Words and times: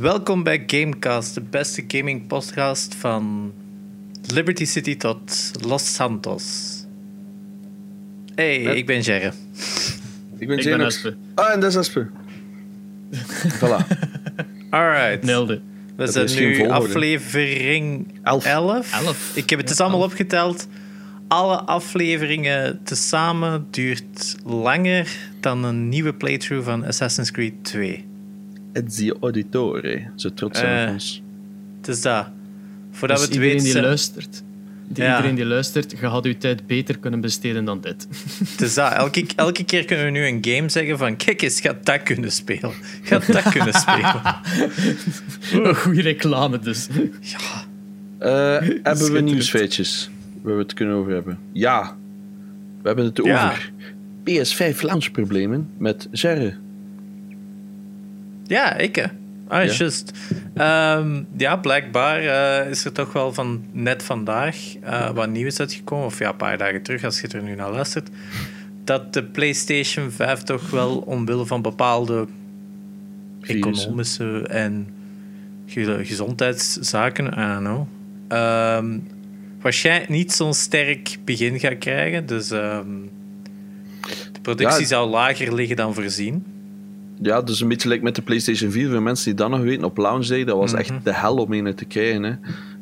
Welkom 0.00 0.42
bij 0.42 0.62
Gamecast, 0.66 1.34
de 1.34 1.40
beste 1.40 1.84
gaming 1.88 2.26
podcast 2.26 2.94
van 2.94 3.52
Liberty 4.26 4.64
City 4.64 4.96
tot 4.96 5.50
Los 5.66 5.94
Santos. 5.94 6.44
Hey, 8.34 8.62
ik 8.62 8.86
ben 8.86 9.00
Jerre. 9.00 9.32
Ik 10.38 10.48
ben 10.48 10.80
Espe. 10.80 11.16
Ah, 11.34 11.52
en 11.52 11.60
dat 11.60 11.70
is 11.70 11.76
Espe. 11.76 12.06
voilà. 13.60 13.86
Alright. 14.70 15.22
Nelde. 15.22 15.60
We 15.96 16.04
Dat 16.04 16.30
zijn 16.30 16.48
nu 16.48 16.68
aflevering 16.68 18.06
Elf. 18.22 18.44
11. 18.44 19.04
Elf. 19.04 19.32
Ik 19.36 19.50
heb 19.50 19.58
het 19.58 19.68
dus 19.68 19.76
Ja, 19.76 19.84
allemaal 19.84 20.02
elf. 20.02 20.10
opgeteld. 20.10 20.68
Alle 21.28 21.60
afleveringen 21.60 22.80
tezamen 22.84 23.66
duurt 23.70 24.36
langer 24.44 25.08
dan 25.40 25.64
een 25.64 25.88
nieuwe 25.88 26.14
playthrough 26.14 26.64
van 26.64 26.84
Assassin's 26.84 27.30
Creed 27.30 27.64
2. 27.64 28.08
Ezio 28.72 29.16
Auditore. 29.20 30.10
Zo 30.16 30.34
trots 30.34 30.58
zijn 30.58 30.76
Eh, 30.78 30.86
op 30.86 30.92
ons. 30.92 31.22
Het 31.80 31.88
is 31.88 32.00
dat. 32.02 32.28
Voordat 32.90 33.16
Dus 33.18 33.26
we 33.26 33.32
het 33.34 33.42
iedereen 33.42 33.62
weten... 33.62 33.80
die 33.80 33.82
luistert, 33.88 34.42
die, 34.88 35.04
Ja. 35.04 35.16
iedereen 35.16 35.34
die 35.36 35.44
luistert, 35.44 35.90
je 36.00 36.06
had 36.06 36.24
uw 36.24 36.36
tijd 36.38 36.66
beter 36.66 36.98
kunnen 36.98 37.20
besteden 37.20 37.64
dan 37.64 37.80
dit. 37.80 38.06
Het 38.50 38.60
is 38.60 38.74
dat. 38.74 38.92
Elke, 38.92 39.26
elke 39.36 39.64
keer 39.64 39.84
kunnen 39.84 40.04
we 40.04 40.10
nu 40.10 40.26
een 40.26 40.38
game 40.40 40.68
zeggen 40.68 40.98
van 40.98 41.16
kijk 41.16 41.42
eens, 41.42 41.60
gaat 41.60 41.86
dat 41.86 42.02
kunnen 42.02 42.32
spelen. 42.32 42.72
Gaat 43.02 43.32
dat 43.32 43.42
kunnen 43.42 43.74
spelen. 43.74 44.20
Een 45.68 45.74
goede 45.76 46.00
reclame 46.00 46.58
dus. 46.58 46.88
Ja. 47.20 47.38
Eh, 48.18 48.28
hebben 48.60 48.82
we 48.82 48.94
Schitterend. 48.96 49.24
nieuwsfeitjes 49.24 50.10
waar 50.42 50.54
we 50.56 50.62
het 50.62 50.74
kunnen 50.74 50.94
over 50.94 51.12
hebben? 51.12 51.38
Ja. 51.52 51.96
We 52.82 52.86
hebben 52.86 53.04
het 53.04 53.20
Ja. 53.24 53.46
over 53.46 53.72
PS5 54.24 54.80
launchproblemen 54.82 55.68
met 55.78 56.08
Jerre. 56.10 56.54
Ja, 58.50 58.76
ik 58.76 58.96
hè. 58.96 59.04
Ah, 59.48 59.64
Ja. 59.64 59.72
juist. 59.72 60.12
Ehm, 60.54 61.22
ja, 61.36 61.56
blijkbaar 61.56 62.18
eh, 62.64 62.70
is 62.70 62.84
er 62.84 62.92
toch 62.92 63.12
wel 63.12 63.32
van 63.32 63.64
net 63.72 64.02
vandaag 64.02 64.56
eh, 64.82 65.10
wat 65.10 65.28
nieuws 65.28 65.60
uitgekomen, 65.60 66.06
of 66.06 66.18
ja, 66.18 66.28
een 66.28 66.36
paar 66.36 66.58
dagen 66.58 66.82
terug 66.82 67.04
als 67.04 67.20
je 67.20 67.28
er 67.28 67.42
nu 67.42 67.54
naar 67.54 67.70
luistert, 67.72 68.08
dat 68.84 69.12
de 69.12 69.24
PlayStation 69.24 70.10
5 70.10 70.42
toch 70.42 70.70
wel 70.70 70.96
omwille 70.98 71.46
van 71.46 71.62
bepaalde 71.62 72.26
economische 73.40 74.46
en 74.48 74.88
ge- 75.66 76.00
gezondheidszaken, 76.04 77.26
I 77.26 77.30
don't 77.30 77.58
know, 77.58 77.86
ehm, 78.28 78.98
waarschijnlijk 79.60 80.08
niet 80.10 80.32
zo'n 80.32 80.54
sterk 80.54 81.16
begin 81.24 81.58
gaat 81.60 81.78
krijgen. 81.78 82.26
Dus 82.26 82.50
ehm, 82.50 82.86
de 84.32 84.40
productie 84.42 84.80
Ja. 84.80 84.86
zou 84.86 85.10
lager 85.10 85.54
liggen 85.54 85.76
dan 85.76 85.94
voorzien. 85.94 86.44
Ja, 87.22 87.42
dus 87.42 87.60
een 87.60 87.68
beetje 87.68 87.88
like 87.88 88.02
met 88.02 88.14
de 88.14 88.22
PlayStation 88.22 88.70
4. 88.70 88.90
Voor 88.90 89.02
mensen 89.02 89.24
die 89.24 89.34
dat 89.34 89.50
nog 89.50 89.60
weten, 89.60 89.84
op 89.84 89.96
launch 89.96 90.26
day, 90.26 90.44
dat 90.44 90.56
was 90.56 90.72
echt 90.72 91.04
de 91.04 91.14
hel 91.14 91.36
om 91.36 91.52
een 91.52 91.74
te 91.74 91.84
krijgen. 91.84 92.22
Hè. 92.22 92.34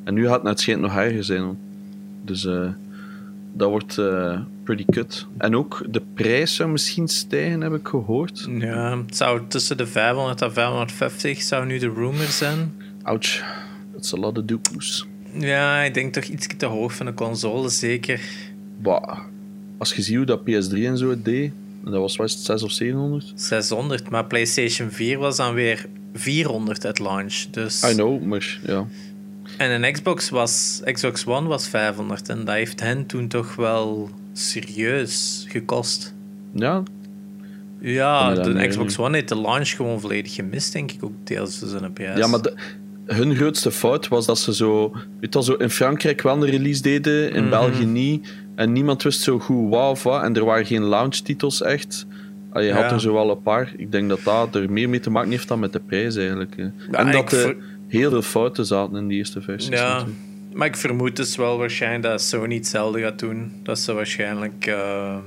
En 0.05 0.15
nu 0.15 0.25
gaat 0.25 0.35
het 0.35 0.43
net 0.43 0.61
schijnt 0.61 0.81
nog 0.81 0.97
erger 0.97 1.25
zijn. 1.25 1.43
hoor. 1.43 1.57
Dus 2.25 2.45
eh, 2.45 2.69
dat 3.53 3.71
wordt 3.71 3.99
eh, 3.99 4.41
pretty 4.63 4.85
cut. 4.91 5.27
En 5.39 5.57
ook 5.57 5.83
de 5.89 6.03
prijs 6.15 6.55
zou 6.55 6.71
misschien 6.71 7.09
stijgen, 7.09 7.61
heb 7.61 7.75
ik 7.75 7.89
gehoord. 7.89 8.49
Ja, 8.59 8.99
het 8.99 9.17
zou 9.17 9.41
tussen 9.49 9.77
de 9.77 9.87
500 9.87 10.43
en 10.43 10.53
550 10.53 11.43
zou 11.43 11.67
nu 11.67 11.79
de 11.79 11.93
rumor 11.93 12.27
zijn. 12.27 12.75
Ouch, 13.03 13.43
that's 13.93 14.15
a 14.15 14.17
lot 14.17 14.39
of 14.39 14.45
doekoes. 14.45 15.07
Ja, 15.33 15.83
ik 15.83 15.95
denk 15.95 16.13
toch 16.13 16.25
iets 16.25 16.47
te 16.57 16.67
hoog 16.67 16.95
van 16.95 17.07
de 17.07 17.15
console, 17.15 17.69
zeker. 17.69 18.21
Bah, 18.81 19.19
als 19.79 19.95
je 19.95 20.03
ziet 20.03 20.17
hoe 20.17 20.25
dat 20.25 20.41
PS3 20.41 20.85
en 20.85 20.99
zo 20.99 21.11
het 21.11 21.25
deed, 21.25 21.53
dat 21.91 22.01
was 22.01 22.17
was 22.17 22.33
het 22.33 22.43
6 22.43 22.63
of 22.63 22.71
700. 22.71 23.33
600, 23.35 24.11
maar 24.11 24.25
PlayStation 24.27 24.91
4 24.91 25.19
was 25.19 25.37
dan 25.37 25.55
weer 25.55 25.87
400 26.15 26.85
at 26.85 26.99
launch. 26.99 27.35
Dus... 27.51 27.83
I 27.91 27.95
know, 27.95 28.23
maar 28.23 28.59
ja. 28.67 28.87
En 29.57 29.83
een 29.83 29.93
Xbox, 29.93 30.31
was, 30.31 30.81
Xbox 30.93 31.27
One 31.27 31.49
was 31.49 31.69
500 31.69 32.29
en 32.29 32.45
dat 32.45 32.55
heeft 32.55 32.81
hen 32.81 33.07
toen 33.07 33.29
toch 33.29 33.55
wel 33.57 34.11
serieus 34.33 35.45
gekost. 35.49 36.15
Ja, 36.55 36.83
Ja, 37.81 38.35
de 38.35 38.67
Xbox? 38.67 38.99
One 38.99 39.15
heeft 39.15 39.29
de 39.29 39.41
launch 39.41 39.69
gewoon 39.69 40.01
volledig 40.01 40.35
gemist, 40.35 40.73
denk 40.73 40.93
ik 40.93 41.05
ook 41.05 41.13
deels 41.25 41.59
voor 41.59 41.69
zijn 41.69 41.93
prijs. 41.93 42.19
ja 42.19 42.27
maar 42.27 42.43
de- 42.43 42.55
hun 43.07 43.37
grootste 43.37 43.71
fout 43.71 44.09
was 44.09 44.27
dat 44.27 44.39
ze 44.39 44.55
zo, 44.55 44.93
weet 45.21 45.35
je 45.35 45.43
zo 45.43 45.53
in 45.53 45.71
Frankrijk 45.71 46.23
wel 46.23 46.35
een 46.43 46.51
release 46.51 46.83
deden, 46.83 47.33
in 47.33 47.41
Mhm. 47.41 47.51
België 47.51 47.85
niet. 47.85 48.29
En 48.59 48.73
niemand 48.73 49.03
wist 49.03 49.21
zo 49.21 49.39
goed 49.39 49.71
wat 49.71 49.91
of 49.91 50.03
wat. 50.03 50.23
En 50.23 50.37
er 50.37 50.45
waren 50.45 50.67
geen 50.67 50.83
launchtitels 50.83 51.63
echt. 51.63 52.07
Je 52.53 52.73
had 52.73 52.93
er 52.93 53.01
zo 53.01 53.13
wel 53.13 53.31
een 53.31 53.43
paar. 53.43 53.73
Ik 53.77 53.93
denk 53.93 54.09
dat 54.09 54.21
dat 54.25 54.55
er 54.55 54.73
meer 54.73 54.89
mee 54.89 55.01
te 55.01 55.11
maken 55.11 55.31
heeft 55.31 55.49
dan 55.49 55.59
met 55.59 55.73
de 55.73 55.81
prijs 55.81 56.17
eigenlijk. 56.17 56.55
Ja, 56.57 56.73
en 56.91 57.13
dat 57.13 57.33
er 57.33 57.39
ver- 57.39 57.57
heel 57.89 58.11
veel 58.11 58.23
fouten 58.23 58.67
zaten 58.67 58.97
in 58.97 59.09
die 59.09 59.19
eerste 59.19 59.41
versies. 59.41 59.69
Ja, 59.69 59.93
natuurlijk. 59.93 60.19
maar 60.53 60.67
ik 60.67 60.77
vermoed 60.77 61.17
dus 61.17 61.37
wel 61.37 61.59
waarschijnlijk 61.59 62.03
dat 62.03 62.23
Sony 62.23 62.55
hetzelfde 62.55 63.01
gaat 63.01 63.19
doen. 63.19 63.53
Dat 63.63 63.79
ze 63.79 63.93
waarschijnlijk 63.93 64.67
ehm, 64.67 65.19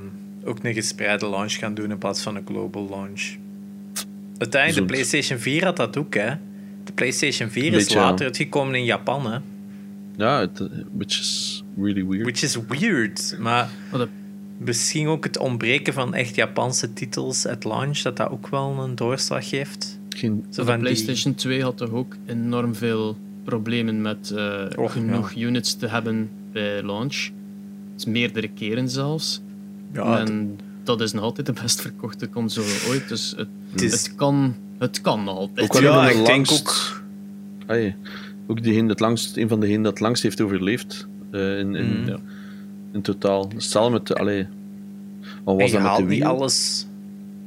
ook 0.44 0.58
een 0.62 0.74
gespreide 0.74 1.30
launch 1.30 1.53
gaan 1.53 1.74
doen 1.74 1.92
in 1.92 1.98
plaats 1.98 2.22
van 2.22 2.36
een 2.36 2.46
global 2.46 2.88
launch. 2.90 3.36
Uiteindelijk, 4.38 4.88
de. 4.88 4.94
PlayStation 4.94 5.40
4 5.40 5.63
had 5.63 5.78
dat 5.78 5.98
ook, 5.98 6.13
hè. 6.13 6.30
De 6.84 6.92
PlayStation 6.96 7.50
4 7.50 7.63
is 7.63 7.72
Beetje, 7.72 7.98
ja. 7.98 8.03
later 8.03 8.25
uitgekomen 8.25 8.75
in 8.75 8.84
Japan, 8.86 9.31
hè. 9.31 9.38
Ja, 10.16 10.40
het, 10.40 10.59
eh, 10.59 10.68
which 10.98 11.19
is 11.19 11.61
really 11.84 12.06
weird. 12.06 12.24
Which 12.24 12.42
is 12.44 12.58
weird, 12.68 13.36
maar 13.40 13.69
misschien 14.58 15.08
ook 15.08 15.24
het 15.24 15.38
ontbreken 15.38 15.94
van 15.94 16.14
echt 16.14 16.36
Japanse 16.36 16.94
titels 16.94 17.46
at 17.46 17.64
launch, 17.64 17.97
dat 17.97 18.18
dat 18.18 18.30
ook 18.30 18.47
wel 18.47 18.80
een 18.80 18.96
doorslag 18.96 19.50
geeft. 19.50 20.00
Geen, 20.09 20.46
Zo 20.50 20.62
de 20.62 20.68
van 20.68 20.74
die- 20.80 20.84
PlayStation 20.84 21.36
2 21.36 21.62
had 21.64 21.78
toch 21.78 21.90
ook 21.92 22.16
enorm 22.25 22.75
veel 22.75 23.18
problemen 23.44 24.02
met 24.02 24.31
eh, 24.31 24.66
Och, 24.75 24.92
genoeg 24.92 25.36
units 25.36 25.75
te 25.75 25.88
hebben 25.88 26.30
bij 26.52 26.84
launch. 26.84 27.30
Dus 27.96 28.06
meerdere 28.06 28.48
keren 28.48 28.90
zelfs. 28.90 29.42
Ja, 29.94 30.19
en 30.19 30.59
dat 30.84 31.02
is 31.02 31.12
nog 31.13 31.24
altijd 31.24 31.46
de 31.46 31.53
best 31.62 31.81
verkochte 31.81 32.30
console 32.30 32.86
ooit. 32.88 33.09
Dus 33.09 33.34
het, 33.38 33.48
Het 33.72 33.81
is- 33.81 33.92
het, 33.92 34.16
kan, 34.16 34.56
het 34.78 35.02
kan 35.02 35.24
nog 35.24 35.36
altijd. 35.38 35.75
Ook 35.75 35.81
Ja, 35.81 36.09
ik 36.09 36.25
denk 36.25 36.52
ook- 36.52 37.02
Ai, 37.68 37.96
ook 38.48 38.63
diegene 38.63 38.88
dat 38.88 39.00
langst, 39.00 39.38
een 39.38 39.48
van 39.48 39.59
degenen 39.59 39.81
dat 39.81 40.00
langst 40.00 40.24
heeft 40.24 40.42
overleefd. 40.42 41.08
Eh, 41.31 41.58
in, 41.59 41.75
in, 41.75 42.00
Mhm. 42.00 42.09
ja, 42.09 42.18
in 42.94 43.02
totaal. 43.02 43.52
Stel 43.58 43.90
met 43.92 44.08
de. 44.08 44.14
Allee, 44.16 44.47
wat 45.44 45.56
was 45.62 45.72
dat 45.72 45.81
met 45.81 45.96
de 45.97 46.06
Wii? 46.06 46.24
alles... 46.24 46.88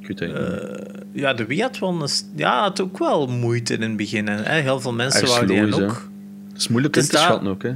Ik 0.00 0.06
weet 0.08 0.18
het 0.18 0.28
eigenlijk 0.28 0.78
niet. 0.78 0.96
Eh, 0.96 1.20
ja, 1.22 1.34
de 1.34 1.46
Wii 1.46 1.60
had 1.60 1.78
wel 1.78 2.02
een, 2.02 2.08
ja, 2.36 2.60
had 2.60 2.80
ook 2.80 2.98
wel 2.98 3.26
moeite 3.26 3.74
in 3.74 3.82
het 3.82 3.96
begin. 3.96 4.26
Hè. 4.28 4.60
Heel 4.60 4.80
veel 4.80 4.92
mensen 4.92 5.26
wouden 5.26 5.64
die 5.70 5.82
ook. 5.84 6.08
Het 6.48 6.56
is 6.62 6.68
moeilijk 6.68 6.94
dus 6.94 7.04
in 7.04 7.10
te 7.10 7.16
schatten 7.16 7.48
ook. 7.48 7.62
Hè. 7.62 7.72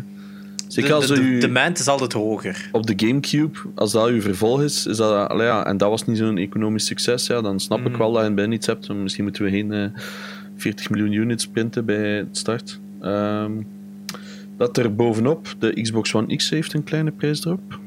Zeker 0.68 0.90
De, 0.90 0.96
als 0.96 1.06
de, 1.06 1.20
u 1.20 1.38
de 1.38 1.70
is 1.74 1.88
altijd 1.88 2.12
hoger. 2.12 2.68
op 2.72 2.86
de 2.86 3.06
Gamecube, 3.06 3.58
als 3.74 3.92
dat 3.92 4.06
uw 4.08 4.20
vervolg 4.20 4.62
is, 4.62 4.86
is 4.86 4.96
dat, 4.96 5.28
allee, 5.28 5.46
ja, 5.46 5.66
en 5.66 5.76
dat 5.76 5.90
was 5.90 6.06
niet 6.06 6.18
zo'n 6.18 6.38
economisch 6.38 6.86
succes, 6.86 7.26
ja, 7.26 7.40
dan 7.40 7.60
snap 7.60 7.78
ik 7.86 7.92
Mm. 7.92 7.98
wel 7.98 8.12
dat 8.12 8.24
je 8.24 8.32
bijna 8.32 8.52
iets 8.52 8.66
hebt. 8.66 8.88
Misschien 8.88 9.24
moeten 9.24 9.44
we 9.44 9.50
geen 9.50 9.72
eh, 9.72 9.84
40 10.56 10.90
miljoen 10.90 11.12
units 11.12 11.46
printen 11.46 11.84
bij 11.84 12.16
het 12.16 12.36
start. 12.36 12.80
Ehm, 13.00 13.52
dat 14.58 14.76
er 14.76 14.94
bovenop, 14.94 15.54
de 15.58 15.82
Xbox 15.82 16.14
One 16.14 16.36
X 16.36 16.50
heeft 16.50 16.72
een 16.72 16.84
kleine 16.84 17.10
prijsdrop. 17.10 17.80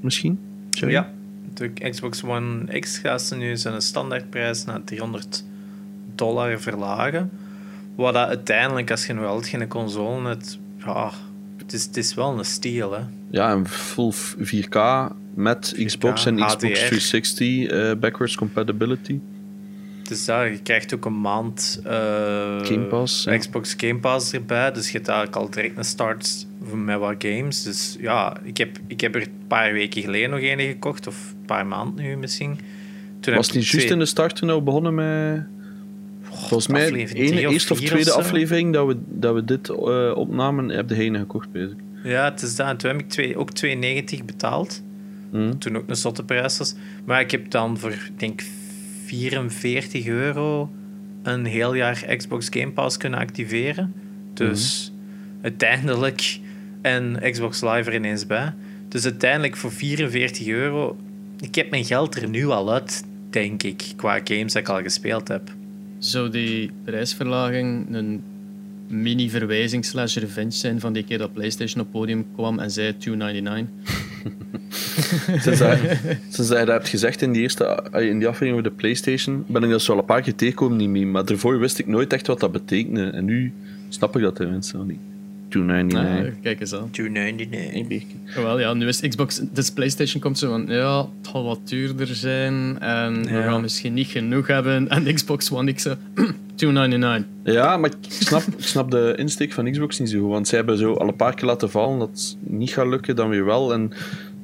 Misschien? 0.00 0.38
Ja, 0.70 1.12
de 1.54 1.72
Xbox 1.90 2.24
One 2.24 2.78
X 2.80 2.98
gaat 2.98 3.22
ze 3.22 3.36
nu 3.36 3.56
zijn 3.56 3.82
standaardprijs 3.82 4.64
naar 4.64 4.84
300 4.84 5.44
dollar 6.14 6.60
verlagen. 6.60 7.30
Wat 7.94 8.14
dat 8.14 8.28
uiteindelijk, 8.28 8.90
als 8.90 9.06
je 9.06 9.12
nog 9.12 9.24
altijd 9.24 9.48
geen 9.48 9.68
console 9.68 10.28
hebt, 10.28 10.58
ja, 10.78 11.10
het 11.56 11.72
is, 11.72 11.84
het 11.84 11.96
is 11.96 12.14
wel 12.14 12.38
een 12.38 12.44
steal. 12.44 12.92
Hè. 12.92 13.00
Ja, 13.30 13.50
en 13.50 13.66
full 13.66 14.12
4K 14.38 14.78
met 15.34 15.74
Xbox 15.84 16.26
en 16.26 16.34
Xbox 16.34 16.52
HDR. 16.52 16.58
360 16.58 17.66
eh, 17.66 17.92
backwards 17.94 18.36
compatibility. 18.36 19.20
Dus 20.08 20.24
daar, 20.24 20.50
je 20.50 20.58
krijgt 20.58 20.94
ook 20.94 21.04
een 21.04 21.20
maand 21.20 21.80
Game 22.62 22.86
Pass, 22.88 23.24
ja. 23.24 23.36
Xbox 23.36 23.74
Game 23.76 23.98
Pass 23.98 24.32
erbij. 24.32 24.72
Dus 24.72 24.86
je 24.86 24.92
hebt 24.92 25.08
eigenlijk 25.08 25.38
al 25.38 25.50
direct 25.50 25.76
een 25.76 25.84
start 25.84 26.46
met 26.74 26.98
wat 26.98 27.14
games. 27.18 27.62
Dus 27.62 27.96
ja, 28.00 28.36
ik 28.42 28.56
heb, 28.56 28.78
ik 28.86 29.00
heb 29.00 29.14
er 29.14 29.22
een 29.22 29.46
paar 29.46 29.72
weken 29.72 30.02
geleden 30.02 30.30
nog 30.30 30.40
een 30.42 30.60
gekocht. 30.60 31.06
Of 31.06 31.30
een 31.30 31.46
paar 31.46 31.66
maanden 31.66 32.04
nu 32.04 32.16
misschien. 32.16 32.58
Toen 33.20 33.34
Was 33.34 33.46
het 33.46 33.54
ik 33.54 33.60
niet 33.60 33.70
juist 33.70 33.86
twee- 33.86 33.98
in 33.98 33.98
de 33.98 34.06
start 34.06 34.36
toen 34.36 34.48
we 34.48 34.60
begonnen 34.60 34.94
met... 34.94 35.44
Volgens 36.22 36.66
mij, 36.66 36.86
of 37.02 37.12
eerste 37.12 37.72
of 37.72 37.80
tweede 37.80 38.10
of 38.10 38.16
aflevering 38.16 38.72
dat 38.72 38.86
we, 38.86 38.96
dat 39.08 39.34
we 39.34 39.44
dit 39.44 39.68
eh, 39.68 40.12
opnamen, 40.14 40.68
heb 40.68 40.88
de 40.88 40.94
heen 40.94 41.16
gekocht, 41.16 41.52
bezig. 41.52 41.76
Ja, 42.04 42.24
het 42.24 42.42
is 42.42 42.56
dat. 42.56 42.66
En 42.66 42.76
toen 42.76 42.90
heb 42.90 43.00
ik 43.00 43.08
twee, 43.08 43.36
ook 43.36 43.50
2,90 43.64 44.24
betaald. 44.24 44.82
Hm. 45.30 45.58
Toen 45.58 45.76
ook 45.76 45.88
een 45.88 45.96
zotte 45.96 46.24
prijs 46.24 46.58
was. 46.58 46.74
Maar 47.04 47.20
ik 47.20 47.30
heb 47.30 47.50
dan 47.50 47.78
voor, 47.78 47.90
ik 47.90 48.12
denk 48.16 48.42
44 49.08 50.06
euro 50.06 50.70
een 51.22 51.44
heel 51.44 51.74
jaar 51.74 52.16
Xbox 52.16 52.46
Game 52.50 52.70
Pass 52.70 52.96
kunnen 52.96 53.18
activeren. 53.18 53.94
Dus 54.34 54.92
uiteindelijk... 55.42 56.40
En 56.82 57.18
Xbox 57.30 57.60
Live 57.60 57.90
er 57.90 57.94
ineens 57.94 58.26
bij. 58.26 58.54
Dus 58.88 59.04
uiteindelijk 59.04 59.56
voor 59.56 59.72
44 59.72 60.46
euro... 60.46 60.96
Ik 61.40 61.54
heb 61.54 61.70
mijn 61.70 61.84
geld 61.84 62.16
er 62.16 62.28
nu 62.28 62.46
al 62.46 62.72
uit, 62.72 63.04
denk 63.30 63.62
ik, 63.62 63.92
qua 63.96 64.20
games 64.24 64.52
dat 64.52 64.62
ik 64.62 64.68
al 64.68 64.82
gespeeld 64.82 65.28
heb. 65.28 65.50
zou 65.98 66.30
die 66.30 66.70
prijsverlaging 66.84 67.94
een 67.94 68.22
mini-verwijzing 68.88 69.84
slash 69.84 70.16
revenge 70.16 70.50
zijn 70.50 70.80
van 70.80 70.92
die 70.92 71.04
keer 71.04 71.18
dat 71.18 71.32
PlayStation 71.32 71.84
op 71.84 71.90
podium 71.90 72.26
kwam 72.34 72.58
en 72.58 72.70
zei 72.70 72.92
2,99? 72.92 74.07
Sinds 75.42 75.58
dat, 75.58 75.78
sinds 76.28 76.48
dat 76.48 76.58
je 76.58 76.64
dat 76.64 76.68
hebt 76.68 76.88
gezegd 76.88 77.22
in 77.22 77.32
die, 77.32 77.42
eerste, 77.42 77.64
eh, 77.64 78.08
in 78.08 78.18
die 78.18 78.28
aflevering 78.28 78.58
over 78.58 78.70
de 78.70 78.76
PlayStation, 78.76 79.44
ben 79.46 79.62
ik 79.62 79.70
dat 79.70 79.82
zo 79.82 79.92
al 79.92 79.98
een 79.98 80.04
paar 80.04 80.22
keer 80.22 80.34
tegengekomen, 80.34 80.92
niet. 80.92 81.06
Maar 81.06 81.24
daarvoor 81.24 81.58
wist 81.58 81.78
ik 81.78 81.86
nooit 81.86 82.12
echt 82.12 82.26
wat 82.26 82.40
dat 82.40 82.52
betekende. 82.52 83.10
En 83.10 83.24
nu 83.24 83.52
snap 83.88 84.16
ik 84.16 84.22
dat 84.22 84.36
tenminste 84.36 84.76
wel 84.76 84.86
niet. 84.86 85.00
299. 85.48 86.34
Ah, 86.34 86.42
kijk 86.42 86.60
eens 86.60 86.74
aan. 86.74 86.90
299. 86.90 88.08
Wel 88.34 88.60
ja, 88.60 88.74
nu 88.74 88.86
is 88.86 89.00
Xbox, 89.00 89.40
dus 89.52 89.70
PlayStation 89.70 90.20
komt 90.20 90.38
zo 90.38 90.50
van, 90.50 90.66
ja, 90.66 90.98
het 90.98 91.28
zal 91.32 91.44
wat 91.44 91.60
duurder 91.64 92.06
zijn 92.06 92.78
en 92.78 93.22
we 93.22 93.42
gaan 93.42 93.60
misschien 93.60 93.94
niet 93.94 94.06
genoeg 94.06 94.46
hebben. 94.46 94.88
En 94.88 95.14
Xbox 95.14 95.52
One 95.52 95.72
X, 95.72 95.82
zo, 95.82 95.96
299. 96.54 97.54
Ja, 97.54 97.76
maar 97.76 97.90
ik 97.90 98.12
snap, 98.12 98.42
ik 98.42 98.64
snap 98.64 98.90
de 98.90 99.14
insteek 99.16 99.52
van 99.52 99.70
Xbox 99.70 99.98
niet 99.98 100.10
zo 100.10 100.20
goed. 100.20 100.30
Want 100.30 100.48
zij 100.48 100.58
hebben 100.58 100.78
zo 100.78 100.94
al 100.94 101.08
een 101.08 101.16
paar 101.16 101.34
keer 101.34 101.46
laten 101.46 101.70
vallen 101.70 101.98
dat 101.98 102.08
het 102.08 102.36
niet 102.40 102.70
gaat 102.70 102.86
lukken, 102.86 103.16
dan 103.16 103.28
weer 103.28 103.44
wel. 103.44 103.72
En, 103.72 103.92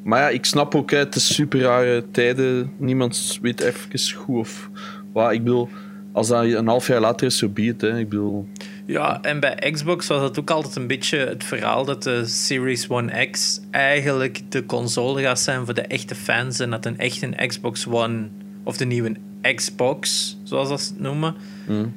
maar 0.04 0.20
ja, 0.20 0.28
ik 0.28 0.44
snap 0.44 0.74
ook, 0.74 0.90
hè, 0.90 0.98
het 0.98 1.14
is 1.14 1.34
super 1.34 1.60
rare 1.60 2.04
tijden. 2.10 2.72
Niemand 2.76 3.38
weet 3.42 3.60
even 3.60 4.16
goed 4.16 4.38
of 4.38 4.70
wat. 5.12 5.32
Ik 5.32 5.44
bedoel, 5.44 5.68
als 6.12 6.28
dat 6.28 6.44
een 6.44 6.66
half 6.66 6.86
jaar 6.86 7.00
later 7.00 7.26
is, 7.26 7.38
zo 7.38 7.48
be 7.48 7.62
it, 7.62 7.80
hè. 7.80 7.98
Ik 7.98 8.08
bedoel, 8.08 8.46
Ja, 8.86 9.22
en 9.22 9.40
bij 9.40 9.70
Xbox 9.70 10.06
was 10.06 10.22
het 10.22 10.38
ook 10.38 10.50
altijd 10.50 10.76
een 10.76 10.86
beetje 10.86 11.18
het 11.18 11.44
verhaal 11.44 11.84
dat 11.84 12.02
de 12.02 12.26
Series 12.26 12.88
One 12.88 13.26
X 13.30 13.60
eigenlijk 13.70 14.40
de 14.48 14.66
console 14.66 15.22
gaat 15.22 15.40
zijn 15.40 15.64
voor 15.64 15.74
de 15.74 15.82
echte 15.82 16.14
fans 16.14 16.58
en 16.58 16.70
dat 16.70 16.86
een 16.86 16.98
echte 16.98 17.46
Xbox 17.46 17.86
One 17.86 18.28
of 18.64 18.76
de 18.76 18.84
nieuwe 18.84 19.12
Xbox, 19.54 20.36
zoals 20.42 20.68
dat 20.68 20.80
ze 20.80 20.92
het 20.92 21.00
noemen, 21.00 21.34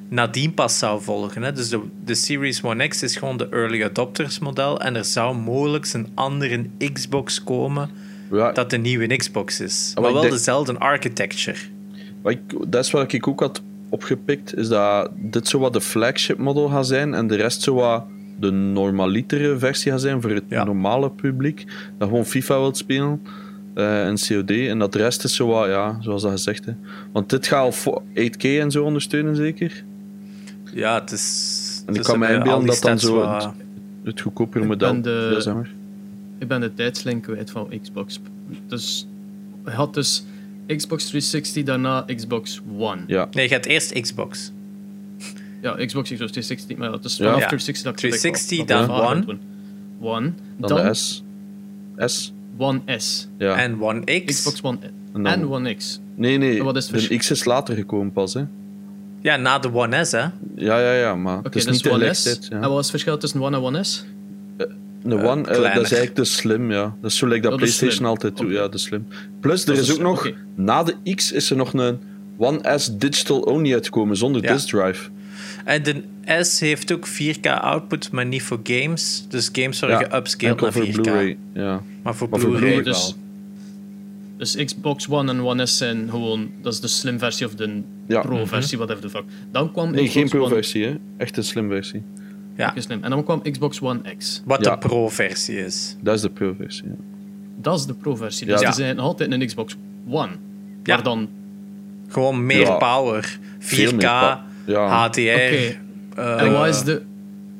nadien 0.08 0.54
pas 0.54 0.78
zou 0.78 1.02
volgen. 1.02 1.42
Hè. 1.42 1.52
Dus 1.52 1.68
de, 1.68 1.80
de 2.04 2.14
Series 2.14 2.62
One 2.62 2.88
X 2.88 3.02
is 3.02 3.16
gewoon 3.16 3.36
de 3.36 3.48
early 3.48 3.84
adopters 3.84 4.38
model 4.38 4.80
en 4.80 4.96
er 4.96 5.04
zou 5.04 5.36
mogelijk 5.36 5.92
een 5.92 6.08
andere 6.14 6.66
Xbox 6.92 7.44
komen 7.44 7.90
ja, 8.30 8.52
dat 8.52 8.70
de 8.70 8.78
nieuwe 8.78 9.16
Xbox 9.16 9.60
is. 9.60 9.92
Maar 9.94 10.12
wel 10.12 10.20
denk- 10.20 10.32
dezelfde 10.32 10.78
architecture. 10.78 11.58
ik, 12.24 12.40
dat 12.66 12.84
is 12.84 12.90
wat 12.90 13.12
ik 13.12 13.28
ook 13.28 13.40
had 13.40 13.62
opgepikt, 13.88 14.56
is 14.56 14.68
dat 14.68 15.10
dit 15.16 15.48
zo 15.48 15.58
wat 15.58 15.72
de 15.72 15.80
flagship 15.80 16.38
model 16.38 16.68
gaat 16.68 16.86
zijn 16.86 17.14
en 17.14 17.26
de 17.26 17.36
rest 17.36 17.62
zo 17.62 17.74
wat 17.74 18.04
de 18.40 18.50
normalietere 18.50 19.58
versie 19.58 19.90
gaat 19.92 20.00
zijn 20.00 20.20
voor 20.20 20.30
het 20.30 20.44
Ja. 20.48 20.64
normale 20.64 21.10
publiek. 21.10 21.64
Dat 21.98 22.08
gewoon 22.08 22.26
FIFA 22.26 22.58
wilt 22.58 22.76
spelen 22.76 23.22
eh, 23.74 24.06
en 24.06 24.14
COD. 24.28 24.50
En 24.50 24.78
dat 24.78 24.92
de 24.92 24.98
rest 24.98 25.24
is 25.24 25.34
zo 25.34 25.46
wat, 25.46 25.66
ja, 25.68 25.96
zoals 26.00 26.22
dat 26.22 26.30
gezegd. 26.30 26.64
Hè. 26.64 26.72
Want 27.12 27.30
dit 27.30 27.46
gaat 27.46 27.60
al 27.62 27.72
voor 27.72 28.02
8K 28.14 28.42
en 28.44 28.70
zo 28.70 28.84
ondersteunen, 28.84 29.36
zeker? 29.36 29.84
Ja, 30.74 31.00
het 31.00 31.12
is... 31.12 31.82
En 31.86 31.94
ik 31.94 32.02
kan 32.02 32.18
me 32.18 32.26
hebben 32.26 32.52
al 32.52 32.58
inbeelden 32.60 32.80
dat 32.80 32.90
dan 32.90 32.98
zo 32.98 33.14
wat- 33.14 33.52
het, 34.04 34.24
het 34.54 34.64
model 34.66 35.02
de- 35.02 35.30
ja, 35.34 35.40
zeg 35.40 35.54
maar. 35.54 35.70
Ik 36.38 36.48
ben 36.48 36.60
de 36.60 36.74
tijdslijn 36.74 37.20
kwijt 37.20 37.50
van 37.50 37.68
Xbox. 37.82 38.20
Dus 38.66 39.06
je 39.64 39.70
had 39.70 39.94
dus 39.94 40.24
Xbox 40.76 41.04
360, 41.04 41.64
daarna 41.64 42.04
Xbox 42.16 42.60
One. 42.78 43.00
Ja, 43.06 43.28
Nee, 43.32 43.48
je 43.48 43.54
gaat 43.54 43.64
eerst 43.66 44.00
Xbox. 44.00 44.52
Ja, 45.62 45.70
Xbox, 45.72 46.10
Xbox 46.10 46.30
360, 46.32 46.76
maar 46.76 46.90
dat 46.90 47.04
is 47.04 47.16
Ja. 47.16 47.24
vanaf 47.24 47.40
Ja. 47.40 47.46
360 47.46 47.84
dat 47.84 47.92
ik 47.92 47.98
360, 47.98 48.58
dat 48.64 48.80
ik 48.80 48.86
dan 48.86 49.00
One. 49.10 49.38
One. 50.00 50.32
dan, 50.56 50.68
Dan, 50.68 50.86
de 50.86 50.94
S. 50.94 51.22
S, 51.96 52.32
One 52.56 52.80
S. 52.96 53.28
ja. 53.38 53.56
En 53.56 53.82
One 53.82 54.00
X. 54.04 54.24
Xbox 54.34 54.62
One 54.62 54.78
En 55.24 55.48
One 55.50 55.74
X. 55.74 56.00
nee, 56.14 56.36
nee, 56.38 56.58
En 56.58 56.64
wat 56.64 56.76
is 56.76 56.86
de? 56.86 57.16
X 57.16 57.30
is 57.30 57.44
later 57.44 57.74
gekomen 57.74 58.12
pas, 58.12 58.34
hè. 58.34 58.44
Ja, 59.20 59.36
na 59.36 59.58
de 59.58 59.72
One 59.74 60.04
S, 60.04 60.12
hè. 60.12 60.18
Ja, 60.18 60.30
ja, 60.80 60.92
ja, 60.92 61.14
maar 61.14 61.36
Oké, 61.38 61.46
het 61.46 61.56
is 61.56 61.64
dus 61.64 61.82
niet 61.82 61.92
One 61.92 62.14
S. 62.14 62.22
tegelijkertijd. 62.22 62.52
En 62.52 62.60
Ja. 62.60 62.68
wat 62.68 62.72
is 62.78 62.82
het 62.82 62.90
verschil 62.90 63.18
tussen 63.18 63.42
One 63.42 63.56
en 63.56 63.62
One 63.62 63.84
S? 63.84 64.04
De 65.02 65.16
Eh, 65.16 65.24
One, 65.30 65.40
eh, 65.42 65.46
dat 65.56 65.64
is 65.64 65.74
eigenlijk 65.74 66.14
de 66.16 66.24
Slim, 66.24 66.70
ja. 66.72 66.94
Dat 67.00 67.10
is 67.10 67.16
zo 67.16 67.26
like 67.26 67.40
dat 67.40 67.50
Dat 67.50 67.60
is 67.68 67.76
PlayStation 67.76 68.08
altijd 68.08 68.36
doet, 68.36 68.46
Oké. 68.46 68.54
ja, 68.56 68.68
de 68.68 68.78
Slim. 68.78 69.06
Plus, 69.40 69.64
Dat 69.64 69.74
er 69.76 69.82
is 69.82 69.88
is 69.88 69.94
ook 70.00 70.00
slim, 70.00 70.08
nog, 70.08 70.30
na 70.54 70.82
de 70.82 71.14
X 71.14 71.32
is 71.32 71.50
er 71.50 71.56
nog 71.56 71.72
een 71.72 71.98
One 72.36 72.78
S 72.78 72.96
Digital 72.98 73.40
Only 73.40 73.72
uitgekomen, 73.72 74.16
zonder 74.16 74.42
Ja. 74.42 74.52
disk 74.52 74.68
drive. 74.68 75.08
En 75.64 75.82
de 75.82 76.02
S 76.44 76.60
heeft 76.60 76.92
ook 76.92 77.06
4K 77.06 77.46
output, 77.46 78.10
maar 78.12 78.26
niet 78.26 78.42
voor 78.42 78.60
games. 78.62 79.24
Dus 79.28 79.48
games 79.52 79.80
worden 79.80 79.98
Ja, 79.98 80.08
geupscaled 80.08 80.60
naar 80.60 80.72
voor 80.72 80.82
4K. 80.84 80.92
Blu-ray, 81.02 81.36
ja. 81.54 81.82
Maar 82.02 82.14
voor 82.14 82.28
Maar 82.28 82.40
voor 82.40 82.50
Blu-ray 82.50 82.82
dus- 82.82 83.06
wel. 83.06 83.14
Dus 84.36 84.56
Xbox 84.64 85.08
One 85.08 85.30
en 85.32 85.40
One 85.40 85.66
S 85.66 85.76
zijn 85.76 86.06
gewoon, 86.10 86.50
dat 86.62 86.72
is 86.72 86.80
de 86.80 86.88
slim 86.88 87.18
versie 87.18 87.46
of 87.46 87.54
de 87.54 87.82
Ja. 88.06 88.20
pro 88.20 88.44
versie, 88.44 88.78
whatever 88.78 89.02
the 89.02 89.10
fuck. 89.10 89.24
Dan 89.52 89.72
kwam 89.72 89.90
Nee, 89.90 90.04
Xbox 90.08 90.12
geen 90.12 90.22
One 90.22 90.30
pro-versie, 90.48 90.84
hè. 90.84 90.94
Echt 91.16 91.36
een 91.36 91.44
slim 91.44 91.68
versie. 91.68 92.02
Ja, 92.58 92.68
Oké, 92.70 92.80
slim. 92.80 93.02
En 93.04 93.10
dan 93.10 93.24
kwam 93.24 93.42
Xbox 93.42 93.80
One 93.80 94.00
X. 94.18 94.42
wat 94.44 94.64
Ja. 94.64 94.70
de 94.72 94.78
pro-versie 94.88 95.64
is. 95.64 95.96
Dat 96.00 96.14
is 96.14 96.20
de 96.20 96.30
pro-versie, 96.30 96.88
ja. 96.88 96.94
Dat 97.60 97.78
is 97.78 97.86
de 97.86 97.94
pro-versie. 97.94 98.46
Dus 98.46 98.60
Ja. 98.60 98.66
die 98.66 98.74
zijn 98.74 98.96
nog 98.96 99.04
altijd 99.04 99.32
een 99.32 99.46
Xbox 99.46 99.76
One. 100.08 100.30
Ja. 100.82 100.94
Maar 100.94 101.02
dan, 101.02 101.28
Gewoon 102.08 102.46
meer 102.46 102.60
Ja. 102.60 102.76
power. 102.76 103.38
4K, 103.58 103.74
Veel 103.76 103.90
meer 103.90 104.00
pa- 104.00 104.44
ja. 104.66 104.86
HDR. 105.08 105.18
Oké. 105.20 105.76
eh, 106.16 106.42
en 106.42 106.52
wat 106.52 106.66
is, 106.66 106.82
de, 106.82 107.02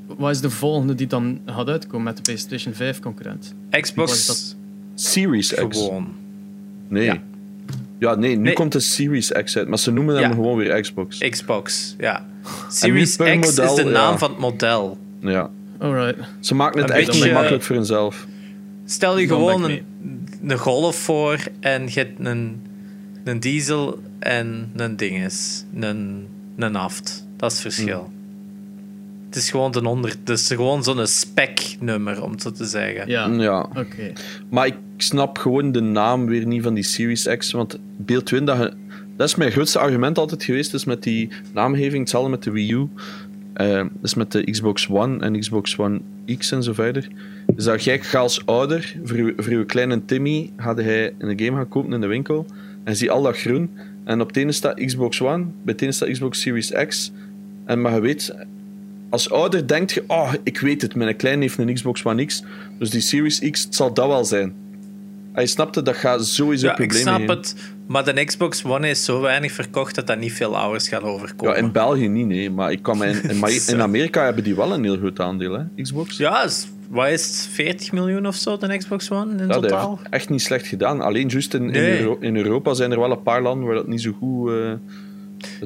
wat 0.06 0.30
is 0.30 0.40
de 0.40 0.50
volgende 0.50 0.94
die 0.94 1.06
dan 1.06 1.40
gaat 1.46 1.68
uitkomen 1.68 2.02
met 2.04 2.16
de 2.16 2.22
PlayStation 2.22 2.74
5 2.74 3.00
concurrent? 3.00 3.54
Xbox 3.70 4.10
wat 4.10 4.18
is 4.18 4.26
dat? 4.26 4.56
Series 4.94 5.54
X. 5.54 5.78
gewoon. 5.78 6.08
Nee. 6.88 7.04
Ja. 7.04 7.18
Ja. 7.98 8.14
nee, 8.14 8.36
nu 8.36 8.42
Nee. 8.42 8.52
komt 8.52 8.72
de 8.72 8.80
Series 8.80 9.32
X 9.44 9.56
uit, 9.56 9.68
maar 9.68 9.78
ze 9.78 9.90
noemen 9.90 10.14
hem 10.14 10.22
Ja. 10.24 10.30
gewoon 10.30 10.56
weer 10.56 10.80
Xbox. 10.80 11.18
Xbox, 11.18 11.94
ja. 11.98 12.26
Series 12.68 13.10
X 13.16 13.18
model, 13.18 13.44
is 13.44 13.74
de 13.84 13.90
naam 13.90 14.12
ja. 14.12 14.18
van 14.18 14.30
het 14.30 14.38
model. 14.38 14.98
Ja. 15.20 15.50
Alright. 15.78 16.16
Ze 16.40 16.54
maken 16.54 16.80
het 16.80 16.90
Een 16.90 16.96
echt 16.96 17.06
beetje- 17.06 17.24
niet 17.24 17.32
makkelijk 17.32 17.62
voor 17.62 17.76
hunzelf. 17.76 18.26
Stel 18.84 19.18
je 19.18 19.26
Dan 19.26 19.38
gewoon 19.38 19.64
een, 19.64 19.82
een 20.46 20.58
golf 20.58 20.96
voor 20.96 21.38
en 21.60 21.84
je 21.86 21.92
hebt 22.00 22.18
een, 22.26 22.62
een 23.24 23.40
diesel 23.40 23.98
en 24.18 24.70
een 24.76 24.96
dinges. 24.96 25.64
Een, 25.80 26.26
een 26.56 26.76
aft. 26.76 27.26
Dat 27.36 27.50
is 27.52 27.62
het 27.62 27.74
verschil. 27.74 28.12
Het 29.26 29.36
is 29.36 29.50
gewoon, 29.50 29.86
onder, 29.86 30.10
het 30.10 30.28
is 30.28 30.46
gewoon 30.46 30.84
zo'n 30.84 31.06
spec-nummer, 31.06 32.22
om 32.22 32.30
het 32.30 32.42
zo 32.42 32.50
te 32.50 32.64
zeggen. 32.64 33.08
Ja, 33.08 33.26
Ja. 33.26 33.60
oké. 33.76 34.12
Maar 34.50 34.66
ik 34.66 34.74
snap 35.02 35.38
gewoon 35.38 35.72
de 35.72 35.80
naam 35.80 36.26
weer 36.26 36.46
niet 36.46 36.62
van 36.62 36.74
die 36.74 36.82
Series 36.84 37.26
X. 37.36 37.50
Want 37.52 37.78
beeld 37.96 38.26
Twin, 38.26 38.44
dat, 38.44 38.58
je- 38.58 38.72
dat 39.16 39.28
is 39.28 39.34
mijn 39.34 39.50
grootste 39.50 39.78
argument 39.78 40.18
altijd 40.18 40.44
geweest. 40.44 40.70
Dus 40.70 40.84
met 40.84 41.02
die 41.02 41.28
naamgeving, 41.54 41.98
hetzelfde 42.00 42.30
met 42.30 42.42
de 42.42 42.50
Wii 42.50 42.72
U. 42.72 42.88
eh, 43.52 43.84
dus 44.00 44.14
met 44.14 44.32
de 44.32 44.50
Xbox 44.50 44.88
One 44.88 45.18
en 45.18 45.38
Xbox 45.40 45.78
One 45.78 46.00
X 46.38 46.52
en 46.52 46.62
zo 46.62 46.72
verder. 46.72 47.08
Dus 47.54 47.64
dat 47.64 47.82
gaat 47.82 48.14
als 48.14 48.46
ouder, 48.46 48.96
voor 49.36 49.50
je 49.52 49.64
kleine 49.64 50.04
Timmy, 50.04 50.50
gaat 50.56 50.76
hij 50.78 51.14
een 51.18 51.38
game 51.40 51.56
gaan 51.56 51.68
kopen 51.68 51.92
in 51.92 52.00
de 52.00 52.06
winkel. 52.06 52.46
En 52.84 52.96
zie 52.96 53.10
al 53.10 53.22
dat 53.22 53.36
groen. 53.38 53.70
En 54.04 54.20
op 54.20 54.26
het 54.26 54.36
ene 54.36 54.52
staat 54.52 54.84
Xbox 54.84 55.22
One, 55.22 55.44
bij 55.44 55.72
het 55.72 55.82
ene 55.82 55.92
staat 55.92 56.10
Xbox 56.10 56.40
Series 56.40 56.70
X. 56.86 57.12
En 57.64 57.80
maar 57.80 57.94
je 57.94 58.00
weet, 58.00 58.34
als 59.08 59.30
ouder 59.30 59.66
denk 59.66 59.90
je, 59.90 60.04
oh, 60.06 60.32
ik 60.42 60.58
weet 60.60 60.82
het, 60.82 60.94
mijn 60.94 61.16
kleine 61.16 61.42
heeft 61.42 61.58
een 61.58 61.74
Xbox 61.74 62.04
One 62.04 62.24
X. 62.24 62.42
Dus 62.78 62.90
die 62.90 63.00
Series 63.00 63.38
X, 63.50 63.64
het 63.64 63.74
zal 63.74 63.92
dat 63.94 64.06
wel 64.06 64.24
zijn. 64.24 64.52
Hij 65.38 65.46
snapte, 65.46 65.82
dat 65.82 65.96
gaat 65.96 66.26
sowieso 66.26 66.66
Ja, 66.66 66.78
ik 66.78 66.92
snap 66.92 67.28
het. 67.28 67.54
Maar 67.86 68.04
de 68.14 68.24
Xbox 68.24 68.64
One 68.64 68.88
is 68.90 69.04
zo 69.04 69.20
weinig 69.20 69.52
verkocht 69.52 69.94
dat 69.94 70.06
dat 70.06 70.18
niet 70.18 70.32
veel 70.32 70.56
ouders 70.58 70.88
gaat 70.88 71.02
overkomen. 71.02 71.54
Ja, 71.54 71.60
in 71.60 71.72
België 71.72 72.08
niet, 72.08 72.26
nee. 72.26 72.50
Maar, 72.50 72.72
ik 72.72 72.82
kan 72.82 73.04
in, 73.04 73.22
in, 73.22 73.38
maar 73.38 73.50
in 73.68 73.82
Amerika 73.82 74.24
hebben 74.24 74.44
die 74.44 74.54
wel 74.56 74.72
een 74.72 74.84
heel 74.84 74.96
groot 74.96 75.20
aandeel, 75.20 75.52
hè, 75.52 75.82
Xbox. 75.82 76.16
Ja, 76.16 76.44
is- 76.44 76.68
wat 76.90 77.08
is 77.08 77.26
het? 77.26 77.48
40 77.52 77.92
miljoen 77.92 78.26
of 78.26 78.34
zo, 78.34 78.56
de 78.56 78.76
Xbox 78.76 79.10
One 79.10 79.32
in 79.32 79.38
Ja, 79.38 79.46
dat 79.46 79.62
totaal? 79.62 80.00
echt 80.10 80.28
niet 80.28 80.42
slecht 80.42 80.66
gedaan. 80.66 81.00
Alleen 81.00 81.28
juist 81.28 81.54
in, 81.54 81.62
in, 81.64 81.70
Nee. 81.70 81.98
Euro- 82.00 82.16
in 82.20 82.36
Europa 82.36 82.74
zijn 82.74 82.92
er 82.92 82.98
wel 83.00 83.10
een 83.10 83.22
paar 83.22 83.42
landen 83.42 83.66
waar 83.66 83.74
dat 83.76 83.86
niet 83.88 84.00
zo 84.02 84.12
goed... 84.18 84.50
eh 84.50 84.72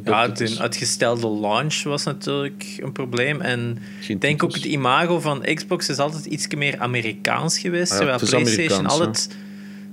Ja, 0.05 0.29
de 0.29 0.45
is. 0.45 0.61
uitgestelde 0.61 1.29
launch 1.41 1.83
was 1.83 2.05
natuurlijk 2.05 2.79
een 2.83 2.93
probleem. 2.93 3.41
En 3.41 3.79
ik 4.09 4.21
denk 4.21 4.43
ook 4.45 4.55
het 4.55 4.65
imago 4.65 5.21
van 5.21 5.41
Xbox 5.55 5.89
is 5.89 5.99
altijd 5.99 6.25
iets 6.25 6.47
meer 6.57 6.79
Amerikaans 6.79 7.59
geweest. 7.59 7.93
Ah 7.93 8.07
ja, 8.07 8.17
terwijl 8.17 8.45
het 8.45 8.55
PlayStation 8.55 8.87
altijd 8.87 9.29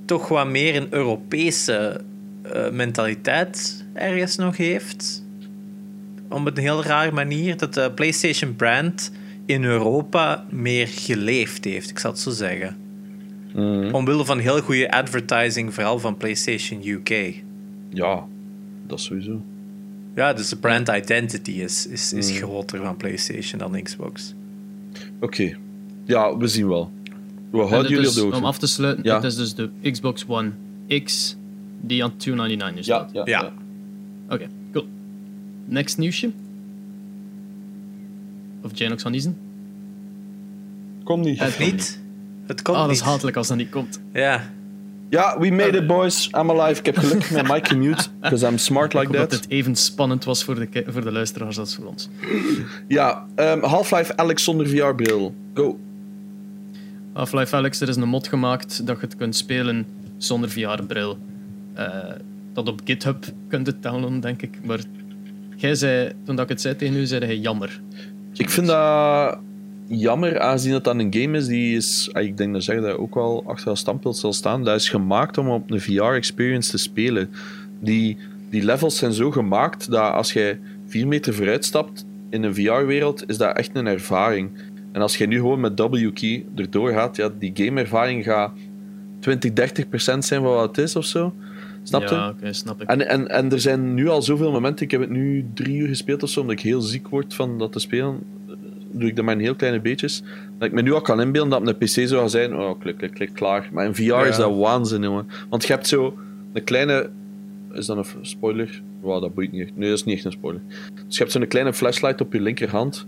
toch 0.10 0.28
wat 0.28 0.48
meer 0.48 0.76
een 0.76 0.88
Europese 0.90 2.02
eh, 2.42 2.70
mentaliteit 2.70 3.86
ergens 3.94 4.36
nog 4.36 4.58
heeft. 4.58 5.26
Op 6.30 6.46
een 6.46 6.58
heel 6.58 6.84
rare 6.84 7.12
manier. 7.12 7.58
Dat 7.58 7.74
de 7.74 7.92
PlayStation 7.92 8.56
brand 8.56 9.12
in 9.46 9.64
Europa 9.64 10.46
meer 10.50 10.88
geleefd 10.88 11.64
heeft, 11.66 11.90
ik 11.90 12.00
zal 12.00 12.12
het 12.12 12.20
zo 12.20 12.30
zeggen. 12.30 12.78
Mhm. 13.54 13.94
Omwille 13.96 14.26
van 14.26 14.40
heel 14.40 14.62
goede 14.62 14.92
advertising, 14.92 15.74
vooral 15.74 16.00
van 16.00 16.18
PlayStation 16.18 16.82
UK. 16.88 17.42
Ja, 17.90 18.26
dat 18.88 19.02
sowieso. 19.02 19.42
Ja, 20.16 20.34
dus 20.34 20.50
de 20.50 20.58
brand 20.58 20.90
identity 20.90 21.52
is, 21.52 21.88
is, 21.88 22.14
is 22.14 22.32
Mm. 22.32 22.38
groter 22.38 22.80
van 22.84 22.98
PlayStation 22.98 23.60
dan 23.60 23.84
Xbox. 23.84 24.34
Oké. 25.20 25.58
Ja, 26.06 26.38
we 26.38 26.48
zien 26.48 26.68
wel. 26.68 26.92
We 27.52 27.58
En 27.58 27.68
houden 27.68 27.80
het 27.80 27.90
jullie 27.90 28.06
is, 28.06 28.10
op 28.10 28.16
de 28.16 28.22
hoogte. 28.22 28.38
om 28.40 28.46
af 28.46 28.58
te 28.58 28.68
sluiten, 28.68 29.04
Ja. 29.04 29.16
het 29.16 29.24
is 29.24 29.36
dus 29.36 29.56
de 29.56 29.70
Xbox 29.92 30.26
One 30.28 30.52
X 31.04 31.38
die 31.82 32.04
aan 32.04 32.18
299 32.18 32.80
is. 32.80 32.86
Ja, 32.86 33.08
ja, 33.14 33.22
Ja. 33.26 33.42
ja. 33.42 33.52
Oké, 34.36 34.48
cool. 34.72 34.88
next 35.66 35.98
nieuwsje? 35.98 36.32
Of 38.62 38.72
Janox 38.74 39.02
van 39.02 39.14
Isen? 39.14 39.38
Kom 41.04 41.20
niet. 41.22 41.42
Of 41.42 41.60
niet? 41.60 42.00
Het 42.46 42.62
komt 42.62 42.78
Ah, 42.78 42.84
dat 42.84 42.92
is 42.92 43.00
niet. 43.00 43.10
hatelijk 43.10 43.38
als 43.38 43.48
dat 43.48 43.58
niet 43.58 43.70
komt. 43.70 44.00
Ja. 44.14 44.50
Ja, 45.10 45.40
we 45.40 45.50
made 45.52 45.78
it, 45.78 45.88
boys. 45.88 46.28
I'm 46.38 46.52
alive. 46.52 46.80
Ik 46.80 46.86
heb 46.86 46.98
gelukkig 46.98 47.32
mijn 47.42 47.48
mic 47.48 47.68
gemute, 47.68 48.04
because 48.22 48.48
I'm 48.48 48.58
smart 48.58 48.94
like 48.94 49.06
Ik 49.06 49.12
hoop 49.12 49.20
dat 49.20 49.30
that. 49.30 49.42
het 49.42 49.50
even 49.52 49.76
spannend 49.76 50.24
was 50.26 50.44
voor 50.44 50.56
de, 50.56 50.84
voor 50.88 51.02
de 51.02 51.12
luisteraars 51.12 51.60
als 51.60 51.76
voor 51.76 51.86
ons. 51.86 52.10
Ja, 52.88 53.26
ehm, 53.36 53.60
Half-Life 53.64 54.18
Alex 54.18 54.44
zonder 54.44 54.68
VR-bril. 54.68 55.34
Go. 55.54 55.80
Half-Life 57.20 57.58
er 57.58 57.90
is 57.90 57.96
een 57.96 58.08
mod 58.08 58.28
gemaakt 58.28 58.88
dat 58.88 59.00
je 59.00 59.06
het 59.06 59.16
kunt 59.16 59.36
spelen 59.36 59.86
zonder 60.18 60.50
VR-bril. 60.50 61.18
Eh, 61.74 61.88
dat 62.54 62.68
op 62.68 62.82
GitHub 62.84 63.26
kunt 63.48 63.68
het 63.68 63.84
downloaden, 63.84 64.20
denk 64.20 64.42
ik. 64.42 64.60
Maar 64.64 64.80
jij 65.56 65.76
zei, 65.76 66.12
toen 66.24 66.36
dat 66.36 66.44
ik 66.44 66.50
het 66.50 66.62
zei 66.62 66.76
tegen 66.76 66.96
u, 66.96 67.06
zei 67.06 67.26
hij 67.26 67.38
jammer. 67.38 67.82
Ik 68.34 68.50
vind 68.50 68.68
dat 68.68 69.40
jammer, 69.88 70.40
aangezien 70.40 70.74
het 70.74 70.84
dan 70.84 71.00
een 71.00 71.14
game 71.14 71.38
is 71.38 71.46
die 71.46 71.76
is, 71.76 72.10
ah, 72.14 72.24
ik 72.24 72.38
denk 72.38 72.54
dat 72.54 72.64
zeg 72.64 72.82
dat 72.82 72.98
ook 72.98 73.16
wel 73.16 73.44
achter 73.48 74.00
dat 74.02 74.18
zal 74.18 74.34
staan, 74.34 74.64
dat 74.64 74.76
is 74.76 74.90
gemaakt 74.90 75.38
om 75.38 75.50
op 75.50 75.72
een 75.72 75.82
VR-experience 75.82 76.72
te 76.72 76.78
spelen. 76.78 77.30
Die, 77.80 78.18
die 78.50 78.64
levels 78.64 78.98
zijn 78.98 79.14
zo 79.14 79.32
gemaakt 79.32 79.92
dat 79.92 80.14
als 80.14 80.34
jij 80.34 80.60
vier 80.88 81.08
meter 81.08 81.34
vooruit 81.34 81.66
stapt 81.66 82.06
in 82.30 82.44
een 82.44 82.56
VR-wereld, 82.56 83.30
is 83.30 83.38
dat 83.38 83.58
echt 83.58 83.70
een 83.74 83.88
ervaring. 83.88 84.50
En 84.92 85.02
als 85.02 85.18
jij 85.18 85.28
nu 85.28 85.36
gewoon 85.36 85.60
met 85.60 85.80
W-key 85.80 86.46
erdoor 86.56 86.92
gaat, 86.92 87.16
ja, 87.16 87.30
die 87.40 87.52
game-ervaring 87.54 88.24
gaat 88.24 88.52
20, 89.20 89.54
30 89.54 89.90
procent 89.90 90.26
zijn 90.26 90.42
van 90.42 90.52
wat 90.52 90.68
het 90.68 90.86
is 90.86 90.96
of 90.96 91.06
zo. 91.06 91.34
Snap 91.84 92.02
je? 92.02 92.16
Ja, 92.16 92.30
oké, 92.30 92.54
snap 92.54 92.82
ik. 92.82 92.88
En, 92.88 93.08
en, 93.08 93.28
en 93.28 93.52
er 93.52 93.60
zijn 93.60 93.94
nu 93.94 94.08
al 94.08 94.22
zoveel 94.22 94.52
momenten. 94.52 94.86
Ik 94.86 94.92
heb 94.92 95.02
het 95.02 95.10
nu 95.10 95.46
drie 95.54 95.78
uur 95.78 95.88
gespeeld 95.88 96.24
of 96.24 96.30
zo, 96.30 96.40
omdat 96.40 96.56
ik 96.56 96.62
heel 96.62 96.82
ziek 96.82 97.08
word 97.08 97.34
van 97.34 97.58
dat 97.58 97.72
te 97.72 97.80
spelen. 97.80 98.20
Doe 98.92 99.10
ik 99.10 99.16
dat 99.16 99.26
maar 99.26 99.34
in 99.34 99.40
heel 99.40 99.56
kleine 99.56 99.80
beetjes. 99.80 100.24
Dat 100.58 100.68
ik 100.68 100.74
me 100.74 100.82
nu 100.82 100.94
al 100.94 101.02
kan 101.02 101.22
inbeelden 101.22 101.50
dat 101.50 101.62
op 101.62 101.68
een 101.68 101.76
PC 101.76 101.88
zo 101.88 102.06
zou 102.08 102.30
zijn. 102.30 102.56
Oh, 102.56 102.80
klik, 102.80 102.98
klik, 102.98 103.12
klik, 103.12 103.34
klaar. 103.34 103.70
Maar 103.72 103.86
in 103.86 103.96
VR 103.96 104.28
is 104.28 104.38
dat 104.38 104.58
waanzin, 104.58 105.02
jongen. 105.02 105.28
Want 105.50 105.66
je 105.66 105.74
hebt 105.74 105.88
zo 105.88 106.18
een 106.54 106.64
kleine. 106.64 107.10
Is 107.74 107.86
dat 107.86 107.98
een 107.98 108.26
spoiler? 108.26 108.82
Wow, 109.02 109.22
dat 109.22 109.34
boeit 109.34 109.52
niet 109.52 109.62
echt. 109.62 109.78
Nee, 109.78 109.90
dat 109.90 109.98
is 109.98 110.04
niet 110.04 110.16
echt 110.16 110.26
een 110.26 110.32
spoiler. 110.32 110.62
Dus 111.08 111.18
je 111.18 111.24
hebt 111.24 111.32
zo'n 111.32 111.48
kleine 111.48 111.74
flashlight 111.74 112.22
op 112.22 112.34
je 112.34 112.42
linkerhand. 112.42 113.08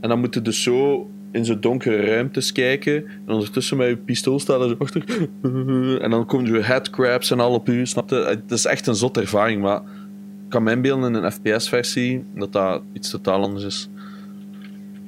En 0.00 0.08
dan 0.08 0.20
moet 0.20 0.34
je 0.34 0.42
dus 0.42 0.62
zo 0.62 1.10
in 1.32 1.44
zo'n 1.44 1.60
donkere 1.60 2.00
ruimtes 2.00 2.52
kijken. 2.52 2.94
En 3.06 3.32
ondertussen 3.32 3.76
met 3.76 3.88
je 3.88 3.96
pistool 3.96 4.38
staat 4.38 4.60
er 4.60 4.68
zo 4.68 4.76
achter. 4.78 5.04
En 6.02 6.10
dan 6.10 6.26
komen 6.26 6.54
er 6.54 6.66
headcrabs 6.66 7.30
en 7.30 7.40
al 7.40 7.54
op 7.54 7.68
u. 7.68 7.86
Snap 7.86 8.10
je? 8.10 8.16
Het 8.16 8.50
is 8.50 8.64
echt 8.64 8.86
een 8.86 8.94
zot 8.94 9.16
ervaring. 9.16 9.62
Maar 9.62 9.80
ik 9.80 10.48
kan 10.48 10.62
me 10.62 10.70
inbeelden 10.70 11.14
in 11.14 11.22
een 11.22 11.32
FPS-versie 11.32 12.24
dat 12.34 12.52
dat 12.52 12.82
iets 12.92 13.10
totaal 13.10 13.42
anders 13.42 13.64
is. 13.64 13.88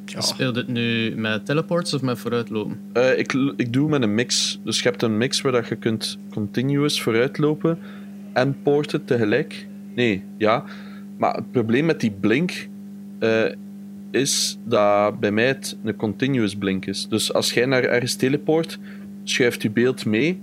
Ja. 0.05 0.21
Speelt 0.21 0.57
het 0.57 0.69
nu 0.69 1.15
met 1.17 1.47
teleports 1.47 1.95
of 1.95 2.03
met 2.03 2.19
vooruitlopen? 2.19 2.81
Eh, 2.93 3.19
ik, 3.19 3.33
ik 3.57 3.73
doe 3.73 3.89
met 3.89 4.03
een 4.03 4.15
mix. 4.15 4.61
Dus 4.65 4.79
je 4.79 4.89
hebt 4.89 5.03
een 5.03 5.17
mix 5.17 5.41
waar 5.41 5.53
dat 5.53 5.69
je 5.69 5.77
kunt 5.77 6.19
continuous 6.31 7.03
vooruitlopen 7.03 7.79
en 8.33 8.57
porten 8.63 9.05
tegelijk. 9.05 9.67
Nee, 9.95 10.25
ja. 10.37 10.65
Maar 11.17 11.35
het 11.35 11.51
probleem 11.51 11.85
met 11.85 12.01
die 12.01 12.11
blink 12.11 12.69
eh, 13.19 13.45
is 14.11 14.59
dat 14.65 15.21
bij 15.21 15.31
mij 15.31 15.47
het 15.47 15.77
een 15.85 15.97
continuous 15.97 16.57
blink 16.57 16.87
is. 16.87 17.09
Dus 17.09 17.33
als 17.33 17.53
jij 17.53 17.67
naar 17.67 17.85
ergens 17.85 18.15
teleport, 18.15 18.79
schuift 19.25 19.63
je 19.63 19.71
beeld 19.71 20.05
mee. 20.05 20.41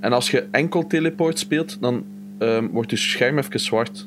En 0.00 0.12
als 0.12 0.30
je 0.30 0.46
enkel 0.50 0.86
teleport 0.86 1.38
speelt, 1.38 1.78
dan 1.80 2.04
ehm, 2.38 2.66
wordt 2.66 2.90
je 2.90 2.96
scherm 2.96 3.38
even 3.38 3.60
zwart. 3.60 4.06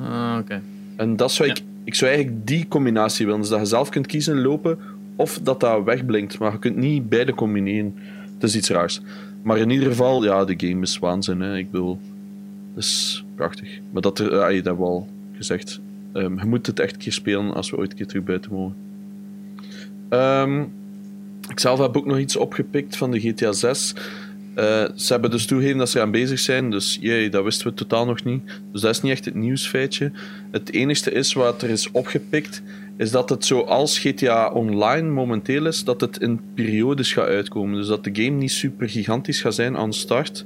Ah, 0.00 0.38
oké. 0.40 0.62
En 0.96 1.16
dat 1.16 1.32
zou 1.32 1.48
Ja. 1.48 1.54
ik, 1.54 1.62
ik 1.84 1.94
zou 1.94 2.10
eigenlijk 2.12 2.46
die 2.46 2.68
combinatie 2.68 3.26
willen. 3.26 3.40
Dus 3.40 3.50
dat 3.50 3.60
je 3.60 3.66
zelf 3.66 3.88
kunt 3.88 4.06
kiezen 4.06 4.40
lopen 4.42 4.78
of 5.16 5.40
dat 5.42 5.60
dat 5.60 5.84
wegblinkt. 5.84 6.38
Maar 6.38 6.52
je 6.52 6.58
kunt 6.58 6.76
niet 6.76 7.08
beide 7.08 7.34
combineren. 7.34 7.94
Het 8.34 8.42
is 8.42 8.56
iets 8.56 8.68
raars. 8.68 9.00
Maar 9.42 9.58
in 9.58 9.70
ieder 9.70 9.88
geval, 9.88 10.24
ja, 10.24 10.44
de 10.44 10.54
game 10.56 10.82
is 10.82 10.98
waanzin. 10.98 11.40
Hè. 11.40 11.56
Ik 11.56 11.70
bedoel, 11.70 11.98
het 12.74 12.84
is 12.84 13.24
prachtig. 13.34 13.78
Maar 13.90 14.02
dat, 14.02 14.18
je 14.18 14.60
dat 14.62 14.76
wel 14.76 14.86
al 14.86 15.08
gezegd. 15.36 15.80
Ehm, 16.16 16.38
je 16.38 16.46
moet 16.46 16.66
het 16.66 16.80
echt 16.80 16.92
een 16.92 16.98
keer 16.98 17.12
spelen 17.12 17.54
als 17.54 17.70
we 17.70 17.76
ooit 17.76 17.90
een 17.90 17.96
keer 17.96 18.06
terug 18.06 18.24
buiten 18.24 18.52
mogen. 18.52 18.74
Ehm, 20.08 20.60
ik 21.50 21.60
zelf 21.60 21.78
heb 21.78 21.96
ook 21.96 22.06
nog 22.06 22.18
iets 22.18 22.36
opgepikt 22.36 22.96
van 22.96 23.10
de 23.10 23.20
GTA 23.20 23.52
6. 23.52 23.94
Eh, 24.54 24.84
ze 24.94 25.12
hebben 25.12 25.30
dus 25.30 25.46
toegegeven 25.46 25.78
dat 25.78 25.90
ze 25.90 26.00
aan 26.00 26.10
bezig 26.10 26.38
zijn, 26.38 26.70
dus 26.70 26.98
jee, 27.00 27.30
dat 27.30 27.44
wisten 27.44 27.66
we 27.66 27.74
totaal 27.74 28.06
nog 28.06 28.24
niet. 28.24 28.42
Dus 28.72 28.80
dat 28.80 28.90
is 28.90 29.02
niet 29.02 29.12
echt 29.12 29.24
het 29.24 29.34
nieuwsfeitje. 29.34 30.12
Het 30.50 30.72
enigste 30.72 31.10
is 31.10 31.32
wat 31.32 31.62
er 31.62 31.70
is 31.70 31.90
opgepikt, 31.90 32.62
is 32.96 33.10
dat 33.10 33.28
het 33.28 33.44
zoals 33.44 33.98
GTA 33.98 34.50
Online 34.50 35.10
momenteel 35.10 35.66
is, 35.66 35.84
dat 35.84 36.00
het 36.00 36.20
in 36.20 36.40
periodes 36.54 37.12
gaat 37.12 37.26
uitkomen. 37.26 37.76
Dus 37.76 37.86
dat 37.86 38.04
de 38.04 38.10
game 38.12 38.36
niet 38.36 38.52
super 38.52 38.88
gigantisch 38.88 39.40
gaat 39.40 39.54
zijn 39.54 39.76
aan 39.76 39.92
start, 39.92 40.44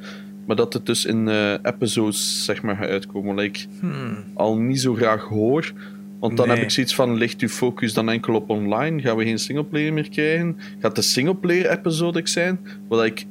maar 0.50 0.59
dat 0.59 0.73
het 0.73 0.87
dus 0.87 1.04
in 1.04 1.28
eh, 1.28 1.52
episodes 1.62 2.45
zeg 2.45 2.62
maar, 2.62 2.76
gaat 2.76 2.88
uitkomen. 2.88 3.35
Wat 3.35 3.45
ik 3.45 3.66
Hmm. 3.80 4.25
al 4.35 4.57
niet 4.57 4.80
zo 4.80 4.95
graag 4.95 5.23
hoor. 5.23 5.73
Want 6.21 6.37
dan 6.37 6.47
Nee. 6.47 6.57
heb 6.57 6.64
ik 6.64 6.71
zoiets 6.71 6.95
van, 6.95 7.14
ligt 7.16 7.40
uw 7.40 7.49
focus 7.49 7.95
dan 7.95 8.11
enkel 8.11 8.35
op 8.35 8.50
online? 8.50 9.00
Gaan 9.02 9.16
we 9.16 9.25
geen 9.25 9.38
singleplayer 9.38 9.92
meer 9.92 10.09
krijgen? 10.09 10.57
Gaat 10.78 10.97
de 10.97 11.02
singleplayer 11.02 11.71
episodic 11.71 12.28
zijn? 12.28 12.61
Wat 12.88 13.04
ik 13.04 13.26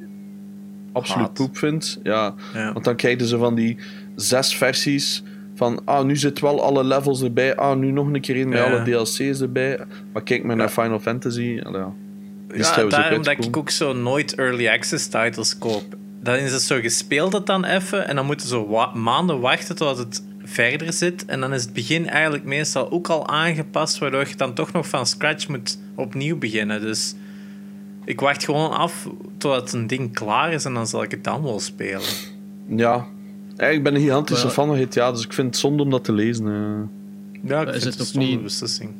absoluut 0.92 1.26
Haat. 1.26 1.34
poep 1.34 1.56
vind. 1.56 2.00
Ja, 2.02 2.34
Ja. 2.54 2.72
want 2.72 2.84
dan 2.84 2.96
krijg 2.96 3.20
je 3.20 3.26
zo 3.26 3.38
van 3.38 3.54
die 3.54 3.76
zes 4.16 4.56
versies 4.56 5.22
van, 5.54 5.80
ah, 5.84 6.04
nu 6.04 6.16
zit 6.16 6.40
wel 6.40 6.62
alle 6.62 6.84
levels 6.84 7.22
erbij. 7.22 7.56
Ah, 7.56 7.78
nu 7.78 7.90
nog 7.90 8.06
een 8.12 8.20
keer 8.20 8.36
een 8.40 8.48
met 8.48 8.58
Ja. 8.58 8.64
alle 8.64 8.82
DLC's 8.82 9.40
erbij. 9.40 9.78
Maar 10.12 10.22
kijk 10.22 10.44
maar 10.44 10.56
naar 10.56 10.68
Final 10.68 11.00
Fantasy. 11.00 11.42
Ja. 11.42 11.92
Daarom 12.88 13.22
dat 13.22 13.44
ik 13.44 13.56
ook 13.56 13.70
zo 13.70 13.92
nooit 13.92 14.34
early 14.34 14.68
access 14.68 15.08
titles 15.08 15.58
koop. 15.58 15.84
Dan 16.22 16.34
is 16.34 16.52
het 16.52 16.62
zo, 16.62 16.76
je 16.76 16.88
speelt 16.88 17.32
het 17.32 17.46
dan 17.46 17.64
even 17.64 18.08
en 18.08 18.16
dan 18.16 18.26
moeten 18.26 18.48
ze 18.48 18.66
wa- 18.66 18.94
maanden 18.94 19.40
wachten 19.40 19.76
tot 19.76 19.98
het 19.98 20.22
verder 20.44 20.92
zit. 20.92 21.24
En 21.24 21.40
dan 21.40 21.52
is 21.52 21.62
het 21.62 21.72
begin 21.72 22.08
eigenlijk 22.08 22.44
meestal 22.44 22.90
ook 22.90 23.08
al 23.08 23.28
aangepast, 23.28 23.98
waardoor 23.98 24.28
je 24.28 24.36
dan 24.36 24.54
toch 24.54 24.72
nog 24.72 24.88
van 24.88 25.06
scratch 25.06 25.48
moet 25.48 25.78
opnieuw 25.94 26.38
beginnen. 26.38 26.80
Dus 26.80 27.14
ik 28.04 28.20
wacht 28.20 28.44
gewoon 28.44 28.70
af 28.70 29.08
totdat 29.38 29.72
een 29.72 29.86
ding 29.86 30.12
klaar 30.14 30.52
is 30.52 30.64
en 30.64 30.74
dan 30.74 30.86
zal 30.86 31.02
ik 31.02 31.10
het 31.10 31.24
dan 31.24 31.42
wel 31.42 31.60
spelen. 31.60 32.00
Ja. 32.66 33.06
Ik 33.56 33.82
ben 33.82 33.94
een 33.94 34.00
gigantische 34.00 34.44
Maar- 34.44 34.54
fan 34.54 34.66
van 34.66 34.76
GTA, 34.78 35.12
dus 35.12 35.24
ik 35.24 35.32
vind 35.32 35.46
het 35.46 35.56
zonde 35.56 35.82
om 35.82 35.90
dat 35.90 36.04
te 36.04 36.12
lezen. 36.12 36.46
eh. 36.46 37.48
Ja, 37.50 37.60
ik 37.60 37.66
Is 37.66 37.72
vind 37.72 37.84
het 37.84 37.84
het 37.84 37.92
ook 37.94 37.98
een 38.00 38.06
stomme 38.06 38.28
niet- 38.28 38.42
beslissing. 38.42 38.90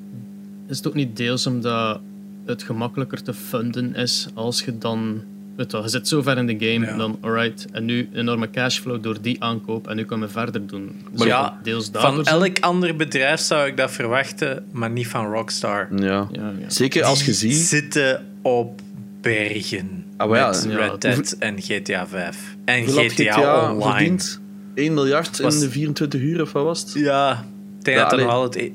Is 0.67 0.77
het 0.77 0.87
ook 0.89 0.95
niet 0.95 1.17
deels 1.17 1.47
omdat 1.47 2.01
het 2.47 2.63
gemakkelijker 2.63 3.23
te 3.23 3.35
funden 3.35 3.95
is 3.95 4.29
als 4.35 4.63
je 4.65 4.79
dan... 4.79 5.23
Weet 5.61 5.71
je, 5.71 5.77
wel, 5.77 5.87
je 5.87 5.93
zit 5.93 6.09
zo 6.09 6.23
ver 6.23 6.39
in 6.39 6.47
de 6.47 6.67
game, 6.67 6.87
Ja. 6.87 6.97
dan 6.97 7.19
alright, 7.21 7.67
en 7.73 7.85
nu 7.85 8.09
enorme 8.13 8.51
cashflow 8.51 9.03
door 9.03 9.17
die 9.21 9.43
aankoop, 9.43 9.89
en 9.89 9.97
nu 9.97 10.05
kunnen 10.05 10.27
we 10.27 10.33
verder 10.33 10.67
doen. 10.67 11.07
Maar 11.17 11.27
ja, 11.27 11.43
dat 11.43 11.65
deels 11.65 11.89
Van 11.93 12.25
elk 12.25 12.59
ander 12.61 12.97
bedrijf 12.97 13.41
zou 13.41 13.67
ik 13.67 13.77
dat 13.77 13.91
verwachten, 13.91 14.67
maar 14.73 14.91
niet 14.91 15.07
van 15.07 15.33
Rockstar. 15.33 15.89
Ja. 15.97 16.29
Ja, 16.33 16.53
ja. 16.59 16.69
Zeker 16.71 17.05
als 17.05 17.25
je 17.25 17.33
ziet... 17.33 17.57
zitten 17.57 18.27
op 18.43 18.81
bergen. 19.21 20.05
Ah, 20.17 20.31
met 20.31 20.65
Red 20.71 21.01
Dead 21.01 21.37
en 21.39 21.61
GTA 21.63 22.07
5. 22.07 22.57
En 22.65 22.87
GTA, 22.87 23.09
GTA 23.09 23.73
Online. 23.73 23.91
verdiend? 23.91 24.41
1 24.75 24.95
miljard 24.95 25.39
in 25.39 25.49
de 25.49 25.71
24 25.71 26.21
uur 26.21 26.43
of 26.43 26.53
wat 26.53 26.65
was 26.65 26.81
het? 26.81 26.93
Ja, 26.95 27.45
ik 27.79 27.85
denk 27.85 27.97
Ja, 27.97 28.03
dat 28.03 28.13
er 28.13 28.19
nog 28.25 28.33
altijd... 28.33 28.73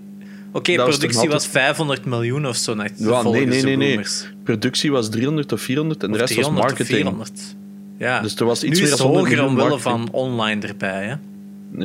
Oké, 0.55 0.75
was 0.75 0.85
productie 0.97 1.15
altijd- 1.19 1.31
was 1.31 1.47
500 1.47 2.05
miljoen 2.05 2.47
of 2.47 2.55
zo. 2.55 2.73
Naar 2.73 2.91
Ja, 2.95 3.21
nee, 3.21 3.45
nee, 3.45 3.75
nee. 3.77 3.99
Productie 4.43 4.91
was 4.91 5.09
300 5.09 5.51
of 5.51 5.61
400 5.61 6.03
en 6.03 6.11
de 6.11 6.17
rest 6.17 6.35
was 6.35 6.43
300 6.45 6.71
of 6.71 6.77
marketing. 6.77 7.01
400. 7.01 7.55
Ja. 7.97 8.21
Dus 8.21 8.35
er 8.35 8.45
was 8.45 8.63
iets 8.63 8.79
nu 8.79 8.85
is 8.85 8.91
het 8.91 8.99
100 8.99 9.27
hoger 9.27 9.45
omwille 9.45 9.79
van 9.79 10.07
online 10.11 10.67
erbij, 10.67 11.05
hè. 11.05 11.15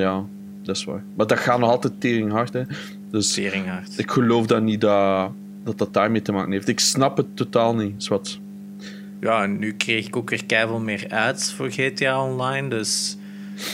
Ja, 0.00 0.24
dat 0.62 0.76
is 0.76 0.84
waar. 0.84 1.02
Maar 1.16 1.26
dat 1.26 1.38
gaat 1.38 1.58
nog 1.58 1.70
altijd 1.70 1.92
tering 2.00 2.30
hard, 2.32 2.52
hè. 2.52 2.62
Dus 3.10 3.32
Teringhard. 3.32 3.98
ik 3.98 4.10
geloof 4.10 4.46
dat 4.46 4.62
niet 4.62 4.80
dat, 4.80 5.30
dat 5.64 5.78
dat 5.78 5.92
daarmee 5.94 6.22
te 6.22 6.32
maken 6.32 6.52
heeft. 6.52 6.68
Ik 6.68 6.80
snap 6.80 7.16
het 7.16 7.26
totaal 7.34 7.74
niet, 7.74 7.94
zwart. 8.02 8.40
Ja, 9.20 9.42
en 9.42 9.58
nu 9.58 9.72
kreeg 9.72 10.06
ik 10.06 10.16
ook 10.16 10.30
weer 10.30 10.44
keihard 10.44 10.82
meer 10.82 11.06
ads 11.08 11.52
voor 11.52 11.70
GTA 11.70 12.24
Online, 12.24 12.68
dus 12.68 13.16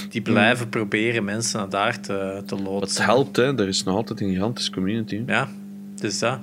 die 0.09 0.23
blijven 0.23 0.69
proberen 0.69 1.25
mensen 1.25 1.59
naar 1.59 1.69
daar 1.69 2.00
te, 2.00 2.43
te 2.47 2.55
Het 2.55 2.64
loodsen. 2.64 3.05
helpt, 3.05 3.37
hè. 3.37 3.61
Er 3.61 3.69
is 3.69 3.83
nog 3.83 3.95
altijd 3.95 4.21
een 4.21 4.28
gigantische 4.28 4.71
community. 4.71 5.23
Ja, 5.26 5.49
dus 5.95 6.19
dat. 6.19 6.38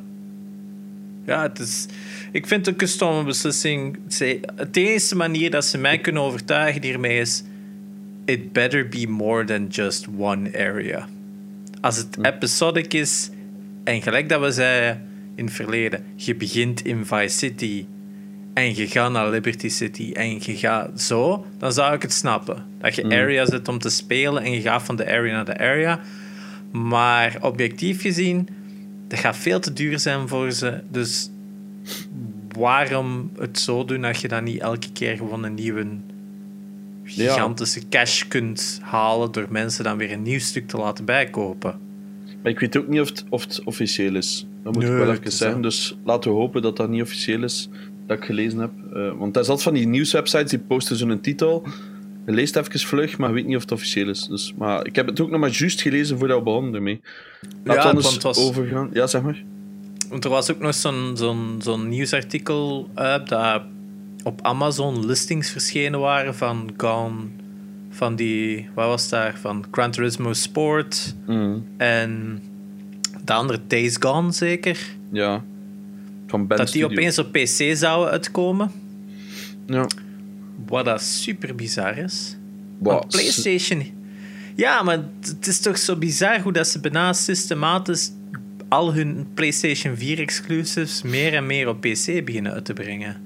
Ja, 1.25 1.41
het 1.41 1.59
is... 1.59 1.85
Ik 2.31 2.47
vind 2.47 2.65
het 2.65 2.75
ook 2.75 2.81
een 2.81 2.87
stomme 2.87 3.23
beslissing. 3.23 3.97
Het 4.55 4.77
enige 4.77 5.15
manier 5.15 5.51
dat 5.51 5.65
ze 5.65 5.77
mij 5.77 5.99
kunnen 5.99 6.21
overtuigen 6.21 6.81
hiermee 6.81 7.19
is... 7.19 7.43
It 8.25 8.51
better 8.51 8.87
be 8.87 9.07
more 9.07 9.43
than 9.43 9.67
just 9.67 10.07
one 10.17 10.57
area. 10.57 11.07
Als 11.81 11.97
het 11.97 12.17
episodic 12.21 12.93
is... 12.93 13.29
En 13.83 14.01
gelijk 14.01 14.29
dat 14.29 14.41
we 14.41 14.51
zeiden 14.51 15.01
in 15.35 15.45
het 15.45 15.53
verleden... 15.53 16.03
Je 16.15 16.35
begint 16.35 16.85
in 16.85 17.05
Vice 17.05 17.37
City... 17.37 17.85
En 18.53 18.75
je 18.75 18.87
gaat 18.87 19.11
naar 19.11 19.29
Liberty 19.29 19.69
City 19.69 20.11
en 20.13 20.29
je 20.39 20.57
gaat 20.57 21.01
zo, 21.01 21.45
dan 21.57 21.73
zou 21.73 21.93
ik 21.93 22.01
het 22.01 22.13
snappen. 22.13 22.65
Dat 22.77 22.95
je 22.95 23.03
area 23.03 23.45
zit 23.45 23.67
om 23.67 23.79
te 23.79 23.89
spelen 23.89 24.43
en 24.43 24.51
je 24.51 24.61
gaat 24.61 24.83
van 24.83 24.95
de 24.95 25.05
area 25.05 25.33
naar 25.33 25.45
de 25.45 25.57
area. 25.57 25.99
Maar 26.71 27.37
objectief 27.41 28.01
gezien, 28.01 28.47
dat 29.07 29.19
gaat 29.19 29.37
veel 29.37 29.59
te 29.59 29.73
duur 29.73 29.99
zijn 29.99 30.27
voor 30.27 30.51
ze. 30.51 30.81
Dus 30.89 31.29
waarom 32.57 33.31
het 33.37 33.59
zo 33.59 33.85
doen 33.85 34.01
dat 34.01 34.21
je 34.21 34.27
dan 34.27 34.43
niet 34.43 34.61
elke 34.61 34.91
keer 34.91 35.17
gewoon 35.17 35.43
een 35.43 35.53
nieuwe 35.53 35.87
gigantische 37.03 37.87
cash 37.89 38.27
kunt 38.27 38.79
halen 38.81 39.31
door 39.31 39.47
mensen 39.49 39.83
dan 39.83 39.97
weer 39.97 40.11
een 40.11 40.21
nieuw 40.21 40.39
stuk 40.39 40.67
te 40.67 40.77
laten 40.77 41.05
bijkopen? 41.05 41.79
Maar 42.41 42.51
ik 42.51 42.59
weet 42.59 42.77
ook 42.77 42.87
niet 42.87 43.01
of 43.01 43.09
het, 43.09 43.25
of 43.29 43.41
het 43.41 43.63
officieel 43.63 44.15
is. 44.15 44.47
Dat 44.63 44.73
moet 44.73 44.83
Nee, 44.83 44.91
ik 44.91 44.97
wel 44.97 45.11
even 45.11 45.31
zeggen. 45.31 45.61
Dus 45.61 45.97
laten 46.03 46.31
we 46.31 46.37
hopen 46.37 46.61
dat 46.61 46.77
dat 46.77 46.89
niet 46.89 47.01
officieel 47.01 47.43
is. 47.43 47.69
Dat 48.07 48.17
ik 48.17 48.25
gelezen 48.25 48.59
heb. 48.59 48.71
Eh, 48.93 49.11
want 49.17 49.33
dat 49.33 49.43
is 49.43 49.49
altijd 49.49 49.67
van 49.67 49.73
die 49.73 49.87
nieuwswebsites 49.87 50.49
die 50.49 50.59
posten 50.59 50.95
zo'n 50.95 51.21
titel. 51.21 51.63
Je 52.25 52.31
leest 52.31 52.55
even 52.55 52.79
vlug, 52.79 53.17
maar 53.17 53.33
weet 53.33 53.45
niet 53.45 53.55
of 53.55 53.61
het 53.61 53.71
officieel 53.71 54.09
is. 54.09 54.27
Dus, 54.27 54.53
maar 54.57 54.85
ik 54.85 54.95
heb 54.95 55.07
het 55.07 55.19
ook 55.19 55.29
nog 55.29 55.39
maar 55.39 55.49
juist 55.49 55.81
gelezen 55.81 56.17
voordat 56.17 56.37
we 56.37 56.43
begonnen 56.43 56.73
ermee. 56.75 57.01
We 57.63 57.73
Ja, 57.73 57.81
anders 57.81 58.17
was- 58.17 58.37
overgaan. 58.37 58.89
Ja, 58.93 59.07
zeg 59.07 59.21
maar. 59.21 59.43
Want 60.09 60.23
er 60.23 60.29
was 60.29 60.51
ook 60.51 60.59
nog 60.59 60.73
zo'n 60.75 61.11
zo'n 61.17 61.55
zo'n 61.61 61.89
nieuwsartikel 61.89 62.89
uit 62.93 63.27
dat 63.29 63.61
op 64.23 64.41
Amazon 64.41 65.05
listings 65.05 65.51
verschenen 65.51 65.99
waren 65.99 66.35
van 66.35 66.73
Gone, 66.77 67.15
van 67.89 68.15
die, 68.15 68.69
wat 68.75 68.85
was 68.87 69.09
daar, 69.09 69.37
van 69.41 69.65
Gran 69.71 69.91
Turismo 69.91 70.33
Sport 70.33 71.15
Mm, 71.27 71.65
en 71.77 72.41
de 73.25 73.33
andere 73.33 73.59
Days 73.67 73.95
Gone 73.99 74.31
zeker. 74.31 74.79
ja. 75.11 75.43
Van 76.33 76.47
Ben 76.47 76.57
dat 76.57 76.71
die 76.71 76.81
Studio. 76.81 76.97
opeens 76.97 77.19
op 77.19 77.31
PC 77.31 77.75
zouden 77.77 78.11
uitkomen. 78.11 78.71
Ja. 79.65 79.87
Wat 80.65 80.85
dat 80.85 81.01
super 81.01 81.55
bizar 81.55 81.97
is. 81.97 82.37
Wow, 82.77 83.07
PlayStation. 83.07 83.83
Ja, 84.55 84.83
maar 84.83 85.03
het 85.21 85.47
is 85.47 85.59
toch 85.59 85.77
zo 85.77 85.95
bizar 85.95 86.41
hoe 86.41 86.51
dat 86.51 86.67
ze 86.67 86.79
bijna 86.79 87.13
systematisch 87.13 88.11
al 88.67 88.93
hun 88.93 89.27
PlayStation 89.33 89.95
4 89.95 90.19
exclusives 90.19 91.01
meer 91.01 91.33
en 91.33 91.45
meer 91.45 91.67
op 91.67 91.81
PC 91.81 92.25
beginnen 92.25 92.51
uit 92.53 92.65
te 92.65 92.73
brengen. 92.73 93.21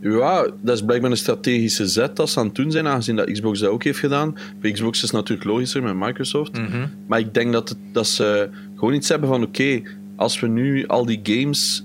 Ja, 0.00 0.50
dat 0.62 0.76
is 0.76 0.84
blijkbaar 0.84 1.10
een 1.10 1.16
strategische 1.16 1.86
zet 1.86 2.16
dat 2.16 2.30
ze 2.30 2.38
aan 2.38 2.46
het 2.46 2.54
doen 2.54 2.70
zijn, 2.70 2.86
aangezien 2.86 3.16
dat 3.16 3.30
Xbox 3.32 3.58
dat 3.60 3.70
ook 3.70 3.84
heeft 3.84 3.98
gedaan. 3.98 4.36
Bij 4.60 4.70
Xbox 4.70 4.96
is 4.96 5.02
het 5.02 5.12
natuurlijk 5.12 5.48
logischer 5.48 5.82
met 5.82 5.94
Microsoft. 5.94 6.52
Mhm. 6.52 6.86
Maar 7.06 7.18
ik 7.18 7.34
denk 7.34 7.52
dat, 7.52 7.68
het, 7.68 7.78
dat 7.92 8.06
ze 8.06 8.48
gewoon 8.74 8.94
iets 8.94 9.08
hebben 9.08 9.28
van: 9.28 9.42
oké, 9.42 9.82
als 10.16 10.40
we 10.40 10.46
nu 10.46 10.86
al 10.86 11.06
die 11.06 11.20
games. 11.22 11.84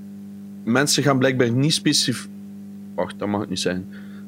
Mensen 0.64 1.04
gaan 1.04 1.18
blijkbaar 1.18 1.52
niet 1.52 1.74
specifiek. 1.74 2.30
Wacht, 2.96 3.20
dat 3.20 3.28
mag 3.28 3.40
het 3.40 3.50
niet 3.50 3.60
zijn. 3.60 3.86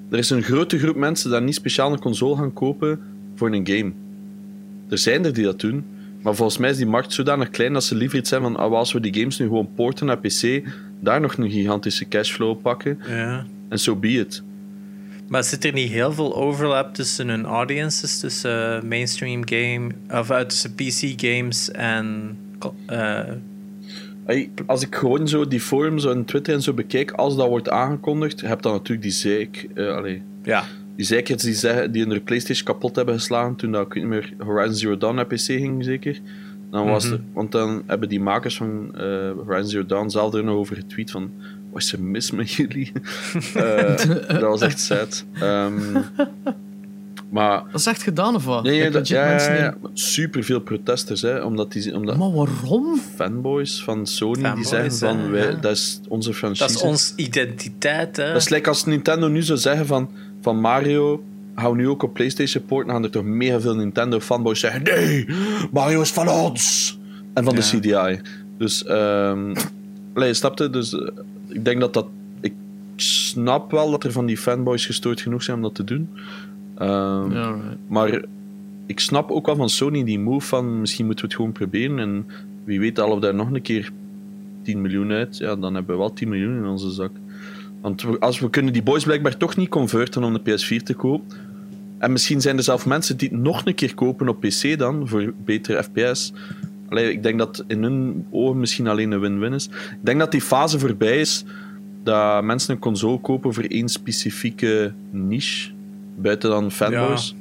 Er 0.09 0.17
is 0.17 0.29
een 0.29 0.43
grote 0.43 0.79
groep 0.79 0.95
mensen 0.95 1.31
die 1.31 1.39
niet 1.39 1.55
speciaal 1.55 1.91
een 1.91 1.99
console 1.99 2.35
gaan 2.35 2.53
kopen 2.53 2.99
voor 3.35 3.51
een 3.51 3.67
game. 3.67 3.91
Er 4.89 4.97
zijn 4.97 5.25
er 5.25 5.33
die 5.33 5.43
dat 5.43 5.59
doen. 5.59 5.85
Maar 6.21 6.35
volgens 6.35 6.57
mij 6.57 6.69
is 6.69 6.77
die 6.77 6.85
markt 6.85 7.13
zodanig 7.13 7.49
klein 7.49 7.73
dat 7.73 7.83
ze 7.83 7.95
liever 7.95 8.17
iets 8.17 8.29
zijn 8.29 8.41
van: 8.41 8.55
ah, 8.55 8.71
als 8.71 8.93
we 8.93 8.99
die 8.99 9.13
games 9.13 9.39
nu 9.39 9.45
gewoon 9.45 9.69
porten 9.75 10.05
naar 10.05 10.17
PC, 10.17 10.63
daar 10.99 11.21
nog 11.21 11.37
een 11.37 11.51
gigantische 11.51 12.07
cashflow 12.07 12.61
pakken. 12.61 12.99
Ja. 13.07 13.45
En 13.69 13.79
so 13.79 13.95
be 13.95 14.07
it. 14.07 14.43
Maar 15.27 15.43
zit 15.43 15.65
er 15.65 15.73
niet 15.73 15.91
heel 15.91 16.13
veel 16.13 16.35
overlap 16.35 16.93
tussen 16.93 17.27
hun 17.27 17.45
audiences, 17.45 18.19
tussen 18.19 18.87
mainstream 18.87 19.41
game, 19.45 19.89
of 20.09 20.29
uh, 20.29 20.39
tussen 20.39 20.73
PC 20.75 21.21
games 21.21 21.71
en. 21.71 22.37
eh, 22.85 23.19
als 24.65 24.81
ik 24.81 24.95
gewoon 24.95 25.27
zo 25.27 25.47
die 25.47 25.59
forums 25.59 26.05
en 26.05 26.25
Twitter 26.25 26.53
en 26.53 26.61
zo 26.61 26.73
bekijk, 26.73 27.11
als 27.11 27.35
dat 27.35 27.47
wordt 27.47 27.69
aangekondigd, 27.69 28.41
heb 28.41 28.61
dan 28.61 28.71
natuurlijk 28.71 29.01
die 29.01 29.11
zeik, 29.11 29.67
eh 29.75 29.95
allee, 29.95 30.21
ja. 30.43 30.63
die 30.95 31.05
zeikers 31.05 31.43
die, 31.43 31.53
zeggen, 31.53 31.91
die 31.91 32.05
hun 32.05 32.23
PlayStation 32.23 32.65
kapot 32.65 32.95
hebben 32.95 33.15
geslagen 33.15 33.55
toen 33.55 33.71
dat, 33.71 33.85
ik 33.85 33.93
weet 33.93 34.03
niet 34.03 34.11
meer, 34.11 34.33
Horizon 34.37 34.75
Zero 34.75 34.97
Dawn 34.97 35.15
naar 35.15 35.25
PC 35.25 35.39
ging, 35.39 35.83
zeker. 35.83 36.19
Dan 36.71 36.85
was 36.85 37.03
Mhm. 37.05 37.13
er, 37.13 37.19
want 37.33 37.51
dan 37.51 37.83
hebben 37.87 38.09
die 38.09 38.19
makers 38.21 38.57
van 38.57 38.95
eh, 38.95 39.31
Horizon 39.45 39.69
Zero 39.69 39.85
Dawn 39.85 40.09
zelf 40.09 40.33
er 40.33 40.43
nog 40.43 40.55
over 40.55 40.75
getweet 40.75 41.11
van 41.11 41.31
wat 41.71 41.81
is 41.81 41.93
er 41.93 42.01
mis 42.03 42.31
met 42.31 42.51
jullie? 42.51 42.91
Eh, 43.53 43.95
dat 44.27 44.41
was 44.41 44.61
echt 44.61 44.79
sad. 44.79 45.25
Ehm, 45.39 46.01
maar 47.33 47.63
Dat 47.71 47.79
is 47.79 47.85
echt 47.85 48.03
gedaan 48.03 48.35
of 48.35 48.45
wat? 48.45 48.63
nee, 48.63 48.89
dat, 48.89 49.07
ja, 49.07 49.55
ja, 49.55 49.75
super 49.93 50.43
veel 50.43 50.59
protesters, 50.59 51.21
hè, 51.21 51.39
omdat, 51.41 51.71
die, 51.71 51.95
omdat 51.95 52.17
Maar 52.17 52.33
waarom? 52.33 53.01
fanboys 53.15 53.83
van 53.83 54.07
Sony 54.07 54.33
die 54.33 54.43
Fanboys, 54.43 54.67
zeggen 54.67 54.91
van 54.91 55.17
hè, 55.19 55.29
wij, 55.29 55.51
ja. 55.51 55.51
dat 55.51 55.71
is 55.71 55.99
onze 56.07 56.33
franchise. 56.33 56.63
Dat 56.63 56.75
is 56.75 56.81
onze 56.81 57.13
identiteit, 57.15 58.17
hè? 58.17 58.27
Dat 58.27 58.41
is 58.41 58.49
like 58.49 58.69
als 58.69 58.85
Nintendo 58.85 59.27
nu 59.27 59.41
zou 59.41 59.59
zeggen 59.59 59.85
van, 59.85 60.09
van 60.41 60.59
Mario, 60.59 61.23
we 61.55 61.75
nu 61.75 61.87
ook 61.87 62.03
op 62.03 62.13
PlayStation 62.13 62.65
porten, 62.65 62.87
dan 62.87 62.95
gaan 62.95 63.03
er 63.05 63.11
toch 63.11 63.23
mega 63.23 63.59
veel 63.59 63.75
Nintendo-fanboys 63.75 64.59
zeggen: 64.59 64.83
nee, 64.83 65.27
Mario 65.71 66.01
is 66.01 66.11
van 66.11 66.29
ons! 66.29 66.97
En 67.33 67.43
van 67.43 67.55
de 67.55 67.61
CDI. 67.61 68.21
Dus, 68.57 68.85
ehm 68.85 69.53
allee, 70.13 70.27
je 70.27 70.33
snapte? 70.33 70.69
Dus 70.69 70.93
eh, 70.93 71.07
ik 71.47 71.65
denk 71.65 71.79
dat 71.79 71.93
dat. 71.93 72.05
Ik 72.41 72.53
snap 72.95 73.71
wel 73.71 73.91
dat 73.91 74.03
er 74.03 74.11
van 74.11 74.25
die 74.25 74.37
fanboys 74.37 74.85
gestoord 74.85 75.21
genoeg 75.21 75.43
zijn 75.43 75.57
om 75.57 75.63
dat 75.63 75.75
te 75.75 75.83
doen. 75.83 76.09
Ehm. 76.77 77.55
Maar 77.87 78.23
ik 78.85 78.99
snap 78.99 79.31
ook 79.31 79.45
wel 79.45 79.55
van 79.55 79.69
Sony 79.69 80.03
die 80.03 80.19
move 80.19 80.47
van 80.47 80.79
misschien 80.79 81.05
moeten 81.05 81.25
we 81.25 81.31
het 81.31 81.39
gewoon 81.39 81.55
proberen. 81.55 81.99
En 81.99 82.25
wie 82.63 82.79
weet 82.79 82.97
halen 82.97 83.15
we 83.15 83.21
daar 83.21 83.35
nog 83.35 83.51
een 83.51 83.61
keer 83.61 83.91
10 84.61 84.81
miljoen 84.81 85.11
uit. 85.11 85.37
Ja, 85.37 85.55
dan 85.55 85.73
hebben 85.73 85.95
we 85.95 86.01
wel 86.01 86.13
10 86.13 86.29
miljoen 86.29 86.57
in 86.57 86.65
onze 86.65 86.91
zak. 86.91 87.11
Want 87.81 88.01
we, 88.01 88.19
als 88.19 88.39
we 88.39 88.49
kunnen 88.49 88.73
die 88.73 88.83
boys 88.83 89.03
blijkbaar 89.03 89.37
toch 89.37 89.55
niet 89.55 89.69
converten 89.69 90.23
om 90.23 90.33
de 90.33 90.39
PS4 90.39 90.83
te 90.83 90.93
kopen. 90.93 91.37
En 91.97 92.11
misschien 92.11 92.41
zijn 92.41 92.57
er 92.57 92.63
zelf 92.63 92.85
mensen 92.85 93.17
die 93.17 93.29
het 93.29 93.37
nog 93.37 93.65
een 93.65 93.75
keer 93.75 93.93
kopen 93.93 94.29
op 94.29 94.39
PC 94.39 94.77
dan, 94.77 95.07
voor 95.07 95.33
betere 95.45 95.83
FPS. 95.83 96.33
Allee, 96.89 97.11
ik 97.11 97.23
denk 97.23 97.37
dat 97.37 97.63
in 97.67 97.83
hun 97.83 98.25
ogen 98.31 98.59
misschien 98.59 98.87
alleen 98.87 99.11
een 99.11 99.19
win-win 99.19 99.53
is. 99.53 99.65
Ik 99.67 99.97
denk 100.01 100.19
dat 100.19 100.31
die 100.31 100.41
fase 100.41 100.79
voorbij 100.79 101.19
is 101.19 101.45
dat 102.03 102.43
mensen 102.43 102.73
een 102.73 102.79
console 102.79 103.19
kopen 103.19 103.53
voor 103.53 103.63
één 103.63 103.89
specifieke 103.89 104.93
niche, 105.09 105.71
buiten 106.15 106.49
dan 106.49 106.71
fanboys. 106.71 107.35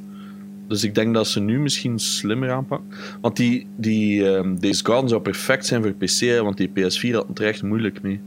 Dus 0.69 0.85
ik 0.85 0.95
denk 0.95 1.15
dat 1.15 1.29
ze 1.29 1.41
nu 1.41 1.61
misschien 1.61 1.99
slimmer 1.99 2.51
aanpakken. 2.51 2.89
Want 3.21 3.37
die, 3.37 3.67
die 3.77 4.29
ehm 4.29 4.57
Days 4.59 4.81
Gone 4.81 5.09
zou 5.09 5.21
perfect 5.21 5.67
zijn 5.67 5.83
voor 5.83 5.93
PC, 5.93 6.19
hè, 6.21 6.43
want 6.43 6.57
die 6.57 6.69
PS4 6.69 7.15
had 7.15 7.29
het 7.29 7.39
er 7.39 7.47
echt 7.47 7.63
moeilijk 7.63 8.03
mee. 8.03 8.21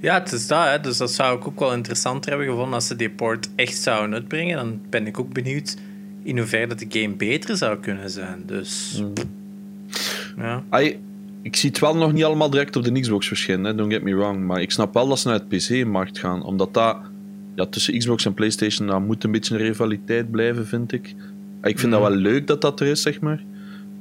Ja, 0.00 0.14
het 0.14 0.32
is 0.32 0.46
dat. 0.46 0.64
Hè. 0.64 0.80
Dus 0.80 0.96
dat 0.96 1.12
zou 1.12 1.38
ik 1.38 1.46
ook 1.46 1.58
wel 1.58 1.72
interessanter 1.72 2.30
hebben 2.30 2.48
gevonden 2.48 2.74
als 2.74 2.86
ze 2.86 2.96
die 2.96 3.10
port 3.10 3.48
echt 3.54 3.76
zouden 3.76 4.14
uitbrengen. 4.14 4.56
Dan 4.56 4.80
ben 4.90 5.06
ik 5.06 5.18
ook 5.18 5.32
benieuwd 5.32 5.76
in 6.22 6.38
hoeverre 6.38 6.66
dat 6.66 6.78
de 6.78 6.86
game 6.88 7.14
beter 7.14 7.56
zou 7.56 7.78
kunnen 7.78 8.10
zijn. 8.10 8.42
Dus 8.46 9.02
Mm. 9.02 9.12
ja. 10.36 10.62
Ik 11.42 11.56
zie 11.56 11.68
het 11.68 11.78
wel 11.78 11.96
nog 11.96 12.12
niet 12.12 12.24
allemaal 12.24 12.50
direct 12.50 12.76
op 12.76 12.84
de 12.84 13.00
Xbox 13.00 13.26
verschijnen, 13.26 13.64
hè, 13.64 13.74
don't 13.74 13.92
get 13.92 14.02
me 14.02 14.14
wrong. 14.14 14.44
Maar 14.44 14.60
ik 14.60 14.70
snap 14.70 14.94
wel 14.94 15.08
dat 15.08 15.18
ze 15.18 15.28
naar 15.28 15.38
het 15.38 15.48
PC-markt 15.48 16.18
gaan. 16.18 16.42
Omdat 16.42 16.74
dat 16.74 16.96
ja, 17.58 17.66
tussen 17.66 17.98
Xbox 17.98 18.24
en 18.24 18.34
PlayStation 18.34 19.04
moet 19.04 19.24
een 19.24 19.30
beetje 19.30 19.54
een 19.54 19.60
rivaliteit 19.60 20.30
blijven, 20.30 20.66
vind 20.66 20.92
ik. 20.92 21.14
Ik 21.62 21.78
vind 21.78 21.92
dat 21.92 22.00
wel 22.00 22.10
leuk 22.10 22.46
dat 22.46 22.60
dat 22.60 22.80
er 22.80 22.86
is, 22.86 23.02
zeg 23.02 23.20
maar. 23.20 23.44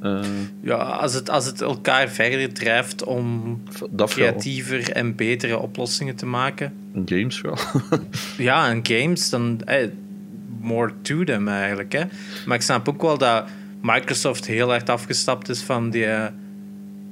Eh, 0.01 0.19
ja, 0.61 0.75
als 0.75 1.13
het, 1.13 1.29
als 1.29 1.45
het 1.45 1.61
elkaar 1.61 2.09
verder 2.09 2.53
drijft 2.53 3.03
om 3.03 3.61
creatiever 3.95 4.91
en 4.91 5.15
betere 5.15 5.57
oplossingen 5.57 6.15
te 6.15 6.25
maken. 6.25 6.73
Games 7.05 7.41
wel. 7.41 7.57
Ja, 8.37 8.69
en 8.69 8.79
games, 8.85 9.29
dan 9.29 9.61
eh, 9.65 9.87
more 10.59 10.91
to 11.01 11.23
them 11.23 11.47
eigenlijk. 11.47 11.91
Hè. 11.91 12.03
Maar 12.45 12.55
ik 12.55 12.63
snap 12.63 12.89
ook 12.89 13.01
wel 13.01 13.17
dat 13.17 13.49
Microsoft 13.81 14.47
heel 14.47 14.69
hard 14.69 14.89
afgestapt 14.89 15.49
is 15.49 15.61
van 15.61 15.89
die 15.89 16.05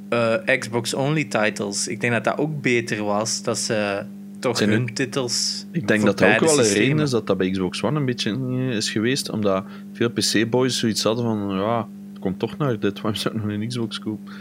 eh, 0.09 0.57
Xbox-only 0.59 1.23
titles. 1.23 1.87
Ik 1.87 2.01
denk 2.01 2.13
dat 2.13 2.23
dat 2.23 2.37
ook 2.37 2.61
beter 2.61 3.03
was, 3.03 3.43
dat 3.43 3.57
ze 3.57 4.05
toch 4.45 4.57
Zijn 4.57 4.69
hun 4.69 4.93
titels. 4.93 5.65
Ik 5.71 5.87
denk 5.87 6.05
dat 6.05 6.17
dat 6.17 6.33
ook 6.33 6.39
wel 6.39 6.59
een 6.59 6.73
reden 6.73 6.99
is 6.99 7.09
dat 7.09 7.27
dat 7.27 7.37
bij 7.37 7.49
Xbox 7.49 7.83
One 7.83 7.99
een 7.99 8.05
beetje 8.05 8.31
is 8.69 8.91
geweest. 8.91 9.29
Omdat 9.29 9.65
veel 9.93 10.09
PC-boys 10.09 10.79
zoiets 10.79 11.03
hadden 11.03 11.25
van, 11.25 11.55
ja, 11.57 11.87
het 12.13 12.19
komt 12.19 12.39
toch 12.39 12.57
naar 12.57 12.79
dit, 12.79 13.01
waarom 13.01 13.15
zou 13.21 13.35
ik 13.35 13.43
nog 13.43 13.51
een 13.51 13.67
Xbox 13.67 13.99
kopen? 13.99 14.33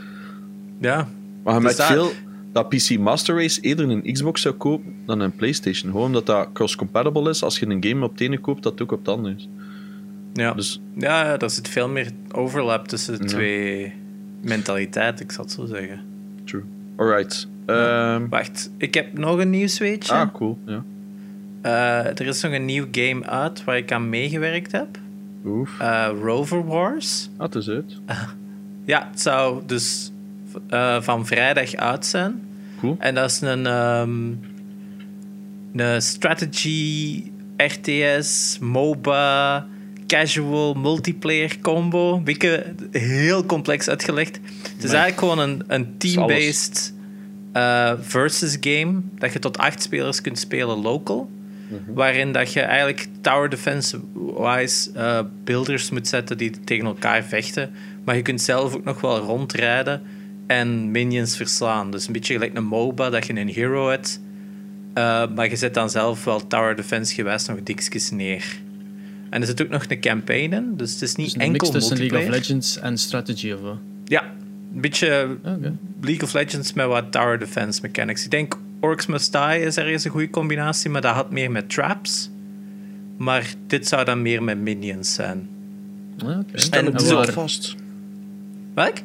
Ja, 0.81 1.09
Maar 1.43 1.55
je 1.55 1.61
merkt 1.61 1.77
dat- 1.77 1.87
veel 1.87 2.13
dat 2.53 2.69
PC 2.69 2.99
Master 2.99 3.37
Race 3.37 3.61
eerder 3.61 3.91
een 3.91 4.13
Xbox 4.13 4.41
zou 4.43 4.55
kopen 4.55 4.95
dan 5.07 5.21
een 5.21 5.35
PlayStation. 5.35 5.91
Gewoon 5.91 6.07
omdat 6.07 6.27
dat 6.27 6.49
cross-compatible 6.53 7.31
is. 7.31 7.43
Als 7.43 7.59
je 7.59 7.67
een 7.67 7.85
game 7.85 8.05
op 8.05 8.11
het 8.13 8.21
ene 8.21 8.39
koopt, 8.39 8.63
dat 8.63 8.73
het 8.73 8.83
ook 8.83 8.93
op 8.93 8.99
het 8.99 9.09
andere 9.09 9.35
is. 9.35 9.49
ja. 10.33 10.53
Dus 10.55 10.81
ja, 10.97 11.39
er 11.39 11.51
zit 11.51 11.69
veel 11.69 11.89
meer 11.89 12.11
overlap 12.33 12.89
tussen 12.89 13.17
de 13.17 13.23
Ja. 13.23 13.29
twee 13.29 13.93
mentaliteiten, 14.43 15.25
ik 15.25 15.33
zal 15.33 15.45
het 15.45 15.53
zo 15.53 15.65
zeggen. 15.67 16.01
true. 16.45 16.63
Alright. 16.97 17.49
Ehm, 17.67 18.29
Wacht, 18.29 18.71
ik 18.79 18.95
heb 18.95 19.19
nog 19.19 19.39
een 19.39 19.51
nieuwsweetje. 19.51 20.13
ah, 20.13 20.33
cool. 20.35 20.59
Ja. 20.67 20.83
Eh, 21.63 22.07
er 22.07 22.27
is 22.27 22.41
nog 22.43 22.53
een 22.53 22.65
nieuw 22.65 22.87
game 22.93 23.27
uit 23.27 23.65
waar 23.65 23.77
ik 23.77 23.93
aan 23.93 24.09
meegewerkt 24.09 24.73
heb. 24.73 24.99
Oef. 25.45 25.81
Eh, 25.81 26.09
Rover 26.23 26.67
Wars. 26.67 27.29
Ah, 27.37 27.47
het 27.47 27.55
is 27.55 27.69
uit. 27.69 27.97
Ja, 28.87 29.09
het 29.11 29.21
zou 29.21 29.63
dus 29.67 30.13
eh, 30.69 31.03
van 31.03 31.27
vrijdag 31.27 31.75
uit 31.75 32.07
zijn. 32.07 32.43
Cool. 32.81 32.97
En 32.99 33.15
dat 33.15 33.31
is 33.31 33.41
een, 33.41 33.67
ehm, 33.67 34.33
een 35.75 36.03
strategy, 36.03 37.23
RTS, 37.57 38.59
MOBA 38.61 39.67
casual 40.07 40.75
multiplayer 40.75 41.59
combo. 41.61 42.21
Beetje 42.21 42.75
heel 42.91 43.47
complex 43.47 43.89
uitgelegd. 43.89 44.41
Het 44.75 44.85
is 44.85 44.91
eigenlijk 44.93 45.19
gewoon 45.19 45.39
een, 45.39 45.63
een 45.67 45.99
team-based 45.99 46.94
uh, 47.57 47.93
versus 48.01 48.57
game 48.61 49.01
dat 49.19 49.33
je 49.33 49.39
tot 49.39 49.59
acht 49.59 49.83
spelers 49.83 50.21
kunt 50.21 50.39
spelen 50.39 50.79
local. 50.79 51.31
Waarin 51.87 52.33
dat 52.33 52.53
je 52.53 52.61
eigenlijk 52.61 53.07
tower 53.21 53.49
defense-wise 53.49 54.91
uh, 54.97 55.21
builders 55.45 55.91
moet 55.91 56.09
zetten 56.09 56.39
die 56.39 56.65
tegen 56.65 56.85
elkaar 56.85 57.25
vechten. 57.25 57.71
Maar 58.05 58.17
je 58.17 58.23
kunt 58.23 58.41
zelf 58.41 58.75
ook 58.75 58.85
nog 58.85 59.01
wel 59.01 59.19
rondrijden 59.19 60.03
en 60.47 60.91
minions 60.91 61.37
verslaan. 61.37 61.91
Dus 61.91 62.07
een 62.07 62.13
beetje 62.13 62.33
gelijk 62.33 62.57
een 62.57 62.65
MOBA 62.65 63.11
dat 63.11 63.27
je 63.27 63.39
een 63.39 63.49
hero 63.49 63.89
hebt. 63.89 64.21
Uh, 64.95 65.27
maar 65.35 65.51
je 65.51 65.57
zet 65.57 65.75
dan 65.75 65.91
zelf 65.91 66.25
wel 66.25 66.47
tower 66.47 66.77
defense 66.77 67.15
gewijs 67.15 67.47
nog 67.47 67.63
dikjes 67.63 68.11
neer. 68.11 68.45
En 69.31 69.41
er 69.41 69.47
zit 69.47 69.63
ook 69.63 69.69
nog 69.69 69.85
een 69.89 70.01
campaign 70.01 70.53
in, 70.53 70.77
dus 70.77 70.93
het 70.93 71.03
is 71.03 71.15
niet 71.15 71.27
Dus 71.27 71.35
een 71.35 71.41
enkel 71.41 71.59
mix 71.59 71.71
tussen 71.71 71.97
multiplayer. 71.97 72.31
League 72.31 72.43
of 72.43 72.49
Legends 72.49 72.79
en 72.79 72.99
strategy 72.99 73.53
of 73.53 73.61
wat? 73.61 73.79
Ja, 74.05 74.33
een 74.75 74.81
beetje. 74.81 75.37
League 76.01 76.23
of 76.23 76.33
Legends 76.33 76.73
met 76.73 76.87
wat 76.87 77.13
tower 77.13 77.39
defense 77.39 77.81
mechanics. 77.83 78.25
Ik 78.25 78.31
denk 78.31 78.59
Orcs 78.81 79.07
Must 79.07 79.33
Die 79.33 79.61
is 79.61 79.77
ergens 79.77 80.05
een 80.05 80.11
goede 80.11 80.31
combinatie, 80.31 80.91
maar 80.91 81.01
dat 81.01 81.15
had 81.15 81.31
meer 81.31 81.51
met 81.51 81.71
traps. 81.71 82.31
Maar 83.17 83.55
dit 83.67 83.89
zou 83.89 84.05
dan 84.05 84.23
meer 84.23 84.43
met 84.43 84.59
minions 84.59 85.15
zijn. 85.15 85.49
Ah, 86.19 86.29
oké. 86.29 86.53
Bestel 86.53 86.85
hem 86.85 86.93
nu 86.93 87.09
al 87.09 87.15
waar- 87.15 87.33
vast. 87.33 87.75
Welk? 88.75 88.97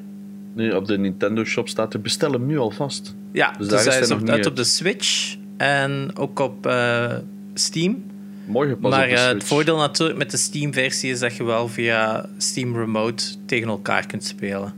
Nee, 0.53 0.75
op 0.75 0.86
de 0.86 0.97
Nintendo 0.97 1.43
Shop 1.43 1.69
staat 1.69 1.93
er 1.93 2.01
bestel 2.01 2.32
hem 2.32 2.45
nu 2.45 2.58
al 2.58 2.71
vast. 2.71 3.15
Ja, 3.32 3.47
Dus 3.49 3.58
dus, 3.58 3.67
daar 3.67 3.79
is 3.79 3.86
hij 3.86 3.99
is 3.99 4.08
nog 4.10 4.27
uit 4.27 4.45
op 4.45 4.55
de 4.55 4.63
Switch 4.63 5.36
en 5.58 6.12
ook 6.15 6.39
op 6.39 6.65
eh, 6.65 7.15
Steam. 7.53 8.03
Morgen 8.45 8.79
pas 8.79 8.91
maar 8.91 9.03
op 9.03 9.10
de 9.10 9.15
eh, 9.15 9.27
het 9.27 9.43
voordeel 9.43 9.77
natuurlijk 9.77 10.17
met 10.17 10.32
de 10.32 10.38
Steam-versie 10.38 11.12
is 11.12 11.19
dat 11.19 11.36
je 11.36 11.43
wel 11.43 11.67
via 11.67 12.25
Steam 12.38 12.75
Remote 12.75 13.23
tegen 13.45 13.67
elkaar 13.67 14.05
kunt 14.05 14.23
spelen. 14.23 14.73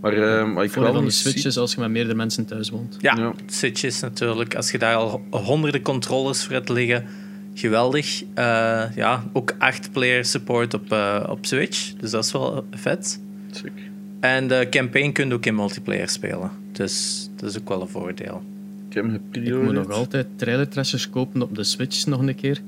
Maar 0.00 0.54
wat 0.54 0.64
ik 0.64 0.72
wel 0.72 0.92
van 0.92 1.04
de 1.04 1.10
Switch 1.10 1.44
is 1.44 1.56
als 1.56 1.74
je 1.74 1.80
met 1.80 1.90
meerdere 1.90 2.14
mensen 2.14 2.44
thuis 2.44 2.70
woont. 2.70 2.96
Ja, 3.00 3.16
Ja. 3.16 3.32
Switch 3.46 3.82
is 3.82 4.00
natuurlijk, 4.00 4.54
als 4.54 4.70
je 4.70 4.78
daar 4.78 4.94
al 4.94 5.22
honderden 5.30 5.82
controllers 5.82 6.44
voor 6.44 6.52
hebt 6.52 6.68
liggen, 6.68 7.06
geweldig. 7.54 8.22
Eh, 8.34 8.84
ja, 8.94 9.24
ook 9.32 9.52
8-player 9.58 10.24
support 10.24 10.74
op, 10.74 10.92
eh, 10.92 11.26
op 11.28 11.46
Switch, 11.46 11.92
dus 11.94 12.10
dat 12.10 12.24
is 12.24 12.32
wel 12.32 12.64
vet. 12.70 13.20
Sick. 13.50 13.72
En 14.20 14.48
de 14.48 14.66
campaign 14.70 15.12
kun 15.12 15.28
je 15.28 15.34
ook 15.34 15.46
in 15.46 15.54
multiplayer 15.54 16.08
spelen, 16.08 16.50
dus 16.72 17.28
dat 17.36 17.50
is 17.50 17.58
ook 17.58 17.68
wel 17.68 17.80
een 17.80 17.88
voordeel. 17.88 18.42
Ik 18.88 18.94
Ik 19.30 19.62
moet 19.62 19.72
nog 19.72 19.90
altijd 19.90 20.26
trailer 20.36 20.68
trashers 20.68 21.10
kopen 21.10 21.42
op 21.42 21.54
de 21.54 21.64
Switch 21.64 22.06
nog 22.06 22.20
een 22.20 22.34
keer. 22.34 22.60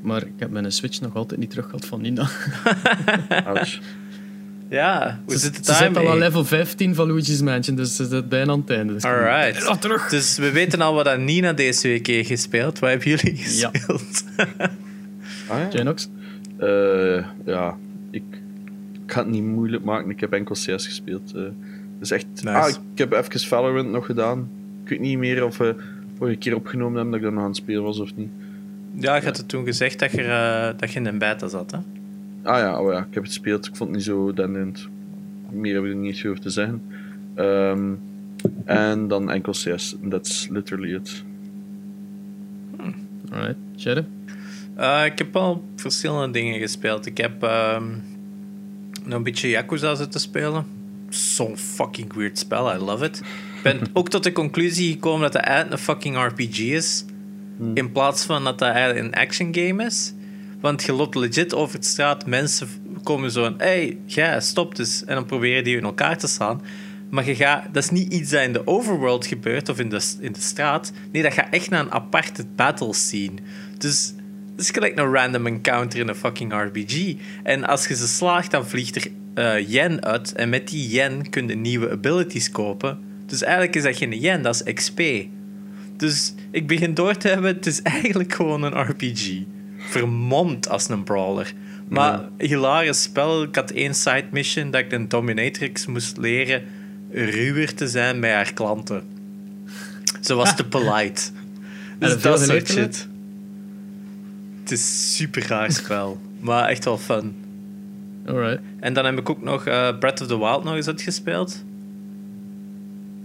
Maar 0.00 0.22
ik 0.22 0.32
heb 0.36 0.50
mijn 0.50 0.72
Switch 0.72 1.00
nog 1.00 1.14
altijd 1.14 1.40
niet 1.40 1.50
terug 1.50 1.64
gehad 1.64 1.84
van 1.84 2.00
Nina. 2.00 2.28
Ja, 4.68 5.20
hoe 5.24 5.32
ze 5.32 5.38
zit 5.38 5.56
het 5.56 5.66
ze 5.66 5.74
zit 5.74 5.96
al 5.96 6.10
aan 6.10 6.18
level 6.18 6.44
15 6.44 6.94
van 6.94 7.06
Luigi's 7.08 7.40
Mansion, 7.40 7.76
dus 7.76 7.96
ze 7.96 8.06
zit 8.06 8.28
bijna 8.28 8.52
aan 8.52 8.60
het 8.60 8.70
einde. 8.70 8.92
Dus 8.92 9.02
Alright. 9.02 9.62
Ja, 9.66 9.76
terug! 9.76 10.08
Dus 10.08 10.38
we 10.38 10.50
weten 10.52 10.80
al 10.80 10.94
wat 10.94 11.08
aan 11.08 11.24
Nina 11.24 11.52
deze 11.52 11.88
week 11.88 12.06
heeft 12.06 12.28
gespeeld. 12.28 12.78
Wat 12.78 12.90
hebben 12.90 13.08
jullie 13.08 13.36
Ja. 13.58 13.70
gespeeld? 13.72 14.24
Ah, 15.48 15.72
ja. 15.72 15.94
Eh, 16.58 17.24
ja, 17.44 17.76
ik, 18.10 18.22
ik 18.92 19.12
ga 19.12 19.20
het 19.20 19.28
niet 19.30 19.42
moeilijk 19.42 19.84
maken. 19.84 20.10
Ik 20.10 20.20
heb 20.20 20.32
enkel 20.32 20.54
CS 20.54 20.64
gespeeld. 20.66 21.32
eh. 21.34 21.42
dus 21.98 22.10
echt... 22.10 22.26
Nice. 22.34 22.48
Ah, 22.50 22.68
ik 22.68 22.98
heb 22.98 23.12
even 23.12 23.40
Valorant 23.40 23.90
nog 23.90 24.06
gedaan. 24.06 24.48
Ik 24.84 24.88
weet 24.88 25.00
niet 25.00 25.18
meer 25.18 25.44
of 25.44 25.56
we 25.58 25.74
vorige 26.18 26.36
keer 26.36 26.54
opgenomen 26.54 26.94
hebben 26.94 27.10
dat 27.10 27.20
ik 27.20 27.26
dan 27.26 27.34
nog 27.34 27.42
aan 27.42 27.48
het 27.48 27.58
spelen 27.58 27.82
was 27.82 27.98
of 27.98 28.14
niet. 28.16 28.30
Ja, 28.98 29.16
ik 29.16 29.22
had 29.24 29.36
het 29.36 29.48
toen 29.48 29.64
gezegd 29.64 29.98
dat 29.98 30.10
je, 30.12 30.22
eh, 30.22 30.68
dat 30.78 30.92
je 30.92 30.98
in 30.98 31.06
een 31.06 31.18
beta 31.18 31.48
zat, 31.48 31.70
hè? 31.70 31.78
Ah 32.46 32.58
ja, 32.58 32.80
oh 32.80 32.92
ja, 32.92 32.98
ik 32.98 33.14
heb 33.14 33.22
het 33.22 33.32
gespeeld. 33.32 33.66
Ik 33.66 33.76
vond 33.76 33.88
het 33.88 33.98
niet 33.98 34.06
zo 34.06 34.32
dendend. 34.32 34.88
Meer 35.50 35.74
heb 35.74 35.84
ik 35.84 35.90
er 35.90 35.96
niet 35.96 36.16
zo 36.16 36.28
over 36.28 36.40
te 36.40 36.50
zeggen. 36.50 36.82
Ehm, 37.34 37.92
en 38.64 39.08
dan 39.08 39.30
enkel 39.30 39.52
CS. 39.52 39.96
That's 40.08 40.48
literally 40.48 40.94
it. 40.94 41.24
Alright. 43.30 43.56
Sherry? 43.76 44.06
Eh, 44.74 45.04
ik 45.04 45.18
heb 45.18 45.36
al 45.36 45.64
verschillende 45.76 46.32
dingen 46.32 46.60
gespeeld. 46.60 47.06
Ik 47.06 47.16
heb 47.16 47.42
ehm, 47.42 47.84
nog 49.04 49.14
een 49.14 49.22
beetje 49.22 49.48
Yakuza 49.48 49.94
zitten 49.94 50.20
spelen. 50.20 50.66
Zo'n 51.08 51.56
fucking 51.56 52.12
weird 52.12 52.38
spel, 52.38 52.74
I 52.74 52.78
love 52.78 53.04
it. 53.04 53.18
Ik 53.18 53.62
ben 53.62 53.80
ook 53.92 54.08
tot 54.08 54.22
de 54.22 54.32
conclusie 54.32 54.92
gekomen 54.92 55.20
dat 55.20 55.32
het 55.32 55.42
eigenlijk 55.42 55.76
een 55.78 55.84
fucking 55.84 56.16
RPG 56.26 56.58
is. 56.58 57.04
In 57.74 57.92
plaats 57.92 58.24
van 58.24 58.44
dat 58.44 58.58
dat 58.58 58.68
eigenlijk 58.68 59.06
een 59.06 59.20
action 59.20 59.54
game 59.54 59.84
is. 59.84 60.14
Want 60.60 60.82
je 60.82 60.92
loopt 60.92 61.14
legit 61.14 61.54
over 61.54 61.80
de 61.80 61.86
straat, 61.86 62.26
mensen 62.26 62.68
komen 63.02 63.30
zo 63.30 63.42
van... 63.42 63.54
hey, 63.58 63.98
jij, 64.06 64.40
stop 64.40 64.74
dus. 64.74 65.04
En 65.04 65.14
dan 65.14 65.26
proberen 65.26 65.64
die 65.64 65.76
in 65.76 65.84
elkaar 65.84 66.18
te 66.18 66.26
slaan. 66.26 66.62
Maar 67.10 67.26
je 67.26 67.34
gaat, 67.34 67.64
dat 67.72 67.82
is 67.82 67.90
niet 67.90 68.12
iets 68.12 68.30
dat 68.30 68.42
in 68.42 68.52
de 68.52 68.66
overworld 68.66 69.26
gebeurt 69.26 69.68
of 69.68 69.78
in 69.78 69.88
de, 69.88 70.14
in 70.20 70.32
de 70.32 70.40
straat. 70.40 70.92
Nee, 71.12 71.22
dat 71.22 71.32
gaat 71.32 71.50
echt 71.50 71.70
naar 71.70 71.80
een 71.80 71.92
aparte 71.92 72.46
battle 72.56 72.94
scene. 72.94 73.32
Dus 73.78 74.14
het 74.50 74.64
is 74.64 74.70
gelijk 74.70 74.98
een 74.98 75.12
random 75.12 75.46
encounter 75.46 76.00
in 76.00 76.08
een 76.08 76.14
fucking 76.14 76.52
RPG. 76.52 77.14
En 77.42 77.64
als 77.64 77.86
je 77.86 77.96
ze 77.96 78.06
slaagt, 78.06 78.50
dan 78.50 78.66
vliegt 78.66 78.96
er 78.96 79.10
eh, 79.34 79.68
yen 79.68 80.04
uit. 80.04 80.32
En 80.32 80.48
met 80.48 80.68
die 80.68 80.88
yen 80.88 81.30
kun 81.30 81.48
je 81.48 81.54
nieuwe 81.54 81.90
abilities 81.90 82.50
kopen. 82.50 82.98
Dus 83.26 83.42
eigenlijk 83.42 83.76
is 83.76 83.82
dat 83.82 83.96
geen 83.96 84.20
yen, 84.20 84.42
dat 84.42 84.62
is 84.64 84.72
XP. 84.72 85.00
Dus 85.96 86.34
ik 86.50 86.66
begin 86.66 86.94
door 86.94 87.16
te 87.16 87.28
hebben, 87.28 87.54
het 87.54 87.66
is 87.66 87.82
eigenlijk 88.00 88.32
gewoon 88.34 88.62
een 88.62 88.80
RPG. 88.80 89.42
Vermomd 89.86 90.68
als 90.68 90.88
een 90.88 91.04
brawler. 91.04 91.52
Maar 91.88 92.20
hilarisch 92.38 93.02
spel. 93.02 93.42
Ik 93.42 93.54
had 93.54 93.70
één 93.70 93.94
side 93.94 94.24
mission 94.30 94.70
dat 94.70 94.80
ik 94.80 94.92
een 94.92 95.08
dominatrix 95.08 95.86
moest 95.86 96.16
leren 96.16 96.62
ruwer 97.10 97.74
te 97.74 97.88
zijn 97.88 98.20
bij 98.20 98.34
haar 98.34 98.52
klanten. 98.52 99.02
Ze 100.20 100.34
was 100.34 100.56
te 100.56 100.64
polite. 100.76 101.22
je 101.22 101.98
Dus 101.98 102.20
dat 102.20 102.40
soort 102.40 102.68
shit. 102.68 103.08
Het 104.60 104.70
is 104.70 105.16
super 105.16 105.46
raar 105.46 105.72
spel. 105.72 106.20
maar 106.40 106.68
echt 106.68 106.84
wel 106.84 106.98
fun. 106.98 107.34
Alright. 108.26 108.60
En 108.80 108.92
dan 108.92 109.04
heb 109.04 109.18
ik 109.18 109.30
ook 109.30 109.42
nog 109.42 109.66
eh, 109.66 109.98
Breath 109.98 110.20
of 110.20 110.26
the 110.26 110.38
Wild 110.38 110.64
nog 110.64 110.74
eens 110.74 110.86
uitgespeeld. 110.86 111.64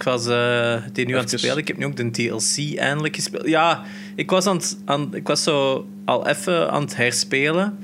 Ik 0.02 0.08
was 0.08 0.28
eh, 0.28 0.76
die 0.94 1.06
nu 1.06 1.14
aan 1.14 1.20
het 1.20 1.30
spelen. 1.30 1.58
Ik 1.58 1.68
heb 1.68 1.78
nu 1.78 1.86
ook 1.86 1.96
de 1.96 2.12
DLC 2.12 2.78
eindelijk 2.78 3.16
gespeeld. 3.16 3.48
Ja, 3.48 3.84
ik 4.16 4.30
was, 4.30 4.46
aan 4.46 4.56
het, 4.56 4.78
aan, 4.86 5.16
ik 5.16 5.28
was 5.28 5.44
zo 5.44 5.88
al 6.06 6.28
even 6.28 6.72
aan 6.72 6.82
het 6.82 6.96
herspelen. 6.96 7.78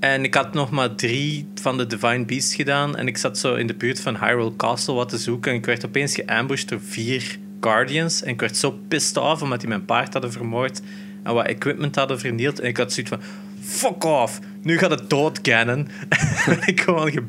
En 0.00 0.24
ik 0.24 0.34
had 0.34 0.54
nog 0.54 0.70
maar 0.70 0.94
drie 0.94 1.48
van 1.54 1.76
de 1.76 1.86
Divine 1.86 2.24
Beasts 2.24 2.54
gedaan. 2.54 2.96
En 2.96 3.06
ik 3.06 3.16
zat 3.16 3.38
zo 3.38 3.54
in 3.54 3.66
de 3.66 3.74
buurt 3.74 4.00
van 4.00 4.16
Hyrule 4.16 4.56
Castle 4.56 4.94
wat 4.94 5.08
te 5.08 5.18
zoeken. 5.18 5.52
En 5.52 5.58
ik 5.58 5.66
werd 5.66 5.84
opeens 5.84 6.14
geambushed 6.14 6.68
door 6.68 6.80
vier 6.80 7.38
Guardians. 7.60 8.22
En 8.22 8.32
ik 8.32 8.40
werd 8.40 8.56
zo 8.56 8.78
pissed 8.88 9.16
off 9.16 9.42
omdat 9.42 9.60
die 9.60 9.68
mijn 9.68 9.84
paard 9.84 10.12
hadden 10.12 10.32
vermoord. 10.32 10.80
En 11.22 11.34
wat 11.34 11.46
equipment 11.46 11.94
hadden 11.94 12.20
vernield. 12.20 12.60
En 12.60 12.68
ik 12.68 12.76
had 12.76 12.92
zoiets 12.92 13.12
van... 13.12 13.22
Fuck 13.60 14.04
off! 14.04 14.40
Nu 14.62 14.78
gaat 14.78 14.90
het 14.90 15.10
dood, 15.10 15.38
Ganon. 15.42 15.88
en 16.46 16.58
ik 16.66 16.80
gewoon 16.80 17.28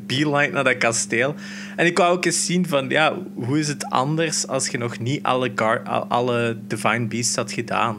naar 0.52 0.64
dat 0.64 0.76
kasteel. 0.76 1.34
En 1.80 1.86
ik 1.86 1.98
wou 1.98 2.16
ook 2.16 2.24
eens 2.24 2.46
zien 2.46 2.66
van... 2.66 2.88
Ja, 2.88 3.18
hoe 3.34 3.58
is 3.58 3.68
het 3.68 3.84
anders 3.84 4.46
als 4.46 4.68
je 4.68 4.78
nog 4.78 4.98
niet 4.98 5.22
alle, 5.22 5.52
alle 6.08 6.58
Divine 6.66 7.06
Beasts 7.06 7.36
had 7.36 7.52
gedaan? 7.52 7.96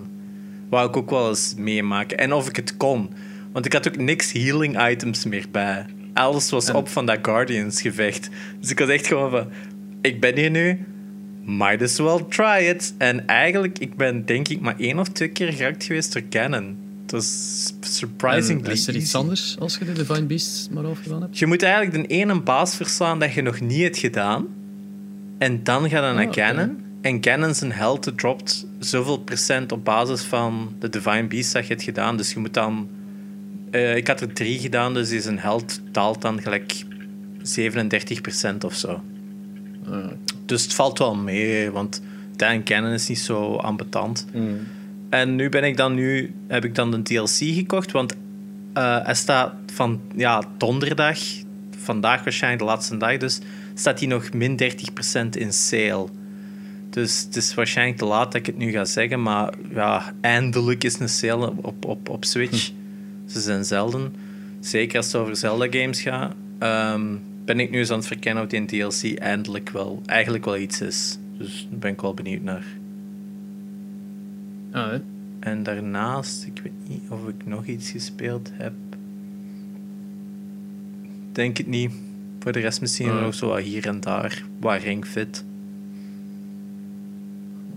Wou 0.69 0.89
ik 0.89 0.97
ook 0.97 1.09
wel 1.09 1.29
eens 1.29 1.53
meemaken. 1.57 2.17
En 2.17 2.33
of 2.33 2.47
ik 2.47 2.55
het 2.55 2.77
kon. 2.77 3.13
Want 3.51 3.65
ik 3.65 3.73
had 3.73 3.87
ook 3.87 3.97
niks 3.97 4.31
healing 4.31 4.89
items 4.89 5.25
meer 5.25 5.45
bij. 5.51 5.85
Alles 6.13 6.49
was 6.49 6.71
op 6.71 6.89
van 6.89 7.05
dat 7.05 7.19
Guardians 7.21 7.81
gevecht. 7.81 8.29
Dus 8.59 8.69
ik 8.69 8.79
was 8.79 8.89
echt 8.89 9.07
gewoon 9.07 9.29
van... 9.31 9.47
Ik 10.01 10.19
ben 10.19 10.37
hier 10.37 10.51
nu. 10.51 10.85
Might 11.45 11.81
as 11.81 11.97
well 11.97 12.25
try 12.29 12.67
it. 12.67 12.93
En 12.97 13.27
eigenlijk, 13.27 13.79
ik 13.79 13.95
ben 13.95 14.25
denk 14.25 14.47
ik 14.47 14.59
maar 14.59 14.75
één 14.77 14.99
of 14.99 15.07
twee 15.07 15.29
keer 15.29 15.53
geraakt 15.53 15.83
geweest 15.83 16.13
door 16.13 16.23
Canon. 16.29 16.77
Het 17.11 17.19
was 17.23 17.73
surprisingly 17.95 18.65
En 18.65 18.71
is 18.71 18.87
er 18.87 18.95
iets 18.95 19.15
anders 19.15 19.55
als 19.59 19.77
je 19.77 19.85
de 19.85 19.91
Divine 19.93 20.23
Beasts 20.25 20.67
maar 20.69 20.85
afgedaan 20.85 21.21
hebt? 21.21 21.39
Je 21.39 21.45
moet 21.45 21.63
eigenlijk 21.63 21.93
de 22.07 22.13
ene 22.15 22.41
baas 22.41 22.75
verslaan 22.75 23.19
dat 23.19 23.33
je 23.33 23.41
nog 23.41 23.59
niet 23.59 23.81
hebt 23.81 23.97
gedaan. 23.97 24.47
En 25.37 25.63
dan 25.63 25.89
ga 25.89 25.95
je 26.07 26.13
naar 26.13 26.23
Ah, 26.23 26.29
oké. 26.29 26.41
Ganon. 26.41 26.77
En 27.01 27.23
Ganon 27.23 27.53
zijn 27.55 27.71
health 27.71 28.11
dropt 28.15 28.65
zoveel 28.79 29.17
procent 29.17 29.71
op 29.71 29.85
basis 29.85 30.21
van 30.21 30.75
de 30.79 30.89
Divine 30.89 31.27
Beast 31.27 31.53
dat 31.53 31.63
je 31.67 31.69
hebt 31.73 31.83
gedaan. 31.85 32.17
Dus 32.17 32.33
je 32.33 32.39
moet 32.39 32.53
dan... 32.53 32.89
eh, 33.71 33.95
ik 33.95 34.07
had 34.07 34.21
er 34.21 34.33
drie 34.33 34.59
gedaan, 34.59 34.93
dus 34.93 35.09
zijn 35.09 35.39
health 35.39 35.81
daalt 35.91 36.21
dan 36.21 36.41
gelijk 36.41 36.83
37% 37.39 38.57
of 38.65 38.73
zo. 38.75 39.01
Ah, 39.89 40.05
Dus 40.45 40.63
het 40.63 40.73
valt 40.73 40.97
wel 40.99 41.15
mee, 41.15 41.71
want 41.71 42.01
Dan 42.35 42.63
Cannon 42.63 42.91
is 42.91 43.07
niet 43.07 43.19
zo 43.19 43.55
ambetant. 43.55 44.25
En 45.11 45.35
nu 45.35 45.49
ben 45.49 45.63
ik 45.63 45.77
dan 45.77 45.93
nu, 45.93 46.33
heb 46.47 46.65
ik 46.65 46.75
dan 46.75 46.91
de 46.91 47.01
DLC 47.01 47.29
gekocht, 47.29 47.91
want 47.91 48.15
eh 48.73 49.05
hij 49.05 49.13
staat 49.13 49.53
van 49.73 50.01
ja, 50.15 50.43
donderdag, 50.57 51.19
vandaag 51.77 52.23
waarschijnlijk 52.23 52.63
de 52.63 52.69
laatste 52.69 52.97
dag, 52.97 53.17
dus 53.17 53.39
staat 53.73 53.99
hij 53.99 54.07
nog 54.07 54.33
min 54.33 54.59
30% 54.61 55.29
in 55.29 55.53
sale. 55.53 56.07
Dus 56.89 57.23
het 57.23 57.35
is 57.35 57.53
waarschijnlijk 57.53 57.97
te 57.97 58.05
laat 58.05 58.31
dat 58.31 58.35
ik 58.35 58.45
het 58.45 58.57
nu 58.57 58.71
ga 58.71 58.85
zeggen, 58.85 59.21
maar 59.21 59.53
ja, 59.73 60.13
eindelijk 60.21 60.83
is 60.83 60.99
een 60.99 61.09
sale 61.09 61.53
op, 61.61 61.85
op, 61.85 62.09
op 62.09 62.25
Switch. 62.25 62.71
Ze 63.27 63.39
zijn 63.39 63.65
zelden. 63.65 64.15
Zeker 64.59 64.97
als 64.97 65.05
het 65.05 65.15
over 65.15 65.35
Zelda-games 65.35 66.01
gaat. 66.01 66.33
Ehm, 66.59 67.15
ben 67.45 67.59
ik 67.59 67.71
nu 67.71 67.77
eens 67.77 67.89
aan 67.89 67.97
het 67.97 68.07
verkennen 68.07 68.43
of 68.43 68.49
die 68.49 68.65
DLC 68.65 69.19
eindelijk 69.19 69.69
wel, 69.69 70.01
eigenlijk 70.05 70.45
wel 70.45 70.57
iets 70.57 70.81
is. 70.81 71.17
Dus 71.37 71.67
daar 71.69 71.79
ben 71.79 71.91
ik 71.91 72.01
wel 72.01 72.13
benieuwd 72.13 72.41
naar. 72.41 72.80
Ah, 74.71 74.89
hè. 74.91 74.97
En 75.39 75.63
daarnaast, 75.63 76.45
ik 76.45 76.61
weet 76.63 76.89
niet 76.89 77.01
of 77.09 77.27
ik 77.27 77.45
nog 77.45 77.65
iets 77.65 77.89
gespeeld 77.91 78.51
heb. 78.53 78.73
Denk 81.31 81.57
het 81.57 81.67
niet. 81.67 81.91
Voor 82.39 82.51
de 82.51 82.59
rest 82.59 82.81
misschien 82.81 83.09
Ah. 83.09 83.21
nog 83.21 83.33
zo 83.33 83.47
wat 83.47 83.59
hier 83.61 83.87
en 83.87 83.99
daar. 83.99 84.43
Waar 84.59 84.79
Ring 84.79 85.05
fit. 85.05 85.43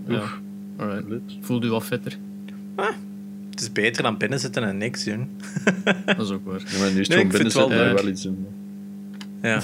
ja. 0.07 0.23
Alright. 0.77 1.07
Voelt 1.41 1.63
u 1.63 1.69
wat 1.69 1.83
fitter? 1.83 2.17
Het 3.49 3.61
is 3.63 3.71
beter 3.71 4.03
dan 4.03 4.17
binnen 4.17 4.39
zitten 4.39 4.63
en 4.63 4.77
niks 4.77 5.03
doen. 5.03 5.29
Dat 6.05 6.19
is 6.19 6.29
ook 6.29 6.45
waar. 6.45 6.63
Ja, 6.71 6.79
maar 6.79 6.91
nu 6.93 6.99
is 6.99 7.07
het 7.07 7.17
Nee, 7.17 7.17
gewoon 7.17 7.21
ik 7.25 7.31
binnen 7.31 7.31
vind 7.31 7.43
het 7.43 7.53
wel 7.53 7.67
zitten 7.69 7.87
en 7.87 7.95
wel 7.95 8.07
iets 8.07 8.21
doen. 8.23 8.45
Ja. 9.41 9.61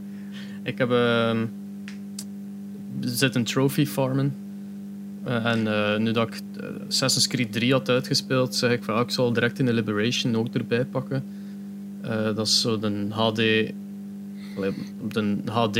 Ik 0.70 0.78
heb 0.78 0.90
ehm 0.90 1.46
zitten 3.00 3.44
trophy 3.44 3.86
farmen. 3.86 4.34
Eh, 5.28 5.44
en 5.46 5.66
eh, 5.66 5.98
nu 5.98 6.12
dat 6.12 6.28
ik 6.28 6.40
eh, 6.60 6.66
Assassin's 6.88 7.26
Creed 7.26 7.52
3 7.52 7.72
had 7.72 7.88
uitgespeeld, 7.88 8.54
zeg 8.54 8.70
ik 8.72 8.82
van 8.82 8.94
ah, 8.94 9.00
ik 9.00 9.10
zal 9.10 9.32
direct 9.32 9.58
in 9.58 9.66
de 9.66 9.72
Liberation 9.72 10.36
ook 10.36 10.54
erbij 10.54 10.84
pakken. 10.84 11.24
Dat 12.34 12.46
is 12.46 12.60
zo 12.60 12.78
de 12.78 13.06
HD. 13.10 13.72
Op 15.02 15.14
de 15.14 15.36
HD 15.44 15.76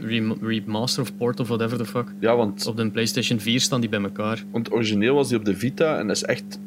rem- 0.00 0.36
remaster 0.40 1.02
of 1.02 1.16
port 1.16 1.40
of 1.40 1.48
whatever 1.48 1.78
the 1.78 1.84
fuck. 1.84 2.12
Ja, 2.20 2.36
want, 2.36 2.66
Op 2.66 2.76
de 2.76 2.90
PlayStation 2.90 3.40
4 3.40 3.60
staan 3.60 3.80
die 3.80 3.88
bij 3.90 4.02
elkaar. 4.02 4.44
want 4.50 4.72
origineel 4.72 5.14
was 5.14 5.28
die 5.28 5.38
op 5.38 5.44
de 5.44 5.56
Vita 5.56 5.98
en 5.98 6.06
dat 6.06 6.16
is 6.16 6.22
echt, 6.24 6.58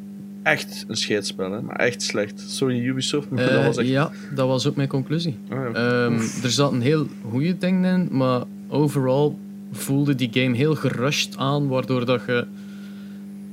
echt 0.44 0.86
een 0.88 0.96
scheidspel, 0.96 1.52
hè? 1.52 1.62
maar 1.62 1.76
echt 1.76 2.02
slecht. 2.02 2.40
Sorry 2.48 2.86
Ubisoft, 2.86 3.30
maar 3.30 3.50
dat 3.50 3.66
was 3.66 3.78
echt... 3.78 3.88
Ja, 3.88 4.12
dat 4.36 4.48
was 4.48 4.68
ook 4.68 4.76
mijn 4.76 4.88
conclusie. 4.88 5.38
Ah, 5.50 5.58
ja. 5.58 6.06
Ehm, 6.06 6.20
er 6.44 6.52
zaten 6.52 6.82
heel 6.82 7.08
goede 7.30 7.58
dingen 7.58 8.00
in, 8.00 8.18
maar 8.18 8.44
overal 8.68 9.40
voelde 9.72 10.16
die 10.16 10.30
game 10.32 10.56
heel 10.56 10.76
gerushed 10.76 11.38
aan, 11.38 11.68
waardoor 11.68 12.06
dat 12.06 12.22
je 12.28 12.46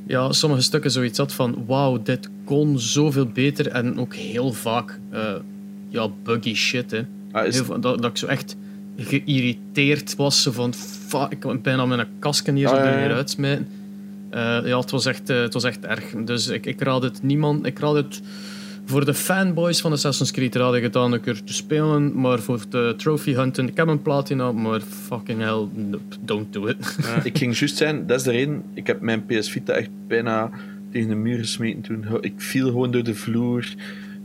ja, 0.07 0.33
sommige 0.33 0.63
stukken 0.63 0.91
zoiets 0.91 1.19
had 1.19 1.33
van 1.33 1.65
wauw, 1.67 2.03
dit 2.03 2.29
kon 2.45 2.79
zoveel 2.79 3.27
beter 3.27 3.69
en 3.69 3.99
ook 3.99 4.15
heel 4.15 4.53
vaak 4.53 4.99
eh, 5.11 5.35
ja, 5.89 6.09
buggy 6.23 6.55
shit. 6.55 6.91
Hè. 6.91 7.03
Ah, 7.33 7.47
is, 7.47 7.55
Heel 7.55 7.81
dat, 7.81 8.03
dat 8.03 8.11
ik 8.11 8.17
zo 8.17 8.27
echt 8.27 8.57
geïrriteerd 8.97 10.17
was, 10.17 10.43
zo 10.43 10.53
van 10.53 10.75
fuck, 10.75 11.31
ik 11.31 11.41
kan 11.41 11.63
bijna 11.63 11.87
mijn 11.87 12.07
kasken 12.19 12.55
hier 12.55 12.69
Ah, 12.69 12.77
zo 12.77 12.83
ja, 12.83 12.99
ja. 12.99 13.15
uitsmijten. 13.15 13.69
Eh, 14.31 14.41
ja, 14.65 14.79
het 14.79 14.91
was, 14.91 15.07
echt, 15.07 15.31
eh, 15.31 15.41
het 15.41 15.53
was 15.53 15.65
echt 15.65 15.85
erg. 15.85 16.05
Dus 16.25 16.47
ik, 16.47 16.67
ik 16.67 16.81
raad 16.81 17.03
het 17.03 17.23
niemand. 17.23 17.67
Ik 17.67 17.79
raad 17.79 17.95
het 17.95 18.23
voor 18.89 19.05
de 19.05 19.15
fanboys 19.15 19.81
van 19.81 19.93
Assassin's 19.93 20.31
Creed 20.31 20.55
raad 20.55 20.75
ik 20.75 20.83
het 20.83 20.97
aan 20.97 21.13
een 21.13 21.21
keer 21.21 21.43
te 21.45 21.55
spelen. 21.55 22.21
Maar 22.21 22.39
voor 22.39 22.61
de 22.69 22.95
trophy 22.97 23.33
hunten, 23.33 23.69
ik 23.69 23.77
heb 23.77 23.89
een 23.89 24.03
platina, 24.03 24.53
maar 24.53 24.81
fucking 24.81 25.41
hell, 25.41 25.67
nope, 25.75 26.17
don't 26.21 26.53
do 26.53 26.67
it. 26.67 26.97
ik 27.23 27.39
ging 27.39 27.59
juist 27.59 27.77
zijn, 27.77 28.07
dat 28.07 28.19
is 28.19 28.25
de 28.25 28.31
reden, 28.31 28.63
ik 28.75 28.87
heb 28.87 29.01
mijn 29.01 29.27
PS 29.27 29.51
Vita 29.51 29.73
echt 29.73 29.91
bijna 30.07 30.51
tegen 30.93 31.09
de 31.09 31.15
muur 31.15 31.39
gesmeten 31.39 31.83
toen. 31.83 32.05
Ik 32.21 32.35
viel 32.37 32.67
gewoon 32.67 32.91
door 32.91 33.05
de 33.05 33.15
vloer. 33.15 33.75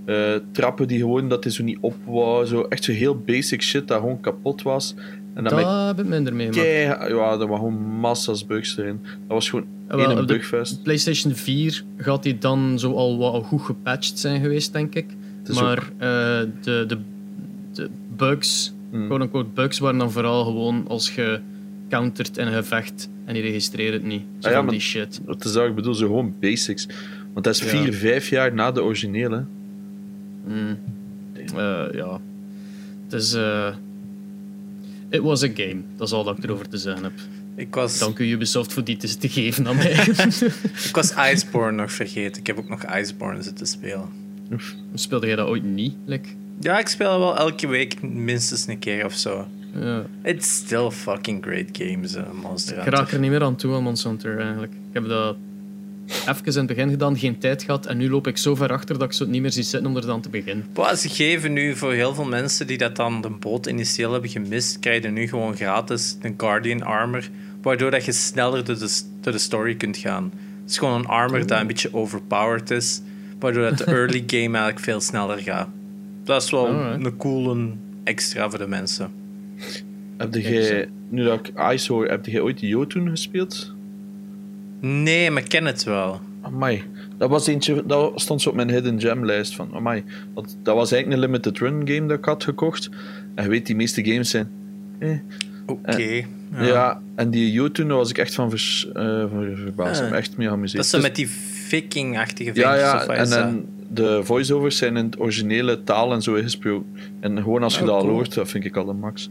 Eh, 0.06 0.36
trappen 0.52 0.88
die 0.88 0.99
gewoon, 0.99 1.30
dat 1.30 1.43
hij 1.43 1.54
zo 1.54 1.63
niet 1.63 1.78
op 1.82 1.95
wou. 2.06 2.45
Zo, 2.45 2.62
echt 2.62 2.84
zo 2.84 2.91
heel 2.91 3.17
basic 3.17 3.62
shit 3.62 3.88
dat 3.88 3.99
gewoon 3.99 4.19
kapot 4.19 4.62
was. 4.62 4.95
En 5.33 5.43
dat 5.43 5.87
heb 5.87 5.99
ik 5.99 6.05
minder 6.05 6.35
mee. 6.35 6.49
kei... 6.49 6.79
Ja, 6.87 7.01
er 7.07 7.15
waren 7.15 7.47
gewoon 7.47 7.81
massa's 7.99 8.45
bugs 8.45 8.77
erin. 8.77 8.99
Dat 9.03 9.11
was 9.27 9.49
gewoon 9.49 9.65
Ah, 9.87 9.95
wel, 9.97 10.09
één 10.09 10.19
op 10.19 10.27
de 10.27 10.33
bugfest. 10.33 10.83
PlayStation 10.83 11.33
4 11.33 11.83
gaat 11.97 12.23
die 12.23 12.37
dan 12.37 12.79
zo 12.79 12.93
al 12.93 13.17
wat 13.17 13.43
goed 13.45 13.61
gepatcht 13.61 14.19
zijn 14.19 14.41
geweest, 14.41 14.73
denk 14.73 14.95
ik. 14.95 15.05
Maar 15.53 15.77
ook- 15.77 15.83
eh, 15.97 16.07
de, 16.61 16.85
de, 16.87 16.97
de 17.73 17.89
bugs, 18.15 18.73
Hmm. 18.91 19.05
quote-unquote 19.07 19.49
bugs, 19.53 19.79
waren 19.79 19.97
dan 19.99 20.11
vooral 20.11 20.43
gewoon 20.45 20.85
als 20.87 21.15
je 21.15 21.39
countert 21.89 22.37
in 22.37 22.47
een 22.47 22.53
gevecht 22.53 23.09
en 23.25 23.33
die 23.33 23.43
registreert 23.43 23.93
het 23.93 24.03
niet. 24.03 24.21
Zo 24.39 24.47
Ah 24.47 24.53
ja, 24.53 24.61
die 24.71 24.79
shit. 24.79 25.21
Dat 25.25 25.45
is 25.45 25.55
ik 25.55 25.75
bedoel, 25.75 25.93
zo 25.93 26.05
gewoon 26.05 26.35
basics. 26.39 26.87
Want 27.33 27.45
dat 27.45 27.55
is 27.55 27.61
Ja. 27.61 27.67
vier, 27.67 27.93
vijf 27.93 28.29
jaar 28.29 28.53
na 28.53 28.71
de 28.71 28.83
originele. 28.83 29.43
Mm. 30.47 30.77
Eh, 31.55 31.83
ja. 31.93 32.19
Het 33.03 33.13
is... 33.21 33.33
eh, 33.33 33.67
it 35.13 35.21
was 35.21 35.43
a 35.43 35.49
game. 35.54 35.82
Dat 35.97 36.08
is 36.08 36.13
al 36.13 36.23
dat 36.23 36.38
ik 36.38 36.43
erover 36.43 36.69
te 36.69 36.78
zeggen 36.78 37.04
heb. 37.04 37.13
Ik 37.56 37.76
was, 37.76 37.99
Dank 37.99 38.19
u 38.19 38.26
Ubisoft 38.32 38.73
voor 38.73 38.84
die 38.84 38.97
te, 38.97 39.30
geven 39.30 39.67
aan 39.67 39.76
mij. 39.76 39.91
ik 40.88 40.89
was 40.91 41.13
Iceborne 41.32 41.82
nog 41.82 41.91
vergeten. 41.91 42.39
Ik 42.41 42.47
heb 42.47 42.58
ook 42.58 42.69
nog 42.69 42.84
Iceborne 42.97 43.41
zitten 43.41 43.67
spelen. 43.67 44.08
Speelde 44.93 45.28
jij 45.28 45.36
dat 45.36 45.47
ooit 45.47 45.63
niet? 45.63 45.95
Like, 46.06 46.30
Ja, 46.60 46.80
ik 46.80 46.88
speel 46.88 47.19
wel 47.19 47.38
elke 47.38 47.67
week 47.67 48.02
minstens 48.02 48.67
een 48.67 48.80
keer 48.80 49.06
of 49.06 49.13
zo. 49.13 49.47
ja. 49.80 50.06
It's 50.23 50.56
still 50.56 50.89
fucking 50.89 51.43
great 51.43 51.65
games, 51.71 52.15
uh, 52.15 52.21
Monster 52.41 52.78
Ik 52.78 52.84
Hunter. 52.84 52.99
raak 52.99 53.12
er 53.12 53.19
niet 53.19 53.30
meer 53.32 53.43
aan 53.43 53.56
toe 53.56 53.73
aan 53.76 53.84
Monster 53.84 54.10
Hunter 54.10 54.39
eigenlijk. 54.39 54.71
Ik 54.73 54.93
heb 54.93 55.08
dat 55.08 55.36
even 56.07 56.45
in 56.45 56.53
het 56.53 56.67
begin 56.67 56.89
gedaan, 56.89 57.17
geen 57.17 57.37
tijd 57.37 57.63
gehad. 57.63 57.85
En 57.85 57.97
nu 57.97 58.09
loop 58.09 58.27
ik 58.27 58.37
zo 58.37 58.55
ver 58.55 58.71
achter 58.71 58.97
dat 58.97 59.07
ik 59.07 59.13
zo 59.13 59.25
niet 59.25 59.41
meer 59.41 59.51
zie 59.51 59.63
zitten 59.63 59.89
om 59.89 59.95
er 59.95 60.05
dan 60.05 60.21
te 60.21 60.29
beginnen. 60.29 60.65
Boah, 60.73 60.93
ze 60.93 61.09
geven 61.09 61.53
nu 61.53 61.75
voor 61.75 61.93
heel 61.93 62.13
veel 62.13 62.25
mensen 62.25 62.67
die 62.67 62.77
dat 62.77 62.95
dan 62.95 63.21
de 63.21 63.29
boot 63.29 63.65
initieel 63.65 64.11
hebben 64.11 64.29
gemist, 64.29 64.79
krijg 64.79 65.03
je 65.03 65.09
nu 65.09 65.27
gewoon 65.27 65.55
gratis 65.55 66.17
een 66.21 66.33
Guardian 66.37 66.83
Armor, 66.83 67.29
waardoor 67.61 67.91
dat 67.91 68.05
je 68.05 68.11
sneller 68.11 68.65
door 68.65 68.79
de, 68.79 69.01
door 69.21 69.31
de 69.31 69.39
story 69.39 69.75
kunt 69.75 69.97
gaan. 69.97 70.31
Het 70.61 70.71
is 70.71 70.77
gewoon 70.77 70.99
een 70.99 71.07
armor 71.07 71.47
dat 71.47 71.59
een 71.59 71.67
beetje 71.67 71.93
overpowered 71.93 72.71
is, 72.71 73.01
waardoor 73.39 73.63
dat 73.63 73.77
de 73.77 73.85
early 73.97 74.23
game 74.27 74.57
eigenlijk 74.57 74.79
veel 74.79 75.01
sneller 75.01 75.37
gaat. 75.37 75.67
Dat 76.23 76.43
is 76.43 76.51
wel 76.51 76.67
Alright. 76.67 77.05
een 77.05 77.17
coole 77.17 77.71
extra 78.03 78.49
voor 78.49 78.59
de 78.59 78.67
mensen. 78.67 79.11
Heb 80.17 80.33
jij, 80.33 80.89
nu 81.09 81.23
dat 81.23 81.47
ik 81.47 81.71
Ice 81.71 81.93
hoor, 81.93 82.07
heb 82.07 82.25
jij 82.25 82.41
ooit 82.41 82.59
Jotun 82.59 83.09
gespeeld? 83.09 83.72
Nee, 84.85 85.31
maar 85.31 85.41
ik 85.41 85.49
ken 85.49 85.65
het 85.65 85.83
wel. 85.83 86.19
Amai. 86.41 86.83
Dat 87.17 87.29
was 87.29 87.47
eentje, 87.47 87.83
dat 87.85 88.21
stond 88.21 88.41
zo 88.41 88.49
op 88.49 88.55
mijn 88.55 88.69
hidden 88.69 89.01
gem 89.01 89.25
lijst 89.25 89.55
van, 89.55 89.69
amai. 89.73 90.03
Want 90.33 90.57
dat 90.63 90.75
was 90.75 90.91
eigenlijk 90.91 91.23
een 91.23 91.29
limited 91.29 91.57
run 91.57 91.87
game 91.87 92.07
dat 92.07 92.17
ik 92.17 92.25
had 92.25 92.43
gekocht. 92.43 92.89
En 93.35 93.43
je 93.43 93.49
weet, 93.49 93.65
die 93.65 93.75
meeste 93.75 94.05
games 94.05 94.29
zijn... 94.29 94.49
Eh. 94.99 95.17
Oké. 95.65 96.25
Ja. 96.57 97.01
en 97.15 97.29
die 97.29 97.69
daar 97.73 97.87
was 97.87 98.09
ik 98.09 98.17
echt 98.17 98.33
van, 98.35 98.49
vers, 98.49 98.87
eh, 98.93 99.25
verbaasd. 99.55 100.01
Me 100.01 100.15
echt 100.15 100.37
mee 100.37 100.47
geamuseerd. 100.47 100.75
Dat 100.77 100.85
is 100.85 100.91
Dus- 100.91 101.01
met 101.01 101.15
die 101.15 101.29
viking-achtige 101.67 102.51
Ja, 102.53 102.75
ja, 102.75 103.05
en 103.07 103.29
dan 103.29 103.65
de 103.89 104.19
voiceovers 104.23 104.77
zijn 104.77 104.97
in 104.97 105.05
het 105.05 105.19
originele 105.19 105.83
taal 105.83 106.13
en 106.13 106.21
zo 106.21 106.33
gesproken. 106.33 106.95
En 107.19 107.37
gewoon 107.37 107.63
als 107.63 107.75
je 107.75 107.81
Oh, 107.81 107.85
dat 107.87 107.95
al 107.95 108.01
cool. 108.01 108.13
hoort, 108.13 108.33
dat 108.33 108.49
vind 108.49 108.65
ik 108.65 108.77
al 108.77 108.85
de 108.85 108.93
max. 108.93 109.29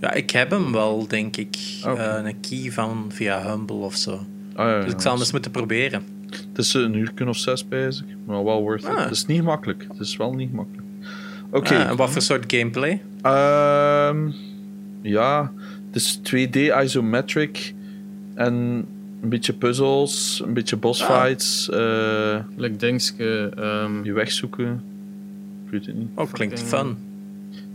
Ja, 0.00 0.12
ik 0.12 0.30
heb 0.30 0.50
hem 0.50 0.72
wel, 0.72 1.06
denk 1.08 1.36
ik. 1.36 1.56
Oké. 1.86 2.00
Eh, 2.02 2.24
een 2.24 2.40
key 2.40 2.70
van 2.72 3.04
via 3.08 3.50
Humble 3.50 3.76
of 3.76 3.94
zo. 3.96 4.26
Ah, 4.54 4.66
ja, 4.68 4.80
Dus 4.80 4.92
ik 4.92 5.00
zal 5.00 5.10
hem 5.12 5.20
eens 5.20 5.32
moeten 5.32 5.50
proberen. 5.50 6.02
Het 6.30 6.58
is 6.58 6.74
een 6.74 6.94
uur 6.94 7.12
of 7.28 7.36
zes, 7.36 7.68
bezig, 7.68 8.04
maar 8.26 8.44
wel 8.44 8.60
worth 8.62 8.82
it. 8.82 8.88
Ah. 8.88 9.02
Het 9.02 9.10
is 9.10 9.26
niet 9.26 9.38
gemakkelijk. 9.38 9.84
Het 9.88 10.00
is 10.00 10.16
wel 10.16 10.34
niet 10.34 10.48
gemakkelijk. 10.50 10.86
Oké. 11.50 11.74
Ah, 11.74 11.88
en 11.88 11.96
wat 11.96 12.10
voor 12.10 12.22
soort 12.22 12.52
gameplay? 12.54 13.02
Ehm, 13.22 14.30
ja, 15.02 15.52
het 15.86 15.96
is 15.96 16.20
2D 16.22 16.56
isometric 16.82 17.74
en 18.34 18.54
een 19.22 19.28
beetje 19.28 19.52
puzzels, 19.52 20.42
een 20.46 20.52
beetje 20.54 20.76
boss 20.76 21.02
Ah. 21.04 21.22
fights, 21.22 21.68
eh, 21.70 22.38
Like 22.56 22.76
Dingske, 22.76 23.52
ehm, 23.56 24.04
je 24.04 24.12
weg 24.12 24.32
zoeken. 24.32 24.82
Ik 25.64 25.70
weet 25.70 25.86
het 25.86 25.94
niet. 25.94 26.08
Oh, 26.14 26.32
klinkt 26.32 26.62
fun. 26.62 26.96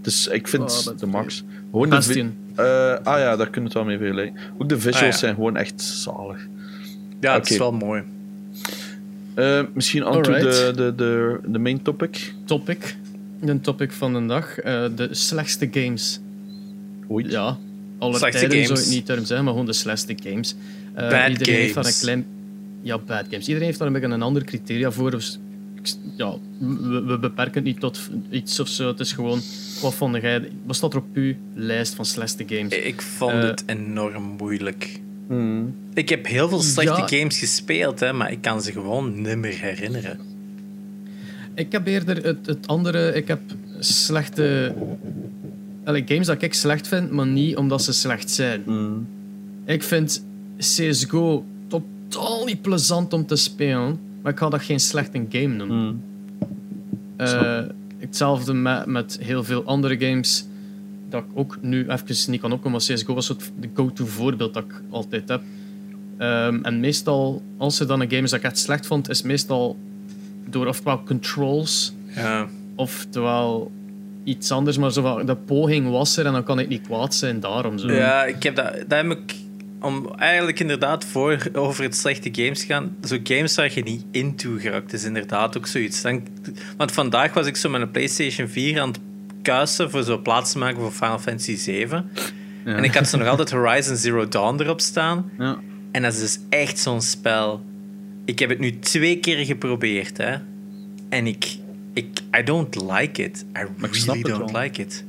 Dus 0.01 0.27
ik 0.27 0.47
vind 0.47 0.87
Oh, 0.91 0.97
de 0.99 1.05
max. 1.05 1.43
Gewoon 1.71 1.89
de 1.89 2.29
eh, 2.55 2.63
ah 3.03 3.19
ja, 3.19 3.35
daar 3.35 3.49
kunnen 3.49 3.53
we 3.53 3.61
het 3.63 3.73
wel 3.73 3.83
mee 3.85 3.97
vergelijken. 3.97 4.41
Ook 4.57 4.69
de 4.69 4.75
visuals 4.75 5.01
Ah, 5.01 5.11
ja. 5.11 5.17
zijn 5.17 5.35
gewoon 5.35 5.57
echt 5.57 5.81
zalig. 5.81 6.47
Ja, 7.19 7.33
het 7.33 7.49
is 7.49 7.57
wel 7.57 7.71
mooi. 7.71 8.03
Eh, 9.33 9.61
misschien 9.73 10.05
aan 10.05 10.21
toe 10.21 10.33
de, 10.33 10.71
de, 10.75 10.93
de, 10.95 11.39
de 11.45 11.59
main 11.59 11.81
topic. 11.81 12.33
Topic. 12.45 12.95
Een 13.41 13.61
topic 13.61 13.91
van 13.91 14.13
de 14.13 14.25
dag. 14.25 14.57
eh, 14.59 14.85
de 14.95 15.07
slechtste 15.11 15.67
games. 15.71 16.19
Ooit. 17.07 17.31
Ja, 17.31 17.57
alle 17.97 18.17
Slechtste 18.17 18.47
tijden 18.47 18.65
zou 18.65 18.77
games. 18.77 18.89
ik 18.89 18.95
niet 18.95 19.05
term 19.05 19.19
zeggen, 19.25 19.43
maar 19.43 19.53
gewoon 19.53 19.67
de 19.69 19.73
slechtste 19.73 20.15
games. 20.23 20.55
Eh, 20.93 21.09
Bad 21.09 21.29
iedereen 21.29 21.55
heeft 21.55 21.73
daar 21.73 21.85
een 21.85 21.93
klein... 21.99 22.25
Ja, 22.81 22.97
bad 22.97 23.25
games. 23.29 23.47
Iedereen 23.47 23.67
heeft 23.67 23.77
daar 23.79 23.87
een 23.87 23.93
beetje 23.93 24.07
een 24.09 24.21
ander 24.21 24.43
criteria 24.43 24.91
voor. 24.91 25.11
Dus, 25.11 25.39
ja, 26.17 26.33
we, 26.59 27.03
we 27.05 27.19
beperken 27.19 27.53
het 27.53 27.63
niet 27.63 27.79
tot 27.79 28.09
iets 28.29 28.59
of 28.59 28.67
zo. 28.67 28.87
Het 28.87 28.99
is 28.99 29.11
gewoon, 29.13 29.39
wat 29.81 29.93
vond 29.93 30.15
jij... 30.21 30.49
Wat 30.65 30.75
staat 30.75 30.93
er 30.93 30.99
op 30.99 31.05
uw 31.13 31.33
lijst 31.53 31.93
van 31.93 32.05
slechtste 32.05 32.43
games? 32.47 32.73
Ik 32.73 33.01
vond 33.01 33.31
het 33.43 33.63
enorm 33.65 34.23
moeilijk. 34.23 34.99
Hmm. 35.27 35.75
Ik 35.93 36.09
heb 36.09 36.25
heel 36.25 36.49
veel 36.49 36.61
slechte 36.61 37.15
Ja. 37.15 37.19
games 37.19 37.39
gespeeld, 37.39 37.99
hè, 37.99 38.13
maar 38.13 38.31
ik 38.31 38.41
kan 38.41 38.61
ze 38.61 38.71
gewoon 38.71 39.21
niet 39.21 39.37
meer 39.37 39.59
herinneren. 39.61 40.19
Ik 41.53 41.71
heb 41.71 41.87
eerder 41.87 42.23
het, 42.23 42.45
het 42.45 42.67
andere. 42.67 43.13
Ik 43.13 43.27
heb 43.27 43.39
slechte. 43.79 44.73
Allee, 45.83 46.03
games 46.05 46.27
dat 46.27 46.41
ik 46.41 46.53
slecht 46.53 46.87
vind, 46.87 47.11
maar 47.11 47.27
niet 47.27 47.55
omdat 47.55 47.83
ze 47.83 47.93
slecht 47.93 48.31
zijn. 48.31 48.61
Hmm. 48.65 49.07
Ik 49.65 49.83
vind 49.83 50.25
CSGO 50.57 51.45
totaal 51.67 52.45
niet 52.45 52.61
plezant 52.61 53.13
om 53.13 53.25
te 53.25 53.35
spelen, 53.35 53.99
maar 54.21 54.31
ik 54.31 54.37
ga 54.37 54.49
dat 54.49 54.61
geen 54.61 54.79
slechte 54.79 55.25
game 55.29 55.55
noemen. 55.55 55.77
Hmm. 55.77 56.01
Uh, 57.17 57.59
hetzelfde 57.97 58.53
met, 58.53 58.85
met 58.85 59.17
heel 59.21 59.43
veel 59.43 59.63
andere 59.63 59.99
games 59.99 60.45
dat 61.15 61.31
ik 61.31 61.39
ook 61.39 61.57
nu 61.61 61.89
even 61.89 62.31
niet 62.31 62.41
kan 62.41 62.51
opkomen. 62.51 62.71
Maar 62.71 62.95
CSGO 62.95 63.13
was 63.13 63.27
het 63.27 63.51
go-to 63.73 64.05
voorbeeld 64.05 64.53
dat 64.53 64.63
ik 64.63 64.81
altijd 64.89 65.29
heb. 65.29 65.41
Um, 66.19 66.63
en 66.63 66.79
meestal, 66.79 67.41
als 67.57 67.79
er 67.79 67.87
dan 67.87 68.01
een 68.01 68.09
game 68.09 68.23
is 68.23 68.29
dat 68.29 68.39
ik 68.39 68.45
echt 68.45 68.57
slecht 68.57 68.85
vond, 68.85 69.09
is 69.09 69.21
meestal 69.21 69.77
door 70.49 70.67
ofwel 70.67 71.03
controls, 71.03 71.93
ja. 72.15 72.47
oftewel 72.75 73.71
iets 74.23 74.51
anders. 74.51 74.77
Maar 74.77 74.91
zo 74.91 75.23
de 75.23 75.35
poging 75.35 75.89
was 75.89 76.17
er 76.17 76.25
en 76.25 76.31
dan 76.31 76.43
kan 76.43 76.59
ik 76.59 76.67
niet 76.67 76.81
kwaad 76.81 77.15
zijn 77.15 77.39
daarom. 77.39 77.77
Zo. 77.77 77.91
Ja, 77.91 78.25
ik 78.25 78.43
heb 78.43 78.55
dat, 78.55 78.73
dat 78.87 79.01
heb 79.01 79.11
ik 79.11 79.35
om 79.81 80.13
eigenlijk 80.17 80.59
inderdaad 80.59 81.05
voor 81.05 81.47
over 81.53 81.83
het 81.83 81.95
slechte 81.95 82.29
games 82.31 82.59
te 82.59 82.65
gaan. 82.65 82.95
Zo 83.07 83.17
games 83.23 83.55
waar 83.55 83.71
je 83.73 83.83
niet 83.83 84.05
into 84.11 84.57
geraakt 84.57 84.93
is 84.93 85.03
inderdaad 85.03 85.57
ook 85.57 85.67
zoiets. 85.67 86.01
Dan, 86.01 86.27
want 86.77 86.91
vandaag 86.91 87.33
was 87.33 87.47
ik 87.47 87.55
zo 87.55 87.69
met 87.69 87.81
een 87.81 87.91
PlayStation 87.91 88.47
4 88.47 88.81
aan 88.81 88.87
het 88.87 88.99
kuisen 89.45 89.89
voor 89.89 90.03
zo 90.03 90.17
plaats 90.17 90.51
te 90.51 90.57
maken 90.57 90.81
voor 90.81 90.91
Final 90.91 91.19
Fantasy 91.19 91.55
7. 91.55 92.11
En 92.63 92.83
ik 92.83 92.93
had 92.93 93.07
zo 93.07 93.17
nog 93.17 93.27
altijd 93.27 93.51
Horizon 93.51 93.95
Zero 93.95 94.27
Dawn 94.27 94.61
erop 94.61 94.81
staan. 94.81 95.31
Ja. 95.37 95.59
En 95.91 96.01
dat 96.01 96.13
is 96.13 96.19
dus 96.19 96.39
echt 96.49 96.79
zo'n 96.79 97.01
spel. 97.01 97.65
Ik 98.25 98.39
heb 98.39 98.49
het 98.49 98.59
nu 98.59 98.79
twee 98.79 99.19
keer 99.19 99.45
geprobeerd, 99.45 100.17
hè. 100.17 100.35
En 101.09 101.27
ik... 101.27 101.57
ik 101.93 102.19
I 102.39 102.43
don't 102.43 102.75
like 102.91 103.23
it. 103.23 103.45
I 103.57 103.65
really 103.91 104.21
don't 104.21 104.57
like 104.57 104.81
it. 104.81 105.03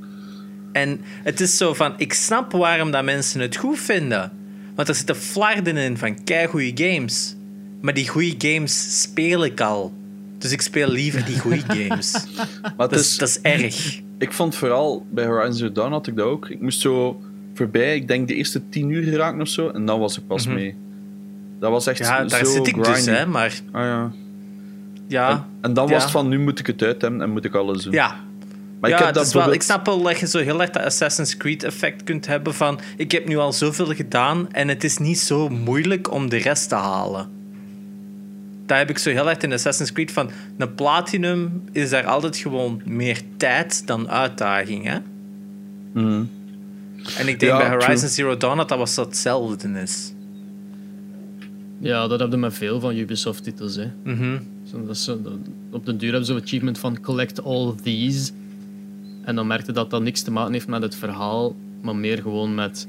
En 0.73 1.01
het 1.23 1.41
is 1.41 1.57
zo 1.57 1.75
van... 1.75 1.95
Ik 1.97 2.13
snap 2.13 2.53
waarom 2.53 2.91
dat 2.91 3.05
mensen 3.05 3.41
het 3.41 3.57
goed 3.57 3.79
vinden. 3.79 4.33
Want 4.75 4.89
er 4.89 4.95
zitten 4.95 5.17
flarden 5.17 5.77
in 5.77 5.97
van 5.97 6.17
goede 6.49 6.85
games. 6.85 7.37
Maar 7.81 7.95
die 7.95 8.09
goede 8.09 8.35
games 8.39 9.01
speel 9.03 9.45
ik 9.45 9.61
al. 9.61 9.95
Dus 10.39 10.53
ik 10.53 10.61
speel 10.61 10.89
liever 10.89 11.25
die 11.25 11.39
goede 11.39 11.61
games. 11.77 12.27
maar 12.77 12.89
dat, 12.89 12.99
is, 12.99 13.19
dat 13.19 13.29
is 13.29 13.41
erg. 13.41 14.01
Ik 14.19 14.33
vond 14.33 14.55
vooral 14.55 15.07
bij 15.11 15.27
Horizon 15.27 15.53
Zero 15.53 15.73
Dawn 15.73 15.93
had 15.93 16.07
ik 16.07 16.17
dat 16.17 16.27
ook. 16.27 16.49
Ik 16.49 16.61
moest 16.61 16.81
zo 16.81 17.21
voorbij, 17.55 17.97
ik 17.97 18.09
denk 18.09 18.29
de 18.29 18.35
eerste 18.35 18.69
tien 18.69 18.91
uur 18.91 19.03
geraken 19.03 19.41
of 19.41 19.49
zo, 19.49 19.69
en 19.69 19.87
dan 19.87 20.01
was 20.01 20.19
ik 20.19 20.27
pas 20.27 20.47
mhm. 20.47 20.55
mee. 20.55 20.77
Dat 21.61 21.71
was 21.71 21.87
echt 21.87 21.99
ja, 21.99 22.25
daar 22.25 22.47
zit 22.47 22.67
ik 22.67 22.85
dus, 22.85 23.07
hè, 23.07 23.27
maar... 23.27 23.61
Ah 23.73 23.83
ja. 23.83 24.13
Ja. 25.09 25.47
En, 25.61 25.75
dan 25.75 25.89
was 25.89 26.03
het 26.03 26.13
van, 26.13 26.29
nu 26.29 26.39
moet 26.39 26.59
ik 26.59 26.67
het 26.67 26.83
uit 26.83 27.03
hebben 27.03 27.23
en 27.23 27.31
moet 27.31 27.45
ik 27.45 27.55
alles 27.55 27.83
doen. 27.83 27.93
Ja, 27.93 28.17
maar 28.81 28.91
ja, 28.91 28.99
ik, 28.99 29.05
heb 29.05 29.15
dat 29.15 29.33
wel, 29.33 29.53
ik 29.53 29.63
snap 29.63 29.87
wel 29.87 30.03
dat 30.03 30.19
je 30.19 30.27
zo 30.27 30.39
heel 30.39 30.61
erg 30.61 30.71
dat 30.71 30.83
Assassin's 30.83 31.37
Creed 31.37 31.63
effect 31.63 32.05
kunt 32.05 32.27
hebben 32.27 32.55
van 32.55 32.81
ik 32.97 33.13
heb 33.13 33.29
nu 33.29 33.37
al 33.37 33.53
zoveel 33.53 33.95
gedaan 33.95 34.53
en 34.53 34.69
het 34.69 34.85
is 34.85 34.99
niet 34.99 35.19
zo 35.19 35.49
moeilijk 35.49 36.13
om 36.13 36.29
de 36.29 36.37
rest 36.37 36.69
te 36.69 36.75
halen. 36.75 37.36
Dat 38.67 38.79
heb 38.79 38.91
ik 38.91 38.99
zo 38.99 39.11
heel 39.11 39.29
erg 39.29 39.39
in 39.39 39.53
Assassin's 39.53 39.93
Creed 39.93 40.13
van 40.13 40.31
een 40.59 40.75
platinum 40.75 41.63
is 41.73 41.91
daar 41.91 42.05
altijd 42.05 42.37
gewoon 42.37 42.83
meer 42.85 43.21
tijd 43.37 43.87
dan 43.87 44.11
uitdaging. 44.11 44.85
Hè? 44.85 44.99
Mhm. 45.93 46.25
En 47.19 47.29
ik 47.29 47.41
denk 47.41 47.59
bij 47.59 47.69
Horizon 47.69 48.09
Zero 48.09 48.37
Dawn 48.37 48.57
dat 48.57 48.69
dat 48.69 48.79
was 48.79 48.97
hetzelfde 48.97 49.69
is. 49.69 50.13
Ja, 51.79 52.07
dat 52.07 52.19
hebben 52.19 52.39
we 52.39 52.45
met 52.45 52.55
veel 52.55 52.81
van 52.81 52.97
Ubisoft-titels. 52.97 53.79
Mm 54.05 54.55
zo, 54.93 55.19
op 55.71 55.87
de 55.87 55.97
duur 55.97 56.11
hebben 56.11 56.27
ze 56.27 56.33
een 56.33 56.43
achievement 56.43 56.79
van 56.79 57.01
collect 57.01 57.45
all 57.45 57.75
these. 57.83 58.33
En 59.23 59.35
dan 59.35 59.47
merkte 59.47 59.73
dat 59.73 59.91
dat 59.91 60.03
niks 60.03 60.23
te 60.23 60.31
maken 60.31 60.53
heeft 60.53 60.67
met 60.67 60.83
het 60.83 60.97
verhaal, 60.97 61.57
maar 61.81 61.97
meer 61.97 62.23
gewoon 62.23 62.55
met 62.55 62.89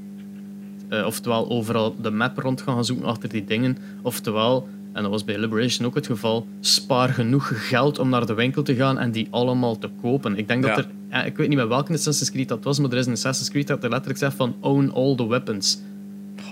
uh, 0.89 1.05
oftewel 1.05 1.49
overal 1.49 1.95
de 2.01 2.11
map 2.11 2.37
rond 2.37 2.61
gaan 2.61 2.85
zoeken 2.85 3.05
achter 3.05 3.29
die 3.29 3.45
dingen, 3.45 3.77
oftewel, 4.01 4.67
en 4.97 5.03
dat 5.03 5.11
was 5.11 5.23
bij 5.23 5.37
Liberation 5.37 5.87
ook 5.87 5.95
het 5.95 6.05
geval, 6.05 6.47
spaar 6.59 7.09
genoeg 7.09 7.67
geld 7.67 7.99
om 7.99 8.09
naar 8.09 8.25
de 8.25 8.33
winkel 8.33 8.63
te 8.63 8.75
gaan 8.75 8.99
en 8.99 9.11
die 9.11 9.27
allemaal 9.29 9.77
te 9.77 9.89
kopen. 10.01 10.37
Ik 10.37 10.47
denk 10.47 10.63
dat 10.63 10.77
er, 10.77 10.87
ja, 11.09 11.23
ik 11.23 11.37
weet 11.37 11.47
niet 11.47 11.57
met 11.57 11.67
welke 11.67 11.93
Assassin's 11.93 12.31
Creed 12.31 12.47
dat 12.47 12.63
was, 12.63 12.79
maar 12.79 12.91
er 12.91 12.97
is 12.97 13.05
een 13.05 13.11
Assassin's 13.11 13.49
Creed 13.49 13.67
dat 13.67 13.83
er 13.83 13.89
letterlijk 13.89 14.19
zegt 14.19 14.35
van 14.35 14.55
own 14.59 14.91
all 14.93 15.15
the 15.15 15.27
weapons. 15.27 15.81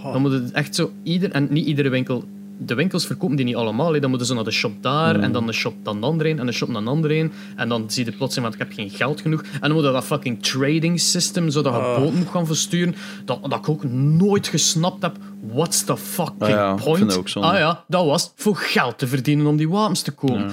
Dan 0.04 0.22
moet 0.22 0.32
het 0.32 0.52
echt 0.52 0.76
zo, 0.76 0.92
ieder, 1.04 1.32
en 1.32 1.48
niet 1.50 1.66
iedere 1.66 1.90
winkel 1.90 2.24
de 2.58 2.76
winkels 2.76 3.06
verkopen 3.06 3.36
die 3.36 3.46
niet 3.46 3.56
allemaal. 3.56 4.00
Dan 4.00 4.10
moeten 4.10 4.28
ze 4.28 4.34
naar 4.34 4.44
de 4.44 4.52
shop 4.52 4.84
daar, 4.84 5.20
en 5.20 5.32
dan 5.32 5.46
de 5.46 5.54
shop 5.54 5.74
dan 5.84 6.02
de 6.02 6.06
andere 6.06 6.36
en 6.36 6.46
de 6.46 6.52
shop 6.52 6.74
dan 6.74 6.84
de 6.84 6.90
andere 6.90 7.14
een. 7.14 7.32
En 7.56 7.70
dan 7.70 7.92
zie 7.92 8.06
je 8.06 8.12
plotseling, 8.12 8.50
want 8.50 8.62
ik 8.62 8.68
heb 8.68 8.78
geen 8.78 8.98
geld 8.98 9.22
genoeg. 9.22 9.42
En 9.42 9.60
dan 9.60 9.72
moet 9.72 9.84
je 9.84 9.92
dat 9.92 10.04
fucking 10.04 10.44
trading 10.44 11.00
system, 11.00 11.50
zodat 11.50 11.74
je 11.74 11.80
oh. 11.80 11.98
boten 11.98 12.18
moet 12.18 12.30
gaan 12.30 12.46
versturen. 12.46 12.96
Dat, 13.26 13.40
dat 13.42 13.54
ik 13.60 13.70
ook 13.70 13.84
nooit 13.94 14.48
gesnapt 14.48 15.02
heb. 15.02 15.16
What's 15.52 15.84
the 15.84 15.98
fucking 15.98 16.42
ah 16.42 16.50
ja, 16.50 16.74
point? 16.74 17.36
Ah 17.36 17.58
ja, 17.58 17.84
dat 17.88 18.06
was 18.06 18.32
voor 18.36 18.56
geld 18.56 18.98
te 18.98 19.08
verdienen 19.08 19.46
om 19.46 19.58
die 19.58 19.70
wapens 19.70 20.02
te 20.02 20.12
kopen. 20.12 20.52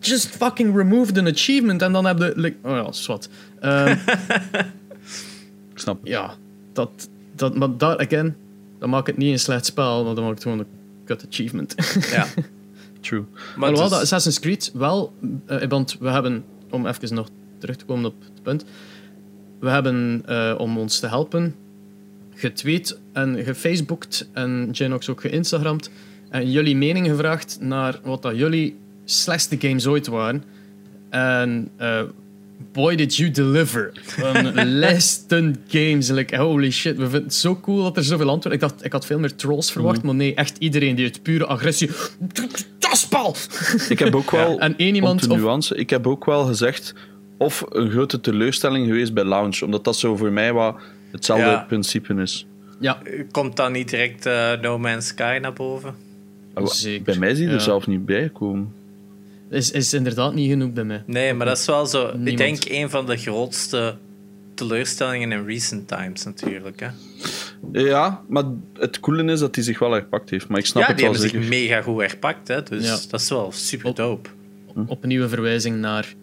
Just 0.00 0.26
fucking 0.26 0.76
remove 0.76 1.12
the 1.12 1.22
achievement 1.22 1.82
en 1.82 1.92
dan 1.92 2.04
heb 2.04 2.18
je... 2.18 2.32
Like, 2.36 2.56
oh 2.62 2.76
ja, 2.76 2.92
zwart. 2.92 3.28
Um, 3.60 3.86
ik 5.72 5.78
snap 5.78 6.06
Ja, 6.06 6.34
dat... 6.72 7.08
dat 7.34 7.54
maar 7.54 7.76
daar, 7.76 7.98
again, 7.98 8.36
dan 8.78 8.90
maakt 8.90 9.06
het 9.06 9.16
niet 9.16 9.32
een 9.32 9.38
slecht 9.38 9.66
spel, 9.66 10.04
maar 10.04 10.14
dan 10.14 10.24
maakt 10.24 10.34
het 10.34 10.42
gewoon 10.42 10.66
cut 11.08 11.26
achievement. 11.30 11.74
Ja, 12.10 12.26
true. 13.00 13.24
Maar 13.56 13.68
Alhoewel 13.68 13.88
dat 13.88 14.00
Assassin's 14.00 14.40
Creed 14.40 14.70
wel, 14.74 15.12
uh, 15.50 15.62
want 15.68 15.96
we 16.00 16.08
hebben, 16.08 16.44
om 16.70 16.86
even 16.86 17.14
nog 17.14 17.28
terug 17.58 17.76
te 17.76 17.84
komen 17.84 18.04
op 18.04 18.14
het 18.20 18.42
punt, 18.42 18.64
we 19.60 19.68
hebben 19.68 20.22
uh, 20.28 20.54
om 20.58 20.78
ons 20.78 20.98
te 20.98 21.06
helpen 21.06 21.54
getweet 22.34 22.98
en 23.12 23.44
gefacebooked 23.44 24.28
en 24.32 24.68
Genox 24.72 25.08
ook 25.08 25.20
geïnstagramd 25.20 25.90
en 26.30 26.50
jullie 26.50 26.76
mening 26.76 27.06
gevraagd 27.06 27.58
naar 27.60 28.00
wat 28.02 28.22
dat 28.22 28.36
jullie 28.36 28.76
slechtste 29.04 29.56
games 29.58 29.86
ooit 29.86 30.06
waren. 30.06 30.44
En 31.10 31.70
uh, 31.80 32.02
boy 32.72 32.96
did 32.96 33.16
you 33.16 33.30
deliver. 33.30 33.92
Een 34.22 34.72
lijsten 34.78 35.56
games. 35.68 36.08
Like, 36.08 36.36
holy 36.36 36.70
shit, 36.70 36.96
we 36.96 37.02
vinden 37.02 37.22
het 37.22 37.34
zo 37.34 37.56
cool 37.60 37.82
dat 37.82 37.96
er 37.96 38.04
zoveel 38.04 38.28
antwoorden... 38.28 38.52
Ik 38.52 38.68
dacht, 38.68 38.84
ik 38.84 38.92
had 38.92 39.06
veel 39.06 39.18
meer 39.18 39.34
trolls 39.34 39.72
verwacht, 39.72 39.96
mhm. 39.96 40.06
maar 40.06 40.14
nee, 40.14 40.34
echt 40.34 40.56
iedereen 40.58 40.94
die 40.94 41.04
uit 41.04 41.22
pure 41.22 41.46
agressie... 41.46 41.90
Daspal! 42.78 43.34
Ik 43.88 43.98
heb 43.98 44.14
ook 44.14 44.30
wel... 44.40 44.58
en 44.58 44.76
één 44.76 44.94
iemand... 44.94 45.28
nuance, 45.28 45.74
ik 45.74 45.90
heb 45.90 46.06
ook 46.06 46.24
wel 46.24 46.44
gezegd... 46.44 46.94
Of 47.40 47.64
een 47.68 47.90
grote 47.90 48.20
teleurstelling 48.20 48.86
geweest 48.86 49.14
bij 49.14 49.24
Lounge. 49.24 49.64
Omdat 49.64 49.84
dat 49.84 49.96
zo 49.96 50.16
voor 50.16 50.32
mij 50.32 50.52
wat 50.52 50.80
hetzelfde 51.10 51.64
principe 51.68 52.14
is. 52.14 52.46
Ja. 52.80 52.98
Komt 53.30 53.56
dan 53.56 53.72
niet 53.72 53.90
direct 53.90 54.26
uh, 54.26 54.52
No 54.60 54.78
Man's 54.78 55.06
Sky 55.06 55.38
naar 55.42 55.52
boven? 55.52 55.94
Zeker. 56.64 57.04
Bij 57.04 57.16
mij 57.16 57.34
zie 57.34 57.46
je 57.46 57.54
er 57.54 57.60
zelf 57.60 57.86
niet 57.86 58.06
bij 58.06 58.28
komen 58.28 58.72
is, 59.50 59.70
is 59.70 59.94
inderdaad 59.94 60.34
niet 60.34 60.50
genoeg 60.50 60.72
bij 60.72 60.84
mij. 60.84 61.02
Nee, 61.06 61.34
maar 61.34 61.46
dat 61.46 61.58
is 61.58 61.66
wel 61.66 61.86
zo. 61.86 62.12
Ik 62.24 62.36
denk 62.36 62.64
een 62.68 62.90
van 62.90 63.06
de 63.06 63.16
grootste 63.16 63.96
teleurstellingen 64.54 65.32
in 65.32 65.44
recent 65.44 65.88
times 65.88 66.24
natuurlijk. 66.24 66.80
Hè. 66.80 66.88
Ja, 67.72 68.22
maar 68.28 68.44
het 68.78 69.00
coole 69.00 69.32
is 69.32 69.40
dat 69.40 69.54
hij 69.54 69.64
zich 69.64 69.78
wel 69.78 69.92
herpakt 69.92 70.30
heeft. 70.30 70.48
Maar 70.48 70.58
ik 70.58 70.66
snap 70.66 70.82
ja, 70.82 70.88
het 70.88 71.00
wel 71.00 71.14
zeker. 71.14 71.30
die 71.30 71.40
hebben 71.40 71.58
zich 71.58 71.68
mega 71.68 71.82
goed 71.82 72.00
herpakt. 72.00 72.48
Hè, 72.48 72.62
dus 72.62 73.08
dat 73.08 73.20
is 73.20 73.28
wel 73.28 73.52
super 73.52 73.94
dope. 73.94 74.28
Op, 74.66 74.90
op 74.90 75.02
een 75.02 75.08
nieuwe 75.08 75.28
verwijzing 75.28 75.76
naar 75.76 76.14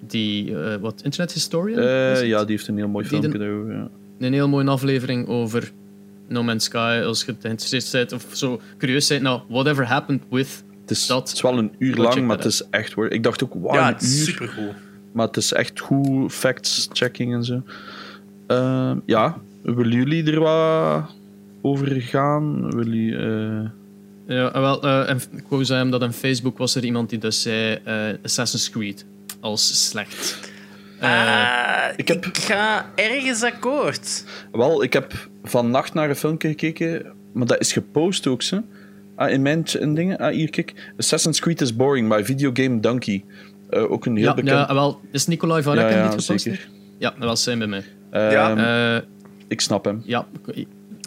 die, 0.00 0.50
uh, 0.50 0.74
wat, 0.74 1.00
Internet 1.02 1.32
Historian? 1.32 1.78
Uh, 1.78 2.26
ja, 2.26 2.44
die 2.44 2.56
heeft 2.56 2.68
een 2.68 2.76
heel 2.76 2.88
mooi 2.88 3.06
filmpje 3.06 3.38
daarover. 3.38 3.72
Ja. 3.72 3.88
Een 4.18 4.32
heel 4.32 4.48
mooie 4.48 4.68
aflevering 4.68 5.26
over 5.26 5.72
No 6.28 6.42
Man's 6.42 6.64
Sky. 6.64 7.02
Als 7.04 7.24
je 7.24 7.36
geïnteresseerd 7.40 7.90
bent 7.92 8.12
of 8.12 8.26
zo 8.32 8.60
curieus 8.78 9.08
bent, 9.08 9.22
nou, 9.22 9.40
whatever 9.48 9.86
happened 9.86 10.22
with 10.30 10.64
het 10.88 10.98
is, 10.98 11.06
dat, 11.06 11.28
het 11.28 11.36
is 11.36 11.42
wel 11.42 11.58
een 11.58 11.74
uur 11.78 11.96
lang, 11.96 12.26
maar 12.26 12.36
het 12.36 12.44
is 12.44 12.62
echt 12.70 12.92
hoor. 12.92 13.08
Ik 13.08 13.22
dacht 13.22 13.44
ook, 13.44 13.54
wow, 13.54 13.74
ja, 13.74 13.92
het 13.92 14.02
is 14.02 14.24
super 14.24 14.52
cool. 14.54 14.74
Maar 15.12 15.26
het 15.26 15.36
is 15.36 15.52
echt 15.52 15.80
goed 15.80 16.32
facts-checking 16.32 17.34
en 17.34 17.44
zo. 17.44 17.62
Uh, 18.48 18.92
ja, 19.06 19.38
willen 19.62 19.92
jullie 19.92 20.32
er 20.32 20.40
wat 20.40 21.14
over 21.62 22.00
gaan? 22.00 22.70
Willen 22.70 22.94
jullie, 22.94 23.12
uh... 23.12 23.68
Ja, 24.26 24.60
wel, 24.60 24.84
uh, 24.84 25.16
ik 25.30 25.44
wou 25.48 25.64
zeggen 25.64 25.90
dat 25.90 26.02
op 26.02 26.12
Facebook 26.12 26.58
was 26.58 26.74
er 26.74 26.84
iemand 26.84 27.10
die 27.10 27.18
dus 27.18 27.42
zei 27.42 27.78
uh, 27.86 28.18
Assassin's 28.22 28.70
Creed 28.70 29.04
als 29.40 29.88
slecht. 29.88 30.50
Uh, 31.02 31.86
ik, 31.96 32.08
heb... 32.08 32.26
ik 32.26 32.36
ga 32.36 32.86
ergens 32.94 33.42
akkoord. 33.42 34.24
Wel, 34.52 34.82
ik 34.82 34.92
heb 34.92 35.28
vannacht 35.44 35.94
naar 35.94 36.08
een 36.08 36.16
filmpje 36.16 36.48
gekeken, 36.48 37.12
maar 37.32 37.46
dat 37.46 37.60
is 37.60 37.72
gepost 37.72 38.26
ook. 38.26 38.42
Zo. 38.42 38.62
Ah, 39.18 39.30
in 39.30 39.42
mijn 39.42 39.64
in 39.78 39.94
dingen. 39.94 40.18
Ah, 40.18 40.32
hier, 40.32 40.50
kijk. 40.50 40.92
Assassin's 40.98 41.40
Creed 41.40 41.60
is 41.60 41.76
boring 41.76 42.08
by 42.08 42.22
Videogame 42.24 42.80
Donkey. 42.80 43.24
Uh, 43.70 43.90
ook 43.90 44.06
een 44.06 44.16
heel 44.16 44.24
ja, 44.24 44.34
bekend... 44.34 44.68
Ja, 44.68 44.74
wel, 44.74 45.00
is 45.12 45.26
Nicolai 45.26 45.62
van 45.62 45.74
Rekken 45.74 45.96
ja, 45.96 46.02
niet 46.02 46.10
gepost? 46.10 46.42
Zeker. 46.42 46.68
Ja, 46.98 47.10
dat 47.10 47.28
was 47.28 47.42
zijn 47.42 47.58
bij 47.58 47.66
mij. 47.66 47.84
Uh, 48.12 48.32
ja. 48.32 48.96
Uh, 48.96 49.02
ik 49.48 49.60
snap 49.60 49.84
hem. 49.84 50.02
Ja, 50.04 50.26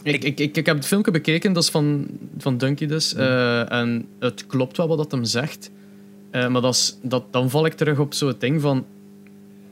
ik, 0.03 0.23
ik, 0.23 0.39
ik, 0.39 0.57
ik, 0.57 0.65
heb 0.65 0.75
het 0.75 0.85
filmpje 0.85 1.11
bekeken, 1.11 1.53
dat 1.53 1.63
is 1.63 1.69
van, 1.69 2.07
van 2.37 2.57
Donkey 2.57 2.87
dus. 2.87 3.13
Uh, 3.13 3.71
en 3.71 4.07
het 4.19 4.47
klopt 4.47 4.77
wel 4.77 4.87
wat 4.87 4.97
dat 4.97 5.11
hem 5.11 5.23
zegt. 5.23 5.71
maar 6.31 6.61
dat 6.61 6.73
is, 6.73 6.97
dat, 7.01 7.23
dan 7.33 7.49
val 7.49 7.65
ik 7.65 7.73
terug 7.73 7.99
op 7.99 8.13
zo'n 8.13 8.35
ding 8.37 8.61
van... 8.61 8.85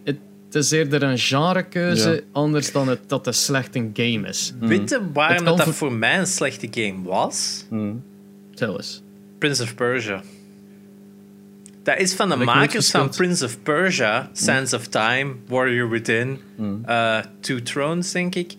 Het 0.04 0.56
is 0.56 0.72
eerder 0.72 1.04
een 1.04 1.18
genrekeuze, 1.18 2.10
ja. 2.10 2.20
anders 2.32 2.72
dan 2.72 2.88
het, 2.88 3.00
dat 3.08 3.26
het 3.26 3.36
slecht 3.36 3.76
een 3.76 3.90
game 3.94 4.28
is. 4.28 4.54
Weet 4.60 4.90
je 4.90 5.02
waarom 5.14 5.46
dat, 5.46 5.58
dat 5.58 5.76
voor 5.76 5.94
mij 5.94 6.20
een 6.20 6.28
slechte 6.28 6.68
game 6.72 7.04
was? 7.04 7.66
Hmm. 7.70 8.04
Tell 8.60 8.76
us. 8.78 9.02
Prince 9.38 9.64
of 9.64 9.76
Persia. 9.76 10.22
Dat 11.84 11.98
is 11.98 12.14
van 12.14 12.30
de 12.30 12.36
makers 12.36 12.92
van. 12.92 13.10
Prince 13.10 13.46
of 13.46 13.64
Persia, 13.64 14.30
Sands 14.34 14.74
of 14.74 14.88
Time, 14.88 15.36
Warrior 15.48 15.90
Within, 15.90 16.40
eh, 16.86 17.20
Two 17.40 17.62
Thrones, 17.64 18.12
denk 18.12 18.36
ik. 18.36 18.54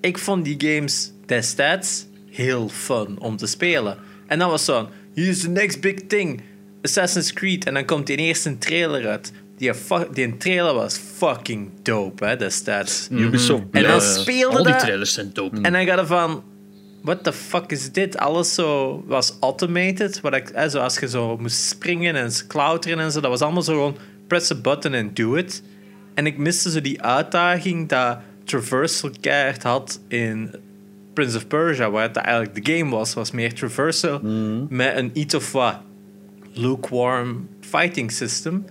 Ik 0.00 0.18
vond 0.18 0.44
die 0.44 0.56
games 0.58 1.12
destijds 1.26 2.06
heel 2.30 2.68
fun 2.68 3.18
om 3.18 3.36
te 3.36 3.46
spelen. 3.46 3.98
En 4.26 4.38
dan 4.38 4.50
was 4.50 4.64
zo, 4.64 4.88
here's 5.14 5.40
the 5.40 5.48
next 5.48 5.80
big 5.80 5.94
thing, 6.06 6.42
Assassin's 6.82 7.32
Creed. 7.32 7.64
En 7.66 7.74
dan 7.74 7.84
komt 7.84 8.06
die 8.06 8.16
eerste 8.16 8.58
trailer 8.58 9.06
uit. 9.08 9.32
Die, 9.56 9.70
die 10.12 10.36
trailer 10.36 10.74
was 10.74 10.96
fucking 11.16 11.70
dope, 11.82 12.24
hè, 12.24 12.36
destijds. 12.36 13.08
Ubisoft 13.10 13.62
En 13.70 13.82
dan 13.82 14.00
speelde 14.00 14.56
Al 14.56 14.62
die 14.62 14.72
dat- 14.72 14.80
trailers 14.82 15.12
zijn 15.12 15.30
dope. 15.32 15.60
En 15.60 15.72
dan 15.72 15.86
gaat 15.86 15.98
er 15.98 16.06
van, 16.06 16.42
what 17.02 17.24
the 17.24 17.32
fuck 17.32 17.72
is 17.72 17.92
dit? 17.92 18.18
Alles 18.18 18.54
zo 18.54 19.02
was 19.06 19.36
automated. 19.40 20.20
Wat 20.20 20.34
ik, 20.34 20.50
hè, 20.54 20.68
zo 20.68 20.78
als 20.78 20.98
je 20.98 21.08
zo 21.08 21.36
moest 21.36 21.68
springen 21.68 22.14
en 22.14 22.30
klauteren 22.46 22.98
en 22.98 23.12
zo, 23.12 23.20
dat 23.20 23.30
was 23.30 23.40
allemaal 23.40 23.62
zo 23.62 23.72
gewoon 23.72 23.96
press 24.26 24.50
a 24.50 24.54
button 24.54 24.94
and 24.94 25.16
do 25.16 25.34
it. 25.34 25.62
En 26.14 26.26
ik 26.26 26.38
miste 26.38 26.70
zo 26.70 26.80
die 26.80 27.02
uitdaging 27.02 27.88
dat 27.88 28.18
traversal 28.44 29.10
keihard 29.20 29.62
had 29.62 30.00
in 30.08 30.54
Prince 31.12 31.36
of 31.36 31.46
Persia, 31.46 31.90
waar 31.90 32.02
het 32.02 32.16
eigenlijk 32.16 32.64
de 32.64 32.76
game 32.76 32.90
was, 32.90 33.14
was 33.14 33.30
meer 33.30 33.54
traversal 33.54 34.20
met 34.68 34.96
een 34.96 35.10
iets 35.12 35.34
of 35.34 35.52
wat 35.52 35.76
lukewarm 36.52 37.48
fighting 37.60 38.10
system. 38.10 38.64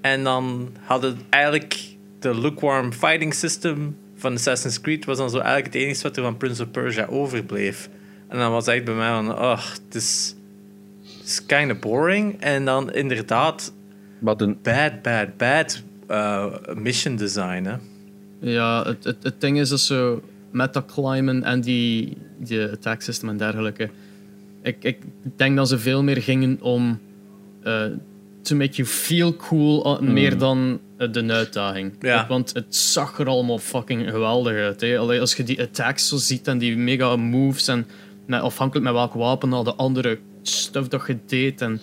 En 0.00 0.24
dan 0.24 0.68
hadden 0.80 1.18
eigenlijk 1.28 1.78
de 2.18 2.34
lukewarm 2.34 2.92
fighting 2.92 3.34
system 3.34 3.96
van 4.18 4.34
Assassin's 4.34 4.80
Creed 4.80 5.04
was 5.04 5.18
dan 5.18 5.30
zo 5.30 5.38
eigenlijk 5.38 5.74
het 5.74 5.82
enige 5.82 6.02
wat 6.02 6.16
er 6.16 6.22
van 6.22 6.36
Prince 6.36 6.62
of 6.62 6.70
Persia 6.70 7.06
overbleef. 7.06 7.88
En 8.28 8.38
dan 8.38 8.50
was 8.50 8.66
echt 8.66 8.84
bij 8.84 8.94
mij 8.94 9.10
van, 9.10 9.38
oh, 9.38 9.64
het 9.72 9.94
is, 9.94 10.34
het 11.18 11.26
is 11.26 11.46
kind 11.46 11.72
of 11.72 11.78
boring. 11.78 12.40
En 12.40 12.64
dan 12.64 12.92
inderdaad, 12.92 13.72
Maar 14.18 14.36
de, 14.36 14.56
bad, 14.62 15.02
bad, 15.02 15.36
bad 15.36 15.82
uh, 16.10 16.46
mission 16.74 17.16
design, 17.16 17.64
hè. 17.64 17.76
Ja, 18.40 18.84
het, 18.84 19.04
het, 19.04 19.16
het 19.22 19.40
ding 19.40 19.58
is 19.58 19.68
dat 19.68 19.80
zo 19.80 20.22
metaclimben 20.50 21.42
en 21.42 21.60
die, 21.60 22.16
die 22.38 22.70
attack 22.70 23.02
system 23.02 23.28
en 23.28 23.36
dergelijke. 23.36 23.90
Ik, 24.62 24.76
ik 24.84 24.98
denk 25.36 25.56
dat 25.56 25.68
ze 25.68 25.78
veel 25.78 26.02
meer 26.02 26.22
gingen 26.22 26.58
om 26.60 27.00
eh 27.62 27.84
to 28.48 28.56
make 28.56 28.76
you 28.76 28.86
feel 28.86 29.36
cool, 29.36 30.02
uh, 30.02 30.08
meer 30.08 30.38
dan 30.38 30.58
eh, 30.58 30.87
de 30.98 31.24
uitdaging. 31.28 31.92
Ja. 32.00 32.26
Want 32.28 32.54
het 32.54 32.76
zag 32.76 33.18
er 33.18 33.26
allemaal 33.26 33.58
fucking 33.58 34.10
geweldig 34.10 34.52
uit. 34.52 34.80
Hè. 34.80 34.98
Allee, 34.98 35.20
als 35.20 35.34
je 35.34 35.42
die 35.42 35.60
attacks 35.60 36.08
zo 36.08 36.16
ziet 36.16 36.48
en 36.48 36.58
die 36.58 36.76
mega 36.76 37.16
moves 37.16 37.68
en 37.68 37.86
met, 38.26 38.40
afhankelijk 38.40 38.86
met 38.86 38.94
welk 38.94 39.12
wapen 39.14 39.52
al 39.52 39.64
de 39.64 39.74
andere 39.74 40.18
stuff 40.42 40.88
dat 40.88 41.04
je 41.06 41.18
deed 41.26 41.60
en 41.60 41.80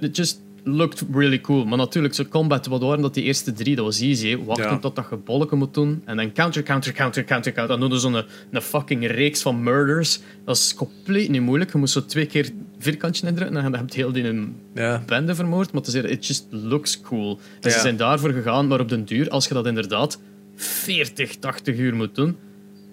it 0.00 0.16
just 0.16 0.40
looked 0.64 1.04
really 1.12 1.40
cool. 1.40 1.64
Maar 1.64 1.78
natuurlijk, 1.78 2.14
zo 2.14 2.24
combat, 2.24 2.66
wat 2.66 2.80
waren 2.82 3.02
dat 3.02 3.14
die 3.14 3.24
eerste 3.24 3.52
drie? 3.52 3.76
Dat 3.76 3.84
was 3.84 4.00
easy. 4.00 4.28
hè. 4.28 4.44
Wachten 4.44 4.64
Ja. 4.70 4.78
tot 4.78 4.96
dat 4.96 5.06
je 5.10 5.16
bolken 5.16 5.58
moet 5.58 5.74
doen. 5.74 6.02
En 6.04 6.16
dan 6.16 6.32
counter, 6.32 6.62
counter, 6.62 6.92
counter, 6.92 7.24
counter, 7.24 7.52
counter. 7.52 7.78
Dan 7.78 7.90
doen 7.90 7.98
zo'n 7.98 8.22
een 8.50 8.62
fucking 8.62 9.06
reeks 9.06 9.42
van 9.42 9.62
murders. 9.62 10.20
Dat 10.44 10.56
is 10.56 10.74
compleet 10.74 11.28
niet 11.28 11.42
moeilijk. 11.42 11.72
Je 11.72 11.78
moet 11.78 11.90
zo 11.90 12.04
twee 12.04 12.26
keer 12.26 12.50
vierkantje 12.84 13.26
indrukken 13.26 13.56
en 13.56 13.62
dan 13.62 13.80
heb 13.80 13.90
je 13.90 13.96
heel 14.00 14.12
die 14.12 14.24
een 14.24 14.56
Ja. 14.74 15.02
bende 15.06 15.34
vermoord. 15.34 15.72
Maar 15.72 15.82
het 15.82 15.94
is, 15.94 16.02
it 16.02 16.26
just 16.26 16.46
looks 16.50 17.00
cool. 17.00 17.38
En 17.60 17.70
ze 17.70 17.78
zijn 17.78 17.96
daarvoor 17.96 18.30
gegaan. 18.32 18.66
Maar 18.66 18.80
op 18.80 18.88
den 18.88 19.04
duur, 19.04 19.28
als 19.28 19.48
je 19.48 19.54
dat 19.54 19.66
inderdaad 19.66 20.20
40, 20.56 21.36
80 21.36 21.76
uur 21.78 21.94
moet 21.94 22.14
doen, 22.14 22.36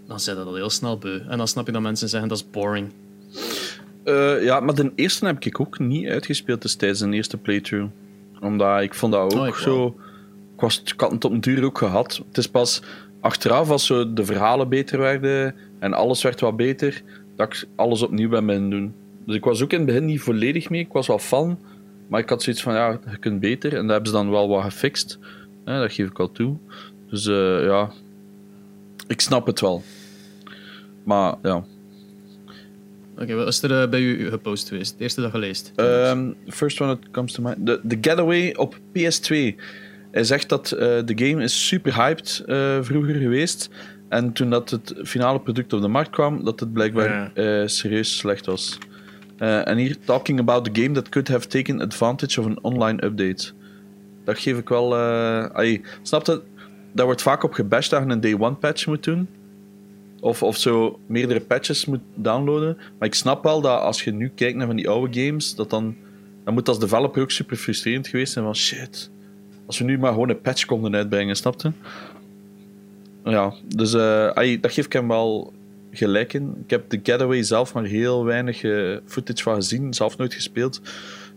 dan 0.07 0.19
zijn 0.19 0.35
dat 0.35 0.45
al 0.45 0.55
heel 0.55 0.69
snel 0.69 0.97
beu. 0.97 1.19
En 1.29 1.37
dan 1.37 1.47
snap 1.47 1.65
je 1.65 1.71
dat 1.71 1.81
mensen 1.81 2.09
zeggen 2.09 2.29
dat 2.29 2.37
is 2.37 2.49
boring. 2.51 2.87
eh, 4.03 4.43
ja, 4.43 4.59
maar 4.59 4.75
de 4.75 4.91
eerste 4.95 5.25
heb 5.25 5.45
ik 5.45 5.59
ook 5.59 5.79
niet 5.79 6.07
uitgespeeld 6.07 6.61
dus 6.61 6.75
tijdens 6.75 6.99
de 6.99 7.09
eerste 7.11 7.37
playthrough. 7.37 7.89
Omdat 8.41 8.81
ik 8.81 8.93
vond 8.93 9.13
dat 9.13 9.21
ook 9.33 9.47
Oh, 9.47 9.53
zo... 9.55 9.95
Ik, 10.55 10.61
was, 10.67 10.81
ik 10.85 10.99
had 11.01 11.11
het 11.11 11.25
op 11.25 11.31
een 11.31 11.41
duur 11.41 11.63
ook 11.63 11.77
gehad. 11.77 12.21
Het 12.27 12.37
is 12.37 12.47
pas 12.47 12.81
achteraf, 13.19 13.69
als 13.69 13.85
zo 13.85 14.13
de 14.13 14.25
verhalen 14.25 14.69
beter 14.69 14.99
werden 14.99 15.55
en 15.79 15.93
alles 15.93 16.21
werd 16.21 16.39
wat 16.39 16.55
beter, 16.55 17.01
dat 17.35 17.47
ik 17.53 17.67
alles 17.75 18.01
opnieuw 18.01 18.29
ben 18.29 18.45
beginnen 18.45 18.69
doen. 18.69 18.93
Dus 19.25 19.35
ik 19.35 19.43
was 19.43 19.61
ook 19.61 19.71
in 19.71 19.77
het 19.77 19.87
begin 19.87 20.05
niet 20.05 20.21
volledig 20.21 20.69
mee. 20.69 20.81
Ik 20.81 20.91
was 20.91 21.07
wel 21.07 21.19
fan, 21.19 21.59
maar 22.07 22.19
ik 22.19 22.29
had 22.29 22.43
zoiets 22.43 22.61
van, 22.61 22.73
ja, 22.73 22.99
je 23.11 23.17
kunt 23.17 23.39
beter. 23.39 23.75
En 23.75 23.81
dat 23.81 23.89
hebben 23.89 24.07
ze 24.07 24.17
dan 24.17 24.29
wel 24.29 24.47
wat 24.47 24.63
gefixt. 24.63 25.19
Hè, 25.65 25.79
dat 25.79 25.93
geef 25.93 26.07
ik 26.07 26.19
al 26.19 26.31
toe. 26.31 26.57
Dus 27.09 27.25
eh, 27.27 27.63
ja, 27.63 27.91
ik 29.07 29.21
snap 29.21 29.45
het 29.45 29.59
wel. 29.59 29.83
Maar 31.03 31.35
ja, 31.41 31.63
Oké, 33.17 33.33
wat 33.33 33.47
is 33.47 33.63
er 33.63 33.81
eh, 33.81 33.89
bij 33.89 34.01
u 34.01 34.29
gepost 34.29 34.67
geweest? 34.67 34.91
Het 34.91 35.01
eerste 35.01 35.21
dat 35.21 35.31
je 35.31 35.37
leest. 35.37 35.71
Um, 35.75 36.35
first 36.47 36.81
one 36.81 36.99
that 36.99 37.11
comes 37.11 37.33
to 37.33 37.43
mind. 37.43 37.65
The, 37.65 37.81
the 37.87 37.97
Getaway 38.01 38.53
op 38.55 38.75
PS2. 38.75 39.55
Hij 40.11 40.23
zegt 40.23 40.49
dat 40.49 40.71
eh, 40.71 40.79
de 41.05 41.13
game 41.15 41.43
is 41.43 41.67
super 41.67 41.95
hyped 41.95 42.43
eh, 42.45 42.77
vroeger 42.81 43.15
geweest. 43.15 43.69
En 44.09 44.31
toen 44.31 44.49
dat 44.49 44.69
het 44.69 44.93
finale 45.03 45.39
product 45.39 45.73
op 45.73 45.81
de 45.81 45.87
markt 45.87 46.09
kwam, 46.09 46.43
dat 46.43 46.59
het 46.59 46.73
blijkbaar 46.73 47.31
eh, 47.33 47.67
serieus 47.67 48.17
slecht 48.17 48.45
was. 48.45 48.77
Eh, 49.41 49.67
En 49.67 49.77
hier, 49.77 49.97
talking 50.05 50.39
about 50.39 50.63
the 50.65 50.81
game 50.81 50.93
that 50.93 51.09
could 51.09 51.27
have 51.27 51.47
taken 51.47 51.81
advantage 51.81 52.39
of 52.39 52.45
an 52.45 52.59
online 52.61 53.05
update. 53.05 53.51
Dat 54.23 54.39
geef 54.39 54.57
ik 54.57 54.69
wel... 54.69 54.95
eh 54.95 55.45
ai, 55.45 55.81
snap 56.01 56.25
je? 56.25 56.41
Daar 56.91 57.05
wordt 57.05 57.21
vaak 57.21 57.43
op 57.43 57.53
gebashed 57.53 57.89
dat 57.91 58.03
je 58.03 58.09
een 58.09 58.21
day 58.21 58.35
one 58.39 58.55
patch 58.55 58.87
moet 58.87 59.03
doen. 59.03 59.27
Of, 60.19 60.43
of 60.43 60.57
zo 60.57 60.99
meerdere 61.05 61.39
patches 61.39 61.85
moet 61.85 61.99
downloaden. 62.15 62.77
Maar 62.97 63.07
ik 63.07 63.13
snap 63.13 63.43
wel 63.43 63.61
dat 63.61 63.81
als 63.81 64.03
je 64.03 64.11
nu 64.11 64.31
kijkt 64.35 64.57
naar 64.57 64.67
van 64.67 64.75
die 64.75 64.89
oude 64.89 65.21
games, 65.21 65.55
dat 65.55 65.69
dan, 65.69 65.95
dan 66.43 66.53
moet 66.53 66.67
als 66.67 66.79
developer 66.79 67.21
ook 67.21 67.31
super 67.31 67.57
frustrerend 67.57 68.07
geweest 68.07 68.33
zijn 68.33 68.45
van 68.45 68.55
shit. 68.55 69.09
Als 69.65 69.77
we 69.79 69.85
nu 69.85 69.97
maar 69.97 70.11
gewoon 70.11 70.29
een 70.29 70.41
patch 70.41 70.65
konden 70.65 70.95
uitbrengen, 70.95 71.35
snapte? 71.35 71.71
Ja, 73.23 73.53
dus 73.75 73.93
eh, 73.93 74.27
ai, 74.27 74.59
dat 74.59 74.71
geef 74.71 74.85
ik 74.85 74.93
hem 74.93 75.07
wel 75.07 75.53
gelijk 75.91 76.33
in. 76.33 76.53
Ik 76.63 76.69
heb 76.69 76.89
de 76.89 76.99
Getaway 77.03 77.43
zelf 77.43 77.73
maar 77.73 77.83
heel 77.83 78.25
weinig 78.25 78.63
eh, 78.63 78.97
footage 79.05 79.43
van 79.43 79.55
gezien, 79.55 79.93
zelf 79.93 80.17
nooit 80.17 80.33
gespeeld. 80.33 80.79
Dus 80.83 80.91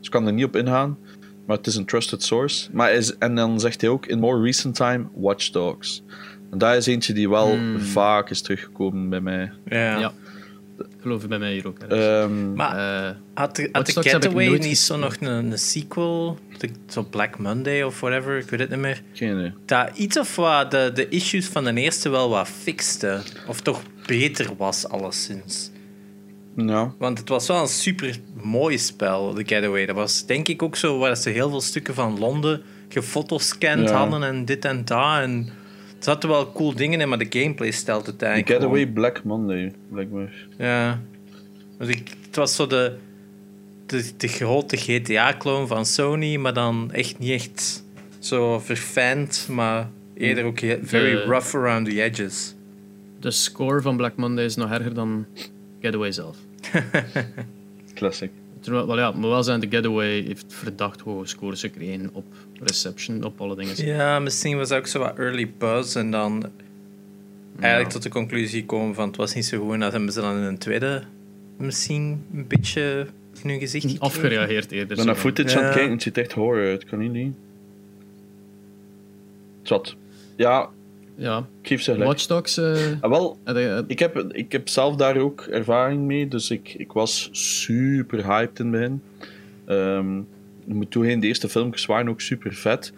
ik 0.06 0.10
kan 0.10 0.26
er 0.26 0.32
niet 0.32 0.44
op 0.44 0.56
ingaan. 0.56 0.98
Maar 1.46 1.56
het 1.56 1.66
is 1.66 1.74
een 1.76 1.84
trusted 1.84 2.22
source. 2.22 2.68
Maar 2.72 2.92
is, 2.92 3.16
en 3.18 3.34
dan 3.34 3.60
zegt 3.60 3.80
hij 3.80 3.90
ook, 3.90 4.06
in 4.06 4.18
more 4.18 4.42
recent 4.42 4.74
time, 4.74 5.04
Watch 5.14 5.50
Dogs. 5.50 6.02
En 6.50 6.58
dat 6.58 6.74
is 6.76 6.86
eentje 6.86 7.12
die 7.12 7.28
wel 7.28 7.50
Hmm. 7.56 7.80
vaak 7.80 8.30
is 8.30 8.42
teruggekomen 8.42 9.08
bij 9.08 9.20
mij. 9.20 9.52
Ja. 9.66 9.98
Ja. 9.98 10.12
Ik 10.78 10.86
geloof 11.00 11.22
je 11.22 11.28
bij 11.28 11.38
mij 11.38 11.52
hier 11.52 11.66
ook. 11.66 11.78
Ehm, 11.78 12.52
Maar 12.54 12.76
Eh, 13.06 13.10
had 13.34 13.56
de, 13.56 13.68
had 13.72 13.86
de 13.86 14.00
ik 14.00 14.08
Getaway 14.10 14.46
nooit 14.46 14.62
niet 14.62 14.78
zo 14.78 14.96
nog 14.96 15.16
een, 15.20 15.52
een 15.52 15.58
sequel? 15.58 16.38
Zo 16.88 17.02
Black 17.02 17.38
Monday 17.38 17.82
of 17.82 18.00
whatever, 18.00 18.38
ik 18.38 18.48
weet 18.48 18.60
het 18.60 18.70
niet 18.70 18.78
meer. 18.78 19.02
geen 19.12 19.38
idee. 19.38 19.52
dat 19.66 19.90
iets 19.96 20.18
of 20.18 20.36
wat 20.36 20.70
de, 20.70 20.90
de 20.94 21.08
issues 21.08 21.46
van 21.46 21.64
de 21.64 21.74
eerste 21.74 22.08
wel 22.08 22.28
wat 22.28 22.48
fixte. 22.48 23.20
Of 23.46 23.60
toch 23.60 23.82
beter 24.06 24.50
was, 24.56 24.88
alleszins. 24.88 25.70
Ja. 26.56 26.94
Want 26.98 27.18
het 27.18 27.28
was 27.28 27.46
wel 27.46 27.60
een 27.60 27.68
super 27.68 28.16
mooi 28.42 28.78
spel, 28.78 29.34
The 29.34 29.42
Getaway. 29.46 29.86
Dat 29.86 29.96
was 29.96 30.26
denk 30.26 30.48
ik 30.48 30.62
ook 30.62 30.76
zo 30.76 30.98
waar 30.98 31.16
ze 31.16 31.30
heel 31.30 31.50
veel 31.50 31.60
stukken 31.60 31.94
van 31.94 32.18
Londen 32.18 32.62
gefotoscand 32.88 33.88
Ja. 33.88 33.96
hadden 33.96 34.22
en 34.22 34.44
dit 34.44 34.64
en 34.64 34.84
dat. 34.84 35.20
En 35.20 35.46
er 35.98 36.04
zaten 36.04 36.28
wel 36.28 36.52
cool 36.52 36.74
dingen 36.74 37.00
in, 37.00 37.08
maar 37.08 37.18
de 37.18 37.40
gameplay 37.40 37.70
stelt 37.70 38.06
het 38.06 38.18
The 38.18 38.24
eigenlijk 38.26 38.60
Getaway 38.60 38.80
gewoon. 38.80 38.94
Black 38.94 39.24
Monday, 39.24 39.72
blijkbaar. 39.90 40.46
Ja. 40.58 41.00
Dus 41.78 41.88
ik, 41.88 42.08
het 42.26 42.36
was 42.36 42.54
zo 42.54 42.66
de, 42.66 42.96
de, 43.86 44.10
de 44.16 44.28
grote 44.28 44.76
GTA-clone 44.76 45.66
van 45.66 45.86
Sony, 45.86 46.36
maar 46.36 46.54
dan 46.54 46.92
echt 46.92 47.18
niet 47.18 47.30
echt 47.30 47.84
zo 48.18 48.58
verfijnd, 48.58 49.46
maar 49.50 49.88
eerder 50.14 50.44
ook 50.44 50.60
he- 50.60 50.78
very 50.82 51.14
rough 51.16 51.54
around 51.54 51.86
the 51.90 52.02
edges. 52.02 52.54
De 53.24 53.30
score 53.30 53.82
van 53.82 53.96
Black 53.96 54.16
Monday 54.16 54.44
is 54.44 54.56
nog 54.56 54.70
erger 54.70 54.94
dan 54.94 55.26
Getaway 55.80 56.12
zelf. 56.12 56.36
Classic. 57.94 58.30
Terwijl, 58.60 58.86
wel 58.86 58.98
ja, 58.98 59.10
maar 59.10 59.30
wel 59.30 59.42
zijn 59.42 59.60
de 59.60 59.66
Getaway 59.70 60.20
heeft 60.20 60.44
verdacht 60.48 61.00
hoge 61.00 61.26
scores 61.26 61.60
gekregen 61.60 62.10
op 62.12 62.24
reception, 62.60 63.24
op 63.24 63.40
alle 63.40 63.56
dingen. 63.56 63.86
Ja, 63.86 64.18
misschien 64.18 64.56
was 64.56 64.68
dat 64.68 64.78
ook 64.78 64.86
zo 64.86 64.98
wat 64.98 65.18
early 65.18 65.50
buzz 65.58 65.96
en 65.96 66.10
dan 66.10 66.50
eigenlijk 67.60 67.90
tot 67.92 68.02
de 68.02 68.08
conclusie 68.08 68.60
gekomen 68.60 68.94
van 68.94 69.06
het 69.06 69.16
was 69.16 69.34
niet 69.34 69.44
zo 69.44 69.62
goed 69.64 69.72
en 69.72 69.80
dat 69.80 69.92
hebben 69.92 70.12
ze 70.12 70.20
dan 70.20 70.36
in 70.36 70.42
een 70.42 70.58
tweede 70.58 71.02
misschien 71.56 72.24
een 72.34 72.46
beetje 72.46 73.06
in 73.42 73.50
hun 73.50 73.58
gezicht 73.58 73.84
gekregen. 73.90 74.00
Afgereageerd 74.06 74.70
eerder. 74.70 74.96
Ben 74.96 75.06
naar 75.06 75.14
footage 75.16 75.56
aan 75.58 75.64
het 75.64 75.72
Ja. 75.72 75.72
kijken, 75.72 75.92
het 75.92 76.02
ziet 76.02 76.18
echt 76.18 76.32
horror 76.32 76.66
uit. 76.66 76.84
Kan 76.84 76.98
niet 76.98 77.12
niet. 77.12 77.34
Zat. 79.62 79.96
Ja, 80.36 80.68
Ja. 81.16 81.46
Watch 82.06 82.26
Dogs. 82.26 82.56
eh, 82.56 82.76
Ah, 83.00 83.10
wel, 83.10 83.38
ik 83.86 83.98
heb, 83.98 84.16
ik 84.32 84.52
heb 84.52 84.68
zelf 84.68 84.96
daar 84.96 85.16
ook 85.16 85.40
ervaring 85.40 86.02
mee, 86.02 86.28
dus 86.28 86.50
ik, 86.50 86.74
ik 86.78 86.92
was 86.92 87.28
super 87.32 88.26
hyped 88.26 88.58
in 88.58 88.72
het 88.72 88.80
begin. 88.80 89.02
Ehm, 89.66 90.18
ik 90.66 90.74
moet 90.74 90.90
toegeven, 90.90 91.20
de 91.20 91.26
eerste 91.26 91.48
filmpjes 91.48 91.86
waren 91.86 92.08
ook 92.08 92.20
super 92.20 92.54
vet. 92.54 92.92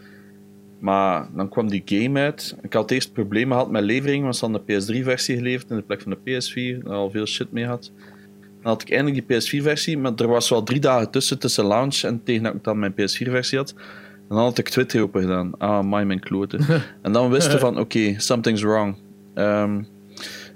Maar 0.78 1.28
dan 1.34 1.48
kwam 1.48 1.68
die 1.68 1.82
game 1.84 2.20
uit. 2.20 2.56
Ik 2.62 2.72
had 2.72 2.90
eerst 2.90 3.12
problemen 3.12 3.56
gehad 3.56 3.70
met 3.70 3.82
levering, 3.82 4.22
want 4.22 4.36
ze 4.36 4.44
hadden 4.46 4.62
de 4.66 4.72
PS3-versie 4.74 5.36
geleverd 5.36 5.70
in 5.70 5.76
de 5.76 5.82
plek 5.82 6.00
van 6.02 6.10
de 6.10 6.18
PS4. 6.40 6.82
Daar 6.84 6.94
al 6.94 7.10
veel 7.10 7.26
shit 7.26 7.52
mee 7.52 7.66
had. 7.66 7.90
Dan 8.62 8.72
had 8.72 8.82
ik 8.82 8.90
eindelijk 8.90 9.28
die 9.28 9.36
PS4-versie, 9.60 9.98
maar 9.98 10.12
er 10.16 10.28
was 10.28 10.48
wel 10.48 10.62
drie 10.62 10.80
dagen 10.80 11.10
tussen, 11.10 11.38
tussen 11.38 11.64
launch 11.64 12.00
en 12.02 12.20
tegen 12.24 12.42
dat 12.42 12.54
ik 12.54 12.64
dan 12.64 12.78
mijn 12.78 12.92
PS4-versie 12.92 13.58
had. 13.58 13.74
En 14.28 14.34
dan 14.36 14.44
had 14.44 14.58
ik 14.58 14.68
Twitter 14.68 15.02
open 15.02 15.20
gedaan. 15.20 15.58
Ah, 15.58 15.84
my 15.84 16.02
mijn 16.02 16.20
kloten. 16.20 16.60
en 17.02 17.12
dan 17.12 17.30
wisten 17.30 17.58
van, 17.58 17.78
oké, 17.78 18.14
something's 18.20 18.62
wrong. 18.62 18.96
Ehm, 19.34 19.82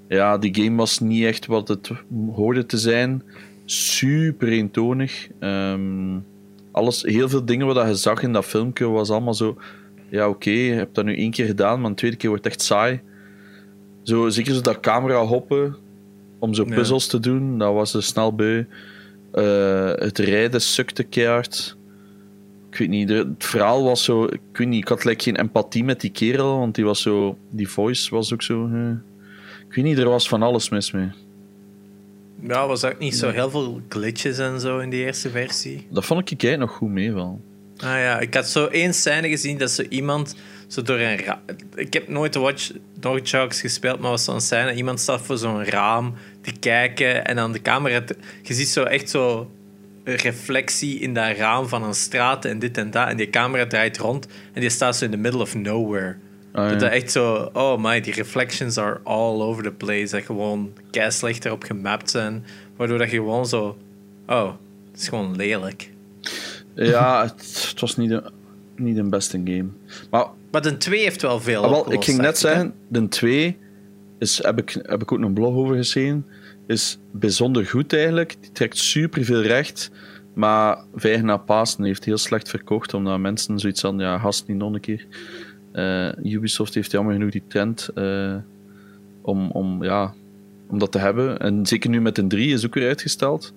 ja, 0.07 0.37
die 0.37 0.55
game 0.55 0.77
was 0.77 0.99
niet 0.99 1.23
echt 1.25 1.45
wat 1.45 1.67
het 1.67 1.89
hoorde 2.33 2.65
te 2.65 2.77
zijn. 2.77 3.23
Super 3.65 4.47
eentonig. 4.47 5.27
Ehm, 5.39 6.19
alles, 6.71 7.01
heel 7.01 7.29
veel 7.29 7.45
dingen 7.45 7.65
wat 7.65 7.87
je 7.87 7.95
zag 7.95 8.23
in 8.23 8.33
dat 8.33 8.45
filmpje 8.45 8.85
was 8.89 9.09
allemaal 9.09 9.33
zo... 9.33 9.57
Ja, 10.09 10.29
oké, 10.29 10.49
je 10.49 10.73
hebt 10.73 10.95
dat 10.95 11.05
nu 11.05 11.17
één 11.17 11.31
keer 11.31 11.45
gedaan, 11.45 11.81
maar 11.81 11.89
een 11.89 11.95
tweede 11.95 12.17
keer 12.17 12.29
wordt 12.29 12.43
het 12.43 12.53
echt 12.53 12.63
saai. 12.63 12.99
Zo, 14.03 14.29
zeker 14.29 14.53
zo 14.53 14.61
dat 14.61 14.79
camera 14.79 15.25
hoppen 15.25 15.75
om 16.39 16.53
zo 16.53 16.65
Ja. 16.67 16.75
puzzels 16.75 17.07
te 17.07 17.19
doen, 17.19 17.57
dat 17.57 17.73
was 17.73 17.93
er 17.93 18.03
snel 18.03 18.35
beu. 18.35 18.63
Eh, 19.31 19.91
het 19.95 20.17
rijden 20.19 20.61
sukte 20.61 21.03
keihard. 21.03 21.77
Ik 22.71 22.77
weet 22.77 22.89
niet, 22.89 23.09
het 23.09 23.27
verhaal 23.37 23.83
was 23.83 24.03
zo... 24.03 24.23
Ik 24.23 24.39
weet 24.53 24.67
niet, 24.67 24.81
ik 24.81 24.87
had 24.87 25.03
like, 25.03 25.23
geen 25.23 25.35
empathie 25.37 25.83
met 25.83 26.01
die 26.01 26.11
kerel, 26.11 26.57
want 26.57 26.75
die 26.75 26.85
was 26.85 27.01
zo... 27.01 27.37
Die 27.49 27.69
voice 27.69 28.15
was 28.15 28.33
ook 28.33 28.41
zo... 28.41 28.69
eh, 28.73 28.89
ik 29.69 29.75
weet 29.75 29.85
niet, 29.85 29.97
er 29.97 30.09
was 30.09 30.27
van 30.27 30.41
alles 30.43 30.69
mis 30.69 30.91
mee. 30.91 31.09
Ja, 32.47 32.67
was 32.67 32.83
ook 32.83 32.99
niet 32.99 33.15
zo 33.15 33.29
heel 33.29 33.49
veel 33.49 33.81
glitches 33.89 34.37
en 34.37 34.59
zo 34.59 34.79
in 34.79 34.89
die 34.89 35.03
eerste 35.05 35.29
versie. 35.29 35.87
Dat 35.89 36.05
vond 36.05 36.19
ik 36.31 36.43
eigenlijk 36.43 36.71
nog 36.71 36.79
goed 36.79 36.89
mee 36.89 37.13
wel. 37.13 37.41
Ah 37.77 37.89
ja, 37.89 38.19
ik 38.19 38.33
had 38.33 38.47
zo 38.49 38.65
één 38.65 38.93
scène 38.93 39.29
gezien 39.29 39.57
dat 39.57 39.71
zo 39.71 39.83
iemand 39.89 40.35
zo 40.67 40.81
door 40.81 40.99
een 40.99 41.17
raam... 41.17 41.39
Ik 41.75 41.93
heb 41.93 42.07
nooit 42.07 42.35
Watch 42.35 42.71
Dogs 42.99 43.61
gespeeld, 43.61 43.99
maar 43.99 44.09
was 44.09 44.23
zo'n 44.23 44.41
scène. 44.41 44.73
Iemand 44.73 44.99
staat 44.99 45.21
voor 45.21 45.37
zo'n 45.37 45.63
raam 45.63 46.13
te 46.41 46.51
kijken 46.59 47.25
en 47.25 47.35
dan 47.35 47.51
de 47.51 47.61
camera... 47.61 48.01
te- 48.01 48.15
Je 48.43 48.53
ziet 48.53 48.67
zo 48.67 48.83
echt 48.83 49.09
zo 49.09 49.51
reflectie 50.03 50.99
in 50.99 51.13
dat 51.13 51.37
raam 51.37 51.67
van 51.67 51.83
een 51.83 51.93
straat 51.93 52.45
en 52.45 52.59
dit 52.59 52.77
en 52.77 52.91
dat. 52.91 53.07
En 53.07 53.17
die 53.17 53.29
camera 53.29 53.67
draait 53.67 53.97
rond 53.97 54.27
en 54.53 54.61
die 54.61 54.69
staat 54.69 54.95
zo 54.95 55.05
in 55.05 55.11
the 55.11 55.17
middle 55.17 55.41
of 55.41 55.55
nowhere. 55.55 56.15
Ah, 56.51 56.63
Dat 56.63 56.71
ja. 56.71 56.77
dat 56.77 56.91
echt 56.91 57.11
zo... 57.11 57.49
Oh 57.53 57.83
my, 57.83 58.01
die 58.01 58.13
reflections 58.13 58.77
are 58.77 58.99
all 59.03 59.41
over 59.41 59.63
the 59.63 59.71
place. 59.71 60.07
Dat 60.15 60.23
gewoon 60.23 60.73
kei 60.91 61.11
slecht 61.11 61.45
erop 61.45 61.63
gemapt 61.63 62.09
zijn. 62.09 62.45
Waardoor 62.75 62.97
dat 62.97 63.09
je 63.11 63.15
gewoon 63.17 63.45
zo... 63.45 63.77
Oh, 64.27 64.51
het 64.91 65.01
is 65.01 65.07
gewoon 65.07 65.35
lelijk. 65.35 65.89
Ja, 66.75 67.21
het, 67.23 67.67
het 67.69 67.79
was 67.79 67.97
niet 67.97 68.09
de, 68.09 68.31
niet 68.75 68.95
de 68.95 69.03
beste 69.03 69.41
game. 69.43 69.67
Maar 70.09 70.25
Maar 70.51 70.61
de 70.61 70.77
2 70.77 70.99
heeft 71.01 71.21
wel 71.21 71.39
veel 71.39 71.63
Ah, 71.63 71.69
wel, 71.69 71.91
ik 71.93 72.03
ging 72.03 72.17
net 72.21 72.37
zeggen, 72.37 72.73
de 72.87 73.07
2 73.07 73.57
is, 74.19 74.43
heb, 74.43 74.59
ik, 74.59 74.79
heb 74.81 75.01
ik 75.01 75.11
ook 75.11 75.19
een 75.19 75.33
blog 75.33 75.55
over 75.55 75.75
geschreven, 75.75 76.25
is 76.71 76.99
bijzonder 77.11 77.65
goed 77.65 77.93
eigenlijk. 77.93 78.35
Die 78.41 78.51
trekt 78.51 78.77
super 78.77 79.23
veel 79.23 79.41
recht, 79.41 79.91
maar 80.33 80.83
vijf 80.95 81.21
na 81.21 81.37
Pasen 81.37 81.83
heeft 81.83 82.05
heel 82.05 82.17
slecht 82.17 82.49
verkocht, 82.49 82.93
omdat 82.93 83.19
mensen 83.19 83.59
zoiets 83.59 83.81
hadden, 83.81 84.01
ja, 84.01 84.17
gast 84.17 84.47
niet 84.47 84.57
nog 84.57 84.73
een 84.73 84.79
keer. 84.79 85.05
Eh, 85.71 86.33
Ubisoft 86.33 86.73
heeft 86.73 86.91
jammer 86.91 87.13
genoeg 87.13 87.31
die 87.31 87.43
trend 87.47 87.89
eh, 87.95 88.35
om, 89.21 89.51
om, 89.51 89.83
ja, 89.83 90.13
om 90.69 90.79
dat 90.79 90.91
te 90.91 90.99
hebben. 90.99 91.39
En 91.39 91.65
zeker 91.65 91.89
nu 91.89 92.01
met 92.01 92.17
een 92.17 92.27
3 92.27 92.53
is 92.53 92.65
ook 92.65 92.73
weer 92.73 92.87
uitgesteld. 92.87 93.53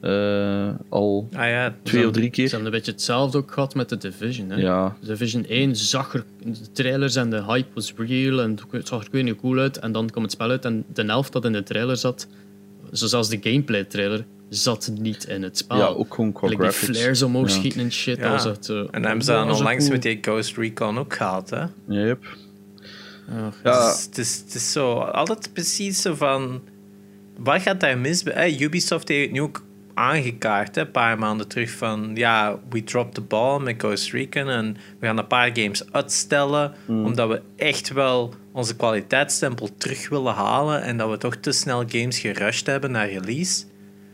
Eh, 0.00 0.68
al 0.88 1.28
Ah 1.32 1.48
ja, 1.48 1.74
twee 1.82 2.06
of 2.06 2.12
drie 2.12 2.24
Ze 2.24 2.30
keer. 2.30 2.48
hebben 2.48 2.66
een 2.66 2.72
beetje 2.72 2.92
hetzelfde 2.92 3.38
ook 3.38 3.52
gehad 3.52 3.74
met 3.74 3.88
de 3.88 3.96
Division. 3.96 4.50
Hè? 4.50 4.56
Ja, 4.56 4.96
Division 5.00 5.44
1 5.44 5.76
zag 5.76 6.14
er, 6.14 6.24
de 6.44 6.72
trailers 6.72 7.16
en 7.16 7.30
de 7.30 7.44
hype 7.44 7.68
was 7.74 7.94
real 7.96 8.40
en 8.40 8.58
het 8.70 8.88
zag 8.88 9.00
er 9.00 9.06
ik 9.06 9.12
weet 9.12 9.24
niet 9.24 9.40
cool 9.40 9.58
uit. 9.58 9.78
En 9.78 9.92
dan 9.92 10.10
kwam 10.10 10.22
het 10.22 10.32
spel 10.32 10.50
uit 10.50 10.64
en 10.64 10.84
de 10.92 11.02
helft 11.02 11.32
dat 11.32 11.44
in 11.44 11.52
de 11.52 11.62
trailer 11.62 11.96
zat, 11.96 12.26
zoals 12.90 13.28
de 13.28 13.38
gameplay 13.40 13.84
trailer, 13.84 14.24
zat 14.48 14.90
niet 14.98 15.24
in 15.24 15.42
het 15.42 15.56
spel. 15.58 15.76
ja, 15.76 15.86
ook 15.86 16.14
gewoon 16.14 16.32
qua 16.32 16.48
Like 16.48 16.62
die 16.62 16.70
graphics. 16.70 16.98
flares 16.98 17.22
omhoog 17.22 17.48
Ja. 17.48 17.54
schieten 17.54 17.80
en 17.80 17.92
shit. 17.92 18.16
Ja. 18.18 18.32
Dat 18.36 18.44
was 18.44 18.66
zo- 18.66 18.86
En 18.90 19.04
hebben 19.04 19.24
ze 19.24 19.30
dan 19.30 19.50
onlangs 19.50 19.78
cool. 19.84 19.90
met 19.90 20.02
die 20.02 20.18
Ghost 20.20 20.56
Recon 20.56 20.98
ook 20.98 21.14
gehad, 21.14 21.50
hè? 21.50 21.64
Yep. 21.88 22.24
Ja. 23.28 23.52
Ja, 23.64 23.86
Het, 23.86 23.96
is, 23.96 24.04
het, 24.04 24.18
is, 24.18 24.36
het 24.44 24.54
is 24.54 24.72
zo, 24.72 24.98
altijd 24.98 25.50
precies 25.52 26.00
zo 26.02 26.14
van... 26.14 26.60
Wat 27.38 27.62
gaat 27.62 27.80
daar 27.80 27.98
mis 27.98 28.22
bij? 28.22 28.32
Eh, 28.34 28.60
Ubisoft 28.60 29.08
heeft 29.08 29.32
nu 29.32 29.40
ook 29.40 29.62
aangekaart, 30.00 30.74
hè, 30.74 30.80
een 30.80 30.90
paar 30.90 31.18
maanden 31.18 31.48
terug, 31.48 31.70
van... 31.70 32.10
Ja, 32.14 32.58
we 32.70 32.84
dropped 32.84 33.14
the 33.14 33.20
ball 33.20 33.60
met 33.60 33.74
Ghost 33.78 34.12
Recon 34.12 34.48
en 34.48 34.76
we 34.98 35.06
gaan 35.06 35.18
een 35.18 35.26
paar 35.26 35.50
games 35.52 35.92
uitstellen, 35.92 36.72
omdat 36.86 37.28
we 37.28 37.42
echt 37.56 37.92
wel 37.92 38.34
onze 38.52 38.76
kwaliteitsstempel 38.76 39.68
terug 39.76 40.08
willen 40.08 40.34
halen 40.34 40.82
en 40.82 40.96
dat 40.96 41.10
we 41.10 41.16
toch 41.18 41.36
te 41.36 41.52
snel 41.52 41.84
games 41.88 42.18
gerushed 42.18 42.66
hebben 42.66 42.90
naar 42.90 43.08
release. 43.10 43.64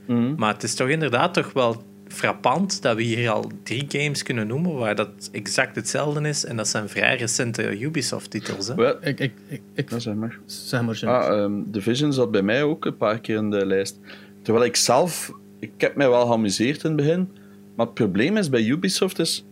Mhm. 0.06 0.34
Maar 0.36 0.52
het 0.52 0.62
is 0.62 0.74
toch 0.74 0.88
inderdaad 0.88 1.34
toch 1.34 1.52
wel 1.52 1.82
frappant 2.08 2.82
dat 2.82 2.96
we 2.96 3.02
hier 3.02 3.30
al 3.30 3.50
drie 3.62 3.84
games 3.88 4.22
kunnen 4.22 4.46
noemen 4.46 4.74
waar 4.74 4.94
dat 4.94 5.28
exact 5.32 5.76
hetzelfde 5.76 6.28
is. 6.28 6.44
En 6.44 6.56
dat 6.56 6.68
zijn 6.68 6.88
vrij 6.88 7.16
recente 7.16 7.80
Ubisoft-titels. 7.80 8.68
hè. 8.68 8.74
Wel, 8.74 8.96
Ik, 9.00 9.20
ik, 9.20 9.32
ik, 9.48 9.60
ik, 9.74 9.90
ja, 9.90 9.98
zeg 9.98 10.14
maar. 10.14 10.38
zeg 10.46 10.82
maar 10.82 10.96
zo. 10.96 11.06
Ah, 11.06 11.38
ehm 11.42 11.52
Division 11.66 12.12
zat 12.12 12.30
bij 12.30 12.42
mij 12.42 12.62
ook 12.62 12.84
een 12.84 12.96
paar 12.96 13.20
keer 13.20 13.36
in 13.36 13.50
de 13.50 13.66
lijst. 13.66 13.98
Terwijl 14.42 14.64
ik 14.66 14.76
zelf... 14.76 15.32
Ik 15.58 15.70
heb 15.76 15.96
mij 15.96 16.08
wel 16.08 16.26
geamuseerd 16.26 16.82
in 16.84 16.88
het 16.90 16.96
begin. 16.96 17.28
Maar 17.74 17.86
het 17.86 17.94
probleem 17.94 18.36
is 18.36 18.48
bij 18.48 18.64
Ubisoft 18.64 19.18
is... 19.18 19.44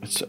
Het, 0.00 0.28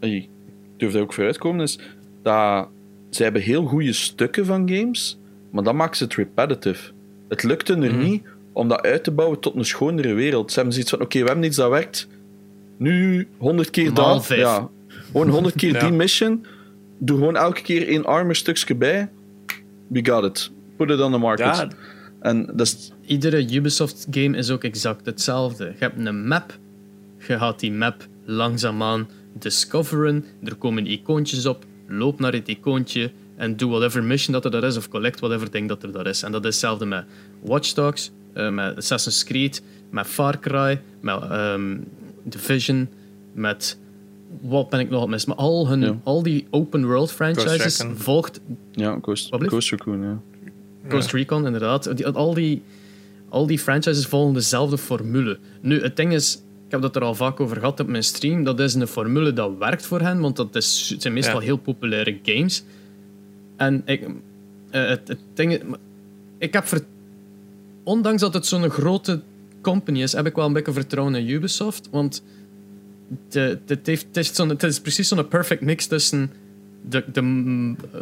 ik 0.00 0.28
durf 0.76 0.92
daar 0.92 1.02
ook 1.02 1.12
vooruit 1.12 1.38
komen, 1.38 1.60
is 1.62 1.78
dat 2.22 2.68
ze 3.10 3.22
hebben 3.22 3.42
heel 3.42 3.64
goede 3.64 3.92
stukken 3.92 4.46
van 4.46 4.68
games, 4.70 5.18
maar 5.50 5.62
dan 5.64 5.76
maken 5.76 5.96
ze 5.96 6.04
het 6.04 6.14
repetitive. 6.14 6.90
Het 7.28 7.42
lukte 7.42 7.72
er 7.72 7.94
Mhm. 7.94 7.98
niet 8.04 8.22
om 8.52 8.68
dat 8.68 8.82
uit 8.82 9.04
te 9.04 9.10
bouwen 9.10 9.40
tot 9.40 9.54
een 9.54 9.64
schonere 9.64 10.12
wereld. 10.14 10.48
Ze 10.48 10.54
hebben 10.54 10.72
zoiets 10.72 10.90
van, 10.92 11.00
oké, 11.00 11.20
we 11.20 11.26
hebben 11.26 11.44
iets 11.44 11.56
dat 11.56 11.70
werkt. 11.70 12.08
Nu 12.76 13.28
100 13.38 13.70
keer 13.70 13.94
dat. 13.94 14.26
Ja, 14.26 14.68
gewoon 15.10 15.28
100 15.28 15.54
keer 15.54 15.72
Ja. 15.80 15.80
die 15.80 15.92
mission. 15.92 16.46
Doe 16.98 17.18
gewoon 17.18 17.36
elke 17.36 17.62
keer 17.62 17.88
één 17.88 18.04
armor 18.04 18.34
stukje 18.36 18.74
bij. 18.74 19.08
We 19.86 20.04
got 20.06 20.24
it. 20.24 20.50
Put 20.76 20.90
it 20.90 21.00
on 21.00 21.12
the 21.12 21.18
market. 21.18 21.46
Ja, 21.56 21.68
En 22.20 22.46
dat 22.46 22.60
is... 22.66 22.92
Iedere 23.06 23.54
Ubisoft 23.54 24.06
game 24.10 24.36
is 24.36 24.50
ook 24.50 24.64
exact 24.64 25.06
hetzelfde. 25.06 25.64
Je 25.64 25.72
hebt 25.78 26.06
een 26.06 26.26
map, 26.28 26.58
je 27.18 27.38
gaat 27.38 27.60
die 27.60 27.72
map 27.72 28.06
langzaamaan 28.24 29.08
discoveren, 29.32 30.24
er 30.44 30.54
komen 30.54 30.86
icoontjes 30.86 31.46
op, 31.46 31.64
loop 31.88 32.20
naar 32.20 32.32
het 32.32 32.48
icoontje 32.48 33.10
en 33.36 33.56
doe 33.56 33.70
whatever 33.70 34.02
mission 34.04 34.32
dat 34.32 34.44
er 34.44 34.50
daar 34.50 34.64
is 34.64 34.76
of 34.76 34.88
collect 34.88 35.20
whatever 35.20 35.50
ding 35.50 35.68
dat 35.68 35.82
er 35.82 35.92
daar 35.92 36.06
is. 36.06 36.22
En 36.22 36.32
dat 36.32 36.44
is 36.44 36.48
hetzelfde 36.50 36.86
met 36.86 37.04
Watch 37.42 37.72
Dogs, 37.72 38.10
eh, 38.32 38.50
met 38.50 38.76
Assassin's 38.76 39.24
Creed, 39.24 39.62
met 39.90 40.06
Far 40.06 40.38
Cry, 40.40 40.80
met 41.00 41.22
ehm, 41.22 41.76
Division, 42.22 42.88
met... 43.32 43.78
Wat 44.40 44.70
ben 44.70 44.80
ik 44.80 44.90
nog 44.90 45.06
mis? 45.08 45.24
Maar 45.24 45.36
al, 45.36 45.68
hun, 45.68 45.80
Ja. 45.80 45.98
al 46.02 46.22
die 46.22 46.46
open 46.50 46.86
world 46.86 47.12
franchises 47.12 47.84
volgt 47.94 48.40
Ja, 48.72 48.98
Ghost, 49.02 49.34
Recon, 49.70 50.02
ja. 50.02 50.20
Ghost 50.88 51.12
Recon, 51.12 51.46
inderdaad. 51.46 51.96
Die, 51.96 52.06
al, 52.06 52.34
die, 52.34 52.62
al 53.28 53.46
die 53.46 53.58
franchises 53.58 54.06
volgen 54.06 54.34
dezelfde 54.34 54.78
formule. 54.78 55.38
Nu, 55.60 55.82
het 55.82 55.96
ding 55.96 56.12
is, 56.12 56.34
ik 56.66 56.70
heb 56.72 56.80
dat 56.82 56.96
er 56.96 57.02
al 57.02 57.14
vaak 57.14 57.40
over 57.40 57.56
gehad 57.56 57.80
op 57.80 57.86
mijn 57.86 58.02
stream, 58.04 58.44
dat 58.44 58.60
is 58.60 58.74
een 58.74 58.86
formule 58.86 59.32
dat 59.32 59.52
werkt 59.58 59.86
voor 59.86 60.00
hen, 60.00 60.20
want 60.20 60.36
dat 60.36 60.54
is, 60.56 60.88
het 60.92 61.02
zijn 61.02 61.14
meestal 61.14 61.38
Ja. 61.40 61.44
heel 61.46 61.56
populaire 61.56 62.18
games. 62.22 62.64
En 63.56 63.82
ik, 63.84 64.02
eh, 64.70 64.88
het, 64.88 65.08
het 65.08 65.18
ding 65.34 65.60
ik 66.38 66.52
heb 66.52 66.66
ver, 66.66 66.80
ondanks 67.84 68.20
dat 68.20 68.34
het 68.34 68.46
zo'n 68.46 68.70
grote 68.70 69.20
company 69.60 70.02
is, 70.02 70.12
heb 70.12 70.26
ik 70.26 70.34
wel 70.34 70.46
een 70.46 70.52
beetje 70.52 70.72
vertrouwen 70.72 71.14
in 71.14 71.28
Ubisoft, 71.28 71.88
want 71.90 72.22
de, 73.28 73.58
het, 73.66 73.86
heeft, 73.86 74.06
het, 74.06 74.16
is 74.16 74.34
zo'n- 74.34 74.48
het 74.48 74.62
is 74.62 74.80
precies 74.80 75.08
zo'n 75.08 75.28
perfect 75.28 75.60
mix 75.60 75.86
tussen 75.86 76.30
de, 76.88 77.04
de 77.12 77.22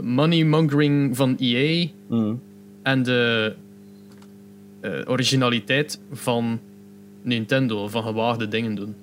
money 0.02 0.44
mongering 0.44 1.16
van 1.16 1.36
EA 1.38 1.86
Mhm. 2.08 2.34
en 2.82 3.02
de 3.02 3.54
eh, 4.84 4.90
originaliteit 5.06 5.98
van 6.12 6.60
Nintendo, 7.22 7.88
van 7.88 8.02
gewaagde 8.02 8.48
dingen 8.48 8.74
doen. 8.74 8.94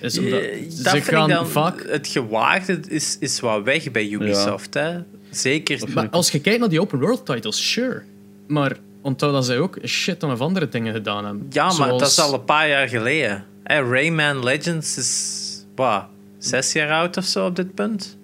Is 0.00 0.18
omdat, 0.18 0.40
Eh, 0.40 0.62
dat 0.62 0.72
ze 0.72 0.90
vind 0.90 1.04
gaan 1.04 1.30
ik 1.30 1.36
dan, 1.36 1.48
vaak. 1.48 1.84
Het 1.88 2.06
gewaagde 2.06 2.80
is, 2.88 3.16
is 3.20 3.40
wat 3.40 3.62
weg 3.62 3.90
bij 3.90 4.08
Ubisoft. 4.08 4.74
Hè? 4.74 4.98
Zeker. 5.30 5.88
Maar 5.94 6.08
als 6.10 6.30
je 6.30 6.40
kijkt 6.40 6.60
naar 6.60 6.68
die 6.68 6.80
open 6.80 7.00
world 7.00 7.26
titles, 7.26 7.70
sure. 7.70 8.02
Maar 8.46 8.76
onthoud 9.02 9.32
dat 9.32 9.44
zij 9.44 9.58
ook 9.58 9.76
een 9.76 9.88
shit 9.88 10.18
ton 10.18 10.32
of 10.32 10.40
andere 10.40 10.68
dingen 10.68 10.92
gedaan 10.94 11.24
hebben. 11.24 11.46
Ja, 11.50 11.72
maar 11.72 11.88
dat 11.88 12.06
is 12.08 12.18
al 12.20 12.34
een 12.34 12.44
paar 12.44 12.68
jaar 12.68 12.88
geleden. 12.88 13.44
Hè, 13.62 13.80
Rayman 13.80 14.44
Legends 14.44 14.98
is 14.98 15.64
wat, 15.74 16.04
zes 16.38 16.72
jaar 16.72 16.90
oud 16.90 17.16
of 17.16 17.24
zo 17.24 17.46
op 17.46 17.56
dit 17.56 17.74
punt. 17.74 18.16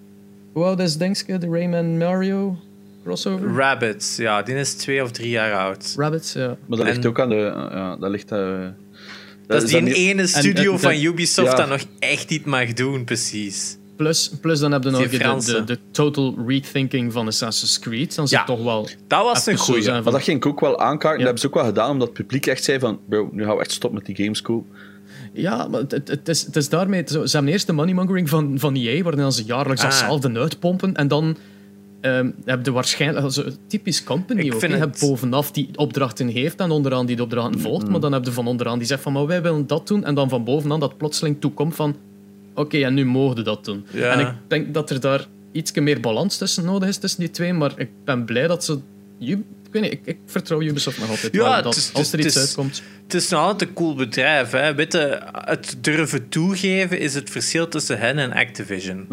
Hoe 0.53 0.63
oud 0.63 0.79
is 0.79 0.97
Dingske, 0.97 1.37
de 1.37 1.47
Rayman 1.47 1.97
Mario 1.97 2.57
crossover? 3.03 3.53
Rabbits, 3.55 4.15
ja, 4.15 4.41
die 4.41 4.55
is 4.55 4.73
twee 4.73 5.03
of 5.03 5.11
drie 5.11 5.29
jaar 5.29 5.53
oud. 5.53 5.93
Rabbits, 5.97 6.33
ja. 6.33 6.47
Maar 6.47 6.77
dat 6.77 6.79
En- 6.79 6.85
ligt 6.93 7.05
ook 7.05 7.19
aan 7.19 7.29
de... 7.29 7.35
Ja, 7.71 7.95
dat 7.95 8.09
ligt... 8.11 8.31
eh, 8.31 8.59
Dat 9.47 9.63
is 9.63 9.69
die 9.69 9.81
niet- 9.81 9.95
ene 9.95 10.27
studio 10.27 10.73
en- 10.73 10.79
van 10.79 10.95
Ubisoft 10.95 11.51
ja. 11.51 11.55
dat 11.57 11.69
nog 11.69 11.81
echt 11.99 12.31
iets 12.31 12.45
mag 12.45 12.73
doen, 12.73 13.03
precies. 13.03 13.77
Plus, 13.95 14.31
plus 14.41 14.59
dan 14.59 14.71
heb 14.71 14.83
je 14.83 14.89
nog 14.89 15.07
de, 15.09 15.53
de, 15.53 15.63
de 15.63 15.77
total 15.91 16.35
rethinking 16.47 17.13
van 17.13 17.27
Assassin's 17.27 17.79
Creed. 17.79 18.15
Dan 18.15 18.27
zit 18.27 18.39
Ja. 18.39 18.45
toch 18.45 18.63
wel... 18.63 18.87
Dat 19.07 19.23
was 19.23 19.45
een 19.45 19.57
goeie. 19.57 19.81
zijn 19.81 19.93
Maar 19.93 20.03
van- 20.03 20.11
dat 20.11 20.23
ging 20.23 20.37
ik 20.37 20.45
ook 20.45 20.59
wel 20.59 20.79
aankaarten. 20.79 21.09
Ja. 21.09 21.15
Dat 21.17 21.23
hebben 21.23 21.39
ze 21.39 21.47
ook 21.47 21.53
wel 21.53 21.65
gedaan, 21.65 21.89
omdat 21.91 22.07
het 22.07 22.17
publiek 22.17 22.45
echt 22.45 22.63
zei 22.63 22.79
van... 22.79 22.99
Bro, 23.09 23.29
nu 23.31 23.43
gaan 23.43 23.55
we 23.55 23.61
echt 23.61 23.71
stoppen 23.71 23.99
met 24.05 24.15
die 24.15 24.23
gameschool. 24.25 24.65
Ja, 25.33 25.67
maar 25.67 25.81
het, 25.87 26.27
is, 26.29 26.41
het 26.45 26.55
is 26.55 26.69
daarmee... 26.69 27.03
Zo, 27.05 27.25
ze 27.25 27.35
hebben 27.35 27.51
eerst 27.53 27.67
de 27.67 27.73
moneymongering 27.73 28.29
van, 28.29 28.53
van 28.59 28.75
EA, 28.75 29.01
waarin 29.03 29.21
dan 29.21 29.31
ze 29.33 29.43
jaarlijks 29.43 29.81
Ah. 29.81 29.89
datzelfde 29.89 30.39
uitpompen. 30.39 30.95
En 30.95 31.07
dan 31.07 31.37
ehm 32.01 32.29
heb 32.45 32.65
je 32.65 32.71
waarschijnlijk... 32.71 33.31
Zo, 33.31 33.43
typisch 33.67 34.03
company 34.03 34.39
Ik 34.41 34.53
ook. 34.53 34.59
vind 34.59 34.71
Je 34.71 34.77
het- 34.77 34.87
hebt 34.87 34.99
bovenaf 34.99 35.51
die 35.51 35.69
opdrachten 35.75 36.27
heeft 36.27 36.59
en 36.59 36.71
onderaan 36.71 37.05
die 37.05 37.15
de 37.15 37.23
opdrachten 37.23 37.59
volgt. 37.59 37.87
Maar 37.89 37.99
dan 37.99 38.11
heb 38.13 38.25
je 38.25 38.31
van 38.31 38.47
onderaan 38.47 38.77
die 38.77 38.87
zegt 38.87 39.01
van, 39.01 39.13
maar 39.13 39.25
wij 39.27 39.41
willen 39.41 39.67
dat 39.67 39.87
doen. 39.87 40.03
En 40.05 40.15
dan 40.15 40.29
van 40.29 40.43
bovenaan 40.43 40.79
dat 40.79 40.97
plotseling 40.97 41.35
toekomt 41.39 41.75
van... 41.75 41.95
Oké, 42.55 42.77
en 42.83 42.93
nu 42.93 43.05
mogen 43.05 43.35
we 43.35 43.41
dat 43.41 43.65
doen. 43.65 43.85
Ja. 43.91 44.11
En 44.11 44.19
ik 44.19 44.33
denk 44.47 44.73
dat 44.73 44.89
er 44.89 44.99
daar 44.99 45.27
iets 45.51 45.71
meer 45.73 45.99
balans 45.99 46.37
tussen 46.37 46.65
nodig 46.65 46.89
is 46.89 46.97
tussen 46.97 47.19
die 47.19 47.29
twee. 47.31 47.53
Maar 47.53 47.71
ik 47.75 47.89
ben 48.05 48.25
blij 48.25 48.47
dat 48.47 48.63
ze... 48.63 48.79
Ik 49.19 49.37
weet 49.71 49.81
niet, 49.81 49.91
ik, 49.91 50.01
ik 50.05 50.17
vertrouw 50.25 50.61
Ubisoft 50.61 50.99
nog 50.99 51.09
altijd. 51.09 51.33
Ja, 51.33 51.61
dat 51.61 51.75
is- 51.75 51.89
als 51.93 52.11
er 52.11 52.17
het 52.17 52.27
iets 52.27 52.35
is- 52.35 52.41
uitkomt... 52.41 52.81
Het 53.03 53.13
is 53.13 53.29
nog 53.29 53.39
altijd 53.39 53.69
een 53.69 53.75
cool 53.75 53.95
bedrijf. 53.95 54.51
Hè. 54.51 54.75
Weet 54.75 54.93
je, 54.93 55.19
het 55.31 55.77
durven 55.81 56.29
toegeven 56.29 56.99
is 56.99 57.13
het 57.13 57.29
verschil 57.29 57.67
tussen 57.67 57.99
hen 57.99 58.17
en 58.17 58.31
Activision. 58.31 59.05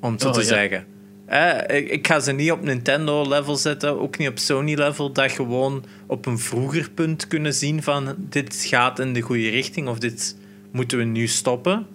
Om 0.00 0.12
het 0.12 0.20
zo 0.22 0.28
Oh, 0.28 0.34
te 0.34 0.40
ja. 0.40 0.46
zeggen. 0.46 0.84
Hè, 1.30 1.72
ik, 1.76 1.88
ik 1.90 2.06
ga 2.06 2.20
ze 2.20 2.32
niet 2.32 2.50
op 2.52 2.62
Nintendo-level 2.62 3.56
zetten, 3.56 4.00
ook 4.00 4.18
niet 4.18 4.28
op 4.28 4.38
Sony-level, 4.38 5.12
dat 5.12 5.32
gewoon 5.32 5.84
op 6.06 6.26
een 6.26 6.38
vroeger 6.38 6.90
punt 6.90 7.26
kunnen 7.26 7.54
zien 7.54 7.82
van 7.82 8.14
dit 8.18 8.64
gaat 8.68 8.98
in 8.98 9.12
de 9.12 9.20
goede 9.20 9.48
richting 9.48 9.88
of 9.88 9.98
dit 9.98 10.36
moeten 10.70 10.98
we 10.98 11.04
nu 11.04 11.26
stoppen. 11.26 11.86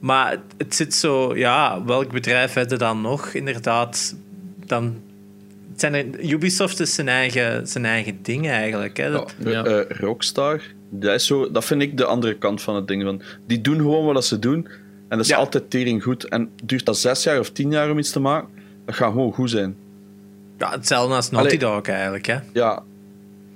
Maar 0.00 0.30
het, 0.30 0.40
het 0.56 0.74
zit 0.74 0.94
zo, 0.94 1.36
ja, 1.36 1.84
welk 1.84 2.12
bedrijf 2.12 2.52
hebben 2.54 2.78
dan 2.78 3.00
nog? 3.00 3.26
Inderdaad, 3.28 4.16
dan 4.66 5.00
zijn 5.76 5.94
er, 5.94 6.20
Ubisoft 6.24 6.80
is 6.80 6.94
zijn 6.94 7.08
eigen, 7.08 7.66
zijn 7.66 7.84
eigen 7.84 8.18
ding 8.22 8.48
eigenlijk. 8.48 8.96
Hè. 8.96 9.10
Dat- 9.10 9.34
Ja, 9.44 9.50
Ja. 9.50 9.64
eh, 9.64 9.96
Rockstar, 9.98 10.60
dat, 10.90 11.14
is 11.14 11.26
zo, 11.26 11.50
dat 11.50 11.64
vind 11.64 11.82
ik 11.82 11.96
de 11.96 12.04
andere 12.04 12.34
kant 12.38 12.62
van 12.62 12.74
het 12.74 12.86
ding. 12.88 13.02
Van, 13.02 13.22
die 13.46 13.60
doen 13.60 13.76
gewoon 13.76 14.14
wat 14.14 14.24
ze 14.24 14.38
doen. 14.38 14.68
En 15.08 15.16
dat 15.16 15.20
is 15.26 15.28
Ja. 15.28 15.36
altijd 15.36 15.70
tering 15.70 16.02
goed. 16.02 16.24
En 16.24 16.50
duurt 16.64 16.84
dat 16.84 16.98
zes 16.98 17.22
jaar 17.22 17.38
of 17.38 17.50
tien 17.50 17.70
jaar 17.70 17.90
om 17.90 17.98
iets 17.98 18.10
te 18.10 18.20
maken, 18.20 18.48
dat 18.84 18.94
gaat 18.94 19.12
gewoon 19.12 19.32
goed 19.32 19.50
zijn. 19.50 19.76
Ja, 20.58 20.70
hetzelfde 20.70 21.14
als 21.14 21.30
Naughty 21.30 21.56
Allee. 21.64 21.74
Dog 21.74 21.86
eigenlijk. 21.86 22.26
Hè. 22.26 22.38
Ja, 22.52 22.82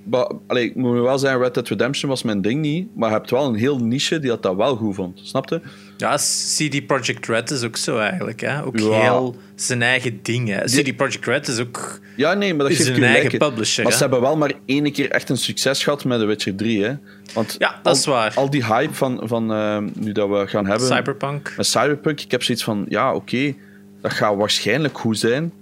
maar, 0.05 0.31
allee, 0.47 0.65
ik 0.65 0.75
moet 0.75 1.01
wel 1.03 1.19
zeggen, 1.19 1.41
Red 1.41 1.55
Dead 1.55 1.69
Redemption 1.69 2.11
was 2.11 2.23
mijn 2.23 2.41
ding 2.43 2.61
niet. 2.61 2.89
Maar 2.97 3.09
je 3.11 3.15
hebt 3.17 3.31
wel 3.31 3.45
een 3.47 3.55
heel 3.55 3.79
niche 3.79 4.19
die 4.19 4.29
dat, 4.31 4.43
dat 4.43 4.57
wel 4.57 4.77
goed 4.77 4.95
vond. 4.95 5.21
Snapte? 5.23 5.61
Ja, 5.97 6.17
CD 6.57 6.87
Projekt 6.87 7.27
Red 7.27 7.51
is 7.51 7.63
ook 7.63 7.77
zo 7.77 7.99
eigenlijk. 7.99 8.41
Hè. 8.41 8.65
Ook 8.65 8.79
Ja. 8.79 9.01
heel 9.01 9.37
zijn 9.55 9.83
eigen 9.83 10.19
ding. 10.23 10.49
Hè. 10.49 10.65
CD 10.65 10.97
Projekt 10.97 11.27
Red 11.27 11.49
is 11.49 11.59
ook 11.59 12.01
Ja, 12.17 12.35
nee, 12.35 12.55
maar 12.55 12.69
dat 12.69 12.79
is 12.79 12.85
geeft 12.87 12.97
je 12.99 13.05
eigen 13.05 13.39
publisher. 13.39 13.83
Maar 13.83 13.93
hè. 13.93 13.99
ze 13.99 14.05
hebben 14.05 14.21
wel 14.21 14.37
maar 14.37 14.53
één 14.67 14.93
keer 14.93 15.11
echt 15.11 15.29
een 15.29 15.37
succes 15.37 15.83
gehad 15.85 16.05
met 16.05 16.19
The 16.21 16.25
Witcher 16.27 16.55
3. 16.55 16.85
Hè? 16.85 16.95
Want 17.35 17.55
Ja, 17.59 17.69
dat 17.83 17.93
al, 17.93 17.93
is 17.99 18.07
waar. 18.07 18.33
Al 18.35 18.51
die 18.51 18.65
hype 18.65 18.95
van, 18.95 19.21
van 19.25 19.53
ehm, 19.53 19.89
nu 19.95 20.13
dat 20.13 20.29
we 20.29 20.47
gaan 20.47 20.67
hebben 20.67 20.87
Cyberpunk. 20.87 21.53
met 21.57 21.67
Cyberpunk, 21.67 22.21
ik 22.21 22.31
heb 22.31 22.43
zoiets 22.43 22.65
van, 22.65 22.85
ja, 22.89 23.15
oké, 23.15 23.55
dat 24.01 24.13
gaat 24.13 24.37
waarschijnlijk 24.37 24.99
goed 24.99 25.19
zijn. 25.19 25.53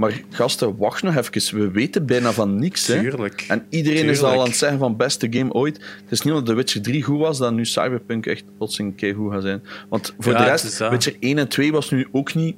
Maar 0.00 0.20
gasten, 0.30 0.76
wacht 0.76 1.02
nog 1.02 1.16
even. 1.16 1.58
We 1.58 1.70
weten 1.70 2.06
bijna 2.06 2.32
van 2.32 2.58
niks. 2.58 2.86
Hè? 2.86 3.00
Tuurlijk. 3.00 3.44
En 3.48 3.66
iedereen 3.68 4.08
is 4.08 4.22
al 4.22 4.40
aan 4.40 4.46
het 4.46 4.56
zeggen 4.56 4.78
van 4.78 4.96
beste 4.96 5.26
game 5.30 5.52
ooit. 5.52 5.76
Het 5.76 6.10
is 6.10 6.22
niet 6.22 6.32
omdat 6.32 6.46
The 6.46 6.54
Witcher 6.54 6.82
3 6.82 7.02
goed 7.02 7.18
was, 7.18 7.38
dat 7.38 7.52
nu 7.52 7.66
Cyberpunk 7.66 8.26
echt 8.26 8.44
plotseling 8.56 9.14
goed 9.16 9.32
gaat 9.32 9.42
zijn. 9.42 9.62
Want 9.88 10.14
voor 10.18 10.32
Ja, 10.32 10.38
de 10.38 10.44
rest. 10.44 10.78
Witcher 10.78 11.16
1 11.20 11.38
en 11.38 11.48
2 11.48 11.72
was 11.72 11.90
nu 11.90 12.08
ook 12.12 12.34
niet 12.34 12.56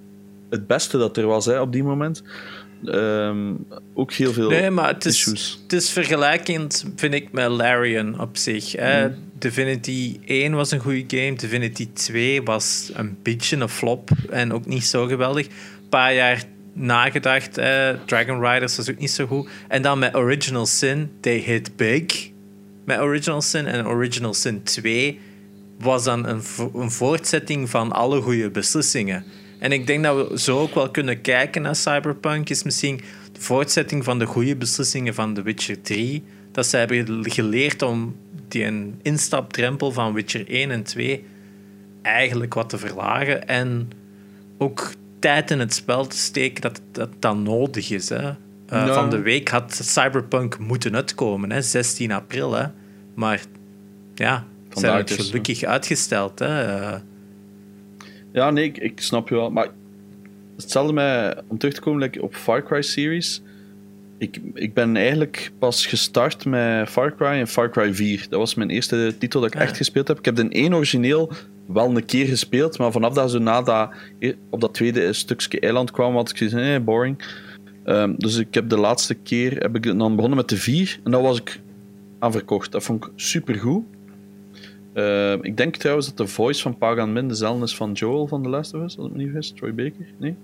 het 0.51 0.67
beste 0.67 0.99
dat 0.99 1.17
er 1.17 1.27
was 1.27 1.47
hè, 1.47 1.61
op 1.61 1.73
die 1.73 1.83
moment. 1.83 2.23
Ehm, 2.85 3.55
ook 3.95 4.13
heel 4.13 4.33
veel 4.33 4.49
Nee, 4.49 4.71
maar 4.71 4.89
het 4.89 5.05
is, 5.05 5.17
issues. 5.17 5.61
het 5.63 5.73
is 5.73 5.91
vergelijkend, 5.91 6.85
vind 6.97 7.15
ik, 7.15 7.33
met 7.33 7.49
Larian 7.49 8.21
op 8.21 8.37
zich. 8.37 8.73
Hè. 8.73 9.09
Mm. 9.09 9.15
Divinity 9.39 10.19
1 10.25 10.55
was 10.55 10.71
een 10.71 10.81
goede 10.81 11.05
game. 11.07 11.37
Divinity 11.37 11.89
2 11.93 12.43
was 12.43 12.91
een 12.95 13.17
beetje 13.23 13.57
een 13.57 13.69
flop 13.69 14.11
en 14.31 14.53
ook 14.53 14.67
niet 14.67 14.85
zo 14.85 15.07
geweldig. 15.07 15.47
Een 15.47 15.89
paar 15.89 16.15
jaar 16.15 16.45
nagedacht, 16.73 17.57
hè. 17.57 18.05
Dragon 18.05 18.47
Riders 18.47 18.77
was 18.77 18.91
ook 18.91 18.99
niet 18.99 19.11
zo 19.11 19.27
goed. 19.27 19.49
En 19.69 19.83
dan 19.83 19.99
met 19.99 20.15
Original 20.15 20.67
Sin, 20.67 21.11
they 21.21 21.39
hit 21.39 21.77
big. 21.77 22.31
Met 22.85 22.99
Original 22.99 23.43
Sin 23.43 23.67
en 23.67 23.87
Original 23.87 24.35
Sin 24.35 24.63
2 24.63 25.21
was 25.79 26.05
dan 26.05 26.27
een 26.27 26.91
voortzetting 26.91 27.71
van 27.71 27.93
alle 27.93 28.21
goede 28.21 28.51
beslissingen. 28.51 29.25
En 29.59 29.73
ik 29.73 29.87
denk 29.87 30.05
dat 30.05 30.29
we 30.29 30.39
zo 30.39 30.59
ook 30.59 30.75
wel 30.75 30.91
kunnen 30.91 31.21
kijken 31.21 31.63
naar 31.63 31.77
Cyberpunk. 31.77 32.51
Is 32.51 32.63
misschien 32.63 33.01
de 33.33 33.41
voortzetting 33.41 34.05
van 34.05 34.19
de 34.19 34.27
goede 34.27 34.57
beslissingen 34.57 35.15
van 35.15 35.35
The 35.35 35.43
Witcher 35.43 35.81
3. 35.81 36.25
Dat 36.53 36.67
ze 36.67 36.77
hebben 36.77 37.31
geleerd 37.31 37.83
om 37.83 38.17
die 38.49 38.65
een 38.65 38.99
instapdrempel 39.03 39.93
van 39.93 40.13
Witcher 40.13 40.49
1 40.49 40.71
en 40.71 40.83
2 40.83 41.25
eigenlijk 42.03 42.55
wat 42.55 42.69
te 42.69 42.79
verlagen. 42.79 43.49
En 43.49 43.91
ook 44.59 44.93
tijd 45.23 45.51
in 45.51 45.59
het 45.59 45.75
spel 45.75 46.07
te 46.07 46.17
steken 46.17 46.61
dat 46.61 46.81
dat, 46.93 47.11
dan 47.19 47.43
nodig 47.43 47.91
is. 47.91 48.09
Hè. 48.09 48.31
Eh. 48.67 48.95
Van 48.95 49.11
de 49.11 49.21
week 49.21 49.49
had 49.49 49.81
Cyberpunk 49.83 50.59
moeten 50.59 50.95
uitkomen, 50.95 51.51
hè, 51.51 51.63
16 51.63 52.13
april. 52.13 52.53
Hè. 52.53 52.67
Maar 53.15 53.41
ja, 54.15 54.47
ze 54.73 54.81
hebben 54.81 54.99
het 54.99 55.09
dus, 55.09 55.27
gelukkig 55.27 55.65
uitgesteld. 55.65 56.39
Hè. 56.39 56.63
Eh, 56.63 56.99
Ja, 58.33 58.51
nee, 58.51 58.65
ik, 58.65 58.79
ik 58.79 59.01
snap 59.01 59.29
je 59.29 59.35
wel. 59.35 59.51
Maar 59.51 59.69
hetzelfde 60.57 60.93
met, 60.93 61.43
om 61.47 61.59
terug 61.59 61.75
te 61.75 61.81
komen 61.81 62.01
like, 62.01 62.23
op 62.23 62.35
Far 62.35 62.63
Cry 62.63 62.83
series. 62.83 63.43
Ik, 64.23 64.41
ik 64.55 64.75
ben 64.75 64.97
eigenlijk 64.97 65.53
pas 65.59 65.87
gestart 65.87 66.45
met 66.45 66.89
Far 66.89 67.15
Cry 67.17 67.27
en 67.27 67.47
Far 67.49 67.71
Cry 67.71 67.95
4. 67.95 68.27
Dat 68.29 68.39
was 68.39 68.55
mijn 68.55 68.71
eerste 68.71 69.15
titel 69.19 69.41
dat 69.41 69.55
ik 69.55 69.57
Ah. 69.57 69.63
echt 69.63 69.77
gespeeld 69.77 70.09
heb. 70.09 70.19
Ik 70.19 70.25
heb 70.25 70.37
de 70.37 70.49
één 70.49 70.75
origineel 70.75 71.33
wel 71.67 71.97
een 71.97 72.05
keer 72.05 72.27
gespeeld, 72.27 72.79
maar 72.79 72.93
vanaf 72.93 73.15
dat 73.15 73.31
ze 73.31 73.39
na 73.39 73.63
dat, 73.63 73.91
op 74.51 74.61
dat 74.61 74.75
tweede 74.75 75.13
stukje 75.13 75.61
eiland 75.61 75.91
kwamen, 75.91 76.17
had 76.17 76.31
ik 76.41 76.51
van, 76.51 76.59
eh, 76.59 76.81
boring. 76.81 77.25
Ehm, 77.85 78.15
dus 78.17 78.37
ik 78.37 78.55
heb 78.55 78.69
de 78.69 78.79
laatste 78.79 79.15
keer 79.15 79.57
heb 79.57 79.77
ik 79.77 79.83
dan 79.99 80.15
begonnen 80.15 80.39
met 80.39 80.49
de 80.49 80.57
4 80.57 81.01
en 81.05 81.11
dat 81.11 81.23
was 81.23 81.39
ik 81.41 81.61
aan 82.19 82.33
verkocht. 82.33 82.73
Dat 82.73 82.83
vond 82.83 83.05
ik 83.05 83.11
supergoed. 83.17 83.85
Ehm, 84.93 85.39
ik 85.43 85.57
denk 85.57 85.77
trouwens 85.77 86.07
dat 86.07 86.17
de 86.17 86.27
voice 86.27 86.63
van 86.63 86.79
Pagan 86.79 87.13
Min 87.13 87.29
dezelfde 87.29 87.65
is 87.65 87.77
van 87.77 87.93
Joel 87.93 88.27
van 88.27 88.43
The 88.43 88.49
Last 88.49 88.75
of 88.75 88.83
Us, 88.83 88.99
als 88.99 89.07
ik 89.07 89.13
me 89.13 89.19
niet 89.19 89.31
vergis. 89.33 89.51
Troy 89.57 89.75
Baker? 89.75 90.07
Nee? 90.19 90.35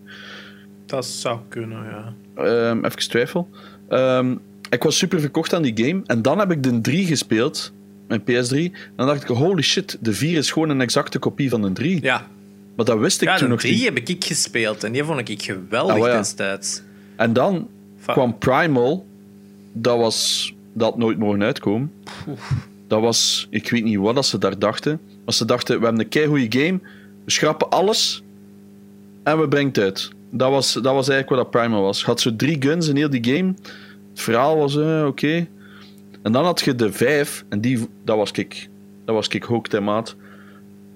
Dat 0.89 1.07
zou 1.07 1.39
kunnen, 1.49 1.85
ja. 1.85 2.15
Ehm, 2.45 2.85
even 2.85 2.99
twijfel. 3.09 3.49
Ehm, 3.89 4.35
ik 4.71 4.83
was 4.83 4.99
super 4.99 5.21
verkocht 5.21 5.55
aan 5.55 5.63
die 5.63 5.85
game. 5.87 6.03
En 6.07 6.23
dan 6.23 6.39
heb 6.39 6.51
ik 6.51 6.63
de 6.63 6.81
3 6.81 7.07
gespeeld, 7.07 7.73
mijn 8.09 8.21
PS3. 8.23 8.57
En 8.73 8.73
dan 8.97 9.07
dacht 9.07 9.23
ik, 9.23 9.29
holy 9.29 9.63
shit, 9.63 9.99
de 10.01 10.13
4 10.13 10.37
is 10.39 10.51
gewoon 10.53 10.69
een 10.69 10.81
exacte 10.81 11.19
kopie 11.19 11.49
van 11.51 11.63
de 11.63 11.73
3. 11.73 12.03
Ja, 12.03 12.27
Maar 12.77 12.85
dat 12.85 12.99
wist 12.99 13.23
ik 13.23 13.29
ja 13.29 13.35
toen 13.37 13.45
de 13.47 13.53
nog 13.53 13.61
3 13.61 13.73
niet. 13.75 13.85
heb 13.85 13.97
ik 13.99 14.25
gespeeld 14.25 14.85
en 14.85 14.93
die 14.93 15.05
vond 15.05 15.29
ik 15.29 15.43
geweldig 15.43 15.95
Ah, 15.97 16.07
ja. 16.07 16.17
destijds. 16.19 16.83
En 17.17 17.33
dan 17.33 17.69
Va- 17.99 18.13
kwam 18.13 18.39
Primal. 18.39 19.07
Dat 19.73 19.99
was... 19.99 20.53
Dat 20.73 20.91
had 20.91 20.99
nooit 20.99 21.19
mogen 21.19 21.43
uitkomen. 21.43 21.93
Dat 22.87 23.01
was... 23.01 23.47
Ik 23.51 23.71
weet 23.71 23.85
niet 23.85 23.99
wat 23.99 24.15
dat 24.15 24.27
ze 24.27 24.39
daar 24.39 24.59
dachten. 24.59 25.01
Maar 25.25 25.35
ze 25.35 25.45
dachten, 25.45 25.79
we 25.79 25.85
hebben 25.85 26.03
een 26.03 26.09
keigoede 26.09 26.59
game. 26.59 26.81
We 27.25 27.31
schrappen 27.31 27.69
alles. 27.71 28.23
En 29.23 29.41
we 29.41 29.49
brengen 29.49 29.69
het 29.69 29.79
uit. 29.79 30.11
Dat 30.31 30.51
was, 30.51 30.73
dat 30.73 30.95
was 30.95 31.09
eigenlijk 31.09 31.29
wat 31.29 31.39
dat 31.39 31.51
Primal 31.51 31.83
was. 31.83 32.01
Je 32.01 32.07
had 32.07 32.21
zo 32.21 32.37
drie 32.37 32.57
guns 32.63 32.89
in 32.89 32.97
heel 32.97 33.11
die 33.11 33.25
game. 33.25 33.55
Het 34.11 34.21
verhaal 34.21 34.57
was 34.57 34.77
eh, 34.77 35.05
oké. 35.07 35.47
En 36.23 36.33
dan 36.33 36.45
had 36.45 36.61
je 36.61 36.75
de 36.75 36.93
vijf. 36.93 37.45
En 37.49 37.61
die, 37.61 37.89
dat 38.05 38.17
was 38.17 38.31
ik. 38.31 38.69
Dat 39.05 39.15
was 39.15 39.29
ik 39.29 39.43
hooked 39.43 39.75
en 39.75 39.85
maat. 39.85 40.17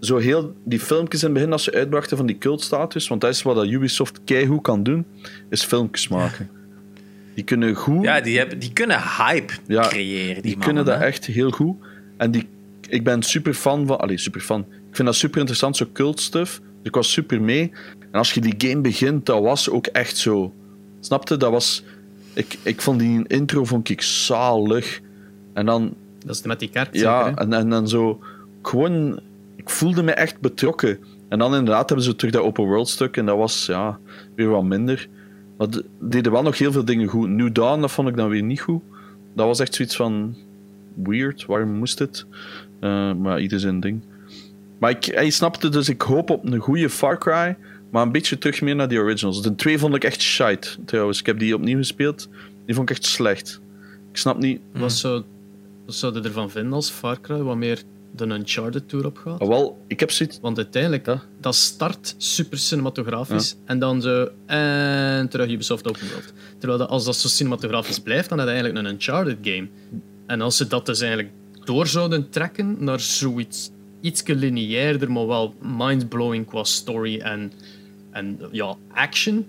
Zo 0.00 0.16
heel 0.16 0.54
die 0.64 0.80
filmpjes 0.80 1.20
in 1.20 1.26
het 1.26 1.34
begin 1.34 1.50
dat 1.50 1.60
ze 1.60 1.72
uitbrachten 1.72 2.16
van 2.16 2.26
die 2.26 2.38
cultstatus. 2.38 3.08
Want 3.08 3.20
dat 3.20 3.30
is 3.30 3.42
wat 3.42 3.54
dat 3.54 3.66
Ubisoft 3.66 4.20
keigoed 4.24 4.62
kan 4.62 4.82
doen. 4.82 5.04
Is 5.50 5.64
filmpjes 5.64 6.08
maken. 6.08 6.50
Die 7.34 7.44
kunnen 7.44 7.74
goed... 7.74 8.02
Ja, 8.04 8.20
die, 8.20 8.38
hebben, 8.38 8.58
die 8.58 8.72
kunnen 8.72 9.00
hype 9.18 9.52
Ja, 9.66 9.88
creëren. 9.88 10.34
Die, 10.34 10.42
Die 10.42 10.50
mannen, 10.50 10.66
kunnen 10.66 10.84
dat 10.84 10.98
hè. 10.98 11.04
echt 11.04 11.26
heel 11.26 11.50
goed. 11.50 11.76
En 12.16 12.30
die, 12.30 12.48
ik 12.88 13.04
ben 13.04 13.22
super 13.22 13.54
fan 13.54 13.86
van. 13.86 13.98
Allee, 13.98 14.18
super 14.18 14.40
fan. 14.40 14.60
Ik 14.60 14.96
vind 14.96 15.08
dat 15.08 15.16
super 15.16 15.38
interessant, 15.38 15.76
zo 15.76 15.86
cult 15.92 16.20
stuff. 16.20 16.60
Ik 16.82 16.94
was 16.94 17.12
super 17.12 17.42
mee. 17.42 17.72
En 18.10 18.18
als 18.18 18.32
je 18.32 18.40
die 18.40 18.54
game 18.70 18.80
begint, 18.80 19.26
dat 19.26 19.42
was 19.42 19.70
ook 19.70 19.86
echt 19.86 20.16
zo. 20.16 20.52
Snapte? 21.00 21.36
Dat 21.36 21.50
was. 21.50 21.84
Ik, 22.34 22.58
ik 22.62 22.80
vond 22.82 22.98
die 22.98 23.24
intro 23.26 23.64
vond 23.64 23.88
ik 23.88 24.02
zalig. 24.02 25.00
En 25.52 25.66
dan, 25.66 25.94
Dat 26.26 26.34
is 26.36 26.42
met 26.42 26.58
die 26.60 26.70
kerk. 26.70 26.94
ja, 26.94 27.24
zeker, 27.24 27.38
hè? 27.38 27.42
en, 27.44 27.52
en 27.52 27.68
dan 27.68 27.88
zo. 27.88 28.20
Gewoon. 28.62 29.20
Ik 29.56 29.70
voelde 29.70 30.02
me 30.02 30.12
echt 30.12 30.40
betrokken. 30.40 30.98
En 31.28 31.38
dan 31.38 31.54
inderdaad 31.54 31.88
hebben 31.88 32.06
ze 32.06 32.16
terug 32.16 32.32
dat 32.32 32.42
open 32.42 32.64
world 32.64 32.88
stuk. 32.88 33.16
En 33.16 33.26
dat 33.26 33.36
was 33.36 33.66
ja, 33.66 33.98
weer 34.34 34.48
wat 34.48 34.64
minder. 34.64 35.08
Maar 35.58 35.70
de- 35.70 35.84
deden 36.00 36.32
wel 36.32 36.42
nog 36.42 36.58
heel 36.58 36.72
veel 36.72 36.84
dingen 36.84 37.08
goed. 37.08 37.28
New 37.28 37.52
Dawn, 37.52 37.80
dat 37.80 37.90
vond 37.90 38.08
ik 38.08 38.16
dan 38.16 38.28
weer 38.28 38.42
niet 38.42 38.60
goed. 38.60 38.82
Dat 39.34 39.46
was 39.46 39.60
echt 39.60 39.74
zoiets 39.74 39.96
van. 39.96 40.36
Weird, 40.94 41.46
waarom 41.46 41.70
moest 41.78 41.98
het? 41.98 42.26
Eh, 42.80 43.12
maar 43.14 43.40
ieder 43.40 43.60
zijn 43.60 43.80
ding. 43.80 44.02
Maar 44.82 44.90
ik, 44.90 45.04
hij 45.04 45.30
snapte 45.30 45.68
dus, 45.68 45.88
ik 45.88 46.02
hoop 46.02 46.30
op 46.30 46.44
een 46.44 46.58
goede 46.58 46.90
Far 46.90 47.18
Cry. 47.18 47.56
Maar 47.90 48.02
een 48.02 48.12
beetje 48.12 48.38
terug 48.38 48.60
meer 48.60 48.74
naar 48.76 48.88
die 48.88 48.98
originals. 48.98 49.42
De 49.42 49.54
twee 49.54 49.78
vond 49.78 49.94
ik 49.94 50.04
echt 50.04 50.22
shite, 50.22 50.68
trouwens. 50.84 51.20
Ik 51.20 51.26
heb 51.26 51.38
die 51.38 51.54
opnieuw 51.54 51.76
gespeeld. 51.76 52.28
Die 52.66 52.74
vond 52.74 52.90
ik 52.90 52.96
echt 52.96 53.06
slecht. 53.06 53.60
Ik 54.10 54.16
snap 54.16 54.38
niet... 54.38 54.60
Wat 54.72 54.92
zou, 54.92 55.22
wat 55.86 55.94
zou 55.94 56.14
je 56.14 56.20
ervan 56.20 56.50
vinden 56.50 56.72
als 56.72 56.90
Far 56.90 57.20
Cry 57.20 57.36
wat 57.42 57.56
meer 57.56 57.82
de 58.16 58.26
Uncharted 58.26 58.88
Tour 58.88 59.06
op 59.06 59.16
gaat? 59.16 59.40
Ah, 59.40 59.48
wel, 59.48 59.84
ik 59.86 60.00
heb 60.00 60.10
zoiets... 60.10 60.38
Want 60.40 60.56
uiteindelijk, 60.56 61.06
Ja. 61.06 61.22
dat 61.40 61.54
start 61.54 62.14
super 62.18 62.58
cinematografisch 62.58 63.56
en 63.64 63.78
dan 63.78 64.02
zo 64.02 64.28
en 64.46 65.28
terug 65.28 65.50
Ubisoft 65.50 65.88
Open 65.88 66.08
World. 66.08 66.32
Terwijl 66.58 66.78
dat, 66.78 66.88
als 66.88 67.04
dat 67.04 67.16
zo 67.16 67.28
cinematografisch 67.28 67.98
blijft, 67.98 68.28
dan 68.28 68.38
is 68.38 68.44
het 68.44 68.52
eigenlijk 68.54 68.84
een 68.86 68.92
Uncharted 68.92 69.38
game. 69.42 69.68
En 70.26 70.40
als 70.40 70.56
ze 70.56 70.66
dat 70.66 70.86
dus 70.86 71.00
eigenlijk 71.00 71.32
door 71.64 71.86
zouden 71.86 72.30
trekken 72.30 72.76
naar 72.78 73.00
zoiets 73.00 73.70
iets 74.02 74.22
lineairder, 74.26 75.12
maar 75.12 75.26
wel 75.26 75.54
mindblowing 75.76 76.46
qua 76.46 76.64
story 76.64 77.18
en, 77.20 77.52
en 78.10 78.38
ja, 78.50 78.76
action, 78.92 79.46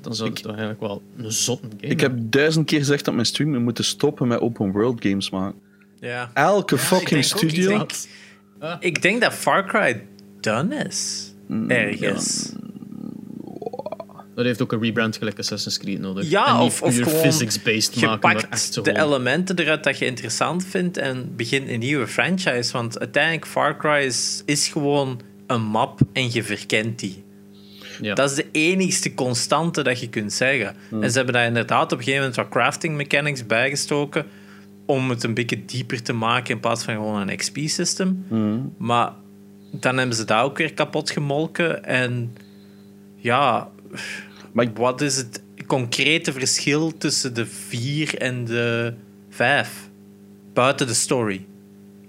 dan 0.00 0.14
zou 0.14 0.28
het 0.28 0.38
toch 0.42 0.50
eigenlijk 0.50 0.80
wel 0.80 1.02
een 1.16 1.32
zotte 1.32 1.68
game 1.80 1.92
Ik 1.92 2.00
heb 2.00 2.12
duizend 2.18 2.66
keer 2.66 2.78
gezegd 2.78 3.08
op 3.08 3.14
mijn 3.14 3.26
stream, 3.26 3.52
we 3.52 3.58
moeten 3.58 3.84
stoppen 3.84 4.28
met 4.28 4.40
open 4.40 4.72
world 4.72 5.02
games 5.02 5.30
maken. 5.30 5.60
Ja. 6.00 6.30
Elke 6.34 6.74
Ik 6.74 6.80
fucking 6.80 7.16
ook- 7.18 7.38
studio... 7.38 7.70
Ik 7.80 7.88
denk, 8.60 8.82
ik 8.82 9.02
denk 9.02 9.20
dat 9.20 9.32
Far 9.34 9.64
Cry 9.66 10.02
done 10.40 10.74
is. 10.74 11.32
Mm, 11.46 11.70
Ergens. 11.70 12.52
Dat 14.36 14.44
heeft 14.44 14.62
ook 14.62 14.72
een 14.72 14.80
rebrand 14.82 15.16
gelijk 15.16 15.38
Assassin's 15.38 15.78
Creed 15.78 15.98
nodig. 16.00 16.30
Ja, 16.30 16.62
of- 16.62 16.82
of 16.82 16.94
physics-based 16.94 18.00
Je 18.00 18.06
maken, 18.06 18.30
echt 18.30 18.48
pakt 18.48 18.74
de 18.74 18.90
gewoon- 18.90 19.06
elementen 19.06 19.58
eruit 19.58 19.84
dat 19.84 19.98
je 19.98 20.04
interessant 20.04 20.64
vindt 20.66 20.96
en 20.96 21.32
begint 21.36 21.68
een 21.68 21.78
nieuwe 21.78 22.06
franchise. 22.06 22.72
Want 22.72 22.98
uiteindelijk, 22.98 23.46
Far 23.46 23.76
Cry 23.76 24.04
is, 24.04 24.42
is 24.46 24.68
gewoon 24.68 25.20
een 25.46 25.62
map 25.62 26.00
en 26.12 26.32
je 26.32 26.42
verkent 26.42 26.98
die. 26.98 27.24
Ja. 28.00 28.14
Dat 28.14 28.30
is 28.30 28.36
de 28.36 28.46
enigste 28.52 29.14
constante 29.14 29.82
dat 29.82 30.00
je 30.00 30.08
kunt 30.08 30.32
zeggen. 30.32 30.76
Hmm. 30.88 31.02
En 31.02 31.10
ze 31.10 31.16
hebben 31.16 31.34
daar 31.34 31.46
inderdaad 31.46 31.84
op 31.84 31.98
een 31.98 32.04
gegeven 32.04 32.18
moment 32.20 32.36
wat 32.36 32.48
crafting 32.48 32.96
mechanics 32.96 33.46
bijgestoken 33.46 34.26
om 34.86 35.10
het 35.10 35.22
een 35.22 35.34
beetje 35.34 35.64
dieper 35.64 36.02
te 36.02 36.12
maken 36.12 36.54
in 36.54 36.60
plaats 36.60 36.84
van 36.84 36.94
gewoon 36.94 37.28
een 37.28 37.36
XP-system. 37.36 38.24
Hmm. 38.28 38.74
Maar 38.78 39.12
dan 39.70 39.96
hebben 39.98 40.16
ze 40.16 40.24
dat 40.24 40.42
ook 40.42 40.58
weer 40.58 40.72
kapot 40.74 41.10
gemolken. 41.10 41.84
En 41.84 42.36
ja, 43.16 43.68
Maar 44.56 44.66
wat 44.74 45.00
is 45.00 45.16
het 45.16 45.42
concrete 45.66 46.32
verschil 46.32 46.96
tussen 46.98 47.34
de 47.34 47.46
4 47.46 48.18
en 48.18 48.44
de 48.44 48.94
5? 49.28 49.88
Buiten 50.52 50.86
de 50.86 50.94
story. 50.94 51.46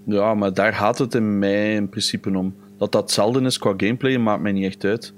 Ja, 0.04 0.34
maar 0.34 0.54
daar 0.54 0.74
gaat 0.74 0.98
het 0.98 1.14
in 1.14 1.38
mij 1.38 1.74
in 1.74 1.88
principe 1.88 2.36
om. 2.36 2.54
Dat 2.78 2.92
dat 2.92 3.02
hetzelfde 3.02 3.40
is 3.40 3.58
qua 3.58 3.74
gameplay 3.76 4.16
maakt 4.16 4.42
mij 4.42 4.52
niet 4.52 4.64
echt 4.64 4.84
uit. 4.84 5.12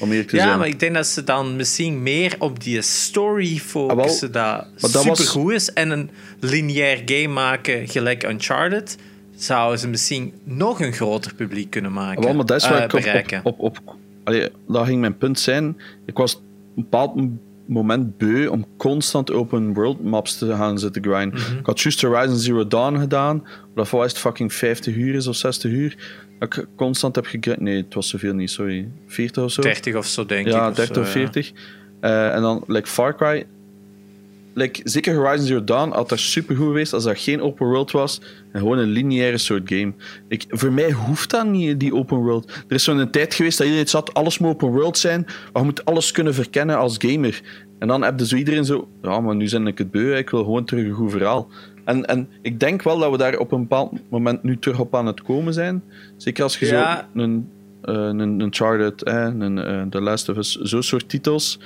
Om 0.00 0.12
Ja, 0.12 0.22
zijn. 0.26 0.58
maar 0.58 0.66
ik 0.66 0.80
denk 0.80 0.94
dat 0.94 1.06
ze 1.06 1.24
dan 1.24 1.56
misschien 1.56 2.02
meer 2.02 2.34
op 2.38 2.62
die 2.62 2.82
story 2.82 3.58
focussen 3.58 4.32
dat, 4.32 4.44
Ah, 4.44 4.58
maar 4.80 4.90
dat 4.90 5.04
was- 5.04 5.18
supergoed 5.18 5.52
is. 5.52 5.72
En 5.72 5.90
een 5.90 6.10
lineair 6.40 7.02
game 7.04 7.28
maken 7.34 7.88
gelijk 7.88 8.22
Uncharted 8.28 8.96
zouden 9.36 9.78
ze 9.78 9.88
misschien 9.88 10.32
nog 10.44 10.80
een 10.80 10.92
groter 10.92 11.34
publiek 11.34 11.70
kunnen 11.70 11.92
maken. 11.92 12.22
Wel, 12.22 12.34
maar 12.34 12.46
dat 12.46 12.56
is 12.62 12.68
waar 12.68 12.94
eh, 12.94 13.14
ik 13.14 13.40
op, 13.44 13.46
op, 13.46 13.60
op, 13.60 13.78
op 13.84 13.96
allee, 14.24 14.48
dat 14.68 14.86
ging 14.86 15.00
mijn 15.00 15.18
punt 15.18 15.40
zijn. 15.40 15.76
Ik 16.06 16.16
was 16.16 16.40
bepaald 16.74 17.14
moment 17.66 18.18
beu 18.18 18.46
om 18.46 18.66
constant 18.76 19.32
open 19.32 19.74
world 19.74 20.04
maps 20.04 20.38
te 20.38 20.46
gaan 20.46 20.78
zitten 20.78 21.02
grinden. 21.02 21.40
Mhm. 21.40 21.58
Ik 21.58 21.66
had 21.66 21.80
juist 21.80 22.02
Horizon 22.02 22.36
Zero 22.36 22.66
Dawn 22.66 22.98
gedaan, 22.98 23.46
dat 23.74 23.90
was 23.90 24.06
het 24.12 24.18
fucking 24.18 24.52
50 24.52 24.96
uur 24.96 25.14
is 25.14 25.26
of 25.26 25.36
60 25.36 25.70
uur. 25.70 25.96
Dat 26.38 26.56
ik 26.56 26.66
constant 26.76 27.14
heb 27.14 27.26
gegrind. 27.26 27.60
Nee, 27.60 27.76
het 27.76 27.94
was 27.94 28.08
zoveel 28.08 28.34
niet, 28.34 28.50
sorry. 28.50 28.88
40 29.06 29.44
of 29.44 29.52
zo. 29.52 29.62
30 29.62 29.94
of 29.94 30.06
zo, 30.06 30.26
denk 30.26 30.46
ik. 30.46 30.52
ja, 30.52 30.68
of 30.68 30.74
30 30.74 30.94
zo, 30.94 31.00
of 31.00 31.06
ja. 31.06 31.12
40. 31.12 31.52
Eh, 32.00 32.34
en 32.34 32.42
dan, 32.42 32.64
like 32.66 32.88
Far 32.88 33.16
Cry. 33.16 33.46
Like, 34.54 34.80
zeker 34.84 35.14
Horizon 35.14 35.46
Zero 35.46 35.64
Dawn 35.64 35.90
had 35.90 36.08
daar 36.08 36.18
super 36.18 36.56
goed 36.56 36.66
geweest 36.66 36.92
als 36.92 37.04
dat 37.04 37.18
geen 37.18 37.40
open 37.40 37.66
world 37.66 37.90
was 37.90 38.20
en 38.52 38.60
gewoon 38.60 38.78
een 38.78 38.88
lineaire 38.90 39.38
soort 39.38 39.68
game. 39.68 39.92
Ik, 40.28 40.44
voor 40.48 40.72
mij 40.72 40.90
hoeft 40.92 41.30
dat 41.30 41.46
niet, 41.46 41.80
die 41.80 41.94
open 41.94 42.16
world. 42.16 42.50
Er 42.68 42.74
is 42.74 42.84
zo'n 42.84 43.10
tijd 43.10 43.34
geweest 43.34 43.58
dat 43.58 43.66
iedereen 43.66 43.88
zat, 43.88 44.14
alles 44.14 44.38
moet 44.38 44.50
open 44.50 44.68
world 44.72 44.98
zijn, 44.98 45.20
maar 45.26 45.62
je 45.62 45.68
moet 45.68 45.84
alles 45.84 46.10
kunnen 46.10 46.34
verkennen 46.34 46.76
als 46.78 46.96
gamer. 46.98 47.40
En 47.78 47.88
dan 47.88 48.02
heb 48.02 48.18
je 48.18 48.26
zo 48.26 48.36
iedereen 48.36 48.64
zo, 48.64 48.88
ja, 49.02 49.20
maar 49.20 49.36
nu 49.36 49.50
ben 49.50 49.66
ik 49.66 49.78
het 49.78 49.90
beu, 49.90 50.16
ik 50.16 50.30
wil 50.30 50.42
gewoon 50.44 50.64
terug 50.64 50.84
een 50.84 50.92
goed 50.92 51.10
verhaal. 51.10 51.48
En, 51.84 52.04
en 52.06 52.28
ik 52.42 52.60
denk 52.60 52.82
wel 52.82 52.98
dat 52.98 53.10
we 53.10 53.16
daar 53.16 53.38
op 53.38 53.52
een 53.52 53.60
bepaald 53.60 53.92
moment 54.08 54.42
nu 54.42 54.58
terug 54.58 54.78
op 54.78 54.94
aan 54.94 55.06
het 55.06 55.22
komen 55.22 55.52
zijn. 55.54 55.82
Zeker 56.16 56.42
als 56.42 56.58
je 56.58 56.66
Ja. 56.66 57.08
zo 57.14 57.20
een, 57.20 57.48
eh, 57.82 57.94
een 57.94 58.40
Uncharted, 58.40 59.02
eh, 59.02 59.28
een 59.38 59.86
The 59.90 60.00
Last 60.00 60.28
of 60.28 60.36
Us, 60.36 60.52
zo'n 60.60 60.82
soort 60.82 61.08
titels. 61.08 61.58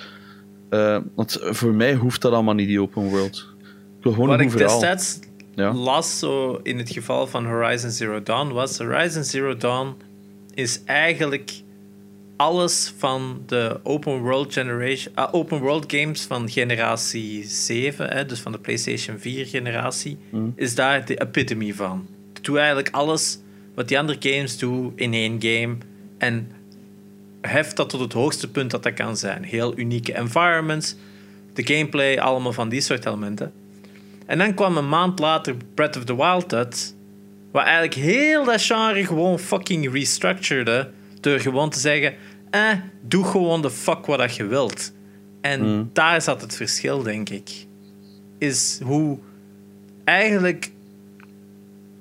Eh, 0.68 0.98
want 1.14 1.38
voor 1.42 1.72
mij 1.74 1.94
hoeft 1.94 2.22
dat 2.22 2.32
allemaal 2.32 2.54
niet, 2.54 2.68
die 2.68 2.80
open 2.80 3.02
world. 3.08 3.54
Ik 3.98 4.02
wil 4.02 4.12
gewoon 4.12 4.28
Wat 4.28 4.38
een 4.38 4.44
ik 4.44 4.50
verhaal. 4.50 4.80
destijds 4.80 5.18
Ja. 5.54 5.72
las 5.72 6.18
zo 6.18 6.60
in 6.62 6.78
het 6.78 6.90
geval 6.90 7.26
van 7.26 7.46
Horizon 7.46 7.90
Zero 7.90 8.22
Dawn 8.22 8.52
was... 8.52 8.78
Horizon 8.78 9.24
Zero 9.24 9.56
Dawn 9.56 9.94
is 10.54 10.80
eigenlijk 10.84 11.52
alles 12.36 12.94
van 12.98 13.42
de 13.46 13.80
open 13.82 14.20
world, 14.20 14.52
generation, 14.52 15.14
ah, 15.14 15.34
open 15.34 15.58
world 15.60 15.92
games 15.92 16.22
van 16.22 16.50
generatie 16.50 17.44
7, 17.44 18.08
hè, 18.08 18.26
dus 18.26 18.40
van 18.40 18.52
de 18.52 18.58
PlayStation 18.58 19.18
4 19.18 19.46
generatie, 19.46 20.18
Hmm. 20.30 20.52
is 20.56 20.74
daar 20.74 21.04
de 21.06 21.20
epitome 21.20 21.74
van. 21.74 22.06
Doet 22.42 22.56
eigenlijk 22.56 22.90
alles 22.90 23.38
wat 23.74 23.88
die 23.88 23.98
andere 23.98 24.18
games 24.20 24.58
doen 24.58 24.92
in 24.96 25.12
één 25.12 25.36
game 25.42 25.76
en 26.18 26.50
heft 27.40 27.76
dat 27.76 27.88
tot 27.88 28.00
het 28.00 28.12
hoogste 28.12 28.50
punt 28.50 28.70
dat 28.70 28.82
dat 28.82 28.94
kan 28.94 29.16
zijn. 29.16 29.44
Heel 29.44 29.78
unieke 29.78 30.12
environments, 30.12 30.96
de 31.52 31.66
gameplay, 31.66 32.18
allemaal 32.18 32.52
van 32.52 32.68
die 32.68 32.80
soort 32.80 33.06
elementen. 33.06 33.52
En 34.26 34.38
dan 34.38 34.54
kwam 34.54 34.76
een 34.76 34.88
maand 34.88 35.18
later 35.18 35.54
Breath 35.74 35.96
of 35.96 36.04
the 36.04 36.16
Wild 36.16 36.54
uit, 36.54 36.94
waar 37.52 37.64
eigenlijk 37.64 37.94
heel 37.94 38.44
dat 38.44 38.62
genre 38.62 39.06
gewoon 39.06 39.38
fucking 39.38 39.92
restructureerde 39.92 40.90
door 41.20 41.40
gewoon 41.40 41.70
te 41.70 41.78
zeggen, 41.78 42.14
eh, 42.50 42.72
doe 43.02 43.24
gewoon 43.24 43.62
de 43.62 43.70
fuck 43.70 44.06
wat 44.06 44.36
je 44.36 44.46
wilt. 44.46 44.92
En 45.40 45.90
daar 45.92 46.22
zat 46.22 46.40
het 46.40 46.56
verschil, 46.56 47.02
denk 47.02 47.28
ik. 47.28 47.66
Is 48.38 48.80
hoe 48.84 49.18
eigenlijk 50.04 50.70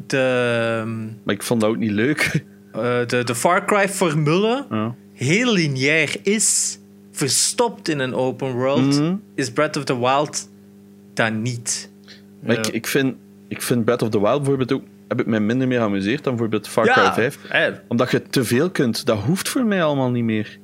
de, 0.08 0.84
Maar 1.24 1.36
ik 1.36 1.44
vond 1.44 1.62
dat 1.62 1.70
ook 1.70 1.78
niet 1.78 1.92
leuk. 1.92 2.44
eh, 2.72 3.06
de, 3.06 3.24
de 3.24 3.36
Far 3.36 3.66
Cry-formule 3.66 4.66
ja. 4.70 4.96
Heel 5.16 5.54
lineair 5.54 6.16
is, 6.24 6.80
verstopt 7.12 7.88
in 7.90 8.00
een 8.00 8.14
open 8.14 8.52
world, 8.54 9.00
Mhm. 9.00 9.16
is 9.36 9.52
Breath 9.52 9.78
of 9.78 9.84
the 9.84 10.00
Wild 10.00 10.50
dan 11.14 11.42
niet. 11.42 11.90
Maar 12.40 12.56
Ja. 12.56 12.62
ik, 12.62 12.68
ik, 12.68 12.88
vind, 12.88 13.16
ik 13.48 13.62
vind 13.62 13.86
Breath 13.86 14.02
of 14.02 14.10
the 14.10 14.20
Wild 14.22 14.38
bijvoorbeeld 14.38 14.72
ook... 14.74 14.84
Heb 15.08 15.20
ik 15.20 15.26
mij 15.26 15.40
minder 15.40 15.68
mee 15.68 15.78
geamuseerd 15.78 16.24
dan 16.24 16.34
bijvoorbeeld 16.34 16.68
Far 16.68 16.86
Cry 16.88 17.12
5. 17.14 17.38
eh, 17.50 17.68
Omdat 17.88 18.12
je 18.12 18.22
te 18.22 18.44
veel 18.44 18.70
kunt. 18.70 19.06
Dat 19.06 19.18
hoeft 19.20 19.50
voor 19.50 19.66
mij 19.66 19.84
allemaal 19.84 20.10
niet 20.12 20.24
meer. 20.24 20.58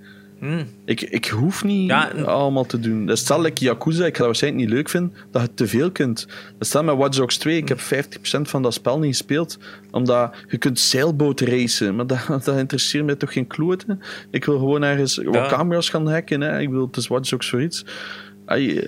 Ik, 0.85 1.01
ik 1.01 1.25
hoef 1.25 1.63
niet 1.63 1.89
Ja, 1.89 2.11
en- 2.13 2.25
allemaal 2.25 2.65
te 2.65 2.79
doen. 2.79 3.05
Dat 3.05 3.17
stel 3.17 3.45
ik 3.45 3.57
Yakuza, 3.57 4.05
ik 4.05 4.11
ga 4.11 4.17
dat 4.17 4.25
waarschijnlijk 4.25 4.63
niet 4.65 4.73
leuk 4.73 4.89
vinden, 4.89 5.13
dat 5.31 5.41
je 5.41 5.53
te 5.53 5.67
veel 5.67 5.91
kunt. 5.91 6.27
Dat 6.57 6.67
stel 6.67 6.83
met 6.83 6.95
Watch 6.95 7.17
Dogs 7.17 7.37
2, 7.37 7.57
ik 7.57 7.67
heb 7.67 7.79
50% 7.79 8.41
van 8.41 8.61
dat 8.61 8.73
spel 8.73 8.99
niet 8.99 9.09
gespeeld, 9.17 9.57
omdat 9.91 10.35
je 10.47 10.57
kunt 10.57 10.79
zeilboot 10.79 11.41
racen, 11.41 11.95
maar 11.95 12.07
dat, 12.07 12.25
dat 12.45 12.57
interesseert 12.57 13.05
mij 13.05 13.15
toch 13.15 13.33
geen 13.33 13.47
klote. 13.47 13.97
Ik 14.31 14.45
wil 14.45 14.57
gewoon 14.57 14.83
ergens 14.83 15.17
wat 15.17 15.33
Ja. 15.33 15.47
camera's 15.47 15.89
gaan 15.89 16.07
hacken, 16.09 16.41
hè. 16.41 16.59
ik 16.59 16.69
wil, 16.69 16.85
het 16.85 16.97
is 16.97 17.07
Watch 17.07 17.29
Dogs 17.29 17.49
voor 17.49 17.61
iets. 17.61 17.85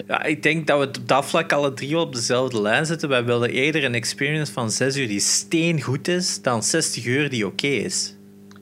Ja, 0.08 0.24
ik 0.24 0.44
denk 0.44 0.68
dat 0.68 0.80
we 0.80 0.86
op 1.00 1.08
dat 1.08 1.26
vlak 1.26 1.52
alle 1.54 1.74
drie 1.74 1.98
op 2.00 2.14
dezelfde 2.16 2.62
lijn 2.62 2.86
zitten. 2.86 3.10
Wij 3.10 3.26
willen 3.26 3.50
eerder 3.50 3.84
een 3.84 3.94
experience 3.94 4.52
van 4.54 4.72
6 4.72 4.98
uur 4.98 5.08
die 5.08 5.20
steengoed 5.20 6.08
is, 6.08 6.42
dan 6.42 6.64
60 6.64 7.06
uur 7.06 7.30
die 7.30 7.46
oké 7.48 7.68
is. 7.68 8.16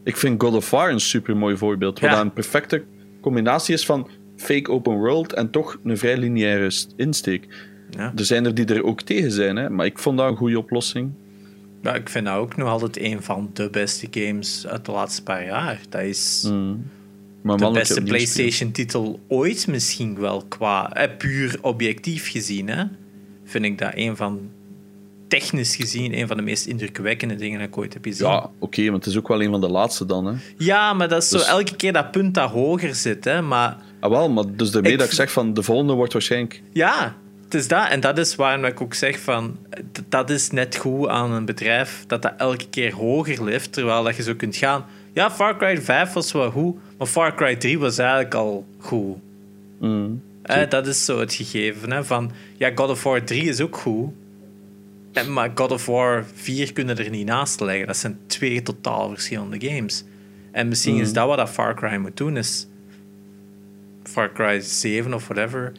Ik 0.03 0.17
vind 0.17 0.41
God 0.41 0.53
of 0.53 0.69
War 0.69 0.91
een 0.91 0.99
super 0.99 1.37
mooi 1.37 1.57
voorbeeld, 1.57 1.99
wat 1.99 2.09
Ja. 2.09 2.19
een 2.21 2.33
perfecte 2.33 2.83
combinatie 3.21 3.73
is 3.73 3.85
van 3.85 4.07
fake 4.35 4.71
open 4.71 4.93
world 4.93 5.33
en 5.33 5.49
toch 5.49 5.77
een 5.83 5.97
vrij 5.97 6.17
lineaire 6.17 6.71
insteek. 6.95 7.47
Ja. 7.89 8.13
Er 8.15 8.25
zijn 8.25 8.45
er 8.45 8.55
die 8.55 8.65
er 8.65 8.83
ook 8.83 9.01
tegen 9.01 9.31
zijn, 9.31 9.55
hè, 9.55 9.69
maar 9.69 9.85
ik 9.85 9.99
vond 9.99 10.17
dat 10.17 10.29
een 10.29 10.37
goede 10.37 10.57
oplossing. 10.57 11.11
Ja, 11.81 11.95
ik 11.95 12.09
vind 12.09 12.25
dat 12.25 12.35
ook 12.35 12.55
nog 12.57 12.67
altijd 12.67 12.99
een 12.99 13.21
van 13.23 13.49
de 13.53 13.69
beste 13.69 14.07
games 14.11 14.67
uit 14.67 14.85
de 14.85 14.91
laatste 14.91 15.23
paar 15.23 15.45
jaar. 15.45 15.79
Dat 15.89 16.01
is 16.01 16.45
Mm. 16.49 16.83
Maar 17.41 17.57
de 17.57 17.71
beste. 17.71 18.01
PlayStation-titel 18.03 19.19
ooit 19.27 19.67
misschien 19.67 20.19
wel 20.19 20.45
qua 20.47 20.93
eh, 20.93 21.17
puur 21.17 21.57
objectief 21.61 22.29
gezien. 22.31 22.67
Hè? 22.69 22.83
Vind 23.43 23.65
ik 23.65 23.77
dat 23.77 23.91
een 23.95 24.15
van 24.15 24.49
technisch 25.32 25.75
gezien 25.75 26.17
een 26.17 26.27
van 26.27 26.38
de 26.38 26.43
meest 26.43 26.65
indrukwekkende 26.65 27.36
dingen 27.36 27.59
dat 27.59 27.67
ik 27.67 27.77
ooit 27.77 27.93
heb 27.93 28.03
gezien. 28.05 28.27
Ja, 28.27 28.49
oké, 28.59 28.84
maar 28.84 28.93
het 28.93 29.05
is 29.05 29.17
ook 29.17 29.27
wel 29.27 29.41
een 29.41 29.49
van 29.51 29.61
de 29.61 29.69
laatste 29.69 30.05
dan. 30.05 30.25
Hè. 30.25 30.34
Ja, 30.57 30.93
maar 30.93 31.07
dat 31.09 31.21
is 31.23 31.29
zo 31.29 31.38
Dus- 31.38 31.47
elke 31.47 31.75
keer 31.75 31.93
dat 31.93 32.11
punt 32.11 32.34
dat 32.34 32.49
hoger 32.49 32.95
zit. 32.95 33.23
Hè? 33.23 33.41
Maar 33.41 33.77
Ah, 33.99 34.09
wel, 34.09 34.29
maar 34.29 34.43
dus 34.55 34.71
daarmee 34.71 34.91
Ik 34.91 34.97
dat 34.97 35.07
ik 35.07 35.13
zeg 35.13 35.32
van 35.32 35.53
de 35.53 35.63
volgende 35.63 35.93
wordt 35.93 36.13
waarschijnlijk. 36.13 36.61
ja, 36.73 37.15
het 37.43 37.53
is 37.53 37.67
dat. 37.67 37.89
En 37.89 37.99
dat 37.99 38.17
is 38.17 38.36
waarom 38.36 38.65
ik 38.65 38.82
ook 38.82 38.93
zeg 38.93 39.19
van... 39.19 39.57
Dat 40.09 40.29
is 40.29 40.49
net 40.51 40.75
goed 40.75 41.07
aan 41.07 41.32
een 41.32 41.45
bedrijf, 41.45 42.03
dat 42.07 42.21
dat 42.21 42.34
elke 42.38 42.67
keer 42.69 42.93
hoger 42.93 43.43
leeft. 43.43 43.73
Terwijl 43.73 44.03
dat 44.03 44.15
je 44.15 44.23
zo 44.23 44.34
kunt 44.36 44.55
gaan... 44.55 44.86
Ja, 45.13 45.32
Far 45.32 45.57
Cry 45.57 45.77
5 45.82 46.13
was 46.13 46.32
wel 46.32 46.51
goed, 46.51 46.75
maar 46.97 47.07
Far 47.07 47.36
Cry 47.36 47.55
3 47.55 47.79
was 47.79 47.97
eigenlijk 47.97 48.34
al 48.36 48.65
goed. 48.77 49.17
Mm. 49.79 50.21
Eh, 50.43 50.69
dat 50.69 50.88
is 50.88 51.05
zo 51.05 51.19
het 51.19 51.34
gegeven. 51.34 51.91
Hè, 51.91 52.03
van, 52.03 52.32
ja, 52.57 52.71
God 52.75 52.89
of 52.89 53.03
War 53.03 53.23
3 53.23 53.43
is 53.43 53.61
ook 53.61 53.77
goed. 53.77 54.09
En, 55.14 55.34
maar 55.34 55.51
God 55.55 55.72
of 55.72 55.86
War 55.86 56.26
4 56.34 56.74
kunnen 56.74 56.97
er 56.97 57.09
niet 57.09 57.26
naast 57.26 57.59
leggen. 57.59 57.88
Dat 57.88 57.97
zijn 57.97 58.20
twee 58.26 58.62
totaal 58.62 59.09
verschillende 59.09 59.68
games. 59.68 60.03
En 60.51 60.68
misschien 60.68 60.95
is 60.95 61.14
dat 61.14 61.28
wat 61.28 61.38
dat 61.38 61.49
Far 61.49 61.76
Cry 61.76 61.95
moet 61.95 62.18
doen. 62.18 62.38
Is 62.38 62.68
Far 64.03 64.32
Cry 64.32 64.59
7 64.59 65.14
of 65.14 65.28
whatever 65.28 65.72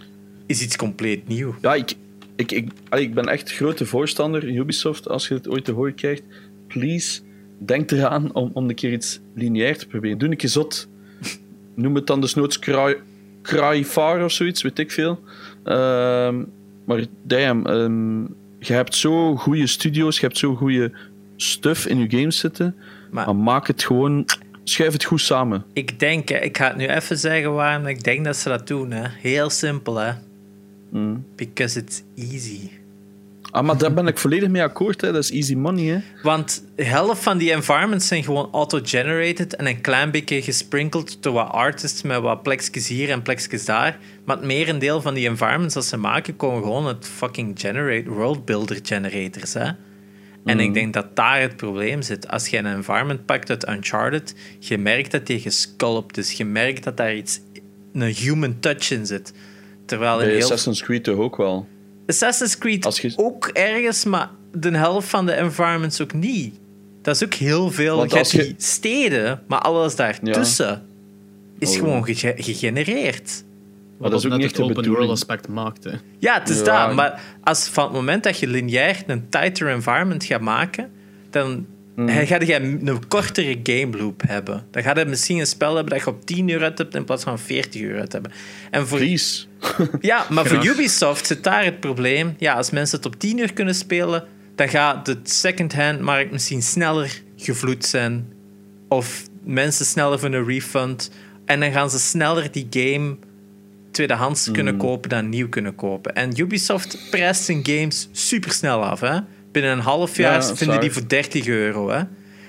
is 0.47 0.63
iets 0.63 0.77
compleet 0.77 1.29
nieuw. 1.29 1.55
Ja, 1.61 1.75
ik, 1.75 1.95
ik, 2.37 2.53
ik, 2.53 2.71
ik 2.91 3.15
ben 3.15 3.29
echt 3.29 3.53
grote 3.53 3.87
voorstander, 3.87 4.49
Ubisoft, 4.49 5.09
als 5.09 5.29
je 5.29 5.35
het 5.35 5.49
ooit 5.49 5.65
te 5.65 5.73
horen 5.73 5.95
krijgt. 5.95 6.23
Please, 6.67 7.21
denk 7.59 7.91
eraan 7.91 8.35
om, 8.35 8.51
om 8.53 8.69
een 8.69 8.75
keer 8.75 8.93
iets 8.93 9.21
lineair 9.35 9.79
te 9.79 9.87
proberen. 9.87 10.19
Doe 10.19 10.31
een 10.31 10.37
keer 10.37 10.49
zot. 10.49 10.89
Noem 11.75 11.95
het 11.95 12.07
dan 12.07 12.21
desnoods 12.21 12.59
Cry, 12.59 12.97
Cryfar 13.43 14.25
of 14.25 14.33
zoiets, 14.33 14.63
weet 14.63 14.79
ik 14.79 14.91
veel. 14.91 15.21
Ehm, 15.65 16.45
maar 16.85 17.05
damn, 17.23 17.67
ehm, 17.67 18.25
je 18.67 18.73
hebt 18.73 18.95
zo 18.95 19.37
goede 19.37 19.67
studio's, 19.67 20.17
je 20.21 20.27
hebt 20.27 20.39
zo 20.39 20.55
goede 20.55 20.93
stuff 21.37 21.87
in 21.87 21.99
je 21.99 22.19
games 22.19 22.39
zitten. 22.39 22.75
Maar- 23.11 23.27
Maar 23.27 23.37
maak 23.37 23.67
het 23.67 23.83
gewoon, 23.85 24.25
schuif 24.65 24.93
het 24.93 25.05
goed 25.05 25.21
samen. 25.21 25.65
Ik 25.73 25.99
denk, 25.99 26.29
hè, 26.29 26.37
ik 26.39 26.57
ga 26.57 26.67
het 26.67 26.77
nu 26.77 26.87
even 26.87 27.19
zeggen 27.19 27.53
waarom 27.55 27.87
ik 27.87 28.05
denk 28.05 28.25
dat 28.25 28.37
ze 28.37 28.49
dat 28.49 28.67
doen. 28.67 28.91
Hè. 28.91 29.09
Heel 29.09 29.51
simpel, 29.51 29.97
hè. 29.97 30.13
Mm. 30.91 31.25
Because 31.37 31.79
it's 31.81 32.03
easy. 32.17 32.69
Ah, 33.53 33.65
maar 33.65 33.79
daar 33.79 33.93
ben 33.93 34.07
ik 34.07 34.19
volledig 34.19 34.49
mee 34.49 34.63
akkoord, 34.63 35.01
hè. 35.01 35.13
dat 35.13 35.23
is 35.23 35.31
easy 35.31 35.55
money. 35.55 35.85
Hè. 35.85 35.99
Want 36.23 36.65
de 36.77 36.85
helft 36.85 37.23
van 37.23 37.39
die 37.39 37.53
environments 37.53 38.07
zijn 38.07 38.25
gewoon 38.25 38.49
auto-generated 38.53 39.57
en 39.57 39.67
een 39.67 39.81
klein 39.81 40.11
beetje 40.11 40.43
gesprinkeld 40.43 41.23
door 41.23 41.33
wat 41.33 41.51
artists 41.51 42.03
met 42.03 42.21
wat 42.21 42.43
plekjes 42.43 42.89
hier 42.89 43.11
en 43.11 43.23
plekjes 43.23 43.65
daar. 43.65 43.99
Maar 44.25 44.37
het 44.37 44.45
merendeel 44.45 45.01
van 45.01 45.15
die 45.15 45.29
environments 45.29 45.75
dat 45.75 45.85
ze 45.85 45.97
maken, 45.97 46.37
komen 46.37 46.63
gewoon 46.63 46.87
uit 46.87 47.07
fucking 47.07 47.61
generate, 47.61 48.11
world 48.11 48.45
builder 48.45 48.79
generators. 48.83 49.55
Hè? 49.55 49.71
En 50.45 50.61
ik 50.61 50.75
denk 50.75 50.95
dat 50.95 51.17
daar 51.17 51.41
het 51.41 51.57
probleem 51.57 52.03
zit. 52.03 52.29
Als 52.29 52.49
je 52.49 52.59
een 52.59 52.67
environment 52.67 53.27
pakt 53.27 53.51
uit 53.51 53.69
Uncharted, 53.69 54.35
je 54.59 54.79
merkt 54.79 55.11
dat 55.11 55.27
die 55.27 55.41
gesculpt 55.41 56.19
is. 56.19 56.33
Je 56.33 56.45
merkt 56.45 56.85
dat 56.85 56.97
daar 56.97 57.15
iets, 57.15 57.41
een 57.93 58.03
human 58.03 58.61
touch 58.61 58.91
in 58.91 59.07
zit. 59.07 59.33
Terwijl 59.87 60.21
in 60.21 60.25
Bij 60.25 60.35
heel 60.35 60.43
Assassin's 60.43 60.83
Creed 60.83 61.05
toch 61.05 61.19
ook 61.19 61.37
wel. 61.37 61.69
Assassin's 62.13 62.59
Creed 62.59 62.97
je- 62.97 63.13
ook 63.17 63.47
ergens, 63.49 64.05
maar 64.05 64.31
de 64.53 64.71
helft 64.77 65.09
van 65.09 65.27
de 65.27 65.33
environments 65.33 66.01
ook 66.01 66.13
niet. 66.13 66.55
Dat 67.03 67.15
is 67.15 67.25
ook 67.25 67.35
heel 67.35 67.71
veel. 67.71 67.97
Want 67.97 68.11
Je 68.11 68.17
hebt 68.17 68.33
als 68.33 68.41
je- 68.43 68.47
die 68.49 68.55
steden, 68.59 69.43
maar 69.49 69.59
alles 69.61 69.97
daartussen 69.97 70.83
is 71.59 71.71
Oh, 71.71 71.77
gewoon 71.79 72.05
ge- 72.07 72.35
gegenereerd. 72.37 73.45
Wat 73.99 74.11
dat 74.11 74.21
is 74.21 74.27
ook 74.27 74.31
net 74.31 74.41
niet 74.41 74.49
echt 74.49 74.57
het 74.57 74.67
de 74.67 74.71
open 74.71 74.75
bedoeling. 74.83 75.05
world 75.07 75.19
aspect 75.21 75.49
maakt. 75.49 75.85
Hè. 75.85 75.91
Ja, 76.19 76.39
het 76.39 76.49
is 76.49 76.59
Ja. 76.59 76.87
dat. 76.87 76.95
Maar 76.97 77.21
als 77.45 77.69
van 77.69 77.85
het 77.85 77.93
moment 77.93 78.23
dat 78.25 78.39
je 78.39 78.47
lineair 78.47 79.03
een 79.07 79.29
tighter 79.29 79.69
environment 79.69 80.25
gaat 80.25 80.41
maken, 80.41 80.91
dan 81.31 81.67
Hmm. 81.95 82.09
ga 82.09 82.41
je 82.41 82.55
een 82.55 83.09
kortere 83.09 83.61
game 83.63 83.97
loop 83.97 84.23
hebben. 84.27 84.67
Dan 84.71 84.83
ga 84.83 84.99
je 84.99 85.05
misschien 85.05 85.39
een 85.39 85.47
spel 85.47 85.75
hebben 85.75 85.93
dat 85.93 86.05
je 86.05 86.11
op 86.11 86.27
10 86.27 86.49
uur 86.49 86.63
uit 86.63 86.79
hebt 86.79 86.95
in 86.95 87.05
plaats 87.05 87.23
van 87.25 87.39
40 87.39 87.81
uur 87.81 88.01
uit 88.01 88.13
hebben. 88.13 88.33
En 88.71 88.87
voor, 88.89 88.99
Please. 88.99 89.45
Ja, 90.01 90.27
maar 90.31 90.45
Graag. 90.45 90.65
voor 90.65 90.73
Ubisoft 90.73 91.27
zit 91.27 91.45
daar 91.45 91.65
het 91.65 91.81
probleem. 91.81 92.35
Ja, 92.39 92.55
als 92.55 92.71
mensen 92.71 92.97
het 92.97 93.07
op 93.07 93.19
10 93.19 93.39
uur 93.39 93.53
kunnen 93.53 93.75
spelen, 93.75 94.25
dan 94.55 94.69
gaat 94.69 95.07
de 95.07 95.19
second-hand 95.23 96.01
markt 96.01 96.33
misschien 96.33 96.63
sneller 96.63 97.23
gevloed 97.37 97.85
zijn. 97.85 98.33
Of 98.89 99.23
mensen 99.45 99.87
sneller 99.87 100.19
voor 100.19 100.35
een 100.35 100.47
refund. 100.47 101.11
En 101.45 101.61
dan 101.61 101.73
gaan 101.73 101.91
ze 101.91 101.99
sneller 101.99 102.53
die 102.53 102.67
game 102.71 103.17
tweedehands 103.91 104.51
kunnen 104.51 104.77
kopen 104.77 105.11
dan 105.11 105.29
nieuw 105.29 105.49
kunnen 105.49 105.75
kopen. 105.75 106.15
En 106.15 106.41
Ubisoft 106.41 106.99
prijst 107.11 107.43
zijn 107.45 107.61
games 107.67 108.09
super 108.13 108.51
snel 108.53 108.85
af. 108.85 109.01
Hè? 109.01 109.19
Binnen 109.53 109.73
een 109.73 109.79
half 109.79 110.17
Ja, 110.17 110.23
jaar 110.31 110.41
dat 110.41 110.59
vinden 110.59 110.81
die 110.81 110.91
voor 110.91 111.09
30 111.09 111.47
euro. 111.47 111.91
Hè? 111.91 112.03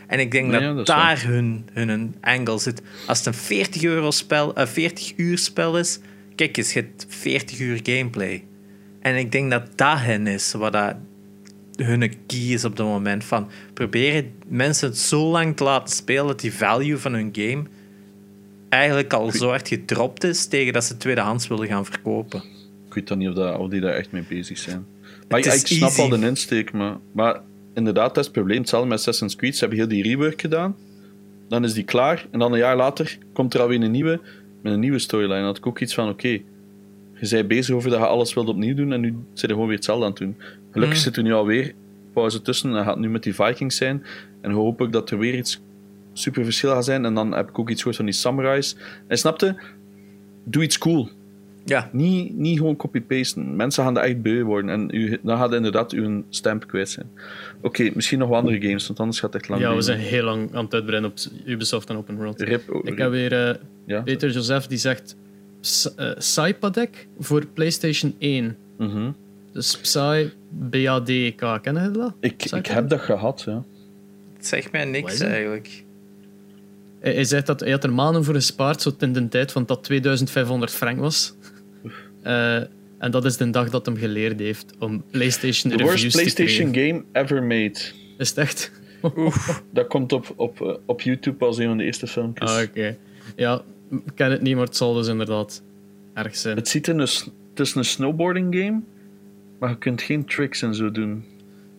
En 0.08 0.20
ik 0.20 0.32
denk 0.32 0.52
dat, 0.52 0.76
dat 0.76 0.86
daar 0.86 1.24
hun, 1.26 1.66
hun 1.74 2.16
angle 2.22 2.60
zit. 2.60 2.82
Als 3.08 3.18
het 3.18 3.28
een 3.28 3.34
40, 3.34 3.84
euro 3.84 4.12
spel, 4.12 4.56
eh, 4.56 4.68
40 4.68 5.14
uur 5.16 5.38
spel 5.38 5.78
is, 5.78 6.00
kijk 6.36 6.58
eens, 6.58 6.74
je 6.74 6.80
hebt 6.80 7.06
40 7.10 7.60
uur 7.60 7.80
gameplay. 7.84 8.44
En 9.00 9.16
ik 9.16 9.32
denk 9.32 9.52
dat 9.52 9.64
dat 9.76 10.00
hen 10.00 10.28
is, 10.28 10.54
wat 10.54 10.74
dat 10.74 10.96
hun 11.76 12.14
key 12.28 12.40
is 12.40 12.66
op 12.66 12.78
het 12.78 12.86
moment. 12.86 13.24
Van 13.24 13.50
proberen 13.74 14.32
mensen 14.48 14.88
het 14.88 14.98
zo 14.98 15.32
lang 15.32 15.58
te 15.58 15.64
laten 15.64 15.96
spelen 15.96 16.28
dat 16.28 16.40
die 16.40 16.54
value 16.54 16.98
van 16.98 17.14
hun 17.14 17.30
game 17.32 17.64
eigenlijk 18.70 19.14
al 19.14 19.32
zo 19.32 19.48
hard 19.48 19.68
gedropt 19.68 20.24
is 20.24 20.46
tegen 20.46 20.74
dat 20.74 20.84
ze 20.84 20.98
tweedehands 20.98 21.48
willen 21.48 21.68
gaan 21.68 21.86
verkopen. 21.86 22.44
Ik 22.88 22.94
weet 22.94 23.08
dan 23.08 23.18
niet 23.18 23.30
of, 23.30 23.36
dat, 23.36 23.58
of 23.58 23.70
die 23.70 23.82
daar 23.82 23.94
echt 23.94 24.12
mee 24.12 24.26
bezig 24.28 24.58
zijn. 24.58 24.86
Maar 25.28 25.40
ik, 25.40 25.46
snap 25.46 25.90
easy. 25.90 26.02
al 26.02 26.10
de 26.10 26.26
insteek, 26.28 26.72
maar, 26.72 26.98
maar 27.12 27.42
inderdaad, 27.74 28.08
dat 28.08 28.18
is 28.18 28.24
het 28.24 28.34
probleem. 28.34 28.58
Hetzelfde 28.60 28.88
met 28.90 28.98
Assassin's 28.98 29.36
Creed. 29.36 29.54
Ze 29.54 29.60
hebben 29.60 29.78
heel 29.78 29.88
die 29.88 30.04
rework 30.04 30.42
gedaan. 30.42 30.76
Dan 31.48 31.64
is 31.64 31.74
die 31.74 31.84
klaar. 31.84 32.26
En 32.32 32.40
dan 32.40 32.52
een 32.52 32.58
jaar 32.58 32.76
later 32.76 33.18
komt 33.34 33.54
er 33.54 33.62
alweer 33.62 33.82
een 33.82 33.92
nieuwe 33.92 34.20
met 34.62 34.74
een 34.74 34.80
nieuwe 34.80 35.00
storyline. 35.00 35.36
Dan 35.36 35.46
had 35.46 35.58
ik 35.58 35.68
ook 35.68 35.80
iets 35.80 35.94
van, 35.94 36.10
oké, 36.10 36.28
je 36.28 36.42
bent 37.30 37.48
bezig 37.48 37.76
over 37.76 37.90
dat 37.90 38.00
je 38.00 38.06
alles 38.06 38.34
wilt 38.34 38.48
opnieuw 38.48 38.76
doen 38.76 38.94
en 38.94 39.00
nu 39.02 39.16
zit 39.34 39.42
je 39.42 39.48
gewoon 39.48 39.68
weer 39.68 39.76
hetzelfde 39.76 40.04
aan 40.06 40.10
het 40.10 40.20
doen. 40.20 40.36
Gelukkig 40.72 40.98
Mm. 40.98 41.04
zit 41.04 41.18
er 41.18 41.24
nu 41.24 41.34
alweer 41.34 41.74
pauze 42.14 42.42
tussen 42.42 42.70
en 42.70 42.76
dat 42.76 42.86
gaat 42.86 43.00
nu 43.00 43.10
met 43.10 43.24
die 43.24 43.36
Vikings 43.36 43.76
zijn. 43.76 44.04
En 44.42 44.52
hoop 44.52 44.82
ik 44.82 44.92
dat 44.92 45.10
er 45.10 45.18
weer 45.18 45.36
iets 45.36 45.62
super 46.14 46.44
verschil 46.44 46.72
gaat 46.72 46.86
zijn. 46.86 47.06
En 47.06 47.14
dan 47.14 47.34
heb 47.34 47.50
ik 47.50 47.60
ook 47.60 47.70
iets 47.70 47.78
gehoord 47.78 47.96
van 47.96 48.06
die 48.06 48.14
samurais. 48.14 48.76
En 49.08 49.18
snapte, 49.18 49.56
doe 50.44 50.64
iets 50.64 50.78
cool. 50.78 51.10
Ja, 51.66 51.90
Niet, 51.92 52.36
niet 52.38 52.58
gewoon 52.58 52.76
copy-pasten. 52.76 53.56
Mensen 53.56 53.84
gaan 53.84 53.98
er 53.98 54.04
echt 54.04 54.22
beu 54.22 54.44
worden. 54.44 54.70
En 54.72 54.88
u, 54.92 55.20
dan 55.24 55.38
gaat 55.38 55.54
inderdaad 55.54 55.92
uw 55.92 56.24
stamp 56.30 56.68
kwijt 56.68 56.90
zijn. 56.90 57.10
Oké, 57.62 57.90
misschien 57.94 58.20
nog 58.20 58.30
wat 58.30 58.40
andere 58.40 58.62
games, 58.62 58.88
want 58.88 59.00
anders 59.00 59.20
gaat 59.20 59.34
het 59.34 59.42
echt 59.42 59.50
lang 59.52 59.62
Ja, 59.62 59.76
we 59.76 59.82
zijn 59.82 60.00
heel 60.00 60.24
lang 60.24 60.54
aan 60.56 60.64
het 60.64 60.74
uitbreiden 60.74 61.10
op 61.10 61.18
Ubisoft 61.46 61.90
en 61.90 61.96
Open 61.98 62.16
World. 62.16 62.42
Rip, 62.42 62.70
oh, 62.70 62.80
Ik 62.80 62.90
rip. 62.90 62.98
heb 62.98 63.12
weer 63.12 63.48
eh, 63.50 63.56
ja? 63.86 64.02
Peter 64.02 64.30
Joseph 64.32 64.68
die 64.68 64.78
zegt 64.78 65.16
Psy- 65.62 65.90
eh, 65.96 66.16
Psypadec 66.18 67.08
voor 67.20 67.46
PlayStation 67.46 68.16
1. 68.20 68.56
Mhm. 68.78 69.12
Dus 69.52 69.78
Psy 69.78 70.30
BADK, 70.50 71.60
kennen 71.62 71.84
jullie 71.84 71.98
dat? 71.98 72.14
ik, 72.20 72.44
ik 72.46 72.66
heb 72.66 72.90
dat 72.90 73.02
gehad, 73.02 73.44
ja. 73.46 73.64
het 74.38 74.46
zegt 74.48 74.72
mij 74.72 74.86
niks 74.86 75.14
is 75.14 75.20
het? 75.20 75.28
eigenlijk. 75.30 75.84
Hij, 77.00 77.14
hij 77.14 77.24
zegt 77.24 77.46
dat 77.46 77.60
hij 77.60 77.72
had 77.72 77.84
er 77.84 77.94
maanden 77.94 78.24
voor 78.24 78.34
gespaard, 78.34 78.82
zo 78.82 78.92
in 79.00 79.14
de 79.14 79.28
tijd 79.28 79.52
van 79.52 79.64
dat 79.66 79.84
2500 79.84 80.72
frank 80.72 81.00
was. 81.00 81.34
Eh, 82.24 82.56
en 82.98 83.12
dat 83.12 83.26
is 83.26 83.38
de 83.38 83.50
dag 83.50 83.70
dat 83.70 83.86
hem 83.86 83.98
geleerd 83.98 84.40
heeft 84.40 84.74
om 84.80 85.04
PlayStation 85.12 85.72
The 85.72 85.78
reviews 85.84 86.02
worst 86.02 86.16
te 86.36 86.44
PlayStation 86.44 86.74
game 86.74 87.04
ever 87.24 87.44
made. 87.44 87.80
Is 88.18 88.30
het 88.30 88.38
echt? 88.38 88.72
Dat 89.74 89.88
komt 89.88 90.12
op, 90.14 90.34
op, 90.36 90.62
eh, 90.62 90.74
op 90.86 91.02
YouTube 91.02 91.46
als 91.46 91.58
een 91.58 91.68
van 91.68 91.78
de 91.78 91.84
eerste 91.84 92.08
filmpjes. 92.08 92.52
Ah, 92.52 92.64
oké. 92.64 92.98
Ja, 93.36 93.62
ik 93.92 94.02
ken 94.16 94.32
het 94.32 94.42
niet, 94.42 94.56
maar 94.56 94.66
het 94.66 94.76
zal 94.76 94.94
dus 94.94 95.08
inderdaad 95.08 95.62
erg 96.14 96.36
zijn. 96.36 96.58
Het, 96.58 96.68
ziet 96.68 96.88
in 96.88 97.00
een, 97.00 97.08
het 97.50 97.60
is 97.60 97.76
een 97.76 97.86
snowboarding 97.86 98.56
game, 98.56 98.82
maar 99.60 99.70
je 99.70 99.78
kunt 99.78 100.02
geen 100.02 100.26
tricks 100.26 100.62
en 100.62 100.76
zo 100.76 100.92
doen. 100.92 101.26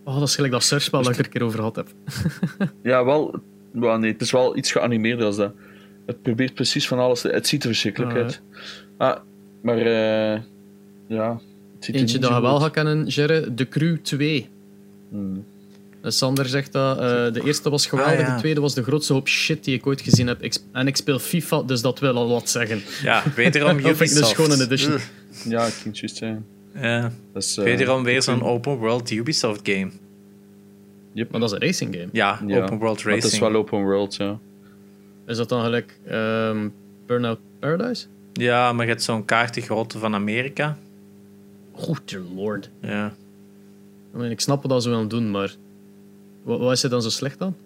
Oh, 0.04 0.18
dat 0.18 0.28
is 0.28 0.34
gelijk 0.34 0.52
dat 0.52 0.62
surfspel 0.62 1.02
dat 1.02 1.12
ik 1.12 1.18
er 1.18 1.24
een 1.24 1.30
keer 1.30 1.42
over 1.42 1.58
gehad 1.58 1.76
heb. 1.76 1.88
Ja, 2.82 3.04
wel, 3.04 3.40
wel 3.70 3.98
nee, 3.98 4.12
het 4.12 4.20
is 4.20 4.30
wel 4.30 4.56
iets 4.56 4.72
geanimeerder 4.72 5.26
als 5.26 5.36
dat. 5.36 5.52
Het 6.06 6.22
probeert 6.22 6.54
precies 6.54 6.88
van 6.88 6.98
alles. 6.98 7.20
te- 7.20 7.28
Het 7.28 7.46
ziet 7.46 7.62
er 7.62 7.68
verschrikkelijk 7.68 8.12
Ah, 8.12 8.18
uit. 8.18 8.40
Ah, 8.96 9.16
maar 9.64 9.78
eh, 9.78 10.40
ja. 11.06 11.40
Het 11.74 11.84
ziet 11.84 11.94
Eentje 11.94 12.18
dat 12.18 12.30
je 12.30 12.40
wel 12.40 12.60
gaat 12.60 12.70
kennen, 12.70 13.10
Gerre, 13.12 13.54
De 13.54 13.68
Crew 13.68 13.96
2. 14.02 14.48
Hmm. 15.10 15.44
Eh, 16.00 16.10
Sander 16.10 16.46
zegt 16.46 16.72
dat 16.72 16.98
eh, 16.98 17.32
de 17.32 17.40
eerste 17.44 17.70
was 17.70 17.86
geweldig, 17.86 18.14
Ah, 18.20 18.26
ja. 18.26 18.34
de 18.34 18.40
tweede 18.40 18.60
was 18.60 18.74
de 18.74 18.82
grootste 18.82 19.12
hoop 19.12 19.28
shit 19.28 19.64
die 19.64 19.74
ik 19.74 19.86
ooit 19.86 20.00
gezien 20.00 20.26
heb. 20.26 20.42
Ik, 20.42 20.56
en 20.72 20.86
ik 20.86 20.96
speel 20.96 21.18
FIFA, 21.18 21.62
dus 21.62 21.80
dat 21.82 21.98
wil 21.98 22.16
al 22.16 22.28
wat 22.28 22.50
zeggen. 22.50 22.82
Ja, 23.02 23.22
wederom 23.36 23.76
Of 23.76 23.84
ik 23.84 23.86
Ubisoft. 23.90 24.20
dus 24.20 24.32
gewoon 24.32 24.50
een 24.50 24.60
edition. 24.60 24.98
Ja, 25.48 25.66
ik 25.66 25.72
kan 25.82 25.90
het 25.90 25.98
juist 25.98 26.16
zeggen. 26.16 26.46
Ja, 26.74 27.12
Dat 27.32 27.42
is, 27.42 27.56
eh, 27.56 27.64
wederom 27.64 28.02
weer 28.04 28.16
ik 28.16 28.22
zo'n 28.22 28.42
open 28.42 28.76
world 28.76 29.10
Ubisoft 29.10 29.60
game. 29.62 29.90
Maar 31.14 31.40
dat 31.40 31.42
is 31.42 31.50
een 31.50 31.60
racing 31.66 31.94
game. 31.94 32.08
Ja, 32.12 32.40
Ja, 32.46 32.62
open 32.62 32.78
world 32.78 33.02
racing. 33.02 33.22
Het 33.22 33.32
is 33.32 33.38
wel 33.38 33.54
open 33.54 33.82
world, 33.82 34.14
ja. 34.16 34.38
Is 35.26 35.36
dat 35.36 35.48
dan 35.48 35.62
gelijk 35.62 35.98
ehm, 36.06 36.68
Burnout 37.06 37.38
Paradise? 37.58 38.06
Ja, 38.34 38.72
maar 38.72 38.84
je 38.84 38.90
hebt 38.90 39.02
zo'n 39.02 39.24
kaartengrootte 39.24 39.98
van 39.98 40.14
Amerika. 40.14 40.76
Dear 42.04 42.22
lord. 42.34 42.70
Ja. 42.80 43.14
I 44.14 44.16
mean, 44.18 44.30
ik 44.30 44.40
snap 44.40 44.62
wat 44.62 44.70
dat 44.70 44.82
ze 44.82 44.88
willen 44.88 45.08
doen, 45.08 45.30
maar... 45.30 45.54
Wat, 46.42 46.58
wat 46.58 46.72
is 46.72 46.82
er 46.82 46.90
dan 46.90 47.02
zo 47.02 47.08
slecht 47.10 47.40
aan? 47.40 47.56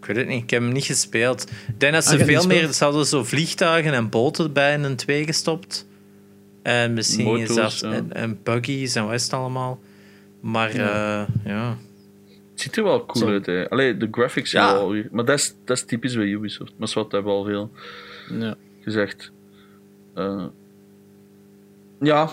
Ik 0.00 0.06
weet 0.06 0.16
het 0.16 0.26
niet, 0.28 0.42
ik 0.42 0.50
heb 0.50 0.62
hem 0.62 0.72
niet 0.72 0.84
gespeeld. 0.84 1.42
Ik 1.68 1.80
denk 1.80 1.92
dat 1.92 2.04
Ah, 2.06 2.10
ze 2.18 2.24
veel 2.24 2.46
meer... 2.46 2.72
Ze 2.72 2.84
hadden 2.84 3.06
zo 3.06 3.24
vliegtuigen 3.24 3.92
en 3.92 4.08
boten 4.08 4.52
bij 4.52 4.72
in 4.74 4.82
een 4.82 4.96
twee 4.96 5.24
gestopt. 5.24 5.86
En 6.62 6.92
misschien 6.94 7.24
Moto's, 7.24 7.54
zelfs 7.54 7.80
ja. 7.80 7.92
en, 7.92 8.12
en 8.12 8.38
buggies 8.42 8.94
en 8.94 9.04
wat 9.04 9.14
is 9.14 9.22
het 9.22 9.32
allemaal. 9.32 9.80
Maar 10.40 10.74
Ja. 10.76 10.86
ja, 10.86 11.26
ja. 11.44 11.76
Het 12.52 12.60
ziet 12.60 12.76
er 12.76 12.84
wel 12.84 13.06
cool 13.06 13.24
Zo. 13.26 13.30
uit. 13.32 13.46
Hè. 13.46 13.68
Allee, 13.70 13.96
de 13.96 14.08
graphics 14.10 14.50
Ja. 14.50 14.72
wel. 14.72 14.94
Maar 15.10 15.24
dat 15.24 15.38
is, 15.38 15.54
dat 15.64 15.76
is 15.76 15.84
typisch 15.84 16.14
bij 16.14 16.24
Ubisoft. 16.26 16.72
Maar 16.76 16.90
wat 16.94 17.12
hebben 17.12 17.32
we 17.32 17.38
al 17.38 17.44
veel 17.44 17.70
Ja. 18.38 18.56
gezegd. 18.80 19.30
Eh, 20.14 20.44
ja, 22.00 22.30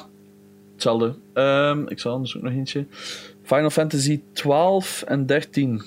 hetzelfde. 0.74 1.16
Ehm, 1.34 1.84
ik 1.88 2.00
zal 2.00 2.14
anders 2.14 2.38
ook 2.38 2.44
nog 2.44 2.54
eentje. 2.54 2.86
Final 3.42 3.70
Fantasy 3.70 4.22
12 4.32 5.04
en 5.08 5.26
13. 5.26 5.82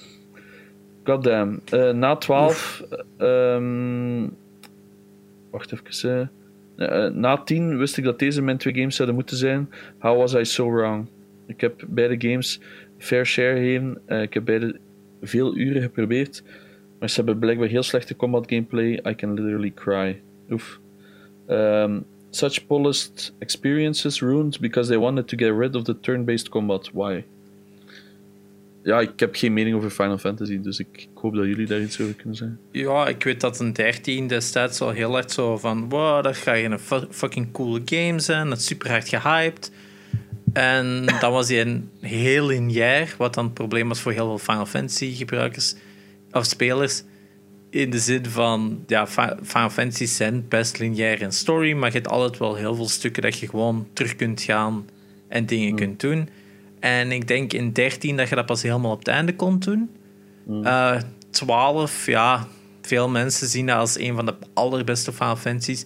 Goddamn. 1.04 1.60
Eh 1.70 1.90
na 1.90 2.16
12. 2.16 2.82
ehm, 3.16 4.28
wacht 5.50 5.72
even. 5.72 6.30
eh, 6.76 7.06
na 7.06 7.36
10 7.42 7.78
wist 7.78 7.96
ik 7.96 8.04
dat 8.04 8.18
deze 8.18 8.42
mijn 8.42 8.56
twee 8.56 8.74
games 8.74 8.94
zouden 8.96 9.16
moeten 9.16 9.36
zijn. 9.36 9.70
How 9.98 10.18
was 10.18 10.34
I 10.34 10.44
so 10.44 10.72
wrong? 10.72 11.06
Ik 11.46 11.60
heb 11.60 11.84
beide 11.88 12.28
games 12.28 12.60
fair 12.98 13.26
share. 13.26 14.00
Eh, 14.06 14.22
ik 14.22 14.34
heb 14.34 14.44
beide 14.44 14.78
veel 15.22 15.56
uren 15.56 15.82
geprobeerd. 15.82 16.42
Maar 16.98 17.08
ze 17.10 17.16
hebben 17.16 17.38
blijkbaar 17.38 17.68
heel 17.68 17.82
slechte 17.82 18.16
combat 18.16 18.44
gameplay. 18.48 19.00
I 19.06 19.14
can 19.14 19.34
literally 19.34 19.72
cry. 19.74 20.20
Oef. 20.50 20.80
Um, 21.50 22.04
such 22.30 22.66
polished 22.66 23.32
experiences 23.38 24.20
ruined 24.20 24.60
because 24.60 24.88
they 24.88 24.98
wanted 24.98 25.28
to 25.28 25.36
get 25.36 25.52
rid 25.52 25.74
of 25.74 25.84
the 25.84 26.00
turn-based 26.00 26.48
combat. 26.48 26.90
Why? 26.92 27.24
Ja, 28.82 29.00
ik 29.00 29.20
heb 29.20 29.34
geen 29.34 29.52
mening 29.52 29.76
over 29.76 29.90
Final 29.90 30.18
Fantasy, 30.18 30.60
dus 30.60 30.78
ik, 30.78 30.86
ik 30.92 31.08
hoop 31.14 31.34
dat 31.34 31.44
jullie 31.44 31.66
daar 31.66 31.80
iets 31.80 32.00
over 32.00 32.14
kunnen 32.14 32.36
zeggen. 32.36 32.60
Ja, 32.70 33.08
ik 33.08 33.24
weet 33.24 33.40
dat 33.40 33.60
een 33.60 33.72
13 33.72 34.26
destijds 34.26 34.80
al 34.80 34.90
heel 34.90 35.16
erg 35.16 35.32
zo 35.32 35.56
van... 35.56 35.88
Wow, 35.88 36.24
dat 36.24 36.36
gaat 36.36 36.56
een 36.56 36.78
fu- 36.78 37.06
fucking 37.10 37.52
coole 37.52 37.82
game 37.84 38.20
zijn. 38.20 38.48
Dat 38.48 38.58
is 38.58 38.66
super 38.66 38.90
hard 38.90 39.08
gehyped. 39.08 39.70
En 40.52 41.04
dan 41.20 41.32
was 41.32 41.48
hij 41.48 41.60
een 41.60 41.90
heel 42.00 42.46
lineair, 42.46 43.14
wat 43.18 43.34
dan 43.34 43.44
het 43.44 43.54
probleem 43.54 43.88
was 43.88 44.00
voor 44.00 44.12
heel 44.12 44.26
veel 44.26 44.38
Final 44.38 44.66
Fantasy 44.66 45.14
gebruikers 45.14 45.74
of 46.32 46.44
spelers. 46.44 47.02
In 47.70 47.90
de 47.90 47.98
zin 47.98 48.26
van, 48.26 48.84
ja, 48.86 49.06
Fi- 49.06 49.34
Final 49.42 49.70
Fantasy 49.70 50.06
zijn 50.06 50.44
best 50.48 50.78
lineair 50.78 51.22
in 51.22 51.32
story, 51.32 51.72
maar 51.72 51.88
je 51.88 51.94
hebt 51.94 52.08
altijd 52.08 52.38
wel 52.38 52.54
heel 52.54 52.74
veel 52.74 52.88
stukken 52.88 53.22
dat 53.22 53.38
je 53.38 53.48
gewoon 53.48 53.86
terug 53.92 54.16
kunt 54.16 54.42
gaan 54.42 54.86
en 55.28 55.46
dingen 55.46 55.74
kunt 55.76 56.00
doen. 56.00 56.28
En 56.80 57.12
ik 57.12 57.28
denk 57.28 57.52
in 57.52 57.72
13 57.72 58.16
dat 58.16 58.28
je 58.28 58.34
dat 58.34 58.46
pas 58.46 58.62
helemaal 58.62 58.92
op 58.92 58.98
het 58.98 59.08
einde 59.08 59.34
kon 59.36 59.58
doen. 59.58 59.90
Eh 60.64 60.96
12, 61.30 62.06
ja, 62.06 62.46
veel 62.82 63.08
mensen 63.08 63.46
zien 63.48 63.66
dat 63.66 63.76
als 63.76 63.98
een 63.98 64.14
van 64.14 64.26
de 64.26 64.34
allerbeste 64.54 65.12
Final 65.12 65.36
Fantasies. 65.36 65.84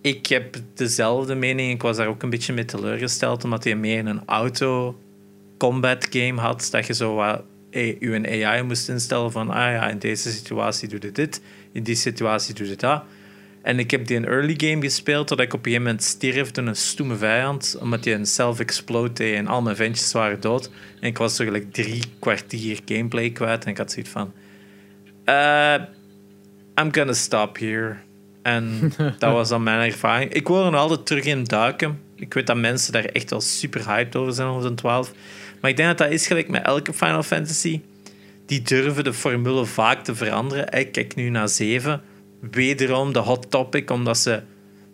Ik 0.00 0.26
heb 0.26 0.56
dezelfde 0.74 1.34
mening. 1.34 1.72
Ik 1.72 1.82
was 1.82 1.96
daar 1.96 2.06
ook 2.06 2.22
een 2.22 2.30
beetje 2.30 2.52
mee 2.52 2.64
teleurgesteld, 2.64 3.44
omdat 3.44 3.64
hij 3.64 3.74
meer 3.76 4.06
een 4.06 4.22
auto-combat 4.26 6.06
game 6.10 6.40
had. 6.40 6.68
Dat 6.70 6.86
je 6.86 6.94
zo 6.94 7.14
wat 7.14 7.42
eh, 7.72 8.00
je 8.00 8.46
AI 8.46 8.62
moest 8.62 8.88
instellen 8.88 9.32
van, 9.32 9.50
ah 9.50 9.72
ja, 9.72 9.88
in 9.88 9.98
deze 9.98 10.30
situatie 10.30 10.88
doe 10.88 10.98
je 11.02 11.12
dit, 11.12 11.40
in 11.72 11.82
die 11.82 11.94
situatie 11.94 12.54
doe 12.54 12.68
je 12.68 12.76
dat. 12.76 13.02
En 13.62 13.78
ik 13.78 13.90
heb 13.90 14.06
die 14.06 14.16
een 14.16 14.26
early 14.26 14.54
game 14.56 14.80
gespeeld, 14.82 15.26
totdat 15.26 15.46
ik 15.46 15.52
op 15.52 15.58
een 15.58 15.64
gegeven 15.64 15.84
moment 15.84 16.02
stierf 16.02 16.50
door 16.50 16.66
een 16.66 16.76
stoeme 16.76 17.16
vijand, 17.16 17.76
omdat 17.80 18.04
hij 18.04 18.14
een 18.14 18.26
self-explode 18.26 19.12
deed 19.12 19.36
en 19.36 19.46
al 19.46 19.62
mijn 19.62 19.76
ventjes 19.76 20.12
waren 20.12 20.40
dood. 20.40 20.70
En 21.00 21.06
ik 21.08 21.18
was 21.18 21.36
zo 21.36 21.44
gelijk 21.44 21.72
drie 21.72 22.02
kwartier 22.18 22.78
gameplay 22.84 23.30
kwijt 23.30 23.64
en 23.64 23.70
ik 23.70 23.78
had 23.78 23.92
zoiets 23.92 24.10
van... 24.10 24.32
eh, 25.24 25.74
I'm 26.80 26.94
gonna 26.94 27.12
stop 27.12 27.58
here. 27.58 27.96
En 28.42 28.92
dat 29.18 29.32
was 29.32 29.48
dan 29.48 29.62
mijn 29.62 29.90
ervaring. 29.90 30.32
Ik 30.32 30.48
wil 30.48 30.64
er 30.64 30.70
nog 30.70 30.80
altijd 30.80 31.06
terug 31.06 31.24
in 31.24 31.44
duiken. 31.44 32.00
Ik 32.16 32.34
weet 32.34 32.46
dat 32.46 32.56
mensen 32.56 32.92
daar 32.92 33.04
echt 33.04 33.30
wel 33.30 33.40
super 33.40 33.86
hyped 33.86 34.16
over 34.16 34.32
zijn 34.32 34.48
over 34.48 34.68
de 34.68 34.74
12. 34.74 35.12
Maar 35.62 35.70
ik 35.70 35.76
denk 35.76 35.88
dat 35.88 35.98
dat 35.98 36.10
is 36.10 36.26
gelijk 36.26 36.48
met 36.48 36.62
elke 36.62 36.92
Final 36.92 37.22
Fantasy. 37.22 37.80
Die 38.46 38.62
durven 38.62 39.04
de 39.04 39.12
formule 39.12 39.64
vaak 39.64 40.04
te 40.04 40.14
veranderen. 40.14 40.72
Ik 40.78 40.92
kijk 40.92 41.14
nu 41.14 41.28
naar 41.28 41.48
7. 41.48 42.02
Wederom 42.50 43.12
de 43.12 43.18
hot 43.18 43.50
topic, 43.50 43.90
omdat 43.90 44.18
ze 44.18 44.42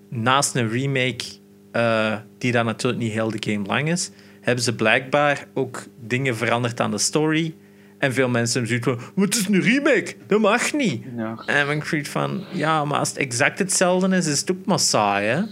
naast 0.08 0.54
een 0.54 0.70
remake, 0.70 1.24
eh, 1.72 2.16
die 2.38 2.52
dan 2.52 2.64
natuurlijk 2.64 3.02
niet 3.02 3.12
heel 3.12 3.30
de 3.30 3.52
game 3.52 3.66
lang 3.66 3.88
is, 3.88 4.10
hebben 4.40 4.64
ze 4.64 4.74
blijkbaar 4.74 5.46
ook 5.54 5.84
dingen 6.00 6.36
veranderd 6.36 6.80
aan 6.80 6.90
de 6.90 6.98
story. 6.98 7.54
En 7.98 8.12
veel 8.12 8.28
mensen 8.28 8.60
hebben 8.60 8.82
zoiets 8.82 9.02
van, 9.04 9.12
"Maar 9.14 9.24
het 9.24 9.36
is 9.36 9.46
een 9.46 9.60
remake, 9.60 10.14
dat 10.26 10.40
mag 10.40 10.72
niet. 10.72 11.02
Ja. 11.16 11.42
En 11.46 11.70
ik 11.70 11.84
zoiets 11.84 12.08
van, 12.08 12.44
ja, 12.52 12.84
maar 12.84 12.98
als 12.98 13.08
het 13.08 13.18
exact 13.18 13.58
hetzelfde 13.58 14.16
is, 14.16 14.26
is 14.26 14.40
het 14.40 14.50
ook 14.50 14.64
maar 14.64 14.78
saai, 14.78 15.26
hè? 15.26 15.42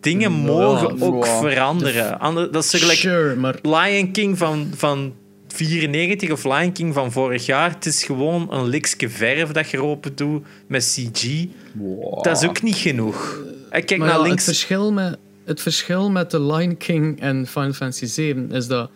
Dingen 0.00 0.32
mogen 0.32 1.00
ook 1.02 1.26
veranderen. 1.26 2.18
Ander, 2.18 2.52
dat 2.52 2.64
is 2.64 2.70
gelijk 2.70 2.98
Sure, 2.98 3.34
maar 3.34 3.58
Lion 3.62 4.10
King 4.12 4.38
van, 4.38 4.70
van 4.76 5.14
94 5.48 6.30
of 6.30 6.44
Lion 6.44 6.72
King 6.72 6.94
van 6.94 7.12
vorig 7.12 7.46
jaar. 7.46 7.70
Het 7.70 7.86
is 7.86 8.04
gewoon 8.04 8.52
een 8.52 8.66
likske 8.66 9.08
verf 9.08 9.50
dat 9.50 9.70
je 9.70 9.76
erop 9.76 10.06
doet 10.14 10.44
met 10.66 10.84
CG. 11.12 11.44
Wow. 11.72 12.22
Dat 12.22 12.42
is 12.42 12.48
ook 12.48 12.62
niet 12.62 12.76
genoeg. 12.76 13.42
Ik 13.70 13.86
kijk 13.86 13.98
Maar 14.00 14.08
naar 14.08 14.18
ja, 14.18 14.22
links. 14.22 14.46
Het 14.46 14.56
verschil, 14.56 14.92
met, 14.92 15.18
het 15.44 15.60
verschil 15.60 16.10
met 16.10 16.30
The 16.30 16.42
Lion 16.42 16.76
King 16.76 17.20
en 17.20 17.46
Final 17.46 17.72
Fantasy 17.72 18.06
7 18.06 18.52
is 18.52 18.66
dat 18.66 18.90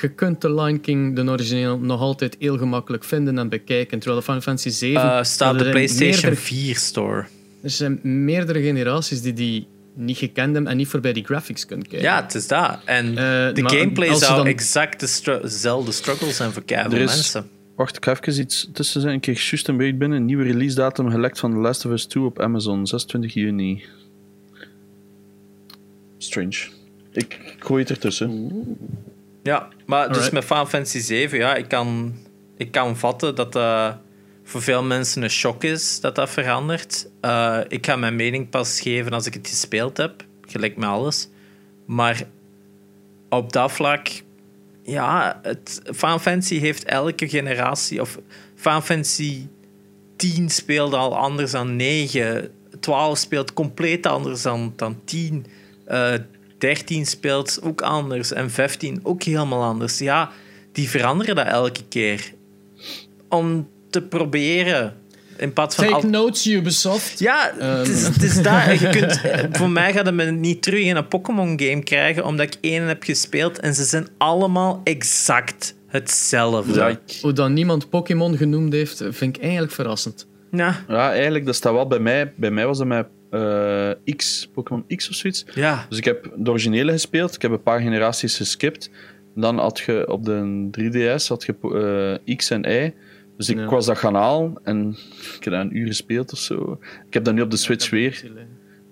je 0.00 0.08
kunt 0.08 0.40
The 0.40 0.54
Lion 0.54 0.80
King, 0.80 1.16
de 1.16 1.30
origineel, 1.30 1.78
nog 1.78 2.00
altijd 2.00 2.36
heel 2.38 2.58
gemakkelijk 2.58 3.04
vinden 3.04 3.38
en 3.38 3.48
bekijken. 3.48 3.98
Terwijl 3.98 4.20
de 4.20 4.24
Final 4.26 4.40
Fantasy 4.40 4.70
7... 4.70 5.02
eh, 5.02 5.22
staat 5.22 5.52
op 5.52 5.58
de 5.58 5.64
er 5.64 5.70
PlayStation 5.70 6.10
meerdere- 6.10 6.36
4 6.36 6.76
store. 6.76 7.24
Er 7.62 7.70
zijn 7.70 7.98
meerdere 8.02 8.62
generaties 8.62 9.22
die 9.22 9.32
die 9.32 9.66
niet 9.96 10.16
gekend 10.16 10.66
en 10.66 10.76
niet 10.76 10.88
voorbij 10.88 11.12
die 11.12 11.24
graphics 11.24 11.66
kunnen 11.66 11.86
kijken. 11.88 12.08
Ja, 12.08 12.22
het 12.22 12.34
is 12.34 12.46
dat. 12.46 12.78
En 12.84 13.08
Eh, 13.08 13.14
de 13.54 13.62
gameplay 13.64 14.14
zou 14.14 14.36
dan- 14.36 14.46
exact 14.46 15.00
dezelfde 15.42 15.92
struggle 15.92 16.32
zijn 16.32 16.52
voor 16.52 16.62
is- 16.66 17.14
mensen. 17.14 17.48
Wacht, 17.76 17.96
ik 17.96 18.04
ga 18.04 18.10
even 18.20 18.40
iets 18.40 18.68
tussen 18.72 19.00
zijn. 19.00 19.14
Ik 19.14 19.20
kreeg 19.20 19.50
juist 19.50 19.68
een 19.68 19.76
beetje 19.76 19.94
binnen. 19.94 20.24
Nieuwe 20.24 20.44
release 20.44 20.74
datum 20.74 21.10
gelekt 21.10 21.38
van 21.38 21.50
The 21.50 21.56
Last 21.58 21.84
of 21.84 21.92
Us 21.92 22.04
2 22.06 22.24
op 22.24 22.40
Amazon, 22.40 22.86
26 22.86 23.34
juni. 23.34 23.84
Strange. 26.18 26.56
Ik, 27.12 27.40
gooi 27.58 27.80
het 27.82 27.90
ertussen. 27.90 28.50
Ja, 29.42 29.68
maar 29.86 30.12
dus 30.12 30.30
met 30.30 30.44
Final 30.44 30.66
Fantasy 30.66 30.98
7, 30.98 31.38
ja, 31.38 31.54
ik 31.54 31.68
kan, 31.68 32.14
ik 32.56 32.70
kan 32.70 32.96
vatten 32.96 33.34
dat 33.34 33.52
dat 33.52 33.96
voor 34.46 34.62
veel 34.62 34.82
mensen 34.82 35.22
een 35.22 35.30
shock 35.30 35.64
is 35.64 36.00
dat 36.00 36.14
dat 36.14 36.30
verandert. 36.30 37.08
Eh, 37.20 37.60
ik 37.68 37.86
ga 37.86 37.96
mijn 37.96 38.16
mening 38.16 38.48
pas 38.48 38.80
geven 38.80 39.12
als 39.12 39.26
ik 39.26 39.34
het 39.34 39.48
gespeeld 39.48 39.96
heb, 39.96 40.24
gelijk 40.46 40.76
met 40.76 40.88
alles. 40.88 41.28
Maar 41.86 42.22
op 43.28 43.52
dat 43.52 43.72
vlak, 43.72 44.08
ja, 44.82 45.40
het, 45.42 45.80
Final 45.84 46.40
heeft 46.48 46.84
elke 46.84 47.28
generatie, 47.28 48.00
of 48.00 48.18
Final 48.54 48.80
Fantasy 48.80 49.46
10 50.16 50.50
speelde 50.50 50.96
al 50.96 51.16
anders 51.16 51.50
dan 51.50 51.76
9, 51.76 52.50
12 52.80 53.18
speelt 53.18 53.52
compleet 53.52 54.06
anders 54.06 54.42
dan, 54.42 54.72
dan 54.76 55.00
10. 55.04 55.46
Eh 55.84 56.14
13 56.58 57.06
speelt 57.06 57.58
ook 57.62 57.80
anders 57.80 58.32
en 58.32 58.50
15 58.50 59.00
ook 59.02 59.22
helemaal 59.22 59.62
anders. 59.62 59.98
Ja, 59.98 60.30
die 60.72 60.88
veranderen 60.88 61.36
dat 61.36 61.46
elke 61.46 61.84
keer. 61.88 62.32
Om 63.28 63.68
te 64.00 64.08
proberen. 64.08 64.94
In 65.38 65.52
plaats 65.52 65.74
van. 65.76 65.84
Take 65.84 65.96
al- 65.96 66.08
notes, 66.10 66.46
Ubisoft. 66.46 67.18
ja, 67.18 67.50
Ehm. 67.58 67.78
het 67.78 67.88
is, 67.88 68.06
het 68.06 68.22
is 68.22 68.42
daar. 68.42 68.72
Je 68.82 68.88
kunt, 68.98 69.20
voor 69.56 69.70
mij 69.70 69.92
gaat 69.92 70.06
het 70.06 70.14
me 70.14 70.24
niet 70.24 70.62
terug 70.62 70.84
in 70.84 70.96
een 70.96 71.08
Pokémon-game 71.08 71.82
krijgen, 71.82 72.24
omdat 72.24 72.46
ik 72.46 72.54
één 72.60 72.82
heb 72.82 73.02
gespeeld 73.02 73.58
en 73.60 73.74
ze 73.74 73.84
zijn 73.84 74.06
allemaal 74.18 74.80
exact 74.84 75.74
hetzelfde. 75.86 76.72
Ja, 76.72 76.88
Ja, 76.88 76.98
ik- 77.06 77.18
Hoe 77.22 77.32
dat 77.32 77.50
niemand 77.50 77.88
Pokémon 77.90 78.36
genoemd 78.36 78.72
heeft, 78.72 79.04
vind 79.10 79.36
ik 79.36 79.42
eigenlijk 79.42 79.72
verrassend. 79.72 80.26
ja, 80.50 80.84
ja, 80.88 81.12
eigenlijk, 81.12 81.46
dat 81.46 81.54
staat 81.54 81.72
wel 81.72 81.86
bij 81.86 81.98
mij. 81.98 82.32
Bij 82.36 82.50
mij 82.50 82.66
was 82.66 82.78
dat 82.78 82.86
met 82.86 83.06
eh, 83.30 83.90
X, 84.16 84.48
Pokémon 84.54 84.84
X 84.96 85.08
of 85.08 85.14
zoiets. 85.14 85.44
Dus 85.88 85.98
ik 85.98 86.04
heb 86.04 86.30
de 86.36 86.50
originele 86.50 86.92
gespeeld. 86.92 87.34
Ik 87.34 87.42
heb 87.42 87.50
een 87.50 87.62
paar 87.62 87.80
generaties 87.80 88.36
geskipt. 88.36 88.90
Dan 89.34 89.58
had 89.58 89.78
je 89.86 90.08
op 90.12 90.24
de 90.24 90.68
3DS 90.70 91.26
had 91.28 91.44
je 91.44 92.18
eh, 92.26 92.36
X 92.36 92.50
en 92.50 92.64
Y. 92.70 92.94
Dus 93.36 93.48
ik 93.48 93.56
Ja. 93.58 93.66
was 93.66 93.86
dat 93.86 93.98
gaan 93.98 94.14
halen 94.14 94.60
en 94.62 94.96
ik 95.36 95.44
heb 95.44 95.52
dat 95.52 95.62
een 95.62 95.76
uur 95.76 95.86
gespeeld 95.86 96.32
of 96.32 96.38
zo. 96.38 96.78
Ik 97.06 97.14
heb 97.14 97.24
dat 97.24 97.34
nu 97.34 97.40
op 97.40 97.50
de 97.50 97.56
Switch 97.56 97.90
weer. 97.90 98.30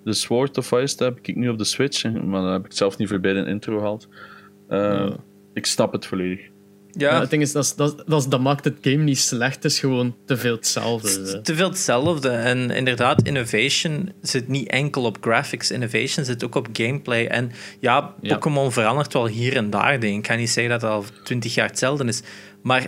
De 0.04 0.12
Sword 0.12 0.58
of 0.58 0.72
Ice 0.72 0.96
dat 0.96 1.14
heb 1.14 1.26
ik 1.26 1.36
nu 1.36 1.48
op 1.48 1.58
de 1.58 1.64
Switch. 1.64 2.04
en- 2.04 2.28
Maar 2.28 2.42
dat 2.42 2.52
heb 2.52 2.64
ik 2.64 2.72
zelf 2.72 2.96
niet 2.98 3.08
voorbij 3.08 3.32
de 3.32 3.44
intro 3.46 3.76
gehaald. 3.78 4.08
Eh, 4.68 4.78
Ja. 4.78 5.16
Ik 5.52 5.66
snap 5.66 5.92
het 5.92 6.06
volledig. 6.06 6.40
Ja, 6.90 7.10
ja. 7.14 7.20
het 7.20 7.30
ding 7.30 7.42
is, 7.42 7.52
dat, 7.52 7.74
dat, 7.76 8.04
dat, 8.06 8.40
maakt 8.40 8.64
het 8.64 8.76
game 8.80 9.02
niet 9.02 9.18
slecht. 9.18 9.54
Het 9.54 9.64
is 9.64 9.78
gewoon 9.80 10.16
te 10.26 10.36
veel 10.36 10.54
hetzelfde. 10.54 11.08
Het 11.08 11.18
is 11.26 11.36
te 11.42 11.54
veel 11.54 11.68
hetzelfde. 11.68 12.28
En 12.28 12.70
inderdaad, 12.70 13.22
innovation 13.22 14.12
zit 14.20 14.48
niet 14.48 14.68
enkel 14.68 15.02
op 15.04 15.16
graphics. 15.20 15.70
Innovation 15.70 16.24
zit 16.24 16.44
ook 16.44 16.54
op 16.54 16.68
gameplay. 16.72 17.26
En 17.26 17.50
ja, 17.80 18.14
Ja. 18.20 18.34
Pokémon 18.34 18.72
verandert 18.72 19.12
wel 19.12 19.26
hier 19.26 19.56
en 19.56 19.70
daar. 19.70 20.00
Denk. 20.00 20.12
ik. 20.12 20.18
Ik 20.18 20.26
ga 20.26 20.34
niet 20.34 20.50
zeggen 20.50 20.72
dat 20.72 20.82
het 20.82 20.90
al 20.90 21.04
twintig 21.24 21.54
jaar 21.54 21.68
hetzelfde 21.68 22.04
is. 22.04 22.22
Maar 22.62 22.86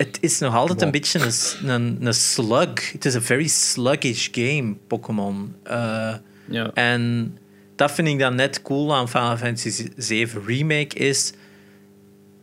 het 0.00 0.18
is 0.20 0.38
nog 0.38 0.54
altijd 0.54 0.82
een 0.82 0.90
beetje 0.90 1.18
een, 1.18 1.70
een, 1.70 2.06
een 2.06 2.14
slug. 2.14 2.92
Het 2.92 3.04
is 3.04 3.14
een 3.14 3.22
very 3.22 3.46
sluggish 3.46 4.28
game, 4.32 4.74
Pokémon. 4.86 5.54
Eh, 5.62 6.14
ja. 6.44 6.70
en 6.74 7.36
dat 7.76 7.92
vind 7.92 8.08
ik 8.08 8.18
dan 8.18 8.34
net 8.34 8.62
cool 8.62 8.94
aan 8.94 9.08
Final 9.08 9.36
Fantasy 9.36 9.88
7 9.96 10.42
Remake 10.46 10.96
is... 10.96 11.32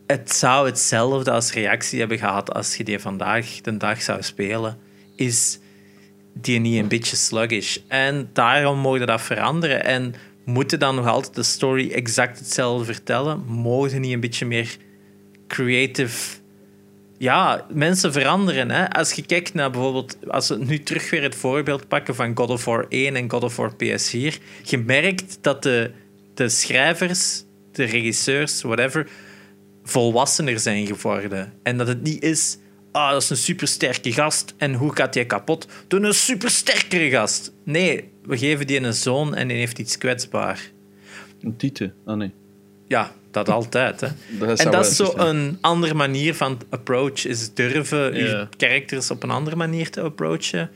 het 0.06 0.32
zou 0.32 0.66
hetzelfde 0.66 1.30
als 1.30 1.52
reactie 1.52 1.98
hebben 1.98 2.18
gehad 2.18 2.54
als 2.54 2.76
je 2.76 2.84
die 2.84 2.98
vandaag 2.98 3.60
de 3.60 3.76
dag 3.76 4.02
zou 4.02 4.22
spelen. 4.22 4.78
Is 5.16 5.58
die 6.34 6.58
niet 6.58 6.82
een 6.82 6.88
beetje 6.88 7.16
sluggish? 7.16 7.76
En 7.88 8.30
daarom 8.32 8.78
mogen 8.78 9.06
dat 9.06 9.22
veranderen. 9.22 9.84
En 9.84 10.14
moeten 10.44 10.78
dan 10.78 10.94
nog 10.94 11.06
altijd 11.06 11.34
de 11.34 11.42
story 11.42 11.90
exact 11.90 12.38
hetzelfde 12.38 12.84
vertellen? 12.84 13.44
Mogen 13.46 14.00
niet 14.00 14.12
een 14.12 14.20
beetje 14.20 14.46
meer 14.46 14.76
creative 15.48 16.38
ja, 17.18 17.66
mensen 17.72 18.12
veranderen. 18.12 18.70
Hè? 18.70 18.90
Als 18.90 19.12
je 19.12 19.22
kijkt 19.22 19.54
naar 19.54 19.70
bijvoorbeeld, 19.70 20.16
als 20.28 20.48
we 20.48 20.56
nu 20.56 20.82
terug 20.82 21.10
weer 21.10 21.22
het 21.22 21.34
voorbeeld 21.34 21.88
pakken 21.88 22.14
van 22.14 22.36
God 22.36 22.50
of 22.50 22.64
War 22.64 22.86
1 22.88 23.16
en 23.16 23.30
God 23.30 23.42
of 23.42 23.56
War 23.56 23.72
PS4, 23.72 24.34
je 24.62 24.78
merkt 24.86 25.38
dat 25.40 25.62
de, 25.62 25.90
de 26.34 26.48
schrijvers, 26.48 27.44
de 27.72 27.84
regisseurs, 27.84 28.62
whatever, 28.62 29.08
volwassener 29.84 30.58
zijn 30.58 30.86
geworden. 30.86 31.52
En 31.62 31.78
dat 31.78 31.88
het 31.88 32.02
niet 32.02 32.22
is, 32.22 32.58
ah, 32.92 33.10
dat 33.10 33.22
is 33.22 33.30
een 33.30 33.36
supersterke 33.36 34.12
gast 34.12 34.54
en 34.56 34.74
hoe 34.74 34.96
gaat 34.96 35.14
hij 35.14 35.26
kapot? 35.26 35.68
Doe 35.88 36.00
een 36.00 36.14
supersterkere 36.14 37.10
gast. 37.10 37.52
Nee, 37.64 38.10
we 38.22 38.38
geven 38.38 38.66
die 38.66 38.80
een 38.80 38.94
zoon 38.94 39.34
en 39.34 39.48
die 39.48 39.56
heeft 39.56 39.78
iets 39.78 39.98
kwetsbaar. 39.98 40.70
Een 41.40 41.56
titel, 41.56 41.90
ah 42.04 42.16
nee. 42.16 42.32
Ja, 42.86 43.12
dat 43.30 43.48
altijd. 43.48 44.00
Hè. 44.00 44.08
Dat 44.38 44.58
en 44.64 44.70
dat 44.70 44.86
is 44.86 44.96
zo 44.96 45.12
een 45.16 45.58
andere 45.60 45.94
manier 45.94 46.34
van 46.34 46.60
approach. 46.70 47.26
Is 47.26 47.54
durven 47.54 48.14
je 48.14 48.46
characters 48.56 49.10
op 49.10 49.22
een 49.22 49.30
andere 49.30 49.56
manier 49.56 49.90
te 49.90 50.00
approachen. 50.00 50.70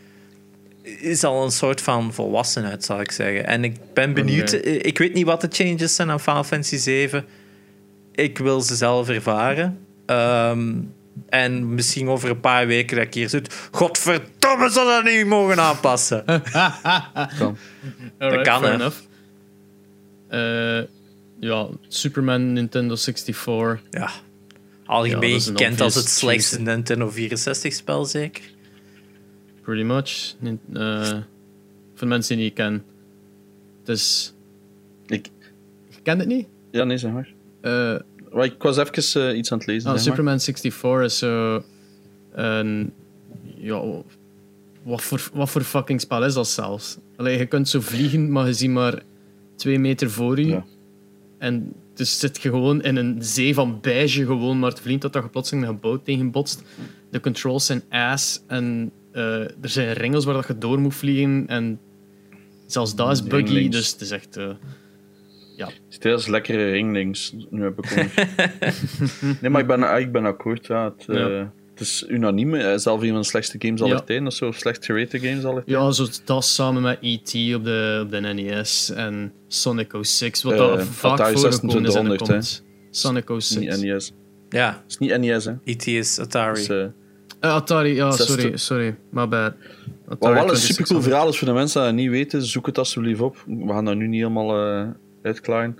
Is 0.82 1.24
al 1.24 1.44
een 1.44 1.50
soort 1.50 1.80
van 1.80 2.12
volwassenheid, 2.12 2.84
zal 2.84 3.00
ik 3.00 3.10
zeggen. 3.10 3.46
En 3.46 3.64
ik 3.64 3.76
ben 3.94 4.14
benieuwd. 4.14 4.54
Oké. 4.54 4.68
Ik 4.68 4.98
weet 4.98 5.14
niet 5.14 5.26
wat 5.26 5.40
de 5.40 5.48
changes 5.50 5.94
zijn 5.94 6.10
aan 6.10 6.20
Final 6.20 6.44
Fantasy 6.44 6.76
7. 6.76 7.24
Ik 8.12 8.38
wil 8.38 8.60
ze 8.60 8.76
zelf 8.76 9.08
ervaren. 9.08 9.78
Ehm, 10.06 10.72
en 11.28 11.74
misschien 11.74 12.08
over 12.08 12.30
een 12.30 12.40
paar 12.40 12.66
weken 12.66 12.96
dat 12.96 13.06
ik 13.06 13.14
hier 13.14 13.28
zit. 13.28 13.68
Godverdomme, 13.70 14.70
zou 14.70 14.86
dat 14.86 15.12
niet 15.12 15.26
mogen 15.26 15.60
aanpassen. 15.60 16.24
Kan. 17.38 17.56
Alright, 18.18 18.48
kan, 18.48 18.64
hè. 20.28 20.86
Ja, 21.42 21.68
Superman 21.88 22.52
Nintendo 22.52 22.94
64. 22.96 23.82
ja. 23.90 24.00
Ja, 24.00 24.10
Algemeen 24.86 25.34
een 25.34 25.40
gekend 25.40 25.80
als 25.80 25.94
het 25.94 26.08
slechtste 26.08 26.60
Nintendo 26.60 27.10
64-spel, 27.12 28.04
zeker. 28.04 28.42
Pretty 29.62 29.82
much. 29.82 30.34
Nin- 30.38 30.60
eh, 30.72 31.18
voor 31.94 32.08
mensen 32.08 32.36
die 32.36 32.46
ik 32.46 32.54
ken. 32.54 32.84
Het 33.78 33.88
is... 33.88 34.34
Ik, 35.06 35.28
Je 35.88 36.00
kent 36.02 36.18
het 36.20 36.28
niet? 36.28 36.46
ja, 36.70 36.84
nee, 36.84 36.98
zeg 36.98 37.12
maar. 37.12 37.32
Eh, 37.60 37.96
Maar 38.32 38.44
ik 38.44 38.62
was 38.62 38.76
even 38.76 39.28
eh, 39.28 39.36
iets 39.38 39.52
aan 39.52 39.58
het 39.58 39.66
lezen. 39.66 39.90
ah, 39.90 39.96
zeg 39.96 40.04
maar. 40.06 40.14
Superman 40.16 40.40
64 40.40 41.02
is 41.04 41.18
zo... 41.18 41.62
Een... 42.32 42.92
Ja... 43.56 43.82
Wat 44.82 45.02
voor, 45.02 45.30
wat 45.32 45.50
voor 45.50 45.62
fucking 45.62 46.00
spel 46.00 46.24
is 46.24 46.34
dat 46.34 46.48
zelfs? 46.48 46.96
Allee, 47.16 47.38
je 47.38 47.46
kunt 47.46 47.68
zo 47.68 47.80
vliegen, 47.80 48.32
maar 48.32 48.46
je 48.46 48.52
ziet 48.52 48.70
maar 48.70 49.02
twee 49.56 49.78
meter 49.78 50.10
voor 50.10 50.38
je. 50.40 50.46
Ja. 50.46 50.64
En 51.42 51.72
dus 51.94 52.18
zit 52.18 52.42
je 52.42 52.48
gewoon 52.50 52.82
in 52.82 52.96
een 52.96 53.16
zee 53.22 53.54
van 53.54 53.78
beige 53.80 54.24
gewoon 54.26 54.58
maar 54.58 54.72
te 54.74 54.82
vliegen 54.82 55.10
tot 55.10 55.22
je 55.22 55.28
plotseling 55.28 55.66
een 55.66 55.72
gebouw 55.74 55.96
tegenbotst. 56.02 56.62
De 57.10 57.20
controls 57.20 57.66
zijn 57.66 57.82
ass 57.88 58.42
en 58.46 58.92
eh, 59.12 59.40
er 59.40 59.68
zijn 59.68 59.92
ringels 59.92 60.24
waar 60.24 60.34
dat 60.34 60.46
je 60.46 60.58
door 60.58 60.80
moet 60.80 60.94
vliegen 60.94 61.44
en 61.46 61.80
zelfs 62.66 62.94
dat 62.94 63.10
is 63.10 63.22
buggy, 63.22 63.68
dus 63.68 63.92
het 63.92 64.00
is 64.00 64.10
echt... 64.10 64.36
eh, 64.36 64.50
Stil 65.88 66.12
als 66.12 66.26
lekkere 66.26 66.70
ringlings. 66.70 67.34
Nu 67.50 67.62
heb 67.62 67.78
ik 67.78 67.94
nee, 69.40 69.50
maar 69.50 69.60
ik 69.60 69.66
ben, 69.66 70.00
ik 70.00 70.12
ben 70.12 70.24
akkoord. 70.24 70.66
Ja. 70.66 70.84
Het, 70.84 71.08
eh, 71.08 71.16
Ja. 71.16 71.52
Het 71.72 71.80
is 71.80 72.04
unaniem. 72.08 72.52
hè. 72.54 72.78
Zelf 72.78 73.02
een 73.02 73.08
van 73.10 73.20
de 73.20 73.26
slechtste 73.26 73.56
games 73.58 73.80
aller 73.82 73.96
Ja. 73.96 74.00
tijden. 74.02 74.24
Dat 74.24 74.32
is 74.32 74.38
zo 74.38 74.50
slecht 74.52 74.84
gerate 74.84 75.18
games 75.18 75.44
aller 75.44 75.64
tijden. 75.64 75.84
ja, 75.84 75.90
zo 75.90 76.06
dat 76.24 76.44
samen 76.44 76.82
met 76.82 76.98
E.T. 77.00 77.54
op 77.54 77.64
de, 77.64 78.00
op 78.04 78.10
de 78.10 78.20
NES 78.20 78.90
en 78.90 79.32
Sonic 79.48 79.92
06, 80.00 80.42
wat 80.42 80.52
Eh, 80.52 80.58
dat 80.58 80.82
vaak 80.84 81.12
Atari 81.12 81.32
voorgekomen 81.38 81.68
is 81.68 81.72
in 81.72 81.82
de 81.82 81.90
2600, 81.90 82.20
hè. 82.20 82.26
comments. 82.26 82.62
Sonic 82.90 83.28
Het 83.28 83.36
is 83.38 83.48
06. 83.48 83.56
niet 83.76 83.84
NES. 83.92 84.12
Ja, 84.48 84.68
Het 84.82 84.90
is 84.90 84.98
niet 84.98 85.18
NES, 85.20 85.44
hè. 85.44 85.52
E.T. 85.64 85.86
is 85.86 86.18
Atari. 86.18 86.54
Dus, 86.54 86.68
eh, 86.68 86.84
Eh, 87.40 87.54
Atari, 87.54 87.94
ja, 87.94 88.10
sorry, 88.10 88.56
sorry, 88.56 88.96
my 89.10 89.28
bad. 89.28 89.28
wat 90.06 90.18
wel 90.18 90.30
een 90.30 90.36
2600. 90.36 90.58
supercool 90.58 91.02
verhaal 91.02 91.28
is 91.28 91.38
voor 91.38 91.48
de 91.48 91.54
mensen 91.54 91.80
die 91.80 91.88
het 91.90 91.96
niet 92.00 92.10
weten, 92.10 92.42
zoek 92.46 92.66
het 92.66 92.78
alsjeblieft 92.78 93.20
op. 93.20 93.36
We 93.46 93.68
gaan 93.72 93.84
dat 93.84 93.96
nu 93.96 94.06
niet 94.08 94.20
helemaal 94.20 94.56
eh 94.82 94.88
uitklaren. 95.22 95.78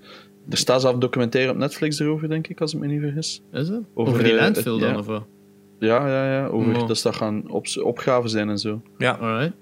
Er 0.50 0.56
staat 0.56 0.80
zelf 0.80 0.94
een 0.94 1.00
documentaire 1.00 1.50
op 1.52 1.56
Netflix 1.56 1.98
erover, 1.98 2.28
denk 2.28 2.46
ik, 2.48 2.60
als 2.60 2.74
ik 2.74 2.80
me 2.80 2.86
niet 2.86 3.00
vergis. 3.00 3.42
Is 3.52 3.68
het? 3.68 3.80
Over, 3.94 4.12
Over, 4.12 4.24
die 4.24 4.32
eh, 4.32 4.40
landfill 4.40 4.78
dan, 4.78 4.88
ja. 4.90 4.98
of 4.98 5.06
wat? 5.06 5.24
Ja, 5.82 6.06
ja, 6.08 6.32
ja. 6.32 6.46
Over, 6.46 6.72
Wow. 6.72 6.88
Dat 6.88 7.14
gaan 7.16 7.50
op, 7.50 7.66
opgaven 7.82 8.30
zijn 8.30 8.48
en 8.48 8.58
zo. 8.58 8.82
Ja, 8.98 9.12
Alright. 9.20 9.52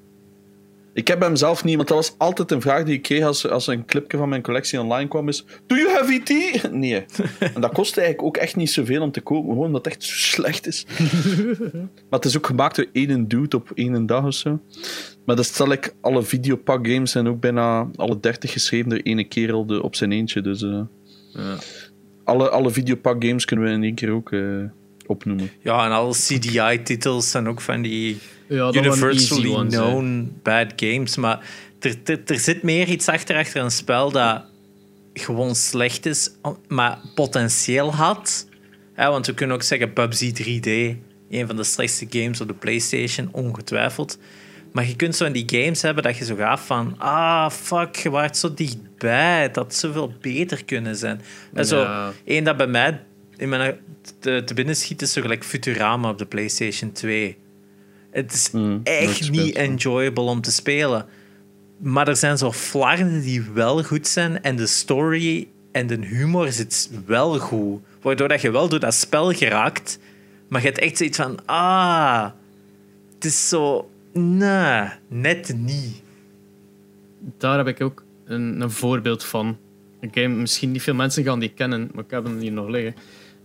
Ik 0.92 1.08
heb 1.08 1.20
hem 1.20 1.36
zelf 1.36 1.64
niet, 1.64 1.76
want 1.76 1.88
dat 1.88 1.96
was 1.96 2.14
altijd 2.18 2.50
een 2.50 2.60
vraag 2.60 2.84
die 2.84 2.94
ik 2.94 3.02
kreeg 3.02 3.24
als, 3.24 3.48
als 3.48 3.66
een 3.66 3.84
clipje 3.84 4.16
van 4.16 4.28
mijn 4.28 4.42
collectie 4.42 4.80
online 4.80 5.08
kwam, 5.08 5.28
is 5.28 5.44
Do 5.66 5.76
you 5.76 5.90
have 5.90 6.12
E.T.? 6.14 6.70
Nee. 6.72 7.04
En 7.54 7.60
dat 7.60 7.72
kost 7.72 7.96
eigenlijk 7.96 8.26
ook 8.26 8.36
echt 8.36 8.56
niet 8.56 8.70
zoveel 8.70 9.02
om 9.02 9.10
te 9.10 9.20
kopen, 9.20 9.50
gewoon 9.50 9.66
omdat 9.66 9.84
het 9.84 9.94
echt 9.94 10.02
zo 10.04 10.14
slecht 10.36 10.66
is. 10.66 10.86
maar 12.10 12.18
het 12.20 12.24
is 12.24 12.36
ook 12.36 12.46
gemaakt 12.46 12.76
door 12.76 12.86
één 12.92 13.28
dude 13.28 13.56
op 13.56 13.70
één 13.74 14.06
dag 14.06 14.24
of 14.24 14.34
zo. 14.34 14.60
Maar 15.26 15.36
dat 15.36 15.44
stel 15.44 15.72
ik, 15.72 15.94
alle 16.00 16.22
videopak 16.22 16.86
games 16.88 17.10
zijn 17.10 17.28
ook 17.28 17.40
bijna 17.40 17.90
alle 17.96 18.20
30 18.20 18.52
geschreven 18.52 18.88
door 18.90 18.98
ene 18.98 19.24
kerel 19.24 19.66
de, 19.66 19.82
op 19.82 19.94
zijn 19.94 20.12
eentje. 20.12 20.40
Dus 20.40 20.62
eh, 20.62 20.80
Ja. 21.32 21.56
alle, 22.24 22.48
alle 22.50 22.70
videopak 22.70 23.24
games 23.24 23.44
kunnen 23.44 23.66
we 23.66 23.72
in 23.72 23.82
één 23.82 23.94
keer 23.94 24.10
ook 24.10 24.32
eh, 24.32 24.40
opnoemen. 25.10 25.50
ja 25.62 25.84
en 25.84 25.90
alle 25.90 26.12
CDI-titels 26.14 27.30
zijn 27.30 27.48
ook 27.48 27.60
van 27.60 27.82
die 27.82 28.18
Ja, 28.48 28.56
dat 28.56 28.76
universally 28.76 29.48
ones, 29.54 29.74
known 29.74 30.32
bad 30.42 30.72
games. 30.76 31.16
Maar 31.16 31.40
er, 31.80 31.94
er, 32.04 32.20
er 32.26 32.38
zit 32.38 32.62
meer 32.62 32.88
iets 32.88 33.08
achter, 33.08 33.36
achter 33.36 33.62
een 33.62 33.70
spel 33.70 34.10
dat 34.10 34.42
gewoon 35.14 35.54
slecht 35.54 36.06
is, 36.06 36.30
maar 36.68 36.98
potentieel 37.14 37.94
had. 37.94 38.48
Ja, 38.96 39.10
want 39.10 39.26
we 39.26 39.34
kunnen 39.34 39.56
ook 39.56 39.62
zeggen 39.62 39.92
PUBG 39.92 40.30
3D, 40.42 40.70
een 41.30 41.46
van 41.46 41.56
de 41.56 41.64
slechtste 41.64 42.06
games 42.10 42.40
op 42.40 42.48
de 42.48 42.54
PlayStation, 42.54 43.28
ongetwijfeld. 43.32 44.18
Maar 44.72 44.86
je 44.86 44.96
kunt 44.96 45.16
zo 45.16 45.24
in 45.24 45.32
die 45.32 45.44
games 45.46 45.82
hebben 45.82 46.02
dat 46.02 46.16
je 46.16 46.24
zo 46.24 46.34
gaat 46.36 46.60
van... 46.60 46.94
Ah, 46.98 47.50
fuck, 47.50 47.96
je 47.96 48.10
waart 48.10 48.36
zo 48.36 48.54
dichtbij. 48.54 49.42
Het 49.42 49.56
had 49.56 49.74
zoveel 49.74 50.14
beter 50.20 50.64
kunnen 50.64 50.96
zijn. 50.96 51.20
En 51.54 51.64
zo, 51.64 51.78
Ja. 51.80 52.12
één 52.24 52.44
dat 52.44 52.56
bij 52.56 52.66
mij 52.66 53.00
in 53.40 53.48
mijn, 53.48 53.78
te, 54.18 54.42
te 54.44 54.54
binnen 54.54 54.76
schiet 54.76 55.02
is 55.02 55.12
zo 55.12 55.20
gelijk 55.20 55.44
Futurama 55.44 56.10
op 56.10 56.18
de 56.18 56.26
PlayStation 56.26 56.92
2. 56.92 57.36
Het 58.10 58.32
is 58.32 58.50
Mm, 58.50 58.80
echt 58.84 59.30
niet 59.30 59.54
enjoyable 59.54 60.24
om 60.24 60.40
te 60.40 60.52
spelen. 60.52 61.06
Maar 61.78 62.08
er 62.08 62.16
zijn 62.16 62.38
zo 62.38 62.52
flarden 62.52 63.20
die 63.20 63.42
wel 63.42 63.82
goed 63.82 64.06
zijn. 64.06 64.42
En 64.42 64.56
de 64.56 64.66
story 64.66 65.48
en 65.72 65.86
de 65.86 65.98
humor 66.06 66.52
zit 66.52 66.90
wel 67.06 67.38
goed. 67.38 67.80
Waardoor 68.02 68.28
dat 68.28 68.40
je 68.40 68.50
wel 68.50 68.68
door 68.68 68.80
dat 68.80 68.94
spel 68.94 69.32
geraakt. 69.32 69.98
Maar 70.48 70.60
je 70.60 70.66
hebt 70.66 70.78
echt 70.78 70.96
zoiets 70.96 71.16
van... 71.16 71.46
Ah, 71.46 72.28
het 73.14 73.24
is 73.24 73.48
zo... 73.48 73.90
Nee, 74.12 74.88
net 75.08 75.54
niet. 75.56 76.02
Daar 77.38 77.56
heb 77.56 77.66
ik 77.66 77.80
ook 77.80 78.04
een, 78.24 78.60
een 78.60 78.70
voorbeeld 78.70 79.24
van. 79.24 79.56
Een 80.00 80.10
game, 80.12 80.34
misschien 80.34 80.70
niet 80.70 80.82
veel 80.82 80.94
mensen 80.94 81.24
gaan 81.24 81.38
die 81.38 81.52
kennen, 81.54 81.90
maar 81.94 82.04
ik 82.04 82.10
heb 82.10 82.24
hem 82.24 82.38
hier 82.38 82.52
nog 82.52 82.68
liggen. 82.68 82.94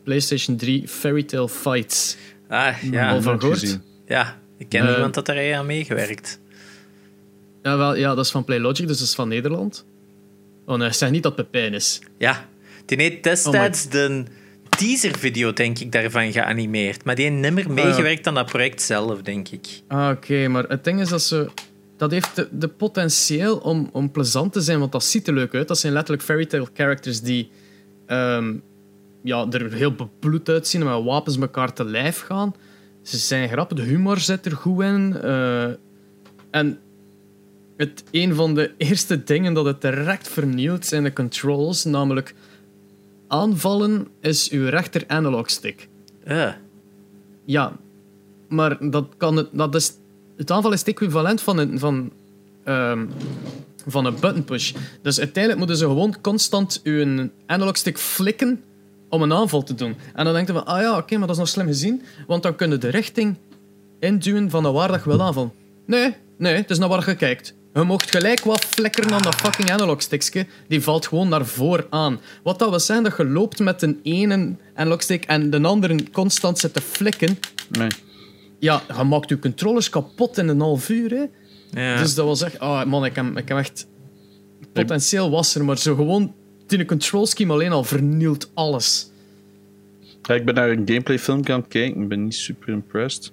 PlayStation 0.06 0.58
3 0.58 0.88
Fairy 0.88 1.24
Tail 1.24 1.48
Fights. 1.48 2.18
Ah, 2.48 2.76
ja. 2.92 3.10
Al 3.10 3.22
van 3.22 3.40
gehoord? 3.40 3.80
Ja, 4.08 4.40
ik 4.58 4.70
ken 4.70 4.88
Eh, 4.88 4.94
iemand 4.94 5.14
dat 5.14 5.28
er 5.28 5.56
aan 5.56 5.66
meegewerkt. 5.66 6.40
Ja, 7.64 7.78
wel, 7.78 7.96
ja, 7.96 8.16
dat 8.16 8.26
is 8.26 8.32
van 8.32 8.44
Playlogic, 8.44 8.88
dus 8.88 8.98
dat 8.98 9.08
is 9.08 9.16
van 9.16 9.28
Nederland. 9.28 9.86
Oh 10.66 10.78
nee, 10.78 10.92
zeg 10.92 11.10
niet 11.10 11.24
dat 11.24 11.36
Pepijn 11.36 11.74
is. 11.74 12.02
Ja, 12.18 12.48
die 12.86 13.02
heeft 13.02 13.24
destijds 13.24 13.90
de 13.90 14.24
teaservideo, 14.78 15.54
denk 15.54 15.80
ik, 15.80 15.92
daarvan 15.92 16.32
geanimeerd. 16.32 17.04
Maar 17.04 17.16
die 17.16 17.26
heeft 17.26 17.38
nimmer 17.38 17.72
meegewerkt 17.72 18.28
aan 18.28 18.34
dat 18.34 18.46
project 18.46 18.82
zelf, 18.82 19.22
denk 19.22 19.50
ik. 19.50 19.68
Ah, 19.88 20.10
oké, 20.10 20.48
maar 20.48 20.64
het 20.64 20.84
ding 20.84 21.00
is 21.02 21.10
dat 21.10 21.22
ze... 21.22 21.50
Dat 21.98 22.12
heeft 22.12 22.36
de, 22.36 22.48
de 22.52 22.68
potentieel 22.68 23.58
om, 23.58 23.90
om 23.92 24.12
plezant 24.12 24.54
te 24.54 24.62
zijn, 24.62 24.80
want 24.80 24.92
dat 24.92 25.04
ziet 25.04 25.28
er 25.28 25.34
leuk 25.34 25.54
uit. 25.54 25.68
Dat 25.68 25.78
zijn 25.80 25.94
letterlijk 25.94 26.24
fairy 26.24 26.46
tale 26.46 26.68
characters 26.74 27.22
die 27.22 27.50
ehm, 28.06 28.54
ja, 29.26 29.48
er 29.50 29.74
heel 29.74 29.92
bebloed 29.92 30.50
uitzien 30.50 30.82
en 30.82 30.88
met 30.88 31.04
wapens 31.04 31.38
elkaar 31.38 31.74
te 31.74 31.86
lijf 31.86 32.22
gaan. 32.22 32.56
Ze 33.02 33.18
zijn 33.18 33.50
grappig, 33.50 33.78
de 33.78 33.84
humor 33.84 34.20
zit 34.20 34.46
er 34.46 34.52
goed 34.56 34.82
in. 34.84 35.18
eh, 35.22 35.70
en 36.50 36.80
het, 37.78 38.04
een 38.12 38.36
van 38.36 38.54
de 38.54 38.72
eerste 38.78 39.24
dingen 39.24 39.54
dat 39.54 39.66
het 39.66 39.82
direct 39.82 40.28
vernieuwt 40.28 40.86
zijn 40.86 41.04
de 41.04 41.14
controls, 41.14 41.84
namelijk 41.84 42.34
aanvallen 43.28 44.08
is 44.20 44.50
uw 44.50 44.70
rechter 44.70 45.04
analog 45.08 45.50
stick. 45.50 45.88
Eh, 46.24 46.52
Ja, 47.46 47.74
maar 48.50 48.90
dat, 48.90 49.08
kan 49.18 49.36
het, 49.36 49.48
dat 49.52 49.76
is, 49.76 49.94
het 50.38 50.52
aanval 50.52 50.72
is 50.72 50.80
het 50.80 50.88
equivalent 50.88 51.42
van 51.42 51.58
een, 51.58 51.80
van, 51.80 52.12
ehm, 52.64 53.06
van 53.88 54.06
een 54.06 54.20
button 54.20 54.44
push. 54.44 54.74
Dus 55.02 55.20
uiteindelijk 55.20 55.58
moeten 55.58 55.78
ze 55.78 55.86
gewoon 55.86 56.22
constant 56.22 56.80
uw 56.84 57.30
analog 57.46 57.78
stick 57.78 57.98
flikken 57.98 58.64
om 59.10 59.22
een 59.22 59.34
aanval 59.34 59.64
te 59.64 59.74
doen. 59.74 59.96
En 60.14 60.26
dan 60.26 60.34
denk 60.34 60.48
je 60.48 60.54
van, 60.54 60.66
ah 60.66 60.82
ja, 60.82 60.98
oké, 60.98 61.18
maar 61.18 61.28
dat 61.28 61.36
is 61.36 61.42
nog 61.42 61.52
slim 61.52 61.68
gezien, 61.68 62.02
want 62.28 62.44
dan 62.44 62.56
kunnen 62.56 62.80
de 62.80 62.90
richting 62.90 63.36
induwen 64.00 64.50
van 64.50 64.64
de 64.64 64.72
waar 64.72 64.88
dat 64.88 65.04
je 65.04 65.10
wil 65.10 65.22
aanvallen. 65.22 65.52
Nee, 65.86 66.16
nee, 66.38 66.56
het 66.56 66.70
is 66.70 66.80
naar 66.80 66.90
waar 66.90 67.10
je 67.10 67.16
kijkt. 67.16 67.54
Je 67.74 67.84
mocht 67.84 68.12
gelijk 68.12 68.44
wat 68.44 68.66
flikkeren 68.66 69.12
aan 69.12 69.22
dat 69.22 69.36
fucking 69.36 69.72
analogstickje. 69.72 70.46
Die 70.68 70.82
valt 70.82 71.08
gewoon 71.08 71.30
naar 71.30 71.46
voor 71.46 71.88
aan. 71.90 72.20
Wat 72.44 72.60
dat 72.60 72.70
wil 72.70 72.80
zijn 72.80 73.04
dat 73.04 73.18
je 73.18 73.26
loopt 73.26 73.60
met 73.60 73.82
een 73.82 74.00
ene 74.04 74.56
analogstick 74.76 75.26
en 75.26 75.50
de 75.50 75.62
andere 75.62 76.12
constant 76.12 76.60
zit 76.60 76.74
te 76.74 76.82
flikken. 76.82 77.40
Nee. 77.70 77.88
Ja, 78.60 78.82
je 78.98 79.04
maakt 79.04 79.30
je 79.30 79.40
controllers 79.40 79.90
kapot 79.90 80.38
in 80.38 80.48
een 80.48 80.60
half 80.60 80.90
uur. 80.90 81.10
Hè. 81.10 81.26
Ja. 81.82 82.02
Dus 82.02 82.16
dat 82.16 82.26
was 82.26 82.42
echt... 82.42 82.60
Oh 82.60 82.84
man, 82.84 83.06
ik 83.06 83.16
heb, 83.16 83.38
ik 83.38 83.48
heb 83.48 83.58
echt... 83.58 83.88
Potentieel 84.74 85.30
was 85.30 85.56
er, 85.56 85.66
maar 85.66 85.78
zo 85.78 85.96
gewoon... 85.96 86.34
Die 86.68 86.86
control 86.86 87.26
scheme 87.26 87.54
alleen 87.54 87.72
al 87.72 87.84
vernielt 87.84 88.52
alles. 88.54 89.10
Ja, 90.22 90.34
ik 90.36 90.46
ben 90.46 90.56
naar 90.56 90.70
een 90.70 90.88
gameplay 90.88 91.20
filmpje 91.20 91.54
aan 91.54 91.60
het 91.60 91.68
kijken. 91.70 92.02
Ik 92.02 92.08
ben 92.08 92.24
niet 92.24 92.36
super 92.36 92.70
impressed. 92.70 93.32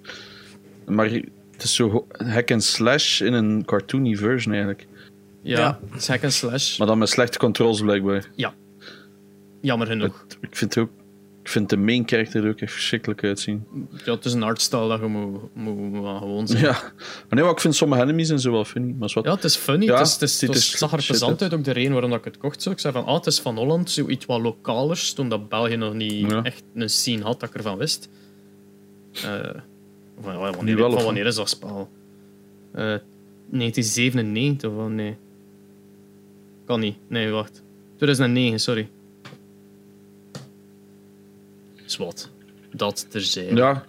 Maar 0.86 1.10
het 1.10 1.62
is 1.62 1.74
zo 1.74 2.06
hack 2.26 2.50
and 2.50 2.64
slash 2.64 3.20
in 3.20 3.32
een 3.32 3.64
cartoony 3.64 4.16
version 4.16 4.52
eigenlijk. 4.54 4.86
Ja, 5.42 5.58
Ja. 5.58 5.78
het 5.90 6.00
is 6.00 6.08
hack 6.08 6.22
and 6.22 6.32
slash. 6.32 6.78
Maar 6.78 6.86
dan 6.86 6.98
met 6.98 7.08
slechte 7.08 7.38
controls 7.38 7.80
blijkbaar. 7.80 8.28
Jammer 9.60 9.86
genoeg. 9.86 10.24
Het- 10.28 10.38
ik 10.40 10.56
vind 10.56 10.74
het 10.74 10.84
ook... 10.84 10.90
Ik 11.42 11.48
vind 11.48 11.68
de 11.70 11.76
main 11.76 12.02
character 12.08 12.44
er 12.44 12.50
ook 12.50 12.60
echt 12.60 12.72
verschrikkelijk 12.72 13.24
uitzien. 13.24 13.66
Ja, 14.04 14.12
het 14.14 14.24
is 14.24 14.32
een 14.32 14.42
artstyle 14.42 14.88
dat 14.88 15.00
je 15.00 15.06
moet, 15.06 15.40
moet, 15.54 15.76
moet 15.76 16.18
gewoon 16.18 16.46
zijn. 16.46 16.62
Ja. 16.62 16.70
Maar 16.72 17.24
nee, 17.28 17.42
maar 17.42 17.52
ik 17.52 17.60
vind 17.60 17.74
sommige 17.74 18.02
enemies 18.02 18.28
en 18.28 18.40
zo 18.40 18.52
wel 18.52 18.64
funny. 18.64 18.94
Maar 18.98 19.08
is 19.08 19.14
wat... 19.14 19.24
Ja, 19.24 19.34
het 19.34 19.44
is 19.44 19.56
funny. 19.56 19.84
Ja, 19.84 19.98
het, 19.98 20.06
is, 20.06 20.12
het, 20.12 20.22
is, 20.22 20.40
het, 20.40 20.50
is 20.50 20.56
is- 20.72 20.78
zag 20.78 20.92
er 20.92 21.04
plezant 21.06 21.42
uit. 21.42 21.54
ook 21.54 21.64
de 21.64 21.70
reden 21.70 21.92
waarom 21.92 22.12
ik 22.12 22.24
het 22.24 22.38
kocht. 22.38 22.62
Zo. 22.62 22.70
Ik 22.70 22.78
zei 22.78 22.92
van, 22.92 23.04
ah, 23.04 23.14
het 23.14 23.26
is 23.26 23.40
van 23.40 23.56
Holland, 23.56 23.90
zoiets 23.90 24.26
wat 24.26 24.40
lokalers, 24.40 25.12
toen 25.12 25.28
dat 25.28 25.48
België 25.48 25.76
nog 25.76 25.94
niet 25.94 26.30
Ja. 26.30 26.42
echt 26.42 26.62
een 26.74 26.90
scene 26.90 27.22
had 27.22 27.40
dat 27.40 27.48
ik 27.48 27.54
ervan 27.54 27.78
wist. 27.78 28.08
Eh, 29.12 29.50
van, 30.20 30.36
wanneer, 30.38 30.76
wel, 30.76 30.92
van 30.92 31.04
wanneer 31.04 31.26
is 31.26 31.34
dat 31.34 31.48
spel? 31.48 31.88
Eh 32.72 32.94
1997 33.50 34.70
of? 34.70 34.88
Nee. 34.88 35.16
Kan 36.66 36.80
niet. 36.80 36.96
Nee, 37.08 37.30
wacht. 37.30 37.62
2009, 37.96 38.60
sorry. 38.60 38.88
Zwat. 41.92 42.30
Dat 42.72 43.06
terzijde. 43.10 43.54
Ja. 43.56 43.84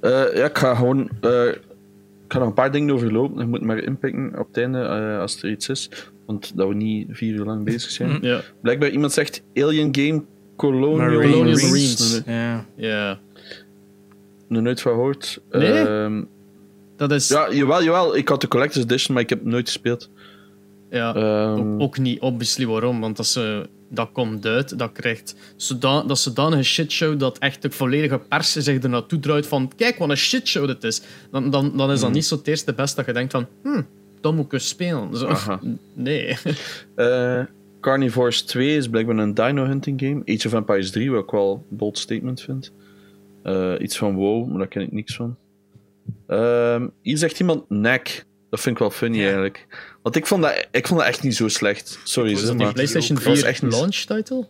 Eh, 0.00 0.10
ja, 0.36 0.44
ik 0.44 0.58
ga 0.58 0.74
gewoon... 0.74 1.08
eh, 1.20 1.46
ik 2.26 2.38
ga 2.38 2.38
nog 2.38 2.48
een 2.48 2.54
paar 2.54 2.72
dingen 2.72 2.94
overlopen. 2.94 3.38
Je 3.40 3.46
moet 3.46 3.60
maar 3.62 3.78
inpikken 3.78 4.38
op 4.38 4.46
het 4.46 4.56
einde 4.56 4.78
eh, 4.80 5.18
als 5.20 5.42
er 5.42 5.50
iets 5.50 5.68
is. 5.68 5.88
Want 6.26 6.56
dat 6.56 6.68
we 6.68 6.74
niet 6.74 7.06
vier 7.10 7.34
uur 7.34 7.44
lang 7.44 7.64
bezig 7.64 7.90
zijn. 7.90 8.18
Ja. 8.20 8.40
Blijkbaar 8.60 8.88
iemand 8.90 9.12
zegt 9.12 9.42
Alien 9.54 9.94
Game 9.96 10.22
Colonial 10.56 10.96
Marines. 10.96 11.36
Marines. 11.36 11.62
Marines. 11.62 12.24
Nee, 12.24 12.36
Ja. 12.36 12.66
ja. 12.76 13.18
nooit 14.48 14.80
van 14.80 14.92
gehoord. 14.92 15.40
Nee? 15.50 15.72
Ehm, 15.72 16.22
Dat 16.96 17.12
is... 17.12 17.28
ja, 17.28 17.52
jawel, 17.52 17.82
jawel. 17.82 18.16
Ik 18.16 18.28
had 18.28 18.40
de 18.40 18.48
Collector's 18.48 18.84
Edition, 18.84 19.14
maar 19.14 19.22
ik 19.22 19.28
heb 19.28 19.38
het 19.38 19.48
nooit 19.48 19.66
gespeeld. 19.66 20.10
ja. 20.90 21.14
Ehm, 21.14 21.60
Ook, 21.74 21.80
ook 21.80 21.98
niet, 21.98 22.20
obviously 22.20 22.66
waarom, 22.66 23.00
want 23.00 23.18
als 23.18 23.32
ze, 23.32 23.68
dat 23.94 24.12
komt 24.12 24.46
uit, 24.46 24.78
dat 24.78 24.92
krijgt 24.92 25.36
zodan, 25.56 26.08
dat 26.08 26.18
zodanige 26.18 26.62
shitshow 26.62 27.18
dat 27.18 27.38
echt 27.38 27.62
de 27.62 27.70
volledige 27.70 28.18
pers 28.18 28.52
zich 28.52 28.82
er 28.82 28.88
naartoe 28.88 29.18
draait 29.20 29.46
van 29.46 29.72
kijk 29.76 29.98
wat 29.98 30.10
een 30.10 30.16
shitshow 30.16 30.66
dit 30.66 30.84
is. 30.84 31.02
Dan, 31.30 31.50
dan, 31.50 31.76
dan 31.76 31.90
is 31.90 31.96
dat 31.96 32.04
Hmm. 32.04 32.12
niet 32.12 32.24
zo 32.24 32.36
het 32.36 32.46
eerste 32.46 32.72
best 32.72 32.96
dat 32.96 33.06
je 33.06 33.12
denkt 33.12 33.32
van 33.32 33.46
hm, 33.62 33.82
dan 34.20 34.34
moet 34.34 34.44
ik 34.44 34.52
eens 34.52 34.68
spelen. 34.68 35.16
Zo, 35.16 35.36
nee. 35.94 36.36
eh, 36.94 37.40
Carnivores 37.80 38.42
2 38.42 38.76
is 38.76 38.88
blijkbaar 38.88 39.16
een 39.16 39.34
dino 39.34 39.64
hunting 39.64 40.00
game. 40.00 40.22
Age 40.24 40.46
of 40.46 40.52
Empires 40.54 40.90
3, 40.90 41.10
wat 41.10 41.22
ik 41.22 41.30
wel 41.30 41.66
een 41.70 41.76
bold 41.76 41.98
statement 41.98 42.40
vind. 42.40 42.72
Eh, 43.42 43.74
iets 43.78 43.96
van 43.98 44.14
WoW, 44.14 44.48
maar 44.48 44.58
daar 44.58 44.68
ken 44.68 44.82
ik 44.82 44.92
niks 44.92 45.14
van. 45.14 45.36
Ehm, 46.26 46.88
hier 47.02 47.18
zegt 47.18 47.40
iemand 47.40 47.66
Knack. 47.66 48.24
Dat 48.52 48.60
vind 48.60 48.74
ik 48.74 48.80
wel 48.80 48.90
funny 48.90 49.18
Ja. 49.18 49.24
eigenlijk. 49.24 49.66
Want 50.02 50.16
ik 50.16 50.26
vond, 50.26 50.42
dat, 50.42 50.66
ik 50.70 50.86
vond 50.86 51.00
dat 51.00 51.08
echt 51.08 51.22
niet 51.22 51.36
zo 51.36 51.48
slecht. 51.48 51.98
Sorry, 52.04 52.32
Was 52.32 52.46
dat 52.46 52.56
maar. 52.56 52.72
PlayStation 52.72 53.14
Dat 53.16 53.24
was 53.24 53.38
4 53.38 53.48
echt 53.48 53.62
niet- 53.62 53.72
launch 53.72 53.94
title? 53.96 54.46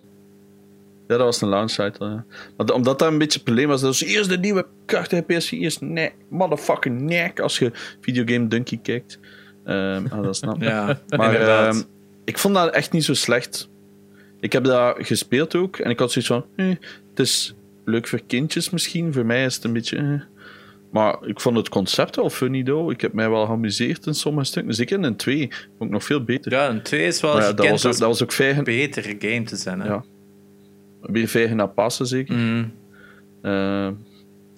Ja, 1.08 1.16
dat 1.16 1.26
was 1.26 1.40
een 1.40 1.48
launch 1.48 1.70
title. 1.70 2.06
Ja. 2.08 2.24
Maar 2.56 2.66
de- 2.66 2.72
omdat 2.74 2.98
dat 2.98 3.08
een 3.12 3.18
beetje 3.18 3.34
het 3.38 3.44
probleem 3.44 3.68
was, 3.68 3.80
dat 3.80 3.90
was 3.90 4.02
eerst 4.08 4.28
de 4.30 4.38
nieuwe 4.38 4.66
krachtige 4.86 5.22
PS4, 5.22 5.58
eerst 5.58 5.80
nee, 5.80 6.12
motherfucking 6.28 7.00
nek 7.00 7.40
als 7.40 7.58
je 7.58 7.70
Videogame 8.00 8.48
Donkey 8.48 8.78
kijkt. 8.82 9.18
Ehm 9.64 10.06
ah, 10.10 10.22
dat 10.22 10.36
snap 10.36 10.54
ik. 10.56 10.62
Ja, 10.68 11.00
Maar 11.16 11.34
ehm, 11.34 11.82
ik 12.24 12.38
vond 12.38 12.54
dat 12.54 12.74
echt 12.74 12.92
niet 12.92 13.04
zo 13.04 13.14
slecht. 13.14 13.68
Ik 14.40 14.52
heb 14.52 14.64
dat 14.64 14.96
gespeeld 14.98 15.54
ook 15.54 15.76
en 15.78 15.90
ik 15.90 15.98
had 15.98 16.12
zoiets 16.12 16.30
van, 16.30 16.44
eh, 16.56 16.66
het 17.10 17.18
is 17.18 17.54
leuk 17.84 18.06
voor 18.08 18.20
kindjes 18.26 18.70
misschien, 18.70 19.12
voor 19.12 19.26
mij 19.26 19.44
is 19.44 19.54
het 19.54 19.64
een 19.64 19.72
beetje... 19.72 19.96
eh. 19.96 20.31
Maar 20.92 21.18
ik 21.26 21.40
vond 21.40 21.56
het 21.56 21.68
concept 21.68 22.16
wel 22.16 22.30
funny, 22.30 22.62
though. 22.62 22.90
Ik 22.90 23.00
heb 23.00 23.12
mij 23.12 23.30
wel 23.30 23.46
geamuseerd 23.46 24.06
in 24.06 24.14
sommige 24.14 24.46
stukken. 24.46 24.74
Zeker 24.74 24.98
in 24.98 25.04
een 25.04 25.16
2 25.16 25.48
vond 25.50 25.80
ik 25.80 25.90
nog 25.90 26.04
veel 26.04 26.24
beter. 26.24 26.52
ja, 26.52 26.68
een 26.68 26.82
2 26.82 27.06
is 27.06 27.20
wel 27.20 27.38
ja, 27.38 27.52
dat, 27.52 27.56
was 27.56 27.66
ook, 27.66 27.90
als 27.90 27.98
dat 27.98 28.08
was 28.08 28.22
ook 28.22 28.32
vijgen, 28.32 28.58
een 28.58 28.64
betere 28.64 29.16
game 29.18 29.42
te 29.42 29.56
zijn. 29.56 29.80
Hè? 29.80 29.88
Ja. 29.88 30.04
weer 31.02 31.28
vijgen 31.28 31.56
naar 31.56 31.68
passen, 31.68 32.06
zeker. 32.06 32.36
Mm. 32.36 32.72
Eh, 33.42 33.90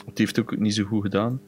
het 0.07 0.19
heeft 0.19 0.41
ook 0.41 0.59
niet 0.59 0.75
zo 0.75 0.85
goed 0.85 1.03
gedaan. 1.03 1.41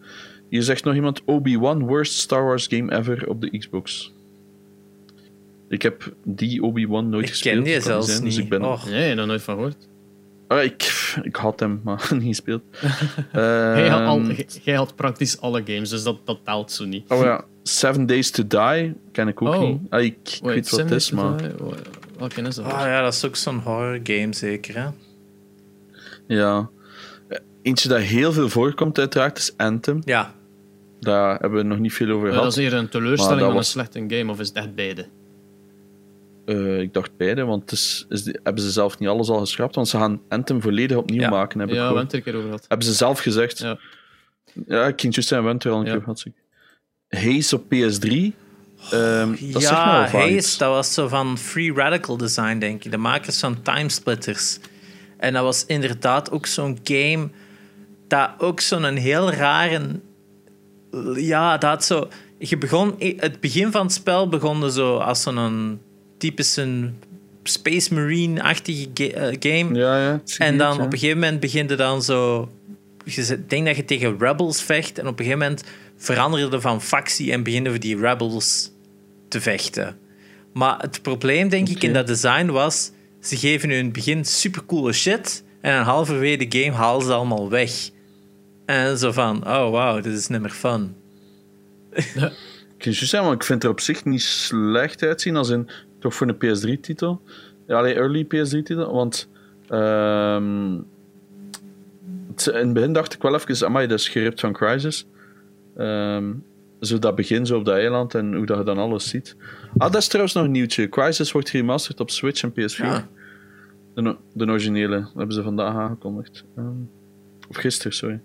Hier 0.48 0.62
zegt 0.62 0.84
nog 0.84 0.94
iemand: 0.94 1.22
Obi-Wan, 1.24 1.86
worst 1.86 2.18
Star 2.18 2.44
Wars 2.44 2.66
game 2.66 2.96
ever 2.96 3.28
op 3.28 3.40
de 3.40 3.58
Xbox. 3.58 4.12
Ik 5.68 5.82
heb 5.82 6.14
die 6.24 6.62
Obi-Wan 6.62 7.08
nooit 7.08 7.24
Ik 7.24 7.30
gespeeld. 7.30 7.54
ken 7.54 7.64
die 7.64 7.80
zelfs 7.80 8.06
zijn, 8.06 8.22
niet. 8.22 8.34
Dus 8.34 8.42
ik, 8.42 8.48
ben, 8.48 8.62
Och. 8.64 8.90
Nee, 8.90 9.14
daar 9.14 9.26
nooit 9.26 9.42
van 9.42 9.54
gehoord. 9.54 9.88
Ah, 10.48 10.62
ik, 10.62 11.14
ik 11.22 11.36
had 11.36 11.60
hem, 11.60 11.80
maar 11.84 12.08
niet 12.14 12.22
gespeeld. 12.26 12.62
Jij 13.32 13.88
had, 13.88 14.06
al, 14.06 14.18
Ehm, 14.18 14.32
jij- 14.62 14.74
had 14.74 14.94
praktisch 14.96 15.40
alle 15.40 15.62
games, 15.64 15.90
dus 15.90 16.02
dat, 16.02 16.18
dat 16.24 16.38
telt 16.44 16.72
zo 16.72 16.84
niet. 16.84 17.10
oh 17.10 17.22
ja, 17.22 17.44
Seven 17.62 18.06
Days 18.06 18.30
to 18.30 18.46
Die 18.46 18.94
ken 19.12 19.28
ik 19.28 19.42
ook 19.42 19.54
Oh. 19.54 19.60
niet. 19.60 19.80
Ah, 19.90 20.02
ik, 20.02 20.16
ik 20.22 20.38
Wait, 20.42 20.54
weet 20.54 20.70
wat 20.70 20.80
het 20.80 20.90
is, 20.90 21.10
maar 21.10 21.36
Die? 21.36 21.48
Wa- 21.58 21.74
Welke 22.18 22.40
is 22.42 22.54
dat? 22.54 22.64
Ah 22.64 22.80
ja, 22.86 23.02
dat 23.02 23.14
is 23.14 23.24
ook 23.24 23.36
zo'n 23.36 23.58
horror 23.58 24.00
game 24.02 24.34
zeker. 24.34 24.74
Hè? 24.76 24.86
ja. 26.26 26.68
Eentje 27.62 27.88
dat 27.88 28.00
heel 28.00 28.32
veel 28.32 28.48
voorkomt, 28.48 28.98
uiteraard, 28.98 29.38
is 29.38 29.52
Anthem. 29.56 29.98
Ja, 30.04 30.34
Daar 31.00 31.38
hebben 31.40 31.58
we 31.58 31.64
nog 31.64 31.78
niet 31.78 31.92
veel 31.92 32.10
over 32.10 32.26
Ja, 32.26 32.32
gehad. 32.32 32.44
dat 32.48 32.56
is 32.56 32.64
eerder 32.64 32.78
een 32.78 32.88
teleurstelling 32.88 33.38
dat 33.38 33.46
dan 33.48 33.56
was- 33.56 33.74
een 33.74 33.80
slechte 33.88 34.16
game, 34.16 34.30
of 34.32 34.40
is 34.40 34.52
echt 34.52 34.74
beide? 34.74 35.06
Eh, 36.46 36.80
ik 36.80 36.94
dacht 36.94 37.16
beide, 37.16 37.44
want 37.44 37.62
het 37.62 37.72
is, 37.72 38.06
is 38.08 38.22
die- 38.22 38.38
hebben 38.42 38.62
ze 38.62 38.70
zelf 38.70 38.98
niet 38.98 39.08
alles 39.08 39.28
al 39.28 39.38
geschrapt. 39.38 39.74
Want 39.74 39.88
ze 39.88 39.96
gaan 39.96 40.20
Anthem 40.28 40.62
volledig 40.62 40.96
opnieuw 40.96 41.20
Ja. 41.20 41.28
maken, 41.30 41.60
heb 41.60 41.68
ik 41.68 41.74
Ja, 41.74 41.80
we 41.80 41.86
gehoord. 41.86 41.96
hebben 41.96 42.02
het 42.02 42.12
er 42.12 42.18
een 42.18 42.24
keer 42.24 42.34
over 42.34 42.46
gehad. 42.48 42.64
Hebben 42.68 42.86
ze 42.86 42.92
zelf 42.94 43.20
gezegd. 43.20 43.58
Ja. 43.58 43.78
Ja, 44.66 44.86
ik 44.86 45.00
ging 45.00 45.14
juist 45.14 45.28
zijn 45.28 45.44
Winter 45.44 45.70
al 45.70 45.78
een 45.80 45.84
Ja. 45.86 45.92
keer 45.92 46.00
gehad. 46.00 46.24
Haze 47.08 47.56
op 47.56 47.62
PS3. 47.68 48.32
Ehm, 48.90 49.30
dat 49.52 49.62
ja 49.62 50.06
Haze, 50.08 50.58
dat 50.58 50.68
was 50.68 50.94
zo 50.94 51.08
van 51.08 51.38
Free 51.38 51.72
Radical 51.74 52.16
Design, 52.16 52.58
denk 52.58 52.84
ik. 52.84 52.90
De 52.90 52.96
makers 52.96 53.38
van 53.40 53.62
Timesplitters. 53.62 54.58
En 55.18 55.32
dat 55.32 55.42
was 55.42 55.66
inderdaad 55.66 56.30
ook 56.30 56.46
zo'n 56.46 56.78
game 56.84 57.28
dat 58.08 58.30
ook 58.38 58.60
zo'n 58.60 58.84
heel 58.94 59.30
rare... 59.32 59.80
Ja, 61.14 61.58
dat 61.58 61.70
had 61.70 61.84
zo... 61.84 62.08
Je 62.38 62.58
begon, 62.58 62.94
het 62.98 63.40
begin 63.40 63.70
van 63.70 63.82
het 63.82 63.92
spel 63.92 64.28
begon 64.28 64.70
zo 64.70 64.96
als 64.96 65.22
zo'n 65.22 65.80
typische 66.26 66.90
Space 67.42 67.94
Marine-achtige 67.94 68.88
ga- 68.94 69.04
eh, 69.04 69.36
game. 69.40 69.78
Ja, 69.78 70.02
ja. 70.02 70.12
het 70.12 70.36
En 70.38 70.58
dan 70.58 70.76
ja. 70.76 70.84
op 70.84 70.92
een 70.92 70.98
gegeven 70.98 71.20
moment 71.20 71.40
begint 71.40 71.70
je 71.70 71.76
dan 71.76 72.02
zo... 72.02 72.50
Je 73.04 73.44
denkt 73.46 73.66
dat 73.66 73.76
je 73.76 73.84
tegen 73.84 74.18
rebels 74.18 74.62
vecht. 74.62 74.98
En 74.98 75.06
op 75.06 75.18
een 75.18 75.24
gegeven 75.24 75.38
moment 75.38 75.64
veranderde 75.96 76.60
van 76.60 76.82
factie 76.82 77.32
en 77.32 77.42
beginnen 77.42 77.72
we 77.72 77.78
die 77.78 77.96
rebels 77.96 78.70
te 79.28 79.40
vechten. 79.40 79.98
Maar 80.52 80.78
het 80.78 81.02
probleem, 81.02 81.48
denk 81.48 81.68
ik, 81.68 81.82
in 81.82 81.92
dat 81.92 82.06
design 82.06 82.46
was... 82.46 82.90
Ze 83.20 83.36
geven 83.36 83.70
in 83.70 83.84
het 83.84 83.92
begin 83.92 84.24
supercoole 84.24 84.92
shit. 84.92 85.44
En 85.60 85.76
dan 85.76 85.84
halverwege 85.84 86.46
de 86.46 86.58
game 86.58 86.76
halen 86.76 87.06
ze 87.06 87.12
allemaal 87.12 87.50
weg. 87.50 87.90
En 88.66 88.98
zo 88.98 89.12
van, 89.12 89.46
oh 89.46 89.70
wow, 89.70 90.02
dit 90.02 90.12
is 90.12 90.26
niet 90.26 90.40
meer 90.40 90.50
fun. 90.50 90.94
Ik 91.94 92.12
kan 92.12 92.92
juist 92.92 92.98
zeggen, 92.98 93.24
maar 93.28 93.38
ik 93.38 93.44
vind 93.44 93.64
er 93.64 93.70
op 93.70 93.80
zich 93.80 94.04
niet 94.04 94.22
slecht 94.22 95.02
uitzien. 95.02 95.36
Als 95.36 95.48
in, 95.48 95.68
toch 95.98 96.14
voor 96.14 96.28
een 96.28 96.36
PS3-titel. 96.36 97.20
Ja, 97.66 97.84
early 97.84 98.24
PS3-titel. 98.24 98.92
Want... 98.92 99.28
ehm, 99.68 100.74
het- 102.34 102.46
in 102.46 102.54
het 102.54 102.72
begin 102.72 102.92
dacht 102.92 103.14
ik 103.14 103.22
wel 103.22 103.34
even... 103.34 103.66
Amai, 103.66 103.86
dat 103.86 103.98
is 103.98 104.08
geript 104.08 104.40
van 104.40 104.52
Crysis. 104.52 105.06
Ehm, 105.76 106.32
zo 106.80 106.98
dat 106.98 107.14
begin 107.14 107.46
zo 107.46 107.56
op 107.58 107.64
dat 107.64 107.74
eiland 107.76 108.14
en 108.14 108.34
hoe 108.34 108.46
dat 108.46 108.58
je 108.58 108.64
dan 108.64 108.78
alles 108.78 109.08
ziet. 109.08 109.36
Ah, 109.78 109.92
dat 109.92 110.00
is 110.00 110.06
trouwens 110.06 110.34
nog 110.34 110.44
een 110.44 110.50
nieuwtje. 110.50 110.88
Crysis 110.88 111.32
wordt 111.32 111.50
geremasterd 111.50 112.00
op 112.00 112.10
Switch 112.10 112.42
en 112.42 112.50
PS4. 112.50 112.76
Ja. 112.76 113.08
De, 113.94 114.16
de 114.32 114.46
originele. 114.46 115.00
Dat 115.00 115.12
hebben 115.16 115.34
ze 115.34 115.42
vandaag 115.42 115.74
aangekondigd. 115.74 116.44
Ehm, 116.56 116.66
of 117.48 117.56
gisteren, 117.56 117.92
sorry. 117.92 118.20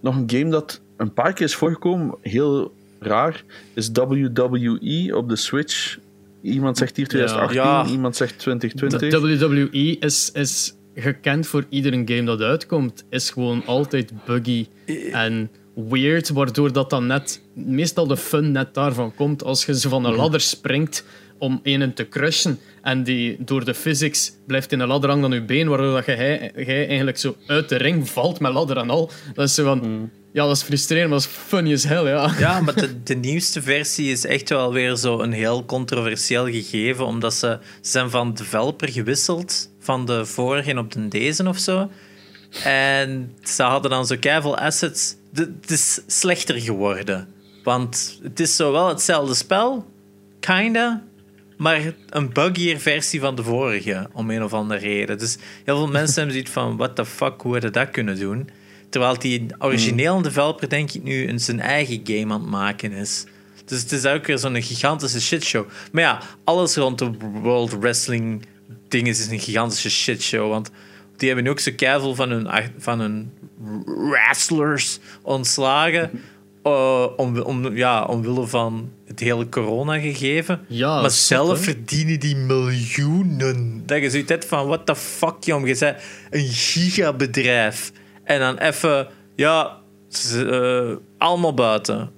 Nog 0.00 0.16
een 0.16 0.30
game 0.30 0.50
dat 0.50 0.80
een 0.96 1.12
paar 1.12 1.32
keer 1.32 1.46
is 1.46 1.54
voorgekomen, 1.54 2.14
heel 2.20 2.74
raar, 2.98 3.44
is 3.74 3.90
WWE 3.92 5.10
op 5.16 5.28
de 5.28 5.36
Switch 5.36 5.98
Iemand 6.42 6.78
zegt 6.78 6.96
hier 6.96 7.08
2018, 7.08 7.60
Ja. 7.62 7.86
iemand 7.86 8.16
zegt 8.16 8.38
2020. 8.38 9.10
De 9.10 9.38
WWE 9.48 9.96
is, 9.98 10.30
is 10.32 10.74
gekend 10.94 11.46
voor 11.46 11.64
iedere 11.68 12.02
game 12.04 12.24
dat 12.24 12.40
uitkomt, 12.40 13.04
is 13.10 13.30
gewoon 13.30 13.62
altijd 13.66 14.12
buggy 14.24 14.66
en 15.12 15.50
weird, 15.74 16.28
waardoor 16.28 16.72
dat 16.72 16.90
dan 16.90 17.06
net, 17.06 17.42
meestal 17.54 18.06
de 18.06 18.16
fun 18.16 18.52
net 18.52 18.74
daarvan 18.74 19.14
komt 19.14 19.44
als 19.44 19.64
je 19.66 19.78
zo 19.78 19.88
van 19.88 20.04
een 20.04 20.14
ladder 20.14 20.40
springt 20.40 21.04
om 21.38 21.60
een 21.62 21.94
te 21.94 22.08
crushen 22.08 22.58
en 22.82 23.02
die 23.02 23.36
door 23.44 23.64
de 23.64 23.74
physics 23.74 24.32
blijft 24.46 24.72
in 24.72 24.80
een 24.80 24.88
ladder 24.88 25.10
hangen 25.10 25.24
aan 25.24 25.32
je 25.32 25.42
been, 25.42 25.68
waardoor 25.68 25.92
dat 25.94 26.06
je, 26.06 26.12
eigenlijk 26.12 27.18
zo 27.18 27.36
uit 27.46 27.68
de 27.68 27.76
ring 27.76 28.08
valt 28.08 28.40
met 28.40 28.52
ladder 28.52 28.76
en 28.76 28.90
al. 28.90 29.10
Dat 29.34 29.48
is 29.48 29.54
zo 29.54 29.64
van, 29.64 30.10
ja, 30.32 30.46
dat 30.46 30.56
is 30.56 30.62
frustrerend, 30.62 31.10
maar 31.10 31.18
dat 31.18 31.28
is 31.28 31.34
funny 31.36 31.72
as 31.72 31.84
hell, 31.84 32.04
ja. 32.08 32.32
Ja, 32.38 32.60
maar 32.60 32.74
de, 32.74 33.02
de 33.02 33.14
nieuwste 33.14 33.62
versie 33.62 34.10
is 34.10 34.24
echt 34.26 34.48
wel 34.48 34.72
weer 34.72 34.96
zo 34.96 35.20
een 35.20 35.32
heel 35.32 35.64
controversieel 35.64 36.44
gegeven, 36.46 37.04
omdat 37.06 37.34
ze, 37.34 37.58
ze 37.80 37.90
zijn 37.90 38.10
van 38.10 38.34
developer 38.34 38.88
gewisseld 38.88 39.70
van 39.80 40.06
de 40.06 40.26
vorige 40.26 40.78
op 40.78 40.92
de 40.92 41.08
deze 41.08 41.48
of 41.48 41.58
zo. 41.58 41.90
En 42.64 43.36
ze 43.42 43.62
hadden 43.62 43.90
dan 43.90 44.06
zo 44.06 44.16
keiveel 44.20 44.56
assets. 44.58 45.14
De- 45.32 45.52
Het 45.60 45.70
is 45.70 46.00
slechter 46.06 46.60
geworden. 46.60 47.28
Want 47.64 48.18
het 48.22 48.40
is 48.40 48.56
zo 48.56 48.72
wel 48.72 48.88
hetzelfde 48.88 49.34
spel, 49.34 49.86
kinda, 50.40 51.02
maar 51.56 51.80
een 52.08 52.32
buggier 52.32 52.78
versie 52.78 53.20
van 53.20 53.34
de 53.34 53.42
vorige, 53.42 54.08
om 54.12 54.30
een 54.30 54.42
of 54.42 54.52
andere 54.52 54.80
reden. 54.80 55.18
Dus 55.18 55.36
heel 55.64 55.76
veel 55.76 55.88
mensen 55.88 56.14
hebben 56.14 56.32
zoiets 56.32 56.50
van, 56.50 56.76
what 56.76 56.96
the 56.96 57.04
fuck, 57.06 57.40
hoe 57.40 57.52
hadden 57.52 57.72
dat 57.72 57.90
kunnen 57.90 58.18
doen? 58.18 58.48
Terwijl 58.90 59.18
die 59.18 59.46
originele 59.58 60.22
developer, 60.22 60.68
denk 60.68 60.92
ik, 60.92 61.02
nu 61.02 61.28
een 61.28 61.40
zijn 61.40 61.60
eigen 61.60 62.00
game 62.04 62.34
aan 62.34 62.40
het 62.40 62.50
maken 62.50 62.92
is. 62.92 63.24
Dus 63.64 63.82
het 63.82 63.92
is 63.92 64.06
ook 64.06 64.26
weer 64.26 64.38
zo'n 64.38 64.62
gigantische 64.62 65.20
shitshow. 65.20 65.68
Maar 65.92 66.02
ja, 66.02 66.22
alles 66.44 66.76
rond 66.76 66.98
de 66.98 67.10
World 67.42 67.78
Wrestling 67.78 68.46
dingen 68.88 69.10
is 69.10 69.26
een 69.26 69.40
gigantische 69.40 69.90
shitshow. 69.90 70.50
Want 70.50 70.70
die 71.16 71.26
hebben 71.28 71.44
nu 71.44 71.50
ook 71.50 71.60
zo 71.60 71.72
keiveel 71.76 72.14
van 72.14 72.30
hun, 72.30 72.48
van 72.78 73.00
hun 73.00 73.32
wrestlers 73.84 74.98
ontslagen. 75.22 76.10
eh, 76.62 77.06
om, 77.16 77.38
om, 77.38 77.76
ja, 77.76 78.04
omwille 78.04 78.46
van 78.46 78.90
het 79.06 79.20
hele 79.20 79.48
corona-gegeven. 79.48 80.60
Ja, 80.66 81.00
maar 81.00 81.10
zelf 81.10 81.62
verdienen 81.62 82.20
die 82.20 82.36
miljoenen. 82.36 83.82
Dat 83.86 84.02
je 84.02 84.10
zoiets 84.10 84.30
hebt 84.30 84.44
van, 84.44 84.66
what 84.66 84.86
the 84.86 84.96
fuck, 84.96 85.36
jong. 85.40 85.68
Je 85.68 85.76
bent 85.78 85.96
een 86.30 86.48
gigabedrijf. 86.48 87.92
En 88.30 88.38
dan 88.38 88.58
even, 88.58 89.08
ja, 89.34 89.78
eh, 90.34 90.92
allemaal 91.18 91.54
buiten. 91.54 92.10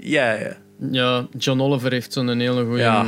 Ja, 0.00 0.32
ja. 0.32 0.56
Ja, 0.90 1.26
John 1.38 1.60
Oliver 1.60 1.92
heeft 1.92 2.12
zo'n 2.12 2.38
hele 2.38 2.64
goede. 2.64 2.78
Ja. 2.78 3.06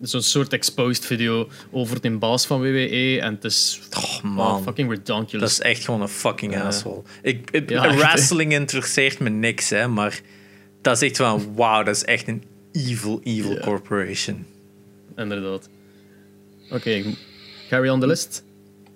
zo'n 0.00 0.22
soort 0.22 0.52
exposed 0.52 1.06
video 1.06 1.48
over 1.70 2.00
de 2.00 2.10
baas 2.10 2.46
van 2.46 2.60
WWE. 2.60 3.20
En 3.20 3.34
het 3.34 3.44
is 3.44 3.80
Oh, 3.96 4.14
oh, 4.14 4.22
man. 4.22 4.62
fucking 4.62 4.90
redonkulous. 4.90 5.40
Dat 5.40 5.50
is 5.50 5.60
echt 5.60 5.84
gewoon 5.84 6.00
een 6.00 6.08
fucking 6.08 6.62
asshole. 6.62 7.02
Ik, 7.22 7.68
Ja, 7.68 7.94
wrestling 7.96 8.52
interesseert 8.52 9.18
me 9.18 9.28
niks, 9.28 9.70
hè, 9.70 9.88
maar 9.88 10.20
dat 10.80 10.96
is 10.96 11.02
echt 11.02 11.16
van, 11.16 11.54
wauw, 11.54 11.82
dat 11.82 11.96
is 11.96 12.04
echt 12.04 12.28
een 12.28 12.42
evil, 12.72 13.20
evil 13.22 13.58
corporation. 13.58 14.46
Inderdaad. 15.16 15.68
Oké, 16.70 17.02
carry 17.68 17.88
on 17.88 18.00
the 18.00 18.06
list. 18.06 18.44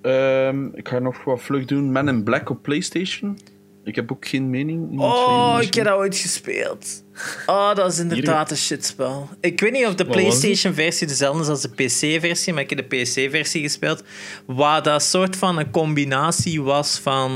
Ehm, 0.06 0.64
ik 0.74 0.88
ga 0.88 0.98
nog 0.98 1.24
wat 1.24 1.42
vlug 1.42 1.64
doen. 1.64 1.92
Man 1.92 2.08
in 2.08 2.22
Black 2.22 2.50
op 2.50 2.62
PlayStation. 2.62 3.38
Ik 3.84 3.94
heb 3.94 4.12
ook 4.12 4.26
geen 4.28 4.50
mening. 4.50 5.00
Oh, 5.00 5.58
ik 5.60 5.74
heb 5.74 5.84
dat 5.84 5.94
ooit 5.98 6.16
gespeeld. 6.16 7.04
Oh, 7.46 7.74
dat 7.74 7.92
is 7.92 7.98
inderdaad 7.98 8.50
een 8.50 8.56
shitspel. 8.56 9.28
Ik 9.40 9.60
weet 9.60 9.72
niet 9.72 9.86
of 9.86 9.94
de? 9.94 10.04
PlayStation-versie 10.04 11.06
dezelfde 11.06 11.42
is 11.42 11.48
als 11.48 11.62
de 11.62 11.68
PC-versie, 11.68 12.52
maar 12.52 12.62
ik 12.62 12.70
heb 12.70 12.90
de 12.90 12.96
PC-versie 12.96 13.62
gespeeld. 13.62 14.02
Waar 14.46 14.82
dat 14.82 15.02
soort 15.02 15.36
van 15.36 15.58
een 15.58 15.70
combinatie 15.70 16.62
was 16.62 16.98
van 16.98 17.30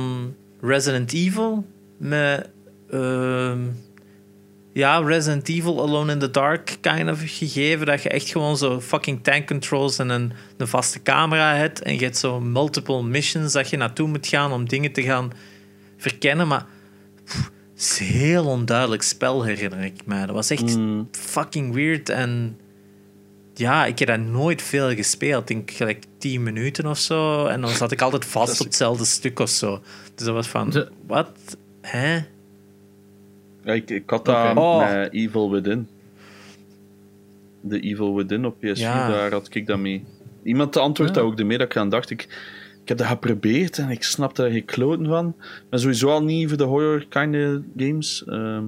Resident 0.60 1.12
Evil 1.12 1.64
met. 1.98 2.50
ehm, 2.90 3.58
ja, 4.72 4.98
Resident 4.98 5.48
Evil 5.48 5.80
Alone 5.80 6.12
in 6.12 6.18
the 6.18 6.30
Dark 6.30 6.76
kind 6.80 7.10
of 7.10 7.20
gegeven. 7.24 7.86
Dat 7.86 8.02
je 8.02 8.08
echt 8.08 8.28
gewoon 8.28 8.56
zo 8.56 8.80
fucking 8.80 9.22
tank 9.22 9.46
controls 9.46 9.98
en 9.98 10.08
een, 10.08 10.32
een 10.56 10.68
vaste 10.68 11.02
camera 11.02 11.54
hebt. 11.54 11.82
En 11.82 11.94
je 11.94 12.04
hebt 12.04 12.16
zo 12.18 12.40
multiple 12.40 13.02
missions 13.02 13.52
dat 13.52 13.70
je 13.70 13.76
naartoe 13.76 14.08
moet 14.08 14.26
gaan 14.26 14.52
om 14.52 14.68
dingen 14.68 14.92
te 14.92 15.02
gaan 15.02 15.32
verkennen. 15.96 16.48
Maar 16.48 16.66
pff, 17.24 17.50
het 17.74 17.82
is 17.82 17.98
een 18.00 18.06
heel 18.06 18.46
onduidelijk 18.46 19.02
spel, 19.02 19.42
herinner 19.44 19.84
ik 19.84 20.06
mij. 20.06 20.26
Dat 20.26 20.34
was 20.34 20.50
echt 20.50 20.76
Mm. 20.76 21.08
fucking 21.10 21.74
weird. 21.74 22.08
En 22.08 22.58
ja, 23.54 23.86
ik 23.86 23.98
heb 23.98 24.08
dat 24.08 24.18
nooit 24.20 24.62
veel 24.62 24.94
gespeeld. 24.94 25.50
Ik 25.50 25.56
denk 25.56 25.70
gelijk 25.70 26.04
10 26.18 26.42
minuten 26.42 26.86
of 26.86 26.98
zo. 26.98 27.46
En 27.46 27.60
dan 27.60 27.70
zat 27.70 27.92
ik 27.92 28.00
altijd 28.02 28.24
vast 28.24 28.60
op 28.60 28.66
hetzelfde 28.66 29.04
stuk 29.04 29.38
of 29.38 29.48
zo. 29.48 29.80
Dus 30.14 30.24
dat 30.26 30.34
was 30.34 30.46
van, 30.46 30.70
De- 30.70 30.88
wat? 31.06 31.30
Hè? 31.80 32.20
Ja, 33.64 33.72
ik, 33.72 33.90
ik 33.90 34.10
had 34.10 34.24
dat 34.24 34.50
Oké. 34.50 34.60
Oh. 34.60 35.04
Evil 35.10 35.50
Within. 35.50 35.88
De 37.60 37.80
Evil 37.80 38.14
Within 38.16 38.44
op 38.44 38.56
PS4, 38.56 38.60
Ja. 38.74 39.08
daar 39.08 39.32
had 39.32 39.48
ik 39.54 39.66
dat 39.66 39.78
mee. 39.78 40.04
Iemand 40.42 40.76
antwoordt 40.76 41.14
Ja. 41.14 41.20
dat 41.20 41.30
ook 41.30 41.36
de 41.36 41.44
middag 41.44 41.68
aan 41.76 41.88
dacht 41.88 42.10
ik. 42.10 42.22
Ik 42.82 42.88
heb 42.88 42.98
dat 42.98 43.06
geprobeerd 43.06 43.78
en 43.78 43.90
ik 43.90 44.02
snapte 44.02 44.44
er 44.44 44.50
geen 44.50 44.64
kloten 44.64 45.06
van. 45.06 45.34
Ben 45.70 45.80
sowieso 45.80 46.08
al 46.08 46.22
niet 46.22 46.48
voor 46.48 46.58
de 46.58 46.64
horror 46.64 47.06
kind 47.08 47.34
of 47.34 47.62
games. 47.76 48.24
ehm, 48.26 48.64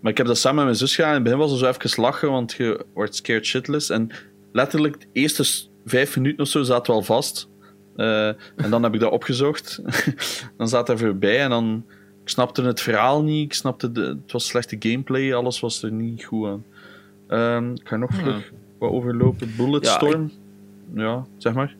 maar 0.00 0.10
ik 0.10 0.16
heb 0.18 0.26
dat 0.26 0.38
samen 0.38 0.56
met 0.56 0.64
mijn 0.64 0.76
zus 0.76 0.94
gedaan. 0.94 1.08
In 1.10 1.14
het 1.14 1.24
begin 1.24 1.38
was 1.38 1.50
het 1.50 1.60
zo 1.60 1.66
even 1.68 2.02
lachen, 2.02 2.30
want 2.30 2.52
je 2.52 2.84
wordt 2.94 3.14
scared 3.14 3.46
shitless. 3.46 3.90
En 3.90 4.08
letterlijk 4.52 5.00
de 5.00 5.06
eerste 5.12 5.68
vijf 5.84 6.16
minuten 6.16 6.40
of 6.40 6.48
zo 6.48 6.62
zaten 6.62 6.92
we 6.92 6.98
al 6.98 7.04
vast. 7.04 7.48
Eh, 7.96 8.26
en 8.56 8.70
dan 8.70 8.82
heb 8.82 8.94
ik 8.94 9.00
dat 9.00 9.12
opgezocht. 9.12 9.80
dan 10.58 10.68
zat 10.68 10.88
er 10.88 10.98
voorbij 10.98 11.40
en 11.40 11.50
dan... 11.50 11.84
Ik 12.22 12.28
snapte 12.28 12.62
het 12.62 12.80
verhaal 12.80 13.22
niet, 13.22 13.44
ik 13.44 13.52
snapte 13.54 13.92
de, 13.92 14.00
het 14.00 14.32
was 14.32 14.46
slechte 14.46 14.76
gameplay, 14.78 15.34
alles 15.34 15.60
was 15.60 15.82
er 15.82 15.92
niet 15.92 16.24
goed 16.24 16.46
aan. 16.48 16.64
Ehm, 17.28 17.72
ik 17.72 17.88
ga 17.88 17.96
nog 17.96 18.10
vlug 18.14 18.52
wat 18.78 18.90
overlopen. 18.90 19.52
Bulletstorm. 19.56 20.30
Ja, 20.94 21.24
zeg 21.38 21.52
maar. 21.52 21.74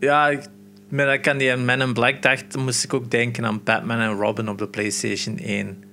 Ja, 0.00 0.28
ik, 0.28 0.46
met 0.88 1.06
dat 1.06 1.14
ik 1.14 1.28
aan 1.28 1.38
die 1.38 1.56
Man 1.56 1.80
in 1.80 1.92
Black 1.92 2.22
dacht, 2.22 2.56
moest 2.56 2.84
ik 2.84 2.94
ook 2.94 3.10
denken 3.10 3.44
aan 3.44 3.60
Batman 3.64 3.98
en 3.98 4.12
Robin 4.12 4.48
op 4.48 4.58
de 4.58 4.68
PlayStation 4.68 5.38
1. 5.38 5.84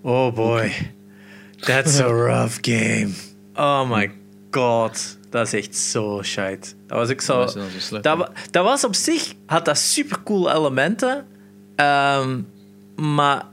Oh 0.00 0.34
boy. 0.34 0.72
That's 1.58 2.00
a 2.00 2.06
rough 2.28 2.58
game. 2.60 3.10
Oh 3.54 3.90
my 3.90 4.12
god. 4.50 5.18
Dat 5.30 5.46
is 5.46 5.52
echt 5.52 5.76
zo 5.76 6.22
shite. 6.22 6.68
Dat 6.86 6.98
was 6.98 7.08
ik 7.08 7.20
zo... 7.20 7.38
Dat 7.38 7.52
zo 7.52 7.60
slecht. 7.78 8.04
Dat, 8.04 8.18
wa- 8.18 8.30
dat 8.50 8.64
was 8.64 8.84
op 8.84 8.94
zich, 8.94 9.34
had 9.46 9.64
dat 9.64 9.78
super 9.78 10.22
cool 10.22 10.52
elementen. 10.52 11.26
Ehm, 11.76 12.40
maar, 12.96 13.44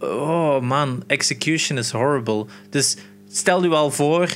oh 0.00 0.60
man, 0.60 1.02
execution 1.06 1.78
is 1.78 1.90
horrible. 1.90 2.46
Dus 2.70 2.96
stel 3.28 3.64
u 3.64 3.70
al 3.70 3.90
voor, 3.90 4.28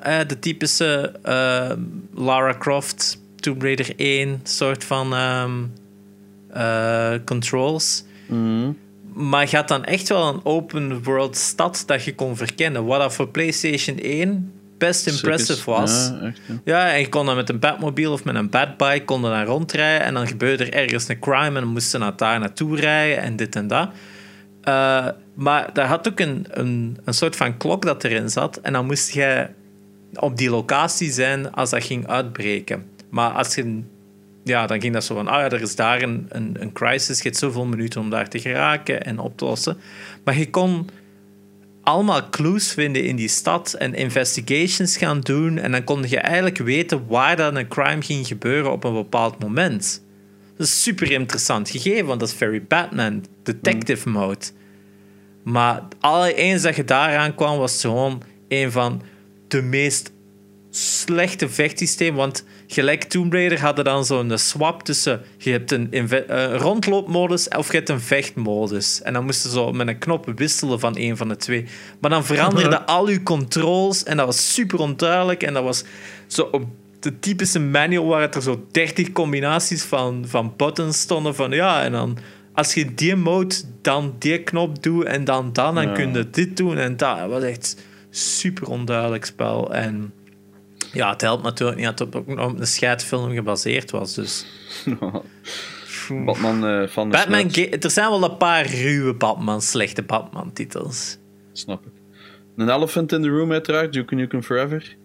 eh, 0.00 0.18
de 0.26 0.38
typische 0.38 1.12
ehm, 1.22 1.80
Lara 2.14 2.54
Croft, 2.58 3.20
Tomb 3.36 3.62
Raider 3.62 3.92
1 3.96 4.40
soort 4.42 4.84
van 4.84 5.14
ehm, 5.14 5.64
eh, 6.48 7.14
controls. 7.24 8.04
Mhm. 8.26 8.72
Maar 9.14 9.50
je 9.50 9.56
had 9.56 9.68
dan 9.68 9.84
echt 9.84 10.08
wel 10.08 10.28
een 10.28 10.44
open 10.44 11.02
world 11.02 11.36
stad 11.36 11.82
dat 11.86 12.04
je 12.04 12.14
kon 12.14 12.36
verkennen. 12.36 12.84
Wat 12.84 13.00
dat 13.00 13.14
voor 13.14 13.28
PlayStation 13.28 13.98
1 14.00 14.52
best 14.86 15.06
impressive 15.06 15.70
was. 15.70 16.10
Ja, 16.12 16.26
echt, 16.26 16.40
ja. 16.46 16.60
Ja, 16.64 16.92
en 16.92 17.00
je 17.00 17.08
kon 17.08 17.26
dan 17.26 17.36
met 17.36 17.48
een 17.48 17.58
Batmobile 17.58 18.10
of 18.10 18.24
met 18.24 18.34
een 18.34 18.50
Batbike 18.50 19.04
kon 19.04 19.22
je 19.22 19.28
dan 19.28 19.44
rondrijden. 19.44 20.06
En 20.06 20.14
dan 20.14 20.26
gebeurde 20.26 20.64
er 20.64 20.72
ergens 20.72 21.08
een 21.08 21.18
crime 21.18 21.46
en 21.46 21.54
dan 21.54 21.66
moesten 21.66 21.90
ze 21.90 21.98
naar 21.98 22.16
daar 22.16 22.38
naartoe 22.38 22.76
rijden 22.76 23.22
en 23.22 23.36
dit 23.36 23.56
en 23.56 23.66
dat. 23.66 23.90
Eh, 24.62 25.08
maar 25.34 25.70
daar 25.72 25.86
had 25.86 26.08
ook 26.08 26.20
een, 26.20 26.46
een, 26.50 26.98
een 27.04 27.14
soort 27.14 27.36
van 27.36 27.56
klok 27.56 27.82
dat 27.82 28.04
erin 28.04 28.28
zat. 28.28 28.56
En 28.56 28.72
dan 28.72 28.86
moest 28.86 29.12
je 29.12 29.48
op 30.14 30.36
die 30.36 30.50
locatie 30.50 31.10
zijn 31.10 31.52
als 31.52 31.70
dat 31.70 31.84
ging 31.84 32.06
uitbreken. 32.06 32.84
Maar 33.10 33.30
als 33.30 33.54
je... 33.54 33.82
Ja, 34.44 34.66
dan 34.66 34.80
ging 34.80 34.92
dat 34.92 35.04
zo 35.04 35.14
van... 35.14 35.28
Ah 35.28 35.40
ja, 35.40 35.50
er 35.50 35.60
is 35.60 35.76
daar 35.76 36.02
een, 36.02 36.26
een, 36.28 36.56
een 36.60 36.72
crisis. 36.72 37.16
Je 37.16 37.22
hebt 37.22 37.36
zoveel 37.36 37.64
minuten 37.64 38.00
om 38.00 38.10
daar 38.10 38.28
te 38.28 38.40
geraken 38.40 39.04
en 39.04 39.18
op 39.18 39.38
te 39.38 39.44
lossen. 39.44 39.76
Maar 40.24 40.38
je 40.38 40.50
kon 40.50 40.88
allemaal 41.82 42.28
clues 42.30 42.72
vinden 42.72 43.04
in 43.04 43.16
die 43.16 43.28
stad 43.28 43.72
en 43.72 43.94
investigations 43.94 44.96
gaan 44.96 45.20
doen. 45.20 45.58
En 45.58 45.72
dan 45.72 45.84
kon 45.84 46.04
je 46.08 46.18
eigenlijk 46.18 46.58
weten 46.58 47.06
waar 47.06 47.36
dan 47.36 47.56
een 47.56 47.68
crime 47.68 48.02
ging 48.02 48.26
gebeuren 48.26 48.72
op 48.72 48.84
een 48.84 48.92
bepaald 48.92 49.38
moment. 49.38 50.02
Dat 50.56 50.66
is 50.66 50.82
super 50.82 51.10
interessant 51.10 51.70
gegeven, 51.70 52.06
want 52.06 52.20
dat 52.20 52.28
is 52.28 52.34
very 52.34 52.64
Batman, 52.68 53.24
detective 53.42 54.08
mode. 54.08 54.44
Maar 55.42 55.82
alle 56.00 56.34
eens 56.34 56.62
dat 56.62 56.76
je 56.76 56.84
daaraan 56.84 57.34
kwam, 57.34 57.58
was 57.58 57.80
gewoon 57.80 58.22
een 58.48 58.72
van 58.72 59.02
de 59.48 59.62
meest 59.62 60.12
slechte 60.70 61.48
vechtsysteem. 61.48 62.14
Want 62.14 62.44
gelijk 62.72 63.02
Tomb 63.04 63.32
Raider 63.32 63.60
hadden 63.60 63.84
dan 63.84 64.04
zo'n 64.04 64.38
swap 64.38 64.82
tussen... 64.82 65.20
Je 65.38 65.50
hebt 65.50 65.70
een 65.70 65.90
eh, 65.92 66.56
rondloopmodus 66.56 67.48
of 67.48 67.70
je 67.70 67.76
hebt 67.76 67.88
een 67.88 68.00
vechtmodus. 68.00 69.02
En 69.02 69.12
dan 69.12 69.24
moesten 69.24 69.50
ze 69.50 69.56
zo 69.56 69.72
met 69.72 69.88
een 69.88 69.98
knop 69.98 70.32
wisselen 70.36 70.80
van 70.80 70.96
een 70.96 71.16
van 71.16 71.28
de 71.28 71.36
twee. 71.36 71.64
Maar 72.00 72.10
dan 72.10 72.24
veranderden 72.24 72.86
al 72.86 73.06
uw 73.06 73.22
controls 73.22 74.02
en 74.02 74.16
dat 74.16 74.26
was 74.26 74.54
super 74.54 74.78
onduidelijk. 74.78 75.42
En 75.42 75.54
dat 75.54 75.64
was 75.64 75.84
zo 76.26 76.42
op 76.42 76.64
de 77.00 77.18
typische 77.18 77.60
manual 77.60 78.06
waar 78.06 78.20
het 78.20 78.34
er 78.34 78.42
zo 78.42 78.66
30 78.70 79.12
combinaties 79.12 79.82
van, 79.82 80.24
van 80.26 80.54
buttons 80.56 81.00
stonden. 81.00 81.34
Van 81.34 81.50
ja, 81.50 81.82
en 81.82 81.92
dan 81.92 82.18
als 82.54 82.74
je 82.74 82.94
die 82.94 83.16
mode, 83.16 83.54
dan 83.82 84.14
die 84.18 84.42
knop 84.42 84.82
doet 84.82 85.04
en 85.04 85.24
dan 85.24 85.52
dan, 85.52 85.74
dan 85.74 85.86
Ja. 85.86 85.92
kun 85.92 86.12
je 86.12 86.30
dit 86.30 86.56
doen 86.56 86.78
en 86.78 86.96
dat. 86.96 87.18
Het 87.18 87.30
was 87.30 87.42
echt 87.42 87.76
super 88.10 88.68
onduidelijk 88.68 89.24
spel. 89.24 89.74
En 89.74 90.12
ja, 90.92 91.10
het 91.10 91.20
helpt 91.20 91.42
natuurlijk 91.42 91.78
niet 91.78 91.86
dat 91.86 91.98
het 91.98 92.14
ook 92.16 92.26
nog 92.26 92.50
op 92.50 92.60
een 92.60 92.66
scheidfilm 92.66 93.32
gebaseerd 93.32 93.90
was. 93.90 94.14
Dus 94.14 94.46
Batman 96.24 96.66
eh, 96.66 96.88
van 96.88 97.10
de 97.10 97.16
Batman, 97.16 97.50
er 97.80 97.90
zijn 97.90 98.08
wel 98.10 98.24
een 98.24 98.36
paar 98.36 98.66
ruwe 98.66 99.14
Batman, 99.14 99.62
slechte 99.62 100.02
Batman-titels. 100.02 101.18
snap 101.52 101.86
ik. 101.86 101.92
Een 102.56 102.68
Elephant 102.68 103.12
in 103.12 103.22
the 103.22 103.28
Room 103.28 103.52
uiteraard, 103.52 103.92
Duke 103.92 104.14
Nukem 104.14 104.42
Forever. 104.42 104.96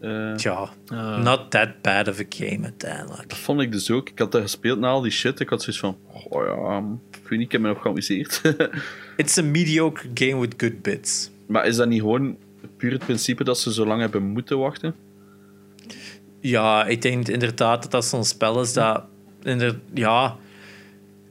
Eh, 0.00 0.34
Tja, 0.34 0.68
Ah. 0.86 1.22
not 1.22 1.50
that 1.50 1.68
bad 1.82 2.08
of 2.08 2.20
a 2.20 2.24
game 2.28 2.58
uiteindelijk. 2.62 3.28
dat 3.28 3.38
vond 3.38 3.60
ik 3.60 3.72
dus 3.72 3.90
ook. 3.90 4.08
Ik 4.08 4.18
had 4.18 4.32
dat 4.32 4.42
gespeeld 4.42 4.78
na 4.78 4.88
al 4.88 5.00
die 5.00 5.10
shit. 5.10 5.40
Ik 5.40 5.48
had 5.48 5.62
zoiets 5.62 5.80
van, 5.80 5.96
oh 6.28 6.44
ja, 6.46 6.78
ik 7.10 7.28
weet 7.28 7.38
niet, 7.38 7.40
ik 7.46 7.52
heb 7.52 7.60
me 7.60 7.68
nog 7.68 7.82
geamuseerd. 7.82 8.40
It's 9.16 9.38
a 9.38 9.42
mediocre 9.42 10.08
game 10.14 10.40
with 10.40 10.54
good 10.56 10.82
bits. 10.82 11.30
maar 11.46 11.66
is 11.66 11.76
dat 11.76 11.88
niet 11.88 12.00
gewoon 12.00 12.36
puur 12.76 12.92
het 12.92 13.04
principe 13.04 13.44
dat 13.44 13.58
ze 13.58 13.72
zo 13.72 13.86
lang 13.86 14.00
hebben 14.00 14.22
moeten 14.22 14.58
wachten? 14.58 14.94
Ja, 16.40 16.86
ik 16.86 17.02
denk 17.02 17.28
inderdaad 17.28 17.82
dat 17.82 17.90
dat 17.90 18.04
zo'n 18.04 18.24
spel 18.24 18.60
is 18.60 18.72
dat 18.72 19.04
inder, 19.42 19.80
ja, 19.94 20.36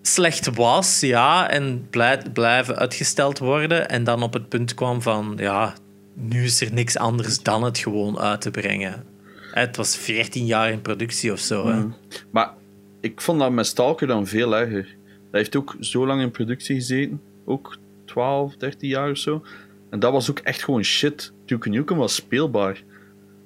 slecht 0.02 0.56
was, 0.56 1.00
ja, 1.00 1.50
en 1.50 1.88
blij, 1.90 2.22
blijven 2.34 2.76
uitgesteld 2.76 3.40
worden. 3.40 3.90
En 3.90 4.04
dan 4.04 4.24
op 4.24 4.34
het 4.34 4.50
punt 4.50 4.74
kwam 4.74 5.02
van, 5.02 5.34
ja, 5.38 5.74
nu 6.14 6.44
is 6.44 6.62
er 6.62 6.74
niks 6.74 6.98
anders 6.98 7.44
dan 7.44 7.64
het 7.64 7.78
gewoon 7.78 8.20
uit 8.20 8.42
te 8.42 8.52
brengen. 8.52 9.04
Het 9.52 9.76
was 9.76 9.98
14 9.98 10.46
jaar 10.46 10.72
in 10.72 10.82
productie 10.82 11.32
of 11.32 11.40
zo. 11.40 11.68
Hè? 11.68 11.84
Maar 12.32 12.54
ik 13.02 13.22
vond 13.22 13.40
dat 13.40 13.52
met 13.52 13.66
Stalker 13.66 14.08
dan 14.08 14.28
veel 14.28 14.56
erger. 14.56 14.96
Dat 15.06 15.42
heeft 15.42 15.56
ook 15.56 15.76
zo 15.80 16.08
lang 16.08 16.22
in 16.22 16.32
productie 16.32 16.76
gezeten. 16.76 17.22
Ook 17.46 17.78
12, 18.06 18.56
13 18.56 18.90
jaar 18.90 19.10
of 19.10 19.18
zo. 19.18 19.44
En 19.90 20.00
dat 20.00 20.12
was 20.12 20.30
ook 20.30 20.40
echt 20.40 20.64
gewoon 20.64 20.84
shit. 20.84 21.34
Duke 21.46 21.70
Nukem 21.70 21.98
was 21.98 22.16
speelbaar. 22.16 22.82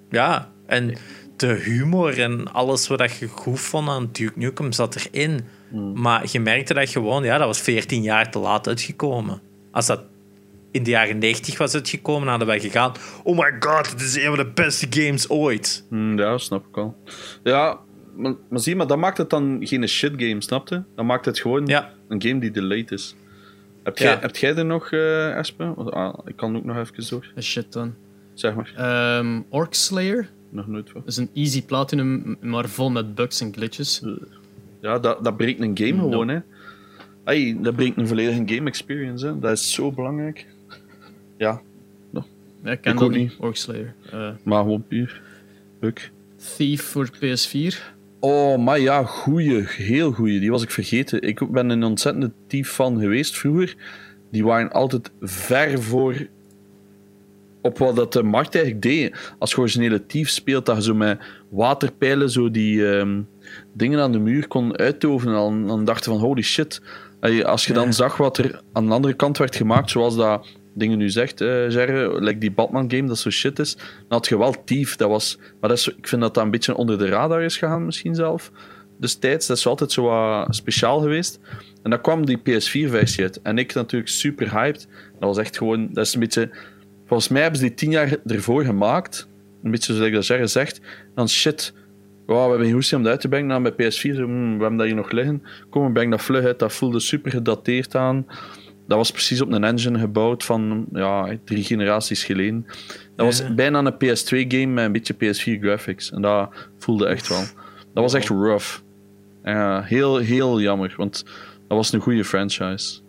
Ja, 0.10 0.52
en 0.66 0.94
de 1.36 1.48
humor 1.48 2.20
en 2.20 2.52
alles 2.54 2.88
wat 2.88 3.12
je 3.18 3.28
goed 3.28 3.60
vond 3.60 3.90
aan 3.90 4.10
Duke 4.12 4.40
Nukem 4.40 4.72
zat 4.72 4.96
erin. 5.12 5.40
Maar 5.94 6.26
je 6.32 6.40
merkte 6.40 6.74
dat 6.74 6.90
gewoon, 6.90 7.24
ja, 7.24 7.38
dat 7.38 7.48
was 7.48 7.60
14 7.62 8.02
jaar 8.02 8.32
te 8.32 8.40
laat 8.40 8.68
uitgekomen. 8.68 9.42
Als 9.72 9.86
dat 9.86 10.02
in 10.72 10.84
de 10.84 10.90
jaren 10.90 11.18
90 11.18 11.58
was 11.58 11.74
uitgekomen, 11.74 12.28
hadden 12.28 12.48
wij 12.48 12.60
gegaan. 12.60 12.92
Oh 13.24 13.38
my 13.38 13.56
god, 13.60 13.90
het 13.92 14.02
is 14.02 14.16
een 14.16 14.36
van 14.36 14.46
de 14.46 14.52
beste 14.54 14.88
games 14.90 15.30
ooit. 15.30 15.86
Hm, 15.90 16.18
ja, 16.18 16.38
snap 16.38 16.68
ik 16.68 16.78
al. 16.78 16.96
Ja, 17.44 17.80
maar, 18.16 18.34
maar 18.50 18.60
zie, 18.60 18.76
maar 18.76 18.88
dat 18.88 18.98
maakt 18.98 19.18
het 19.18 19.30
dan 19.30 19.58
geen 19.64 19.88
shit 19.88 20.14
game, 20.18 20.42
snapte? 20.42 20.84
Dan 20.96 21.06
maakt 21.06 21.26
het 21.26 21.40
gewoon 21.40 21.66
Ja. 21.66 21.94
een 22.08 22.22
game 22.22 22.40
die 22.40 22.52
delayed 22.52 22.92
is. 22.92 23.16
Heb 23.84 23.98
Ja. 23.98 24.06
jij, 24.06 24.18
hebt 24.22 24.38
jij 24.38 24.56
er 24.56 24.66
nog, 24.66 24.92
eh 24.92 25.38
Espen? 25.38 25.76
Ah, 25.92 26.14
ik 26.26 26.36
kan 26.36 26.56
ook 26.58 26.64
nog 26.64 26.78
even 26.78 27.10
door. 27.10 27.32
Shit 27.42 27.74
dan. 27.74 27.94
Zeg 28.34 28.56
maar. 28.56 28.74
Ehm 28.78 29.42
Orc 29.50 29.74
Slayer 29.74 30.30
Nog 30.54 30.68
nooit 30.68 30.90
van. 30.90 31.02
is 31.06 31.18
een 31.18 31.30
easy 31.34 31.64
platinum, 31.64 32.38
maar 32.42 32.70
vol 32.70 32.90
met 32.92 33.16
bugs 33.16 33.42
en 33.42 33.54
glitches. 33.54 34.04
Ja, 34.82 35.00
dat, 35.00 35.24
dat 35.24 35.38
breekt 35.38 35.62
een 35.62 35.78
game 35.78 36.00
gewoon, 36.00 36.28
hè. 36.28 36.40
Hey, 37.24 37.58
dat 37.62 37.76
breekt 37.76 37.98
een 37.98 38.08
volledige 38.08 38.44
game 38.56 38.70
experience, 38.70 39.26
hè. 39.26 39.40
Dat 39.40 39.52
is 39.52 39.74
zo 39.74 39.92
belangrijk. 39.92 40.46
Ja, 41.38 41.62
Ja, 42.64 42.72
ik 42.72 42.82
ken 42.82 42.92
Ik 42.92 42.98
dat 43.00 43.08
ook 43.08 43.16
niet, 43.16 43.30
niet. 43.30 43.40
Orc 43.40 43.56
Slayer. 43.56 43.94
Eh, 44.12 44.30
maar 44.44 44.62
gewoon 44.62 44.84
puur. 44.88 45.22
Thief 46.56 46.84
voor 46.84 47.10
PS4. 47.16 47.76
Oh, 48.20 48.58
maar 48.58 48.80
ja, 48.80 49.04
goeie. 49.04 49.64
Heel 49.68 50.12
goeie. 50.12 50.40
Die 50.40 50.52
was 50.52 50.64
ik 50.64 50.72
vergeten. 50.72 51.22
Ik 51.22 51.52
ben 51.52 51.70
een 51.70 51.84
ontzettende 51.84 52.32
Thief 52.48 52.70
fan 52.70 53.00
geweest 53.00 53.38
vroeger. 53.38 53.76
Die 54.32 54.44
waren 54.44 54.72
altijd 54.72 55.12
ver 55.22 55.82
voor 55.82 56.28
op 57.64 57.78
wat 57.78 57.96
dat 57.96 58.14
de 58.14 58.24
markt 58.24 58.56
eigenlijk 58.56 58.84
deed. 58.86 59.34
Als 59.40 59.52
je 59.52 59.58
originele 59.58 60.06
Thief 60.06 60.30
speelt, 60.30 60.66
dat 60.66 60.76
je 60.76 60.82
zo 60.84 60.94
met 60.94 61.20
waterpijlen 61.50 62.30
zo 62.30 62.52
die 62.52 62.92
ehm, 62.92 63.22
dingen 63.74 64.00
aan 64.00 64.12
de 64.12 64.20
muur 64.20 64.48
kon 64.48 64.78
uittoveren. 64.78 65.34
Dan, 65.34 65.68
dan 65.68 65.86
dacht 65.86 66.06
je 66.06 66.12
van, 66.12 66.20
holy 66.20 66.42
shit. 66.42 66.82
Als 67.44 67.66
je 67.66 67.74
dan 67.74 67.86
Ja. 67.86 67.92
zag 67.92 68.18
wat 68.18 68.38
er 68.38 68.62
aan 68.74 68.86
de 68.88 68.94
andere 68.94 69.14
kant 69.14 69.38
werd 69.38 69.56
gemaakt, 69.56 69.90
zoals 69.90 70.16
dat 70.16 70.48
dingen 70.76 70.98
nu 70.98 71.10
zegt, 71.10 71.42
eh 71.42 71.48
Gerre, 71.48 72.22
like 72.24 72.38
die 72.40 72.52
Batman 72.52 72.92
game, 72.92 73.08
dat 73.08 73.18
zo 73.18 73.30
shit 73.30 73.60
is, 73.60 73.76
dan 73.76 73.86
had 74.08 74.28
je 74.28 74.38
wel 74.38 74.64
Thief. 74.64 74.96
Dat 74.96 75.10
was, 75.10 75.38
maar 75.60 75.70
dat 75.70 75.78
is, 75.78 75.88
ik 75.88 76.08
vind 76.08 76.22
dat 76.22 76.34
dat 76.34 76.44
een 76.44 76.52
beetje 76.52 76.76
onder 76.76 76.98
de 76.98 77.08
radar 77.08 77.42
is 77.42 77.58
gegaan, 77.58 77.86
misschien 77.86 78.16
zelf. 78.16 78.52
Destijds, 79.00 79.48
dat 79.48 79.58
is 79.58 79.68
altijd 79.68 79.92
zo 79.92 80.04
wat 80.04 80.56
speciaal 80.56 81.00
geweest. 81.00 81.40
En 81.84 81.90
dan 81.90 82.02
kwam 82.02 82.26
die 82.26 82.38
PS4-versie 82.38 83.24
uit. 83.24 83.42
En 83.42 83.58
ik 83.58 83.74
natuurlijk 83.74 84.12
super 84.12 84.52
hyped. 84.52 84.88
Dat 85.20 85.30
was 85.30 85.38
echt 85.38 85.58
gewoon, 85.58 85.90
dat 85.92 86.06
is 86.06 86.14
een 86.14 86.20
beetje, 86.20 86.50
volgens 87.14 87.28
mij 87.28 87.42
hebben 87.42 87.60
ze 87.60 87.66
die 87.66 87.76
tien 87.76 87.92
jaar 87.92 88.18
ervoor 88.26 88.64
gemaakt. 88.64 89.28
Een 89.64 89.72
beetje 89.72 89.94
zoals 89.94 90.08
ik 90.08 90.14
dat 90.14 90.26
Gerre 90.26 90.48
zegt. 90.48 90.82
Dan 91.16 91.30
shit, 91.30 91.74
wow, 92.26 92.44
we 92.44 92.50
hebben 92.50 92.82
geen 92.82 92.98
om 92.98 93.04
dat 93.04 93.12
uit 93.12 93.22
te 93.22 93.28
brengen. 93.28 93.50
Dan 93.50 93.64
bij 93.64 93.72
PS4, 93.72 94.16
zo, 94.16 94.24
hmm, 94.24 94.54
we 94.56 94.60
hebben 94.62 94.78
dat 94.78 94.86
hier 94.86 94.96
nog 94.96 95.12
liggen. 95.12 95.44
Kom, 95.70 95.86
we 95.86 95.92
brengen 95.92 96.12
dat 96.12 96.22
vlug 96.22 96.46
uit. 96.46 96.60
Dat 96.60 96.74
voelde 96.74 97.00
super 97.00 97.32
gedateerd 97.32 97.96
aan. 97.96 98.26
Dat 98.88 98.98
was 98.98 99.12
precies 99.12 99.42
op 99.42 99.52
een 99.52 99.64
engine 99.64 100.00
gebouwd 100.00 100.44
van 100.44 100.86
ja, 100.94 101.38
drie 101.44 101.64
generaties 101.64 102.24
geleden. 102.24 102.66
Dat 103.16 103.26
was 103.26 103.40
Ja. 103.40 103.54
bijna 103.54 103.80
een 103.86 103.94
PS2-game 103.94 104.66
met 104.66 104.86
een 104.86 104.92
beetje 104.92 105.14
PS4 105.14 105.60
graphics. 105.62 106.12
En 106.12 106.22
dat 106.22 106.50
voelde 106.78 107.06
echt 107.06 107.28
wel. 107.28 107.44
Dat 107.94 108.04
was 108.04 108.14
echt 108.14 108.28
rough. 108.28 108.80
Heel, 109.84 110.18
heel 110.18 110.62
jammer, 110.62 110.94
want 110.98 111.24
dat 111.68 111.78
was 111.78 111.92
een 111.92 112.00
goede 112.00 112.26
franchise. 112.26 113.00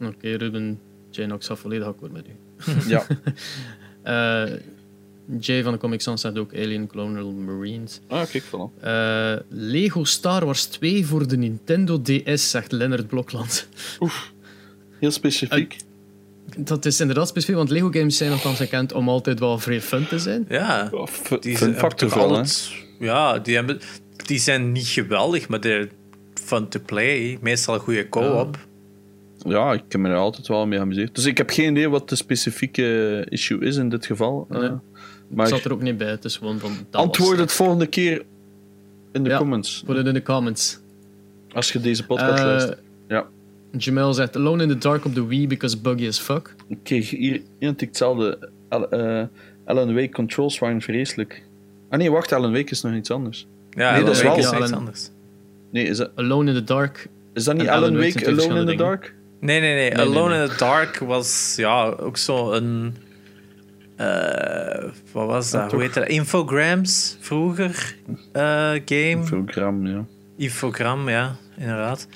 Oké, 0.00 0.34
Ruben, 0.36 0.80
Janox 1.10 1.46
gaat 1.46 1.58
volledig 1.58 1.86
akkoord 1.86 2.12
met 2.12 2.26
u. 2.28 2.47
Ja, 2.86 3.06
Eh, 4.02 4.52
Jay 5.40 5.62
van 5.62 5.72
de 5.72 5.78
Comic 5.78 6.00
Sans 6.00 6.20
zegt 6.20 6.38
ook 6.38 6.54
Alien 6.54 6.86
Colonial 6.86 7.30
Marines. 7.32 8.00
ah, 8.08 8.26
kijk 8.30 8.44
van 8.44 8.72
Eh, 8.80 9.32
Lego 9.48 10.04
Star 10.04 10.44
Wars 10.44 10.64
2 10.64 11.06
voor 11.06 11.28
de 11.28 11.36
Nintendo 11.36 12.02
DS, 12.02 12.50
zegt 12.50 12.72
Lennart 12.72 13.06
Blokland. 13.08 13.68
Heel 15.00 15.10
specifiek. 15.10 15.76
Dat 16.56 16.84
is 16.84 17.00
inderdaad 17.00 17.28
specifiek, 17.28 17.56
want 17.56 17.70
Lego 17.70 17.90
games 17.90 18.16
zijn 18.16 18.32
althans 18.32 18.56
gekend 18.56 18.92
om 18.92 19.08
altijd 19.08 19.38
wel 19.38 19.58
vrij 19.58 19.80
fun 19.80 20.06
te 20.06 20.18
zijn. 20.18 20.44
Ja, 20.48 20.88
Oh, 20.92 21.06
f- 21.06 21.36
die 21.40 21.56
fun 21.56 21.74
factor 21.74 22.12
altijd- 22.20 22.70
Ja, 22.98 23.38
die, 23.38 23.54
hebben, 23.54 23.80
die 24.26 24.38
zijn 24.38 24.72
niet 24.72 24.86
geweldig, 24.86 25.48
maar 25.48 25.60
they're 25.60 25.88
fun 26.34 26.68
to 26.68 26.80
play. 26.86 27.38
Meestal 27.40 27.78
goede 27.78 28.08
co-op. 28.08 28.58
Ja, 29.38 29.72
ik 29.72 29.82
heb 29.88 30.00
me 30.00 30.08
er 30.08 30.16
altijd 30.16 30.46
wel 30.46 30.66
mee 30.66 30.78
geamuseerd. 30.78 31.14
Dus 31.14 31.24
ik 31.26 31.36
heb 31.38 31.50
geen 31.50 31.70
idee 31.70 31.88
wat 31.88 32.08
de 32.08 32.16
specifieke 32.16 33.26
issue 33.28 33.60
is 33.60 33.76
in 33.76 33.88
dit 33.88 34.06
geval. 34.06 34.46
Nee. 34.48 34.62
Eh, 34.62 34.68
Het 34.70 35.36
maar 35.36 35.46
zat 35.46 35.64
er 35.64 35.72
ook 35.72 35.82
niet 35.82 35.96
bij, 35.98 36.10
het 36.10 36.24
is 36.24 36.36
gewoon 36.36 36.58
van... 36.58 36.72
dat 36.90 37.00
antwoord 37.00 37.38
het 37.38 37.52
volgende 37.52 37.86
keer 37.86 38.22
in 39.12 39.22
de 39.22 39.30
Ja. 39.30 39.38
comments. 39.38 39.82
Put 39.86 39.96
it 39.96 40.06
in 40.06 40.14
de 40.14 40.22
comments. 40.22 40.78
Als 41.52 41.72
je 41.72 41.80
deze 41.80 42.06
podcast 42.06 42.38
Eh, 42.38 42.44
luistert. 42.44 42.80
Ja. 43.08 43.26
Jamel 43.76 44.12
zegt 44.14 44.36
Alone 44.36 44.62
in 44.62 44.68
the 44.68 44.78
Dark 44.78 45.04
op 45.04 45.14
de 45.14 45.26
Wii 45.26 45.46
because 45.46 45.78
buggy 45.78 46.06
as 46.06 46.18
fuck. 46.18 46.54
Ik 46.68 46.78
kreeg 46.82 47.10
hier 47.10 47.40
iemand 47.58 47.80
hetzelfde. 47.80 48.50
Eh, 48.68 49.22
Alan 49.64 49.94
Wake 49.94 50.10
controls 50.10 50.58
waren 50.58 50.80
vreselijk. 50.80 51.42
Ah 51.90 51.98
nee, 51.98 52.10
wacht, 52.10 52.32
Alan 52.32 52.52
Wake 52.52 52.70
is 52.70 52.82
nog 52.82 52.94
iets 52.94 53.10
anders. 53.10 53.46
Ja, 53.70 53.92
Nee, 53.94 54.04
dat 54.04 54.14
is 54.16 54.22
wel- 54.22 54.36
is 54.36 54.50
iets 54.52 54.72
anders. 54.72 55.10
Nee, 55.70 55.84
is 55.84 55.96
dat, 55.96 56.10
Alone 56.14 56.50
in 56.50 56.56
the 56.56 56.64
Dark. 56.64 57.06
is 57.34 57.44
dat 57.44 57.56
niet 57.56 57.68
Alan, 57.68 57.82
Alan 57.90 57.96
Wake 57.96 58.26
Alone 58.26 58.60
in 58.60 58.66
the 58.66 58.74
Dark? 58.74 59.14
Nee, 59.40 59.60
nee, 59.60 59.74
nee. 59.74 59.98
Alone 59.98 60.34
nee. 60.34 60.42
in 60.42 60.48
the 60.50 60.56
Dark 60.56 60.98
was 60.98 61.54
ja, 61.56 61.84
ook 61.84 62.16
zo 62.16 62.52
een... 62.52 62.96
eh, 63.96 64.84
wat 65.12 65.26
was 65.26 65.50
dat? 65.50 65.70
Ja, 65.70 65.76
Hoe 65.76 65.84
heet 65.84 65.94
dat? 65.94 66.06
Infograms 66.08 67.16
vroeger 67.20 67.96
eh, 68.32 68.70
game. 68.84 69.18
Program, 69.24 69.86
ja. 69.86 70.04
Infogram, 70.36 71.08
ja, 71.08 71.36
inderdaad. 71.56 72.06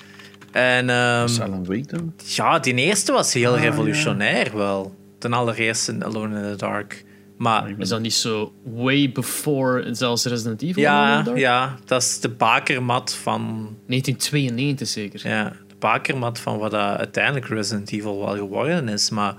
En 0.51 0.89
ehm, 0.89 1.41
Alan 1.41 1.65
Wake 1.65 1.85
dan? 1.87 2.13
ja, 2.25 2.59
die 2.59 2.73
eerste 2.75 3.11
was 3.11 3.33
heel 3.33 3.53
Ah, 3.55 3.61
revolutionair 3.61 4.57
wel. 4.57 4.95
Ten 5.19 5.33
allereerste 5.33 5.95
Alone 5.99 6.35
in 6.41 6.51
the 6.51 6.57
Dark. 6.57 7.03
Maar 7.37 7.73
Is 7.77 7.89
dat 7.89 8.01
niet 8.01 8.13
zo 8.13 8.53
way 8.63 9.11
before 9.11 9.93
zelfs 9.93 10.25
Resident 10.25 10.61
Evil? 10.61 10.81
Ja, 10.81 11.25
ja, 11.35 11.75
dat 11.85 12.01
is 12.01 12.19
de 12.19 12.29
bakermat 12.29 13.13
van 13.13 13.41
1992 13.87 14.87
zeker. 14.87 15.27
Ja, 15.29 15.53
bakermat 15.83 16.39
van 16.39 16.57
wat 16.57 16.71
dat 16.71 16.97
uiteindelijk 16.97 17.47
Resident 17.47 17.91
Evil 17.91 18.19
wel 18.25 18.35
geworden 18.35 18.87
is. 18.87 19.09
Maar 19.09 19.35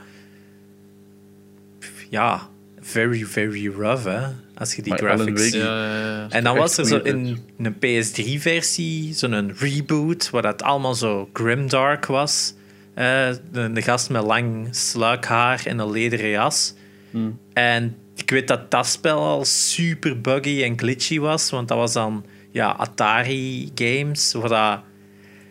ja, 2.10 2.48
very, 2.80 3.24
very 3.24 3.72
rough, 3.76 4.04
hè. 4.04 4.20
Als 4.54 4.74
je 4.74 4.82
die 4.82 4.92
Maar 4.92 4.98
graphics. 4.98 5.50
Ja, 5.50 5.64
ja, 5.64 5.98
ja. 5.98 6.26
En 6.28 6.44
dan 6.44 6.56
was 6.56 6.78
er 6.78 6.86
zo 6.86 6.98
in 6.98 7.38
een 7.58 7.74
PS3-versie 7.74 9.14
zo'n 9.14 9.52
reboot, 9.58 10.30
waar 10.30 10.42
dat 10.42 10.62
allemaal 10.62 10.94
zo 10.94 11.28
grimdark 11.32 12.06
was. 12.06 12.54
Eh, 12.94 13.28
de, 13.52 13.72
de 13.72 13.82
gast 13.82 14.10
met 14.10 14.22
lang 14.22 14.68
sluikhaar 14.70 15.66
en 15.66 15.78
een 15.78 15.90
lederen 15.90 16.28
jas. 16.28 16.74
Hmm. 17.10 17.38
En 17.52 17.96
ik 18.16 18.30
weet 18.30 18.48
dat 18.48 18.70
dat 18.70 18.86
spel 18.86 19.18
al 19.18 19.44
super 19.44 20.20
buggy 20.20 20.62
en 20.62 20.78
glitchy 20.78 21.18
was, 21.18 21.50
want 21.50 21.68
dat 21.68 21.78
was 21.78 21.92
dan 21.92 22.24
ja, 22.50 22.70
Atari 22.70 23.70
Games, 23.74 24.32
waar 24.32 24.48
dat 24.48 24.80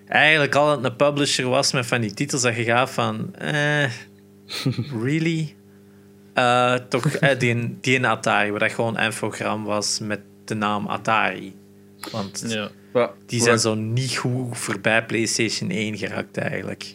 eigenlijk 0.07 0.55
altijd 0.55 0.85
een 0.85 0.95
publisher 0.95 1.49
was 1.49 1.71
met 1.71 1.85
van 1.85 2.01
die 2.01 2.13
titels 2.13 2.41
dat 2.41 2.55
je 2.55 2.63
gaf 2.63 2.93
van... 2.93 3.35
Eh, 3.35 3.89
really? 5.03 5.55
Eh, 6.33 6.75
toch 6.89 7.05
eh, 7.05 7.39
die, 7.39 7.77
die 7.81 7.95
in 7.95 8.05
Atari, 8.05 8.51
waar 8.51 8.59
dat 8.59 8.71
gewoon 8.71 8.97
een 8.97 9.03
infogram 9.03 9.63
was 9.63 9.99
met 9.99 10.19
de 10.45 10.55
naam 10.55 10.87
Atari. 10.87 11.55
Want 12.11 12.43
Ja. 12.47 13.11
Die 13.25 13.41
zijn 13.41 13.59
zo 13.59 13.75
niet 13.75 14.15
goed 14.15 14.57
voorbij 14.57 15.05
PlayStation 15.05 15.69
1 15.69 15.97
geraakt 15.97 16.37
eigenlijk. 16.37 16.93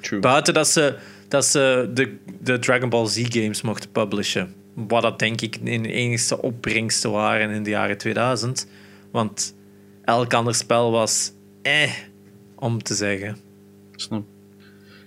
True. 0.00 0.20
Buiten 0.20 0.54
dat 0.54 0.68
ze, 0.68 0.96
dat 1.28 1.44
ze 1.44 1.90
de, 1.94 2.16
de 2.40 2.58
Dragon 2.58 2.88
Ball 2.88 3.06
Z 3.06 3.24
games 3.28 3.62
mochten 3.62 3.90
publishen. 3.90 4.54
Wat 4.74 5.02
dat 5.02 5.18
denk 5.18 5.40
ik 5.40 5.56
in 5.56 5.82
de 5.82 5.92
enigste 5.92 6.42
opbrengsten 6.42 7.10
waren 7.10 7.50
in 7.50 7.62
de 7.62 7.70
jaren 7.70 7.98
2000. 7.98 8.66
Want 9.10 9.54
elk 10.04 10.34
ander 10.34 10.54
spel 10.54 10.90
was 10.90 11.32
eh, 11.66 11.90
om 12.54 12.82
te 12.82 12.94
zeggen. 12.94 13.36
Snap. 13.96 14.24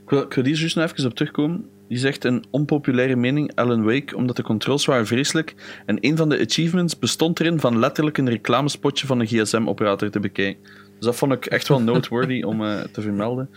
Ik 0.04 0.10
wil, 0.10 0.22
ik 0.22 0.34
wil 0.34 0.44
hier 0.44 0.58
juist 0.60 0.76
nog 0.76 0.92
even 0.92 1.06
op 1.06 1.16
terugkomen. 1.16 1.70
Die 1.88 1.98
zegt 1.98 2.24
een 2.24 2.44
onpopulaire 2.50 3.16
mening, 3.16 3.52
Alan 3.56 3.84
Wake, 3.84 4.16
omdat 4.16 4.36
de 4.36 4.44
controls 4.44 4.86
waren 4.86 5.08
vreselijk. 5.08 5.56
En 5.86 5.98
een 6.02 6.18
van 6.18 6.30
de 6.30 6.40
achievements 6.40 7.00
bestond 7.00 7.40
erin 7.40 7.60
van 7.60 7.80
letterlijk 7.80 8.18
een 8.18 8.30
reclamespotje 8.30 9.08
van 9.08 9.20
een 9.20 9.28
gsm-operator 9.28 10.10
te 10.10 10.20
bekijken. 10.20 10.62
Dus 10.96 11.06
dat 11.06 11.16
vond 11.16 11.32
ik 11.34 11.46
echt 11.46 11.68
wel 11.68 11.82
noteworthy 11.82 12.42
om 12.52 12.64
eh, 12.64 12.80
te 12.82 13.02
vermelden. 13.02 13.50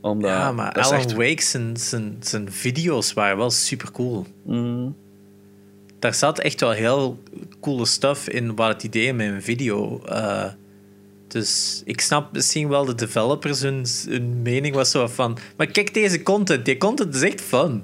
Omdat, 0.00 0.30
ja, 0.30 0.52
maar 0.52 0.72
Alan 0.72 0.92
echt- 0.98 1.12
Wake 1.12 1.42
zijn, 1.42 1.76
zijn, 1.76 2.16
zijn 2.20 2.52
video's 2.52 3.12
waren 3.12 3.36
wel 3.36 3.50
super 3.50 3.92
cool. 3.92 4.26
Mm, 4.46 4.96
Daar 5.98 6.14
zat 6.14 6.38
echt 6.38 6.60
wel 6.60 6.70
heel 6.70 7.22
coole 7.60 7.86
stuff 7.86 8.28
in 8.28 8.54
wat 8.56 8.68
het 8.72 8.82
idee 8.84 9.12
met 9.12 9.26
een 9.28 9.42
video. 9.42 10.00
eh, 10.04 10.44
dus 11.28 11.82
ik 11.84 12.00
snap 12.00 12.32
misschien 12.32 12.68
wel 12.68 12.84
de 12.84 12.94
developers 12.94 13.60
hun, 13.60 13.86
hun 14.08 14.42
mening 14.42 14.74
was 14.74 14.90
zo 14.90 15.06
van. 15.06 15.38
Maar 15.56 15.66
kijk 15.66 15.94
deze 15.94 16.22
content, 16.22 16.64
die 16.64 16.76
content 16.76 17.14
is 17.14 17.22
echt 17.22 17.40
fun. 17.40 17.82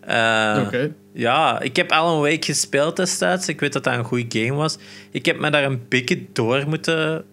Eh, 0.00 0.62
Oké. 0.66 0.92
Ja, 1.12 1.60
ik 1.60 1.76
heb 1.76 1.90
Alan 1.92 2.20
Wake 2.20 2.44
gespeeld 2.44 2.96
destijds. 2.96 3.48
Ik 3.48 3.60
weet 3.60 3.72
dat 3.72 3.84
dat 3.84 3.94
een 3.94 4.04
goede 4.04 4.40
game 4.40 4.52
was. 4.56 4.78
Ik 5.10 5.26
heb 5.26 5.38
me 5.40 5.50
daar 5.50 5.64
een 5.64 5.80
beetje 5.88 6.24
door 6.32 6.68
moeten 6.68 7.24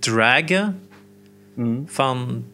dragen. 0.00 0.80
mm. 1.54 1.84
Van, 1.86 2.44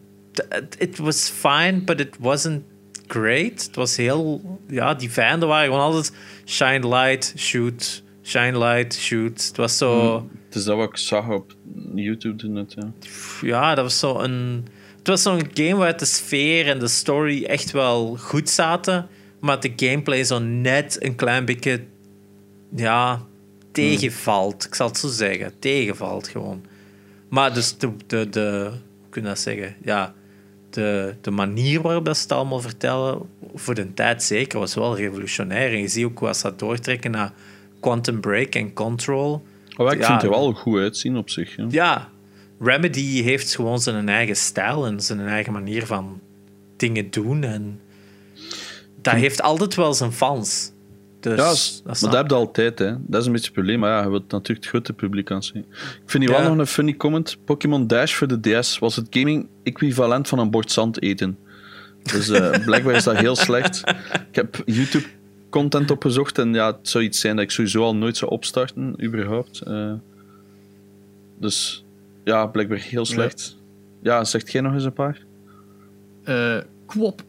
it- 0.77 0.97
was 0.97 1.29
fine, 1.29 1.81
but 1.81 1.99
it 1.99 2.15
wasn't 2.19 2.61
great. 3.07 3.63
Het 3.65 3.75
was 3.75 3.95
heel, 3.97 4.41
ja, 4.67 4.93
die 4.93 5.11
vijanden 5.11 5.47
waren 5.49 5.65
gewoon 5.65 5.81
altijd 5.81 6.11
shine 6.45 6.87
light, 6.87 7.33
shoot, 7.37 8.03
shine 8.23 8.57
light, 8.57 8.93
shoot. 8.95 9.43
Het 9.47 9.57
was 9.57 9.77
zo, 9.77 10.29
Het 10.53 10.61
is 10.61 10.67
dat 10.67 10.77
wat 10.77 10.89
ik 10.89 10.97
zag 10.97 11.29
op 11.29 11.55
YouTube 11.95 12.35
toen 12.35 12.53
net, 12.53 12.73
ja. 12.73 12.91
ja, 13.41 13.75
dat 13.75 13.83
was 13.83 13.99
zo 13.99 14.19
een, 14.19 14.67
het 14.97 15.07
was 15.07 15.21
zo'n 15.21 15.41
game 15.53 15.75
waar 15.75 15.97
de 15.97 16.05
sfeer 16.05 16.67
en 16.67 16.79
de 16.79 16.87
story 16.87 17.43
echt 17.43 17.71
wel 17.71 18.15
goed 18.17 18.49
zaten, 18.49 19.07
maar 19.39 19.59
de 19.59 19.73
gameplay 19.75 20.23
zo 20.23 20.39
net 20.39 20.97
een 21.03 21.15
klein 21.15 21.45
beetje, 21.45 21.83
ja, 22.75 23.21
tegenvalt. 23.71 24.65
Ik 24.65 24.75
zal 24.75 24.87
het 24.87 24.97
zo 24.97 25.07
zeggen, 25.07 25.59
tegenvalt 25.59 26.27
gewoon. 26.27 26.65
Maar 27.29 27.53
dus 27.53 27.77
de, 27.77 27.91
de, 28.07 28.29
de 28.29 28.69
hoe 28.99 29.09
kun 29.09 29.21
je 29.21 29.27
dat 29.27 29.39
zeggen? 29.39 29.75
Ja, 29.83 30.13
de, 30.69 31.15
de 31.21 31.31
manier 31.31 31.81
waarop 31.81 32.05
dat 32.05 32.17
ze 32.17 32.23
het 32.23 32.31
allemaal 32.31 32.61
vertellen, 32.61 33.21
voor 33.55 33.73
de 33.73 33.93
tijd 33.93 34.23
zeker, 34.23 34.59
was 34.59 34.75
wel 34.75 34.97
revolutionair. 34.97 35.71
En 35.71 35.79
je 35.79 35.87
ziet 35.87 36.05
ook 36.05 36.19
hoe 36.19 36.33
ze 36.33 36.43
dat 36.43 36.59
doortrekken 36.59 37.11
naar 37.11 37.33
Quantum 37.79 38.19
Break 38.19 38.55
en 38.55 38.73
Control. 38.73 39.43
Maar 39.77 39.93
ik 39.93 39.99
Ja. 39.99 40.05
vind 40.07 40.21
het 40.21 40.31
er 40.31 40.37
wel 40.37 40.53
goed 40.53 40.79
uitzien 40.79 41.17
op 41.17 41.29
zich. 41.29 41.55
Ja. 41.55 41.65
Ja, 41.69 42.09
Remedy 42.59 43.21
heeft 43.21 43.55
gewoon 43.55 43.79
zijn 43.79 44.09
eigen 44.09 44.35
stijl 44.35 44.85
en 44.85 45.01
zijn 45.01 45.19
eigen 45.19 45.53
manier 45.53 45.85
van 45.85 46.19
dingen 46.77 47.09
doen. 47.11 47.43
En 47.43 47.79
dat 49.01 49.13
heeft 49.13 49.41
altijd 49.41 49.75
wel 49.75 49.93
zijn 49.93 50.11
fans. 50.11 50.71
Dus, 51.19 51.37
Ja, 51.37 51.45
dat 51.47 52.01
maar 52.01 52.11
dat 52.11 52.19
heb 52.21 52.29
je 52.29 52.35
altijd, 52.35 52.79
hè. 52.79 52.91
Dat 53.07 53.19
is 53.21 53.25
een 53.25 53.31
beetje 53.31 53.47
het 53.47 53.55
probleem. 53.55 53.79
Maar 53.79 53.89
ja, 53.91 54.03
je 54.03 54.09
wilt 54.09 54.31
natuurlijk 54.31 54.59
het 54.59 54.69
grote 54.69 54.93
publiek 54.93 55.31
aan 55.31 55.43
zien. 55.43 55.65
Ik 56.03 56.03
vind 56.09 56.23
hier 56.23 56.33
Ja. 56.33 56.39
wel 56.41 56.49
nog 56.49 56.57
een 56.57 56.67
funny 56.67 56.93
comment. 56.95 57.37
Pokémon 57.45 57.87
Dash 57.87 58.13
voor 58.13 58.27
de 58.27 58.59
DS 58.59 58.79
was 58.79 58.95
het 58.95 59.07
gaming 59.09 59.47
equivalent 59.63 60.27
van 60.27 60.39
een 60.39 60.51
bord 60.51 60.71
zand 60.71 61.01
eten. 61.01 61.37
Dus 62.03 62.29
eh, 62.29 62.65
blijkbaar 62.65 62.95
is 62.95 63.03
dat 63.03 63.17
heel 63.17 63.35
slecht. 63.35 63.83
Ik 64.29 64.35
heb 64.35 64.61
YouTube 64.65 65.05
content 65.53 65.91
opgezocht 65.91 66.37
en 66.37 66.53
ja, 66.53 66.67
het 66.67 66.89
zou 66.89 67.03
iets 67.03 67.19
zijn 67.19 67.35
dat 67.35 67.45
ik 67.45 67.51
sowieso 67.51 67.83
al 67.83 67.95
nooit 67.95 68.17
zou 68.17 68.31
opstarten, 68.31 69.03
überhaupt. 69.03 69.61
Eh, 69.61 69.91
dus 71.39 71.83
ja, 72.23 72.45
blijkbaar 72.45 72.77
heel 72.77 73.05
slecht. 73.05 73.57
Ja, 74.03 74.23
zegt 74.23 74.51
jij 74.51 74.61
nog 74.61 74.73
eens 74.73 74.83
een 74.83 74.93
paar? 74.93 75.17
Eh, 76.23 76.57
kwop. 76.85 77.21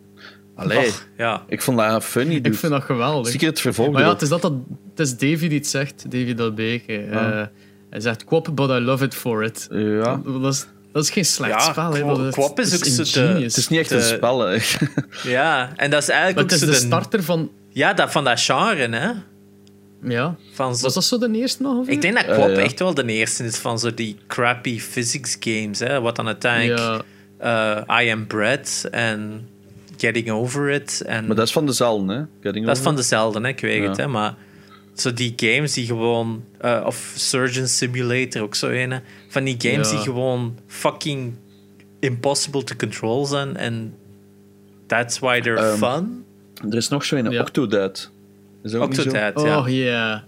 Allee, 0.55 0.91
ja. 1.17 1.45
ik 1.49 1.63
vond 1.63 1.79
dat 1.79 2.05
funny, 2.05 2.35
dude. 2.35 2.49
Ik 2.49 2.55
vind 2.55 2.73
dat 2.73 2.83
geweldig. 2.83 3.31
Zeker 3.33 3.49
het 3.49 3.61
vervolg 3.61 3.93
Maar 3.93 4.03
ja, 4.03 4.09
het 4.13 4.23
is, 4.23 4.29
dat 4.29 4.43
dat, 4.43 4.53
het 4.91 5.01
is 5.01 5.11
Davy 5.17 5.49
die 5.49 5.59
het 5.59 5.67
zegt, 5.67 6.03
Davy 6.11 6.35
Delbeke. 6.35 6.97
Eh, 6.97 7.17
Ah. 7.17 7.47
hij 7.91 8.01
zegt 8.01 8.25
kwop, 8.25 8.51
but 8.55 8.71
I 8.71 8.73
love 8.81 9.05
it 9.05 9.15
for 9.15 9.45
it. 9.45 9.67
Ja. 9.71 10.21
Dat, 10.41 10.53
is, 10.55 10.67
dat 10.93 11.03
is 11.03 11.11
geen 11.11 11.25
slecht 11.25 11.53
Ja, 11.53 11.59
spel. 11.73 11.93
hè. 11.95 12.01
Kwop- 12.01 12.31
Kwop 12.31 12.61
is 12.61 12.75
ook 12.75 12.85
zo 12.85 13.03
de- 13.03 13.27
ingenious. 13.27 13.43
Het 13.55 13.57
is 13.57 13.69
niet 13.69 13.81
echt 13.81 13.89
De- 13.89 13.97
een 13.97 14.03
spel, 14.03 14.39
hè. 14.41 14.59
ja, 15.31 15.73
en 15.77 15.91
dat 15.91 16.03
is 16.03 16.09
eigenlijk 16.09 16.35
Maar 16.35 16.45
ook 16.45 16.51
het 16.51 16.63
is 16.63 16.81
de 16.81 16.87
starter 16.87 17.23
van... 17.23 17.51
Ja, 17.75 17.93
dat, 17.93 18.13
van 18.13 18.25
dat 18.25 18.41
genre, 18.41 18.89
hè. 18.97 19.11
Ja. 20.09 20.37
Van 20.53 20.77
zo, 20.77 20.83
Was 20.83 20.95
dat 20.95 21.05
zo 21.05 21.19
de 21.19 21.31
eerste 21.33 21.63
nog? 21.63 21.79
of 21.79 21.89
ik 21.89 22.01
denk 22.03 22.15
dat 22.15 22.25
ja. 22.25 22.49
echt 22.49 22.79
wel 22.79 22.95
de 22.95 23.05
eerste 23.07 23.45
is 23.45 23.57
van 23.57 23.79
zo 23.79 23.95
die 23.95 24.17
crappy 24.27 24.79
physics 24.81 25.37
games, 25.41 25.79
hè. 25.79 26.01
Wat 26.01 26.17
dan 26.17 26.27
uiteindelijk 26.27 27.03
Ja. 27.41 27.85
eh, 27.89 28.07
I 28.07 28.11
Am 28.11 28.27
Bread 28.27 28.89
en 28.91 29.49
Getting 29.97 30.31
Over 30.31 30.71
It 30.71 31.03
en... 31.07 31.27
Maar 31.27 31.37
dat 31.37 31.47
is 31.47 31.53
van 31.53 31.67
dezelfde, 31.67 32.13
hè? 32.15 32.23
Getting 32.41 32.67
Dat 32.67 32.77
is 32.77 32.83
van 32.83 32.97
dezelfde, 32.97 33.41
hè? 33.41 33.49
ik 33.49 33.61
weet 33.61 33.83
Ja. 33.83 33.89
het. 33.89 33.97
Hè? 33.97 34.07
Maar 34.09 34.35
zo 34.95 35.13
die 35.13 35.33
games 35.37 35.73
die 35.73 35.87
gewoon... 35.87 36.45
eh, 36.61 36.83
of 36.87 37.13
Surgeon 37.17 37.67
Simulator, 37.67 38.43
ook 38.43 38.55
zo 38.55 38.69
een. 38.69 38.91
hè. 38.91 38.99
Van 39.29 39.45
die 39.45 39.57
games 39.59 39.91
Ja. 39.91 39.95
die 39.97 40.05
gewoon 40.05 40.59
fucking 40.67 41.35
impossible 42.01 42.65
to 42.65 42.75
control 42.77 43.25
zijn. 43.27 43.57
En 43.57 43.95
that's 44.87 45.19
why 45.19 45.41
they're 45.41 45.61
Ehm, 45.61 45.77
fun. 45.77 46.25
Er 46.71 46.77
is 46.77 46.89
nog 46.89 47.05
zo 47.05 47.17
een 47.17 47.31
Ja. 47.31 47.41
Octodad. 47.41 48.11
Is 48.63 48.71
zo? 48.71 48.83
Octodad, 48.83 49.41
ja. 49.41 49.59
Oh, 49.61 49.69
ja. 49.69 50.25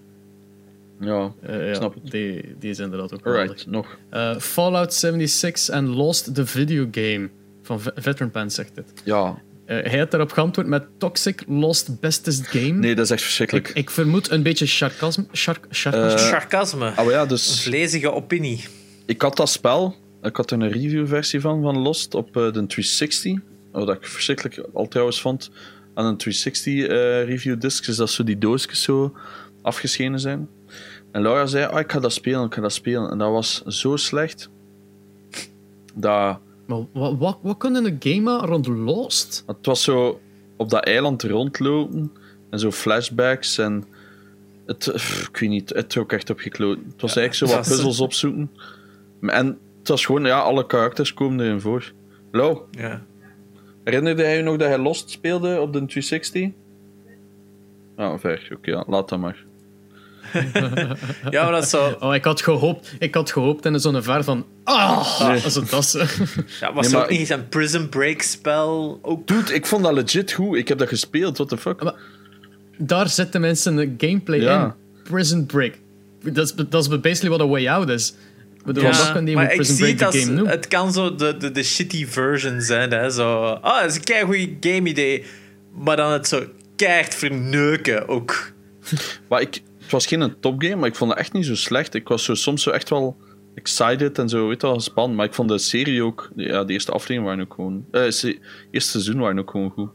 Ja, 1.00 1.32
Eh, 1.42 1.68
ja. 1.68 1.74
Snap 1.74 1.94
het. 1.94 2.10
Die, 2.10 2.54
die 2.58 2.70
is 2.70 2.78
inderdaad 2.78 3.14
ook 3.14 3.26
alright, 3.26 3.66
nog. 3.66 3.96
Eh, 4.10 4.36
Fallout 4.38 4.94
76 4.94 5.74
en 5.74 5.88
Lost 5.88 6.34
the 6.34 6.46
Video 6.46 6.88
Game. 6.90 7.28
Van 7.62 7.80
Ve- 7.80 7.92
Veteran 7.94 8.30
Pen 8.30 8.50
zegt 8.50 8.74
dit. 8.74 8.92
Ja, 9.04 9.38
Eh, 9.64 9.90
hij 9.90 9.98
had 9.98 10.10
daarop 10.10 10.32
geantwoord 10.32 10.66
met 10.68 10.84
Toxic 10.98 11.42
Lost 11.48 12.00
Bestest 12.00 12.46
Game. 12.46 12.70
nee, 12.72 12.94
dat 12.94 13.04
is 13.04 13.10
echt 13.10 13.22
verschrikkelijk. 13.22 13.68
ik, 13.68 13.74
ik 13.76 13.90
vermoed 13.90 14.30
een 14.30 14.42
beetje 14.42 14.66
sarcasme. 14.66 15.24
Sarc 15.32 15.66
sarcasme. 15.70 16.92
Maar 16.96 17.10
ja, 17.10 17.22
Een 17.22 17.28
dus 17.28 17.62
vlezige 17.62 18.12
opinie. 18.12 18.64
ik 19.06 19.22
had 19.22 19.36
dat 19.36 19.48
spel, 19.48 19.94
ik 20.22 20.36
had 20.36 20.50
er 20.50 20.60
een 20.60 20.70
review-versie 20.70 21.40
van, 21.40 21.62
van 21.62 21.78
Lost, 21.78 22.14
op 22.14 22.32
de 22.32 22.50
360. 22.50 23.38
Wat 23.72 23.88
ik 23.90 24.06
verschrikkelijk 24.06 24.60
al 24.72 24.88
trouwens 24.88 25.20
vond 25.20 25.50
aan 25.96 26.04
een 26.06 26.16
360 26.16 26.86
eh 26.86 27.24
review 27.24 27.60
disc, 27.60 27.88
is 27.88 27.96
dat 27.96 28.10
zo 28.10 28.24
die 28.24 28.38
doosjes 28.38 28.82
zo 28.82 29.14
afgeschenen 29.62 30.20
zijn. 30.20 30.48
En 31.12 31.22
Laura 31.22 31.46
zei, 31.46 31.72
oh, 31.72 31.78
ik 31.80 31.92
ga 31.92 32.00
dat 32.00 32.12
spelen, 32.12 32.44
ik 32.44 32.54
ga 32.54 32.60
dat 32.60 32.72
spelen. 32.72 33.10
En 33.10 33.18
dat 33.18 33.30
was 33.30 33.62
zo 33.62 33.96
slecht, 33.96 34.50
dat... 35.94 36.38
Maar 36.66 36.78
wat, 36.92 37.14
wat, 37.18 37.38
wat 37.42 37.56
kunnen 37.56 37.84
een 37.84 37.96
gamer 37.98 38.40
rond 38.40 38.66
Lost? 38.66 39.42
Het 39.46 39.66
was 39.66 39.82
zo 39.82 40.20
op 40.56 40.70
dat 40.70 40.84
eiland 40.84 41.22
rondlopen 41.22 42.12
en 42.50 42.58
zo 42.58 42.70
flashbacks 42.70 43.58
en 43.58 43.84
het, 44.66 44.90
pff, 44.92 45.28
ik 45.28 45.36
weet 45.36 45.48
niet, 45.50 45.68
het 45.68 45.90
trok 45.90 46.12
echt 46.12 46.30
op 46.30 46.38
gekloot. 46.38 46.78
Het 46.92 47.00
was 47.00 47.16
eigenlijk 47.16 47.52
zo 47.52 47.58
wat 47.58 47.68
puzzels 47.68 48.00
opzoeken. 48.00 48.50
En 49.20 49.58
het 49.78 49.88
was 49.88 50.04
gewoon, 50.04 50.24
ja, 50.24 50.38
alle 50.38 50.66
karakters 50.66 51.14
komen 51.14 51.40
erin 51.44 51.60
voor. 51.60 51.92
Lau, 52.32 52.58
Ja. 52.70 53.02
Herinnerde 53.90 54.22
hij 54.22 54.36
je 54.36 54.42
nog 54.42 54.56
dat 54.56 54.68
hij 54.68 54.78
Lost 54.78 55.10
speelde 55.10 55.60
op 55.60 55.72
de 55.72 55.86
360? 55.86 56.48
Ah, 57.96 58.18
ver. 58.18 58.48
Oké, 58.52 58.70
ja, 58.70 58.84
laat 58.86 59.08
dat 59.08 59.18
maar. 59.18 59.44
ja, 61.30 61.42
maar 61.42 61.52
dat 61.52 61.62
is 61.62 61.70
zo... 61.70 61.96
Oh, 62.00 62.14
ik 62.14 62.24
had 62.24 62.42
gehoopt, 62.42 62.94
ik 62.98 63.14
had 63.14 63.30
gehoopt 63.32 63.64
in 63.64 63.80
zo'n 63.80 64.02
ver 64.02 64.24
van. 64.24 64.46
Ah! 64.64 65.20
Nee. 65.20 65.42
Als 65.42 65.54
het 65.54 65.70
dat. 65.70 65.92
Ja, 66.60 66.72
was 66.72 66.86
Nee, 66.86 66.94
maar 66.94 67.02
ook 67.04 67.10
niet 67.10 67.30
een 67.30 67.48
Prison 67.48 67.88
Break 67.88 68.22
spel? 68.22 68.98
Ook... 69.02 69.26
Dude, 69.26 69.54
ik 69.54 69.66
vond 69.66 69.82
dat 69.84 69.92
legit 69.92 70.32
goed. 70.32 70.56
Ik 70.56 70.68
heb 70.68 70.78
dat 70.78 70.88
gespeeld, 70.88 71.36
what 71.36 71.48
the 71.48 71.56
fuck. 71.58 71.82
Maar- 71.82 71.94
daar 72.78 73.08
zitten 73.08 73.40
mensen 73.40 73.76
een 73.76 73.94
gameplay 73.98 74.40
Ja. 74.40 74.64
in. 74.64 74.72
Prison 75.02 75.46
Break. 75.46 75.74
Dat 76.22 76.44
is, 76.44 76.54
dat 76.54 76.82
is 76.90 77.00
basically 77.00 77.38
wat 77.38 77.46
A 77.46 77.50
Way 77.50 77.68
Out 77.68 77.88
is. 77.88 78.14
Ik 78.66 78.72
bedoel, 78.74 78.82
Ja, 78.82 78.90
dat 78.90 79.12
kan 79.12 79.24
die 79.24 79.34
maar 79.34 79.52
ik 79.52 79.62
zie 79.64 79.76
Break 79.76 79.92
het 79.92 80.02
als, 80.02 80.16
game 80.18 80.32
noemen. 80.32 80.50
het 80.52 80.68
kan 80.68 80.92
zo 80.92 81.14
de, 81.14 81.36
de, 81.36 81.50
de 81.50 81.62
shitty 81.62 82.06
version 82.06 82.60
zijn, 82.60 82.90
hè. 82.90 83.10
Zo, 83.10 83.42
ah, 83.44 83.80
dat 83.80 83.90
is 83.90 83.96
een 83.96 84.04
keigoed 84.04 84.48
game 84.60 84.88
idee. 84.88 85.24
Maar 85.72 85.96
dan 85.96 86.12
het 86.12 86.28
zo 86.28 86.42
keihard 86.76 87.14
verneuken 87.14 88.08
ook. 88.08 88.52
Maar 89.28 89.40
ik, 89.40 89.60
het 89.82 89.90
was 89.90 90.06
geen 90.06 90.34
topgame, 90.40 90.76
maar 90.76 90.88
ik 90.88 90.94
vond 90.94 91.10
het 91.10 91.20
echt 91.20 91.32
niet 91.32 91.46
zo 91.46 91.54
slecht. 91.54 91.94
Ik 91.94 92.08
was 92.08 92.24
zo, 92.24 92.34
soms 92.34 92.62
zo 92.62 92.70
echt 92.70 92.88
wel 92.90 93.16
excited 93.54 94.18
en 94.18 94.28
zo, 94.28 94.48
weet 94.48 94.60
je 94.60 94.66
wel, 94.66 94.76
gespannen. 94.76 95.16
Maar 95.16 95.26
ik 95.26 95.34
vond 95.34 95.48
de 95.48 95.58
serie 95.58 96.02
ook, 96.02 96.30
ja, 96.36 96.64
de 96.64 96.72
eerste 96.72 96.92
aflevering 96.92 97.24
waren 97.24 97.44
ook 97.44 97.54
gewoon... 97.54 97.84
Eh, 97.90 98.08
se- 98.10 98.38
eerste 98.70 98.90
seizoen 98.90 99.18
waren 99.18 99.38
ook 99.38 99.50
gewoon 99.50 99.70
goed. 99.70 99.90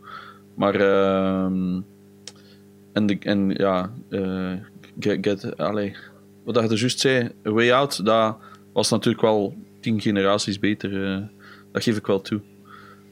Maar, 0.56 0.76
ehm 0.76 1.80
en, 2.94 3.06
de, 3.06 3.18
en 3.20 3.50
ja, 3.50 3.92
eh 4.10 4.54
get, 5.00 5.18
get, 5.22 5.58
allee, 5.58 5.96
wat 6.46 6.56
je 6.56 6.62
er 6.62 6.76
juist 6.78 7.00
zei, 7.00 7.32
A 7.48 7.50
Way 7.52 7.72
Out, 7.72 8.06
dat 8.06 8.38
was 8.74 8.90
natuurlijk 8.90 9.24
wel 9.24 9.56
tien 9.82 10.02
generaties 10.02 10.60
beter. 10.60 11.06
eh, 11.14 11.18
dat 11.72 11.84
geef 11.84 11.98
ik 11.98 12.06
wel 12.06 12.22
toe. 12.22 12.42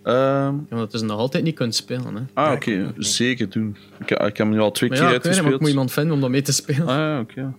Ehm, 0.03 0.15
Ja, 0.15 0.64
want 0.69 0.81
het 0.81 0.94
is 0.94 1.02
nog 1.02 1.18
altijd 1.18 1.44
niet 1.44 1.56
kunt 1.56 1.76
spelen. 1.76 2.15
Hè. 2.15 2.22
ah, 2.34 2.52
oké, 2.53 2.72
ik 2.72 2.91
zeker 2.98 3.49
doen. 3.49 3.77
Ik, 3.99 4.10
ik 4.10 4.18
heb 4.19 4.38
hem 4.38 4.49
nu 4.49 4.60
al 4.60 4.72
twee 4.72 4.90
Maar 4.90 4.98
keer 4.99 5.07
ja, 5.07 5.14
ik 5.15 5.23
weet 5.23 5.34
niet, 5.34 5.41
maar 5.44 5.52
ik 5.53 5.60
uitgespeeld. 5.60 5.60
moet 5.60 5.69
iemand 5.69 5.91
vinden 5.91 6.14
om 6.14 6.22
dat 6.22 6.30
mee 6.30 6.41
te 6.41 6.52
spelen. 6.53 6.88
Ah 6.88 6.95
ja, 6.98 7.19
oké. 7.19 7.53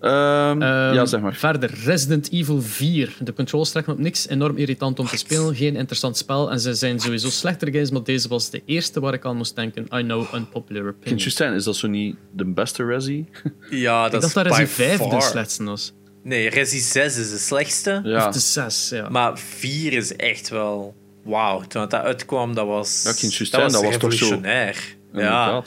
Ehm, 0.00 0.62
Ehm, 0.62 0.94
ja, 0.94 1.06
zeg 1.06 1.20
maar. 1.20 1.34
Verder, 1.34 1.70
Resident 1.84 2.32
Evil 2.32 2.62
4. 2.62 3.16
De 3.22 3.32
controls 3.32 3.70
trekken 3.70 3.92
op 3.92 3.98
niks. 3.98 4.28
Enorm 4.28 4.56
irritant 4.56 4.98
om 4.98 5.06
te 5.06 5.16
spelen. 5.16 5.54
Geen 5.54 5.76
interessant 5.76 6.16
spel. 6.16 6.50
En 6.50 6.60
ze 6.60 6.74
zijn 6.74 7.00
sowieso 7.00 7.28
slechter 7.28 7.68
games, 7.72 7.90
maar 7.90 8.02
deze 8.02 8.28
was 8.28 8.50
de 8.50 8.62
eerste 8.64 9.00
waar 9.00 9.14
ik 9.14 9.24
aan 9.24 9.36
moest 9.36 9.56
denken. 9.56 9.82
I 9.94 10.02
know, 10.02 10.34
unpopular 10.34 10.88
opinion. 10.88 11.18
je 11.18 11.30
zijn, 11.30 11.54
is 11.54 11.64
dat 11.64 11.76
zo 11.76 11.88
niet 11.88 12.16
de 12.32 12.44
beste 12.44 12.84
Resi? 12.84 13.26
Ja, 13.70 14.04
Ik 14.06 14.12
dat 14.12 14.20
dacht 14.20 14.24
is 14.24 14.32
dat 14.42 14.44
by 14.44 14.50
Resi 14.60 14.66
5 14.66 14.98
de 14.98 15.20
slechtste 15.20 15.64
was. 15.64 15.92
Nee, 16.26 16.48
Resi 16.48 16.78
6 16.78 17.16
is 17.16 17.30
de 17.30 17.38
slechtste. 17.38 18.00
Ja, 18.04 18.26
Of 18.28 18.32
de 18.34 18.38
6, 18.38 18.88
ja. 18.88 19.08
Maar 19.08 19.38
4 19.38 19.92
is 19.92 20.16
echt 20.16 20.48
wel... 20.48 20.94
Wauw, 21.24 21.60
toen 21.60 21.88
dat 21.88 21.94
uitkwam, 22.02 22.54
dat 22.54 22.66
was... 22.66 23.04
Ik 23.04 23.16
ging 23.16 23.32
dat 23.50 23.60
was, 23.60 23.72
dat 23.72 23.82
was 23.82 23.96
toch 23.96 24.12
zo- 24.12 24.24
revolutionair. 24.24 24.96
Ja. 25.12 25.62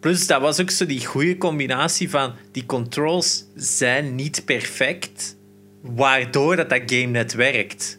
Plus, 0.00 0.26
dat 0.26 0.40
was 0.40 0.60
ook 0.60 0.70
zo 0.70 0.86
die 0.86 1.06
goede 1.06 1.36
combinatie 1.38 2.10
van... 2.10 2.32
Die 2.52 2.66
controls 2.66 3.44
zijn 3.54 4.14
niet 4.14 4.44
perfect, 4.44 5.36
waardoor 5.82 6.56
dat, 6.56 6.70
dat 6.70 6.82
game 6.86 7.06
net 7.06 7.32
werkt. 7.34 7.98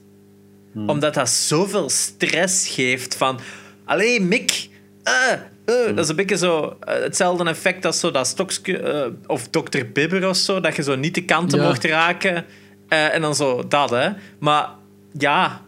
Hmm. 0.73 0.89
Omdat 0.89 1.13
dat 1.13 1.29
zoveel 1.29 1.89
stress 1.89 2.67
geeft 2.67 3.15
van... 3.15 3.39
Allee, 3.85 4.21
Mick... 4.21 4.69
eh, 5.03 5.33
eh. 5.65 5.95
Dat 5.95 5.99
is 5.99 6.09
een 6.09 6.15
beetje 6.15 6.37
zo 6.37 6.77
eh, 6.79 7.01
hetzelfde 7.01 7.49
effect 7.49 7.85
als 7.85 7.99
zo 7.99 8.11
dat 8.11 8.59
eh, 8.63 9.05
of 9.27 9.47
Dr. 9.47 9.79
Bibber 9.93 10.29
of 10.29 10.35
zo, 10.35 10.59
dat 10.59 10.75
je 10.75 10.83
zo 10.83 10.95
niet 10.95 11.15
de 11.15 11.25
kanten 11.25 11.59
Ja. 11.59 11.67
mocht 11.67 11.83
raken. 11.85 12.45
En 12.87 13.21
dan 13.21 13.35
zo 13.35 13.67
dat, 13.67 13.89
hè. 13.89 14.09
Maar 14.39 14.69
ja... 15.17 15.61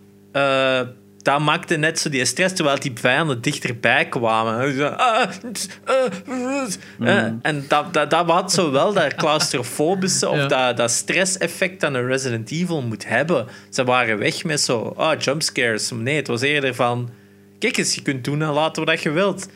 dat 1.25 1.39
maakte 1.39 1.75
net 1.75 1.99
zo 1.99 2.09
die 2.09 2.25
stress, 2.25 2.55
terwijl 2.55 2.79
die 2.79 2.91
vijanden 2.95 3.41
dichterbij 3.41 4.07
kwamen. 4.07 4.97
Ah, 4.97 5.29
eh, 5.85 6.05
eh. 6.99 7.31
En 7.41 7.65
dat, 7.67 7.93
dat, 7.93 8.09
dat 8.09 8.29
had 8.29 8.51
zo 8.51 8.71
wel 8.71 8.93
dat 8.93 9.15
claustrofobische 9.23 10.29
of 10.29 10.37
Ja. 10.37 10.47
dat, 10.47 10.77
dat 10.77 10.91
stresseffect 10.91 11.81
dat 11.81 11.93
een 11.93 12.07
Resident 12.07 12.51
Evil 12.51 12.81
moet 12.81 13.07
hebben. 13.07 13.47
Ze 13.69 13.83
waren 13.83 14.17
weg 14.17 14.43
met 14.43 14.61
zo, 14.61 14.93
ah, 14.97 15.19
jumpscares. 15.19 15.91
Nee, 15.91 16.15
het 16.15 16.27
was 16.27 16.41
eerder 16.41 16.75
van, 16.75 17.09
kijk 17.59 17.77
eens, 17.77 17.95
je 17.95 18.01
kunt 18.01 18.23
doen 18.23 18.41
en 18.41 18.49
laten 18.51 18.85
wat 18.85 19.01
je 19.01 19.11
wilt. 19.11 19.47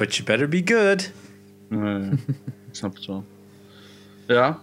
But 0.00 0.16
you 0.16 0.24
better 0.24 0.48
be 0.48 0.62
good. 0.64 1.12
Nee, 1.68 2.10
ik 2.68 2.74
snap 2.74 2.94
het 2.94 3.06
wel. 3.06 3.24
Ja. 4.26 4.62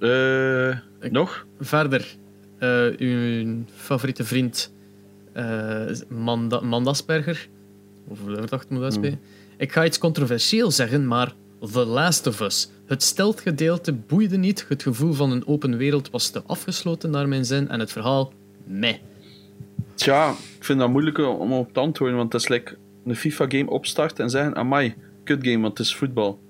Eh, 0.00 1.10
nog? 1.10 1.46
Verder, 1.60 2.16
eh, 2.58 2.86
uw 2.98 3.64
favoriete 3.76 4.24
vriend 4.24 4.72
eh 5.32 5.86
Manda 6.08 6.60
Mandasperger, 6.60 7.48
of 8.08 8.18
hoe 8.20 8.46
dacht 8.46 8.64
ik 8.64 8.70
moet 8.70 8.82
uitspreken. 8.82 9.20
Ik 9.56 9.72
ga 9.72 9.84
iets 9.84 9.98
controversieel 9.98 10.70
zeggen, 10.70 11.06
maar 11.06 11.34
The 11.72 11.84
Last 11.84 12.26
of 12.26 12.40
Us. 12.40 12.70
Het 12.86 13.02
steltgedeelte 13.02 13.92
boeide 13.92 14.36
niet, 14.36 14.64
het 14.68 14.82
gevoel 14.82 15.12
van 15.12 15.30
een 15.30 15.46
open 15.46 15.76
wereld 15.76 16.10
was 16.10 16.30
te 16.30 16.42
afgesloten 16.46 17.10
naar 17.10 17.28
mijn 17.28 17.44
zin 17.44 17.68
en 17.68 17.80
het 17.80 17.92
verhaal, 17.92 18.32
meh. 18.64 18.96
Tja, 19.94 20.30
ik 20.30 20.64
vind 20.64 20.78
dat 20.78 20.90
moeilijk 20.90 21.18
om 21.18 21.52
op 21.52 21.72
te 21.72 21.80
antwoorden, 21.80 22.16
want 22.16 22.32
het 22.32 22.42
is 22.42 22.48
like 22.48 22.76
een 23.06 23.16
FIFA-game 23.16 23.70
opstarten 23.70 24.24
en 24.24 24.30
zeggen, 24.30 24.56
amai, 24.56 24.94
kut 25.24 25.46
game, 25.46 25.60
want 25.60 25.78
het 25.78 25.86
is 25.86 25.94
voetbal. 25.96 26.40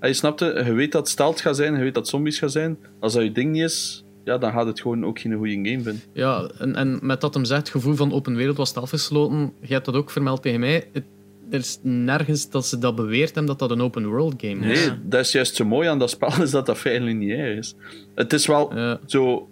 En 0.00 0.08
je 0.08 0.14
snapt 0.14 0.40
het, 0.40 0.66
je 0.66 0.72
weet 0.72 0.92
dat 0.92 1.00
het 1.00 1.10
stelt 1.10 1.40
gaat 1.40 1.56
zijn, 1.56 1.74
je 1.74 1.80
weet 1.82 1.94
dat 1.94 2.08
zombies 2.08 2.38
gaan 2.38 2.50
zijn. 2.50 2.78
Als 3.00 3.12
dat 3.12 3.22
je 3.22 3.32
ding 3.32 3.52
niet 3.52 3.62
is, 3.62 4.04
ja, 4.24 4.38
dan 4.38 4.52
gaat 4.52 4.66
het 4.66 4.80
gewoon 4.80 5.04
ook 5.04 5.18
geen 5.20 5.34
goede 5.34 5.52
game 5.52 5.64
vinden. 5.82 6.00
Ja, 6.12 6.50
en, 6.58 6.74
en 6.76 6.98
met 7.02 7.20
dat 7.20 7.34
hem 7.34 7.44
zegt, 7.44 7.60
het 7.60 7.70
gevoel 7.70 7.94
van 7.94 8.12
open 8.12 8.36
wereld 8.36 8.56
was 8.56 8.72
te 8.72 8.80
afgesloten, 8.80 9.52
je 9.60 9.72
hebt 9.72 9.84
dat 9.84 9.94
ook 9.94 10.10
vermeld 10.10 10.42
tegen 10.42 10.60
mij. 10.60 10.88
Het, 10.92 11.04
er 11.50 11.58
is 11.58 11.78
nergens 11.82 12.50
dat 12.50 12.66
ze 12.66 12.78
dat 12.78 12.94
beweerd 12.96 13.34
hebben 13.34 13.46
dat 13.46 13.58
dat 13.58 13.70
een 13.70 13.84
open 13.84 14.06
world 14.06 14.34
game 14.36 14.66
is. 14.72 14.86
Nee, 14.86 14.96
dat 15.02 15.20
is 15.20 15.32
juist 15.32 15.54
zo 15.54 15.64
mooi 15.64 15.88
aan 15.88 15.98
dat 15.98 16.10
spel, 16.10 16.42
is 16.42 16.50
dat 16.50 16.66
dat 16.66 16.78
vrij 16.78 17.00
lineair 17.00 17.56
is. 17.56 17.74
Het 18.14 18.32
is 18.32 18.46
wel 18.46 18.76
Ja. 18.76 19.00
zo... 19.06 19.48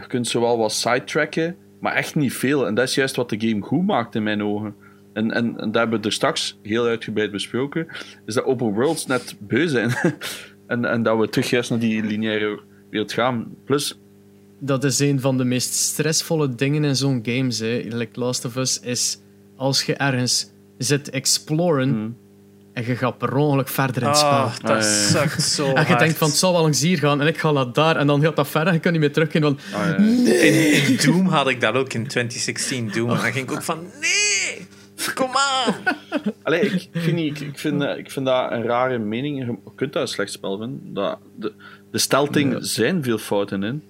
Je 0.00 0.06
kunt 0.06 0.28
zo 0.28 0.40
wel 0.40 0.58
wat 0.58 0.72
sidetracken, 0.72 1.56
maar 1.80 1.92
echt 1.94 2.14
niet 2.14 2.32
veel. 2.32 2.66
En 2.66 2.74
dat 2.74 2.88
is 2.88 2.94
juist 2.94 3.16
wat 3.16 3.30
de 3.30 3.40
game 3.48 3.60
goed 3.62 3.86
maakt 3.86 4.14
in 4.14 4.22
mijn 4.22 4.42
ogen. 4.42 4.74
En, 5.12 5.30
en, 5.32 5.60
en 5.60 5.72
dat 5.72 5.74
hebben 5.82 6.00
we 6.00 6.06
er 6.06 6.12
straks 6.12 6.58
heel 6.62 6.86
uitgebreid 6.86 7.30
besproken. 7.30 7.86
Is 8.26 8.34
dat 8.34 8.44
open 8.44 8.66
worlds 8.74 9.06
net 9.06 9.34
beu 9.38 9.68
zijn. 9.68 9.94
en, 10.66 10.84
en 10.84 11.02
dat 11.02 11.18
we 11.18 11.28
terug 11.28 11.50
juist 11.50 11.70
naar 11.70 11.78
die 11.78 12.02
lineaire 12.02 12.60
wereld 12.90 13.12
gaan. 13.12 13.46
Plus, 13.64 13.98
dat 14.60 14.84
is 14.84 14.98
een 14.98 15.20
van 15.20 15.36
de 15.38 15.44
meest 15.44 15.74
stressvolle 15.74 16.54
dingen 16.54 16.84
in 16.84 16.96
zo'n 16.96 17.20
games. 17.22 17.58
Hè. 17.58 17.82
Like 17.88 18.20
Last 18.20 18.44
of 18.44 18.56
Us 18.56 18.80
is 18.80 19.18
als 19.56 19.82
je 19.82 19.94
ergens 19.94 20.50
zit 20.78 21.10
exploren 21.10 21.88
Hmm. 21.88 22.16
en 22.72 22.86
je 22.86 22.96
gaat 22.96 23.18
per 23.18 23.34
ongeluk 23.36 23.68
verder 23.68 24.02
in 24.02 24.08
het 24.08 24.16
spel. 24.16 24.28
Ah, 24.30 24.52
dat 24.60 24.70
Ah, 24.70 24.80
ja, 24.82 24.86
ja. 24.88 25.28
sukt 25.28 25.42
zo 25.42 25.64
en 25.64 25.80
je 25.80 25.86
hard. 25.86 25.98
denkt 25.98 26.16
van 26.18 26.28
het 26.28 26.36
zal 26.36 26.52
wel 26.52 26.62
langs 26.62 26.80
hier 26.80 26.98
gaan 26.98 27.20
en 27.20 27.26
ik 27.26 27.38
ga 27.38 27.50
naar 27.50 27.72
daar 27.72 27.96
en 27.96 28.06
dan 28.06 28.20
gaat 28.22 28.36
dat 28.36 28.48
verder 28.48 28.68
en 28.68 28.74
je 28.74 28.80
kan 28.80 28.92
niet 28.92 29.00
meer 29.00 29.12
teruggaan. 29.12 29.42
Van, 29.42 29.58
ah, 29.80 29.86
ja. 29.88 29.96
In, 29.96 30.72
in 30.88 30.96
Doom 31.04 31.26
had 31.26 31.48
ik 31.48 31.60
dat 31.60 31.74
ook 31.74 31.92
in 31.92 32.06
2016 32.06 32.88
Doom. 32.94 33.08
En 33.10 33.14
dan 33.16 33.32
ging 33.32 33.44
ik 33.50 33.52
ook 33.52 33.62
van, 33.62 33.78
nee, 34.00 34.66
kom 35.14 35.30
aan. 35.34 35.74
Allee, 36.42 36.60
ik, 36.60 36.72
ik, 36.72 37.02
vind 37.02 37.16
niet, 37.16 37.40
ik, 37.40 37.48
ik, 37.48 37.58
vind, 37.58 37.82
eh, 37.82 37.96
ik 37.96 38.10
vind 38.10 38.26
dat 38.26 38.50
een 38.52 38.62
rare 38.62 38.98
mening. 38.98 39.38
Je 39.46 39.56
kunt 39.74 39.92
dat 39.92 40.02
een 40.02 40.08
slecht 40.08 40.32
spel 40.32 40.58
vinden. 40.58 40.94
Dat, 40.94 41.18
de, 41.38 41.52
de 41.90 41.98
stelting 41.98 42.56
zijn 42.60 43.02
veel 43.02 43.18
fouten 43.18 43.62
in, 43.62 43.82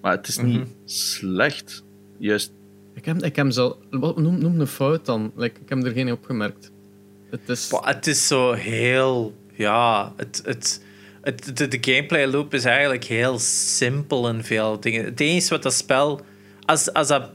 maar 0.00 0.12
het 0.12 0.28
is 0.28 0.38
niet 0.38 0.60
Mhm. 0.60 0.68
slecht. 0.84 1.84
Juist, 2.18 2.52
ik 2.94 3.04
heb, 3.04 3.22
ik 3.22 3.36
heb 3.36 3.50
zo, 3.52 3.78
wat 3.90 4.18
noem, 4.18 4.38
noem 4.38 4.60
een 4.60 4.66
fout 4.66 5.06
dan. 5.06 5.32
Like, 5.36 5.60
ik 5.60 5.68
heb 5.68 5.84
er 5.84 5.90
geen 5.92 6.12
opgemerkt. 6.12 6.70
Het 7.30 7.48
is, 7.48 7.70
het 7.80 8.06
is 8.06 8.26
zo 8.26 8.52
heel... 8.52 9.34
Ja, 9.52 10.12
het, 10.16 10.42
het, 10.44 10.82
het, 11.20 11.56
de, 11.56 11.68
de 11.68 11.78
gameplay 11.80 12.26
loop 12.26 12.54
is 12.54 12.64
eigenlijk 12.64 13.04
heel 13.04 13.38
simpel 13.38 14.28
in 14.28 14.44
veel 14.44 14.80
dingen. 14.80 15.04
Het 15.04 15.20
enige 15.20 15.48
wat 15.48 15.62
dat 15.62 15.74
spel... 15.74 16.20
Als, 16.64 16.92
als 16.92 17.08
dat, 17.08 17.30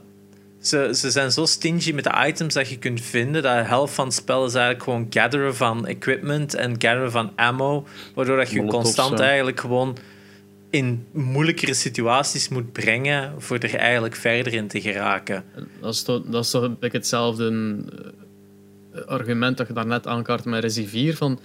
ze, 0.62 0.90
ze 0.94 1.10
zijn 1.10 1.32
zo 1.32 1.44
stingy 1.44 1.92
met 1.92 2.04
de 2.04 2.24
items 2.26 2.54
dat 2.54 2.68
je 2.68 2.78
kunt 2.78 3.00
vinden, 3.00 3.42
dat 3.42 3.56
de 3.56 3.68
helft 3.68 3.94
van 3.94 4.04
het 4.04 4.14
spel 4.14 4.44
is 4.44 4.54
eigenlijk 4.54 4.84
gewoon 4.84 5.06
gatheren 5.10 5.56
van 5.56 5.86
equipment 5.86 6.54
en 6.54 6.70
gatheren 6.70 7.10
van 7.10 7.32
ammo, 7.36 7.86
waardoor 8.14 8.36
dat 8.36 8.50
je 8.50 8.64
constant 8.64 9.18
ja. 9.18 9.24
eigenlijk 9.24 9.60
gewoon 9.60 9.96
in 10.70 11.06
moeilijkere 11.12 11.74
situaties 11.74 12.48
moet 12.48 12.72
brengen 12.72 13.42
voor 13.42 13.58
er 13.58 13.74
eigenlijk 13.74 14.16
verder 14.16 14.52
in 14.52 14.68
te 14.68 14.80
geraken. 14.80 15.44
dat, 15.80 15.94
is 15.94 16.02
toch, 16.02 16.22
dat 16.24 16.44
is 16.44 16.50
toch 16.50 16.62
een 16.62 16.76
beetje 16.78 16.98
hetzelfde 16.98 17.76
eh, 18.94 19.00
argument 19.02 19.56
dat 19.56 19.66
je 19.66 19.72
daarnet 19.72 20.06
aankaart 20.06 20.44
met 20.44 20.62
Resi 20.62 20.88
4. 20.88 21.16
Van, 21.16 21.40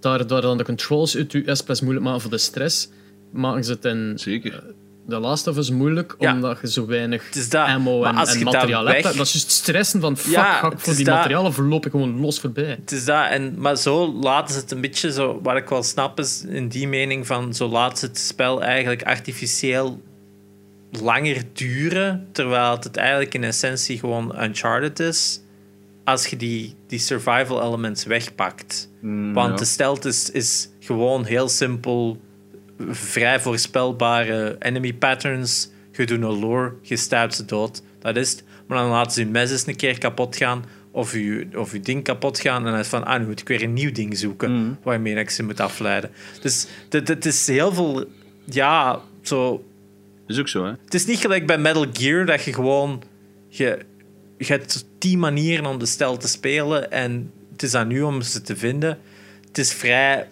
daar, 0.00 0.26
daar 0.26 0.40
dan 0.40 0.58
de 0.58 0.64
controls 0.64 1.16
uit 1.16 1.32
je 1.32 1.54
SPS 1.54 1.80
moeilijk 1.80 2.04
maken 2.04 2.20
voor 2.20 2.30
de 2.30 2.38
stress, 2.38 2.88
maken 3.30 3.64
ze 3.64 3.72
het 3.72 3.84
in 3.84 4.12
zeker. 4.18 4.64
The 5.08 5.18
Last 5.18 5.46
of 5.46 5.56
Us 5.56 5.70
moeilijk, 5.70 6.14
Ja. 6.18 6.32
omdat 6.34 6.58
je 6.60 6.70
zo 6.70 6.86
weinig 6.86 7.30
ammo 7.52 8.04
en, 8.04 8.14
materiaal 8.44 8.84
weg- 8.84 8.92
hebt. 8.92 9.16
Dat 9.16 9.26
is 9.26 9.32
juist 9.32 9.50
stressen 9.50 10.00
van 10.00 10.16
fuck, 10.16 10.32
Ja, 10.32 10.52
ga 10.52 10.66
ik 10.66 10.72
het 10.72 10.82
voor 10.82 10.94
die 10.94 11.04
dat. 11.04 11.14
materialen 11.14 11.52
verloop 11.52 11.84
ik 11.86 11.90
gewoon 11.90 12.20
los 12.20 12.40
voorbij. 12.40 12.64
Het 12.80 12.92
is 12.92 13.04
dat, 13.04 13.28
en, 13.30 13.54
maar 13.60 13.76
zo 13.76 14.12
laten 14.12 14.54
ze 14.54 14.60
het 14.60 14.70
een 14.70 14.80
beetje 14.80 15.12
zo. 15.12 15.40
Wat 15.42 15.56
ik 15.56 15.68
wel 15.68 15.82
snap 15.82 16.18
is 16.18 16.44
in 16.48 16.68
die 16.68 16.88
mening 16.88 17.26
van 17.26 17.54
zo 17.54 17.68
laten 17.68 17.98
ze 17.98 18.06
het 18.06 18.18
spel 18.18 18.62
eigenlijk 18.62 19.02
artificieel 19.02 20.00
langer 21.00 21.42
duren, 21.52 22.28
terwijl 22.32 22.70
het 22.80 22.96
eigenlijk 22.96 23.34
in 23.34 23.44
essentie 23.44 23.98
gewoon 23.98 24.42
Uncharted 24.42 25.00
is. 25.00 25.40
Als 26.04 26.26
je 26.26 26.36
die, 26.36 26.74
die 26.86 26.98
survival 26.98 27.62
elements 27.62 28.04
wegpakt. 28.04 28.88
Mm, 29.00 29.32
Want 29.34 29.50
ja. 29.50 29.56
de 29.56 29.64
stealth 29.64 30.04
is, 30.04 30.30
is 30.30 30.68
gewoon 30.80 31.24
heel 31.24 31.48
simpel, 31.48 32.20
vrij 32.88 33.40
voorspelbare 33.40 34.56
enemy 34.58 34.92
patterns. 34.94 35.70
Je 35.92 36.06
doet 36.06 36.22
een 36.22 36.38
lure, 36.38 36.72
je 36.82 36.96
stuit 36.96 37.34
ze 37.34 37.44
dood. 37.44 37.82
Dat 37.98 38.16
is 38.16 38.30
het. 38.30 38.44
Maar 38.66 38.78
dan 38.78 38.88
laten 38.88 39.12
ze 39.12 39.20
je 39.20 39.26
mes 39.26 39.50
eens 39.50 39.66
een 39.66 39.76
keer 39.76 39.98
kapot 39.98 40.36
gaan. 40.36 40.64
of 40.90 41.12
je, 41.12 41.46
of 41.54 41.72
je 41.72 41.80
ding 41.80 42.04
kapot 42.04 42.40
gaan. 42.40 42.66
En 42.66 42.70
dan 42.70 42.80
is 42.80 42.88
van, 42.88 43.04
ah, 43.04 43.20
nu 43.20 43.26
moet 43.26 43.40
ik 43.40 43.48
weer 43.48 43.62
een 43.62 43.72
nieuw 43.72 43.92
ding 43.92 44.18
zoeken 44.18 44.52
Mhm. 44.62 44.72
waarmee 44.82 45.14
ik 45.14 45.30
ze 45.30 45.42
moet 45.42 45.60
afleiden. 45.60 46.10
Dus 46.40 46.66
het, 46.90 47.26
is 47.26 47.46
heel 47.46 47.72
veel, 47.72 48.04
ja, 48.44 49.00
zo 49.22 49.64
Is 50.26 50.38
ook 50.38 50.48
zo, 50.48 50.64
hè? 50.64 50.70
het 50.84 50.94
is 50.94 51.06
niet 51.06 51.18
gelijk 51.18 51.46
bij 51.46 51.58
Metal 51.58 51.86
Gear 51.92 52.26
dat 52.26 52.42
je 52.44 52.52
gewoon. 52.52 53.02
Je, 53.48 53.78
je 54.38 54.44
hebt 54.44 54.86
tien 54.98 55.18
manieren 55.18 55.66
om 55.66 55.78
de 55.78 55.86
stijl 55.86 56.16
te 56.16 56.28
spelen 56.28 56.90
en 56.90 57.32
het 57.52 57.62
is 57.62 57.74
aan 57.74 57.90
u 57.90 58.02
om 58.02 58.22
ze 58.22 58.40
te 58.40 58.56
vinden. 58.56 58.98
Het 59.48 59.58
is 59.58 59.72
vrij. 59.72 60.26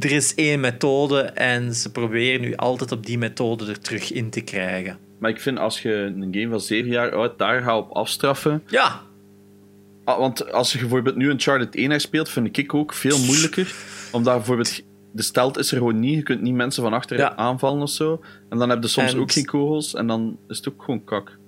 Er 0.00 0.10
is 0.12 0.34
één 0.34 0.60
methode 0.60 1.20
en 1.22 1.74
ze 1.74 1.92
proberen 1.92 2.40
nu 2.40 2.56
altijd 2.56 2.92
op 2.92 3.06
die 3.06 3.18
methode 3.18 3.66
er 3.66 3.80
terug 3.80 4.12
in 4.12 4.30
te 4.30 4.40
krijgen. 4.40 4.98
Maar 5.18 5.30
ik 5.30 5.40
vind 5.40 5.58
als 5.58 5.82
je 5.82 5.92
een 5.92 6.28
game 6.30 6.48
van 6.48 6.60
7 6.60 6.90
jaar 6.90 7.12
oud 7.14 7.38
daar 7.38 7.62
gaat 7.62 7.76
op 7.78 7.90
afstraffen. 7.90 8.62
Ja, 8.66 9.00
Ah, 10.04 10.18
want 10.18 10.52
als 10.52 10.72
je 10.72 10.78
bijvoorbeeld 10.78 11.16
nu 11.16 11.28
Uncharted 11.28 11.74
1 11.76 12.00
speelt, 12.00 12.28
vind 12.28 12.56
ik 12.58 12.74
ook 12.74 12.92
veel 12.94 13.18
moeilijker. 13.18 13.74
Omdat 14.12 14.34
bijvoorbeeld 14.36 14.80
de 15.12 15.22
stelt 15.22 15.58
is 15.58 15.70
er 15.70 15.76
gewoon 15.78 16.00
niet. 16.00 16.14
Je 16.14 16.22
kunt 16.22 16.40
niet 16.42 16.54
mensen 16.54 16.82
van 16.82 16.92
achter 16.92 17.16
Ja. 17.18 17.36
aanvallen 17.36 17.82
of 17.82 17.90
zo. 17.90 18.20
En 18.50 18.58
dan 18.58 18.68
heb 18.70 18.82
je 18.82 18.88
soms 18.88 19.12
En- 19.12 19.18
ook 19.20 19.32
geen 19.32 19.44
kogels. 19.44 19.94
En 19.94 20.06
dan 20.06 20.38
is 20.48 20.56
het 20.56 20.68
ook 20.68 20.82
gewoon 20.82 21.04
kak. 21.04 21.38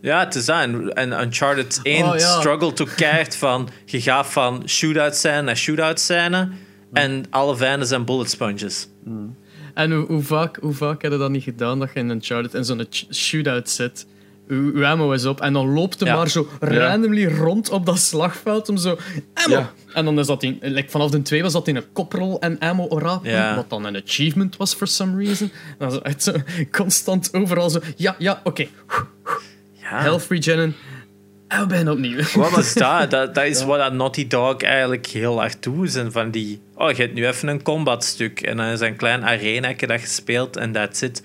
ja 0.00 0.18
het 0.24 0.34
is 0.34 0.44
dat. 0.44 0.68
En, 0.94 1.12
Uncharted 1.22 1.80
1 1.82 2.04
Oh, 2.04 2.18
ja. 2.18 2.38
struggelt 2.38 2.80
ook 2.80 2.92
keihard 2.96 3.36
van. 3.36 3.68
Je 3.84 4.00
gaat 4.00 4.26
van 4.26 4.62
shootout 4.68 5.16
scène 5.16 5.42
naar 5.42 5.56
shootout 5.56 6.00
scène. 6.00 6.48
En 6.92 7.24
alle 7.30 7.56
vijanden 7.56 7.88
zijn 7.88 8.04
bullet 8.04 8.30
sponges. 8.30 8.88
En 9.74 9.92
hoe, 9.92 10.06
hoe, 10.06 10.22
vaak, 10.22 10.56
hoe 10.60 10.72
vaak 10.74 11.02
heb 11.02 11.12
je 11.12 11.18
dat 11.18 11.30
niet 11.30 11.42
gedaan 11.42 11.78
dat 11.78 11.90
je 11.94 12.00
in 12.00 12.10
Uncharted 12.10 12.54
in 12.54 12.64
zo'n 12.64 12.86
shootout 13.12 13.68
zit? 13.70 14.06
Uw, 14.48 14.84
ammo 14.86 15.12
is 15.12 15.24
op 15.24 15.40
en 15.40 15.52
dan 15.52 15.72
loopt 15.72 16.00
hij 16.00 16.08
Ja. 16.08 16.16
maar 16.16 16.28
zo 16.28 16.48
randomly 16.60 17.26
rond 17.26 17.70
op 17.70 17.86
dat 17.86 17.98
slagveld 17.98 18.68
om 18.68 18.76
zo 18.76 18.98
ammo. 19.34 19.56
Ja. 19.56 19.72
En 19.94 20.04
dan 20.04 20.18
is 20.18 20.26
dat 20.26 20.42
in, 20.42 20.58
like 20.60 20.90
vanaf 20.90 21.10
de 21.10 21.22
2 21.22 21.42
was 21.42 21.52
dat 21.52 21.68
in 21.68 21.76
een 21.76 21.92
koprol 21.92 22.40
en 22.40 22.58
ammo 22.58 23.20
Ja. 23.22 23.54
wat 23.56 23.70
dan 23.70 23.84
een 23.84 23.96
achievement 24.04 24.56
was 24.56 24.74
for 24.74 24.86
some 24.86 25.24
reason. 25.24 25.50
En 25.78 25.88
dan 25.88 26.00
zo, 26.18 26.32
constant 26.70 27.34
overal 27.34 27.70
zo, 27.70 27.80
ja, 27.96 28.14
ja, 28.18 28.40
oké, 28.44 28.66
Ja. 29.80 30.00
health 30.00 30.26
regennen. 30.28 30.74
En 31.50 31.60
we 31.60 31.66
beginnen 31.66 31.92
opnieuw. 31.92 32.22
Wat 32.34 32.58
is 32.58 32.74
dat? 32.84 33.10
dat? 33.10 33.34
Dat 33.34 33.44
is 33.44 33.64
wat 33.64 33.78
dat 33.78 33.92
Naughty 33.92 34.26
Dog 34.26 34.62
eigenlijk 34.62 35.06
heel 35.06 35.38
hard 35.38 35.62
doet. 35.62 35.92
Zijn 35.92 36.12
van 36.12 36.30
die... 36.30 36.60
Oh, 36.74 36.90
je 36.90 37.02
hebt 37.02 37.14
nu 37.14 37.26
even 37.26 37.48
een 37.48 37.62
combat 37.62 38.04
stuk. 38.04 38.40
En 38.40 38.56
dan 38.56 38.66
is 38.66 38.80
een 38.80 38.96
klein 38.96 39.24
arena 39.24 39.72
dat 39.72 40.00
je 40.00 40.06
speelt 40.06 40.56
en 40.56 40.72
that's 40.72 41.02
it. 41.02 41.22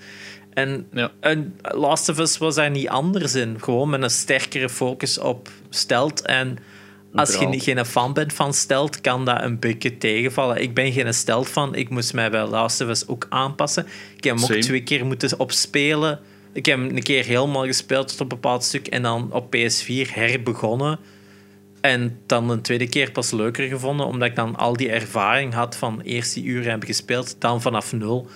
En, 0.52 0.86
Ja. 0.92 1.10
en 1.20 1.56
Last 1.62 2.08
of 2.08 2.18
Us 2.18 2.38
was 2.38 2.54
daar 2.54 2.70
niet 2.70 2.88
anders 2.88 3.34
in. 3.34 3.56
Gewoon 3.60 3.90
met 3.90 4.02
een 4.02 4.10
sterkere 4.10 4.68
focus 4.68 5.18
op 5.18 5.48
stealth. 5.70 6.22
En 6.22 6.58
als 7.14 7.36
je 7.36 7.60
geen 7.60 7.84
fan 7.84 8.12
bent 8.12 8.32
van 8.32 8.54
stealth, 8.54 9.00
kan 9.00 9.24
dat 9.24 9.42
een 9.42 9.58
beetje 9.58 9.98
tegenvallen. 9.98 10.62
Ik 10.62 10.74
ben 10.74 10.92
geen 10.92 11.14
stealth 11.14 11.48
fan. 11.48 11.74
Ik 11.74 11.88
moest 11.88 12.12
mij 12.14 12.30
bij 12.30 12.46
Last 12.46 12.80
of 12.80 12.88
Us 12.88 13.08
ook 13.08 13.26
aanpassen. 13.28 13.86
Ik 14.16 14.24
heb 14.24 14.34
hem 14.34 14.42
ook 14.44 14.50
Same. 14.50 14.62
twee 14.62 14.82
keer 14.82 15.06
moeten 15.06 15.38
opspelen. 15.38 16.20
Ik 16.56 16.66
heb 16.66 16.78
hem 16.78 16.96
een 16.96 17.02
keer 17.02 17.24
helemaal 17.24 17.64
gespeeld 17.64 18.08
tot 18.08 18.20
een 18.20 18.28
bepaald 18.28 18.64
stuk 18.64 18.86
en 18.86 19.02
dan 19.02 19.32
op 19.32 19.56
PS4 19.56 20.10
herbegonnen. 20.12 20.98
En 21.80 22.18
dan 22.26 22.50
een 22.50 22.62
tweede 22.62 22.88
keer 22.88 23.10
pas 23.10 23.30
leuker 23.30 23.68
gevonden, 23.68 24.06
omdat 24.06 24.28
ik 24.28 24.36
dan 24.36 24.56
al 24.56 24.76
die 24.76 24.90
ervaring 24.90 25.52
had 25.54 25.76
van 25.76 26.00
eerst 26.00 26.34
die 26.34 26.44
uren 26.44 26.70
hebben 26.70 26.88
gespeeld, 26.88 27.36
dan 27.38 27.62
vanaf 27.62 27.92
nul 27.92 28.28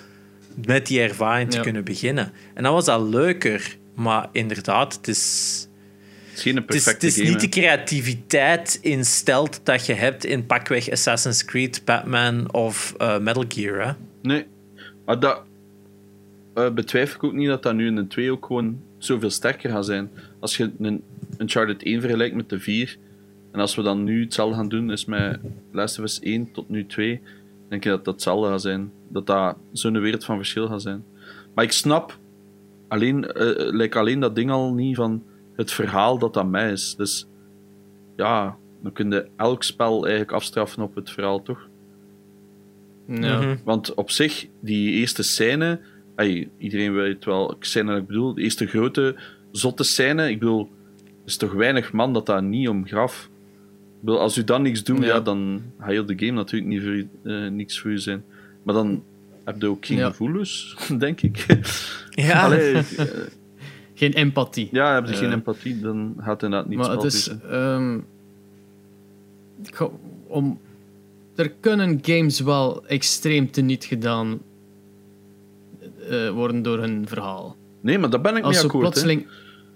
met 0.67 0.87
die 0.87 1.01
ervaring 1.01 1.51
te 1.51 1.57
Ja. 1.57 1.63
kunnen 1.63 1.85
beginnen. 1.85 2.33
En 2.55 2.63
dan 2.63 2.73
was 2.73 2.85
dat 2.85 3.01
leuker. 3.01 3.77
Maar 3.95 4.29
inderdaad, 4.33 4.95
het 4.95 5.09
is, 5.09 5.69
Het 6.35 6.47
is 6.47 6.53
perfecte 6.53 6.91
het 6.91 7.03
is 7.03 7.17
game. 7.17 7.29
niet 7.29 7.41
de 7.41 7.49
creativiteit 7.49 8.79
in 8.83 9.05
stealth 9.05 9.61
dat 9.63 9.87
je 9.87 9.93
hebt 9.95 10.25
in 10.25 10.47
pakweg 10.47 10.91
Assassin's 10.91 11.45
Creed, 11.45 11.85
Batman 11.85 12.53
of 12.53 12.95
eh, 12.99 13.19
Metal 13.19 13.45
Gear. 13.49 13.87
Hè? 13.87 13.93
Nee. 14.23 14.47
Maar 15.05 15.21
dat 15.21 15.43
eh, 16.65 16.73
betwijfel 16.73 17.17
ik 17.17 17.25
ook 17.25 17.33
niet 17.33 17.49
dat 17.49 17.63
dat 17.63 17.75
nu 17.75 17.87
in 17.87 17.97
de 17.97 18.07
2 18.07 18.31
ook 18.31 18.47
gewoon 18.47 18.81
zoveel 18.99 19.31
sterker 19.31 19.71
gaat 19.71 19.85
zijn. 19.85 20.11
Als 20.39 20.57
je 20.57 20.71
een 20.79 21.03
Uncharted 21.39 21.83
1 21.83 22.01
vergelijkt 22.01 22.37
met 22.37 22.49
de 22.49 22.61
4, 22.61 22.99
en 23.53 23.61
als 23.61 23.75
we 23.75 23.83
dan 23.83 24.05
nu 24.05 24.21
hetzelfde 24.23 24.57
gaan 24.57 24.69
doen, 24.69 24.91
is 24.91 25.05
met 25.05 25.41
Last 25.73 25.99
of 25.99 26.05
Us 26.05 26.21
1 26.21 26.53
tot 26.53 26.69
nu 26.69 26.87
2, 26.87 27.21
denk 27.69 27.85
ik 27.85 27.91
dat 27.91 28.05
dat 28.05 28.15
hetzelfde 28.15 28.49
gaat 28.49 28.61
zijn. 28.61 28.93
Dat 29.09 29.27
dat 29.27 29.57
zo'n 29.73 30.01
wereld 30.01 30.25
van 30.25 30.37
verschil 30.37 30.67
gaat 30.67 30.83
zijn. 30.83 31.05
Maar 31.55 31.65
ik 31.65 31.73
snap 31.73 32.19
alleen, 32.89 33.27
eh, 33.27 33.73
like 33.73 33.99
alleen 33.99 34.21
dat 34.21 34.35
ding 34.35 34.51
al 34.51 34.75
niet 34.75 34.97
van 34.97 35.23
het 35.57 35.73
verhaal 35.73 36.19
dat 36.19 36.37
aan 36.37 36.51
mij 36.51 36.73
is. 36.73 36.95
Dus 36.97 37.27
ja, 38.17 38.57
dan 38.83 38.93
kun 38.93 39.11
je 39.11 39.29
elk 39.37 39.63
spel 39.63 40.03
eigenlijk 40.03 40.33
afstraffen 40.33 40.83
op 40.83 40.95
het 40.95 41.11
verhaal, 41.11 41.43
toch? 41.43 41.69
Ja. 43.07 43.41
Mhm. 43.41 43.57
Want 43.65 43.95
op 43.95 44.11
zich, 44.11 44.47
die 44.61 44.93
eerste 44.93 45.23
scène, 45.23 45.81
ey, 46.21 46.49
iedereen 46.59 46.95
weet 46.95 47.25
wel 47.25 47.57
scène 47.61 47.97
ik 47.97 48.07
bedoel, 48.07 48.35
de 48.35 48.43
eerste 48.43 48.67
grote 48.67 49.17
zotte 49.53 49.83
scène, 49.85 50.31
ik 50.31 50.39
bedoel, 50.39 50.71
er 51.05 51.07
is 51.27 51.37
toch 51.37 51.53
weinig 51.53 51.93
man 51.93 52.13
dat 52.13 52.27
daar 52.27 52.43
niet 52.43 52.69
om 52.69 52.87
graf. 52.87 53.29
Ik 53.99 54.01
bedoel, 54.07 54.21
als 54.21 54.37
u 54.37 54.45
dan 54.45 54.63
niks 54.63 54.85
doet, 54.85 54.99
Ja. 54.99 55.05
ja. 55.07 55.21
dan 55.21 55.63
gaat 55.79 55.89
heel 55.91 56.07
de 56.07 56.15
game 56.19 56.33
natuurlijk 56.33 56.71
niet 56.73 56.83
voor 56.83 56.91
u, 56.93 57.09
eh, 57.25 57.47
niks 57.51 57.79
voor 57.81 57.91
u 57.91 57.99
zijn. 57.99 58.25
Maar 58.63 58.75
dan 58.75 59.03
heb 59.45 59.61
je 59.61 59.67
ook 59.67 59.87
geen 59.87 59.97
Ja. 59.99 60.09
gevoelens, 60.09 60.77
denk 60.99 61.21
ik. 61.21 61.47
Ja, 62.11 62.41
Allee, 62.45 62.73
eh, 62.75 62.83
Geen 63.95 64.13
empathie. 64.13 64.69
ja, 64.73 64.95
heb 64.95 65.07
je 65.07 65.15
geen 65.15 65.27
Eh. 65.29 65.33
empathie, 65.33 65.81
dan 65.81 66.15
gaat 66.19 66.43
inderdaad 66.43 66.69
niet 66.69 66.79
maar 66.79 66.91
het 66.91 67.03
is. 67.05 67.29
ehm, 67.51 67.99
ga- 69.63 69.91
om, 70.27 70.61
er 71.37 71.51
kunnen 71.61 71.99
games 72.03 72.41
wel 72.41 72.87
extreem 72.87 73.51
teniet 73.51 73.85
gedaan 73.85 74.41
eh, 76.11 76.31
worden 76.31 76.63
door 76.63 76.79
hun 76.79 77.09
verhaal. 77.09 77.57
Nee, 77.83 77.99
maar 77.99 78.11
daar 78.11 78.21
ben 78.21 78.37
ik 78.37 78.45
Als 78.45 78.55
mee 78.57 78.65
akkoord. 78.65 78.83
plotseling. 78.83 79.27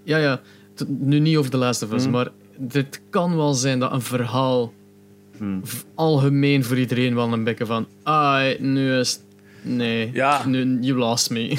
Ja, 0.04 0.18
ja. 0.18 0.40
Nu 0.86 1.18
niet 1.18 1.36
over 1.36 1.50
The 1.50 1.56
Last 1.56 1.82
of 1.82 1.92
Us, 1.92 2.02
Hmm. 2.02 2.12
maar 2.12 2.28
het 2.68 3.00
kan 3.10 3.36
wel 3.36 3.54
zijn 3.54 3.78
dat 3.78 3.92
een 3.92 4.02
verhaal 4.02 4.72
Hmm. 5.38 5.62
algemeen 5.94 6.64
voor 6.64 6.78
iedereen 6.78 7.14
wel 7.14 7.32
een 7.32 7.44
beetje 7.44 7.66
van. 7.66 7.86
Ah, 8.02 8.42
nu 8.58 8.98
is. 8.98 9.20
Nee, 9.62 10.10
Ja. 10.12 10.46
nu, 10.46 10.78
you 10.80 10.98
lost 10.98 11.30
me. 11.30 11.48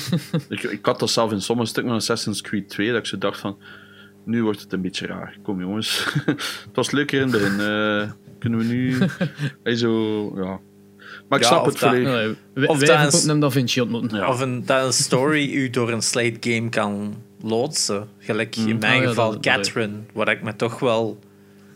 Ik, 0.50 0.64
ik 0.64 0.86
had 0.86 1.00
dat 1.00 1.10
zelf 1.10 1.32
in 1.32 1.42
sommige 1.42 1.68
stukken 1.70 1.92
van 1.92 2.02
Assassin's 2.02 2.42
Creed 2.42 2.70
2, 2.70 2.88
dat 2.90 2.98
ik 2.98 3.06
zo 3.06 3.18
dacht 3.18 3.40
van, 3.40 3.58
nu 4.26 4.44
wordt 4.44 4.62
het 4.62 4.74
een 4.74 4.82
beetje 4.82 5.08
raar. 5.08 5.38
Kom 5.44 5.60
jongens. 5.60 6.06
het 6.26 6.70
was 6.74 6.92
leuker 6.92 7.22
in 7.22 7.28
het 7.28 7.32
begin. 7.42 7.60
eh, 7.60 8.12
kunnen 8.40 8.60
we 8.60 8.66
nu... 8.66 8.98
Hey, 9.64 9.76
zo, 9.76 10.32
ja. 10.44 10.60
Maar 11.30 11.40
ik 11.40 11.46
Ja, 11.46 11.52
snap 11.52 11.62
of 11.66 11.72
het 11.72 11.80
dat- 11.80 11.90
volledig. 11.90 12.14
Nee, 12.14 12.36
wij 12.54 12.68
Of 12.68 12.78
wij 12.78 12.88
dat 12.88 12.98
hebben 12.98 13.16
is- 13.16 13.24
ook 13.24 13.30
een 13.32 13.40
Da 13.40 13.50
Vinci 13.52 13.82
ontmoeten. 13.82 14.18
Ja. 14.18 14.28
Of 14.30 14.40
een, 14.40 14.66
dat 14.66 14.86
een 14.86 14.94
story 14.94 15.52
u 15.54 15.70
door 15.70 15.92
een 15.92 16.02
slate 16.02 16.38
game 16.40 16.70
kan 16.70 17.16
loodsen. 17.42 18.08
Gelijk 18.20 18.56
in 18.56 18.78
mijn 18.80 18.94
Ah, 18.98 19.02
ja, 19.02 19.08
geval 19.08 19.32
dat- 19.32 19.44
dat- 19.44 19.54
Catherine, 19.56 19.94
waar 20.14 20.28
ik 20.30 20.42
me 20.44 20.56
toch 20.56 20.80
wel 20.80 21.20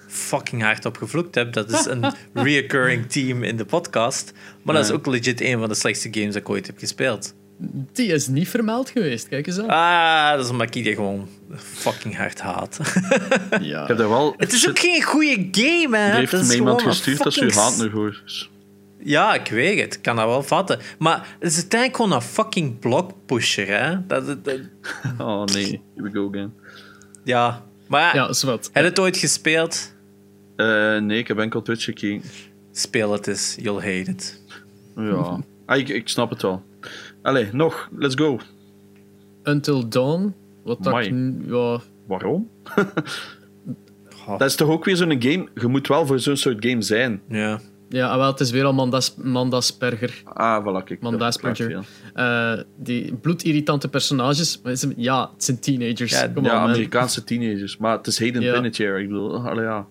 fucking 0.07 0.61
hard 0.61 0.85
op 0.85 0.97
gevloekt 0.97 1.35
heb. 1.35 1.53
Dat 1.53 1.71
is 1.71 1.85
een 1.85 2.13
reoccurring 2.33 3.09
team 3.11 3.43
in 3.43 3.57
de 3.57 3.65
podcast. 3.65 4.33
Maar 4.63 4.75
dat 4.75 4.85
is 4.85 4.91
ook 4.91 5.05
legit 5.07 5.41
een 5.41 5.59
van 5.59 5.69
de 5.69 5.75
slechtste 5.75 6.07
games 6.11 6.33
dat 6.33 6.41
ik 6.41 6.49
ooit 6.49 6.67
heb 6.67 6.77
gespeeld. 6.77 7.33
Die 7.93 8.07
is 8.13 8.27
niet 8.27 8.49
vermeld 8.49 8.89
geweest, 8.89 9.27
kijk 9.27 9.47
eens 9.47 9.59
aan. 9.59 9.67
Ah, 9.69 10.31
dat 10.35 10.45
is 10.45 10.51
omdat 10.51 10.75
ik 10.75 10.83
die 10.83 10.93
gewoon 10.93 11.27
fucking 11.55 12.17
hard 12.17 12.41
haat. 12.41 12.79
ja. 13.61 13.81
Ik 13.81 13.87
heb 13.87 13.97
daar 13.97 14.09
wel... 14.09 14.33
Het 14.37 14.53
is 14.53 14.69
ook 14.69 14.79
geen 14.79 15.03
goede 15.03 15.47
game, 15.51 15.97
hè. 15.97 16.09
Er 16.09 16.15
heeft 16.15 16.31
Dat 16.31 16.41
is 16.41 16.47
me 16.47 16.55
iemand 16.55 16.81
een 16.81 16.87
gestuurd 16.87 17.23
dat 17.23 17.33
ze 17.33 17.51
haat 17.55 17.77
nu 17.77 17.89
hoor. 17.89 18.21
Ja, 19.03 19.33
ik 19.33 19.47
weet 19.47 19.79
het. 19.79 19.93
Ik 19.95 20.01
kan 20.01 20.15
dat 20.15 20.25
wel 20.25 20.43
vatten. 20.43 20.79
Maar 20.99 21.35
het 21.39 21.51
is 21.51 21.55
uiteindelijk 21.57 22.01
gewoon 22.01 22.15
een 22.15 22.21
fucking 22.21 22.79
blockpusher, 22.79 23.67
hè. 23.67 24.05
Dat, 24.07 24.25
dat, 24.25 24.43
dat- 24.45 24.59
Oh 25.27 25.43
nee, 25.45 25.81
here 25.95 26.09
we 26.09 26.11
go 26.11 26.27
again. 26.29 26.53
ja. 27.23 27.67
Maar 27.87 28.15
ja, 28.15 28.27
heb 28.27 28.69
je 28.73 28.81
het 28.81 28.99
ooit 28.99 29.17
gespeeld? 29.17 29.93
Eh, 30.55 30.97
nee, 30.97 31.17
ik 31.17 31.27
heb 31.27 31.37
enkel 31.37 31.61
Twitch 31.61 31.83
gekeken. 31.83 32.29
Speel 32.71 33.11
het 33.11 33.27
eens. 33.27 33.55
You'll 33.59 33.75
hate 33.81 34.11
it. 34.11 34.43
Ja. 34.95 35.39
Ah, 35.65 35.77
ik, 35.77 35.89
ik 35.89 36.07
snap 36.09 36.29
het 36.29 36.41
wel. 36.41 36.63
Allee, 37.21 37.49
nog. 37.51 37.89
Let's 37.95 38.15
go. 38.15 38.39
Until 39.43 39.87
Dawn. 39.89 40.33
Wat 40.63 40.83
dat 40.83 41.05
ja, 41.05 41.79
Waarom? 42.07 42.49
Dat 44.37 44.41
is 44.49 44.55
toch 44.55 44.69
ook 44.69 44.85
weer 44.85 44.95
zo'n 44.95 45.21
game... 45.21 45.47
Je 45.55 45.67
moet 45.67 45.87
wel 45.87 46.05
voor 46.05 46.19
zo'n 46.19 46.37
soort 46.37 46.65
game 46.65 46.81
zijn. 46.81 47.21
Ja. 47.29 47.59
Ja, 47.89 48.09
ah, 48.09 48.17
wel, 48.17 48.27
het 48.27 48.39
is 48.39 48.51
weer 48.51 48.63
al 48.65 48.73
Mandas, 48.73 49.15
Mandasperger. 49.15 50.21
Ah, 50.33 50.61
voilà, 50.65 50.83
kijk. 50.83 51.01
Man, 51.01 51.11
dat 51.11 51.19
daar 51.19 51.29
is 51.29 51.35
verklaart 51.35 51.57
Puncher. 51.57 51.83
veel. 52.13 52.23
Eh, 52.25 52.63
die 52.77 53.13
bloedirritante 53.13 53.87
personages. 53.87 54.61
Ja, 54.95 55.29
het 55.33 55.43
zijn 55.43 55.59
teenagers. 55.59 56.11
Ja, 56.11 56.27
Kom 56.27 56.43
Ja, 56.45 56.53
on, 56.53 56.59
man. 56.59 56.69
Amerikaanse 56.69 57.23
teenagers. 57.23 57.77
Maar 57.77 57.97
het 57.97 58.07
is 58.07 58.19
Hayden 58.19 58.41
Ja. 58.41 58.53
Panettiere. 58.53 58.99
Ik 59.01 59.07
bedoel, 59.07 59.47
allee, 59.49 59.63
ja. 59.63 59.85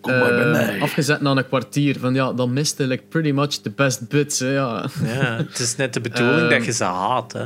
Kom 0.00 0.12
maar 0.18 0.28
bij 0.34 0.44
Eh, 0.44 0.50
mij. 0.50 0.80
afgezet 0.80 1.20
na 1.20 1.30
een 1.30 1.46
kwartier. 1.46 1.98
Van 1.98 2.14
ja, 2.14 2.32
dan 2.32 2.52
miste 2.52 2.86
like, 2.86 3.02
pretty 3.08 3.30
much 3.30 3.48
the 3.48 3.70
best 3.70 4.08
bits. 4.08 4.38
Hè, 4.38 4.52
ja. 4.52 4.84
ja. 5.04 5.36
Het 5.36 5.58
is 5.58 5.76
net 5.76 5.94
de 5.94 6.00
bedoeling 6.00 6.40
Ehm. 6.40 6.50
dat 6.50 6.64
je 6.64 6.72
ze 6.72 6.84
haat, 6.84 7.32
hè. 7.32 7.44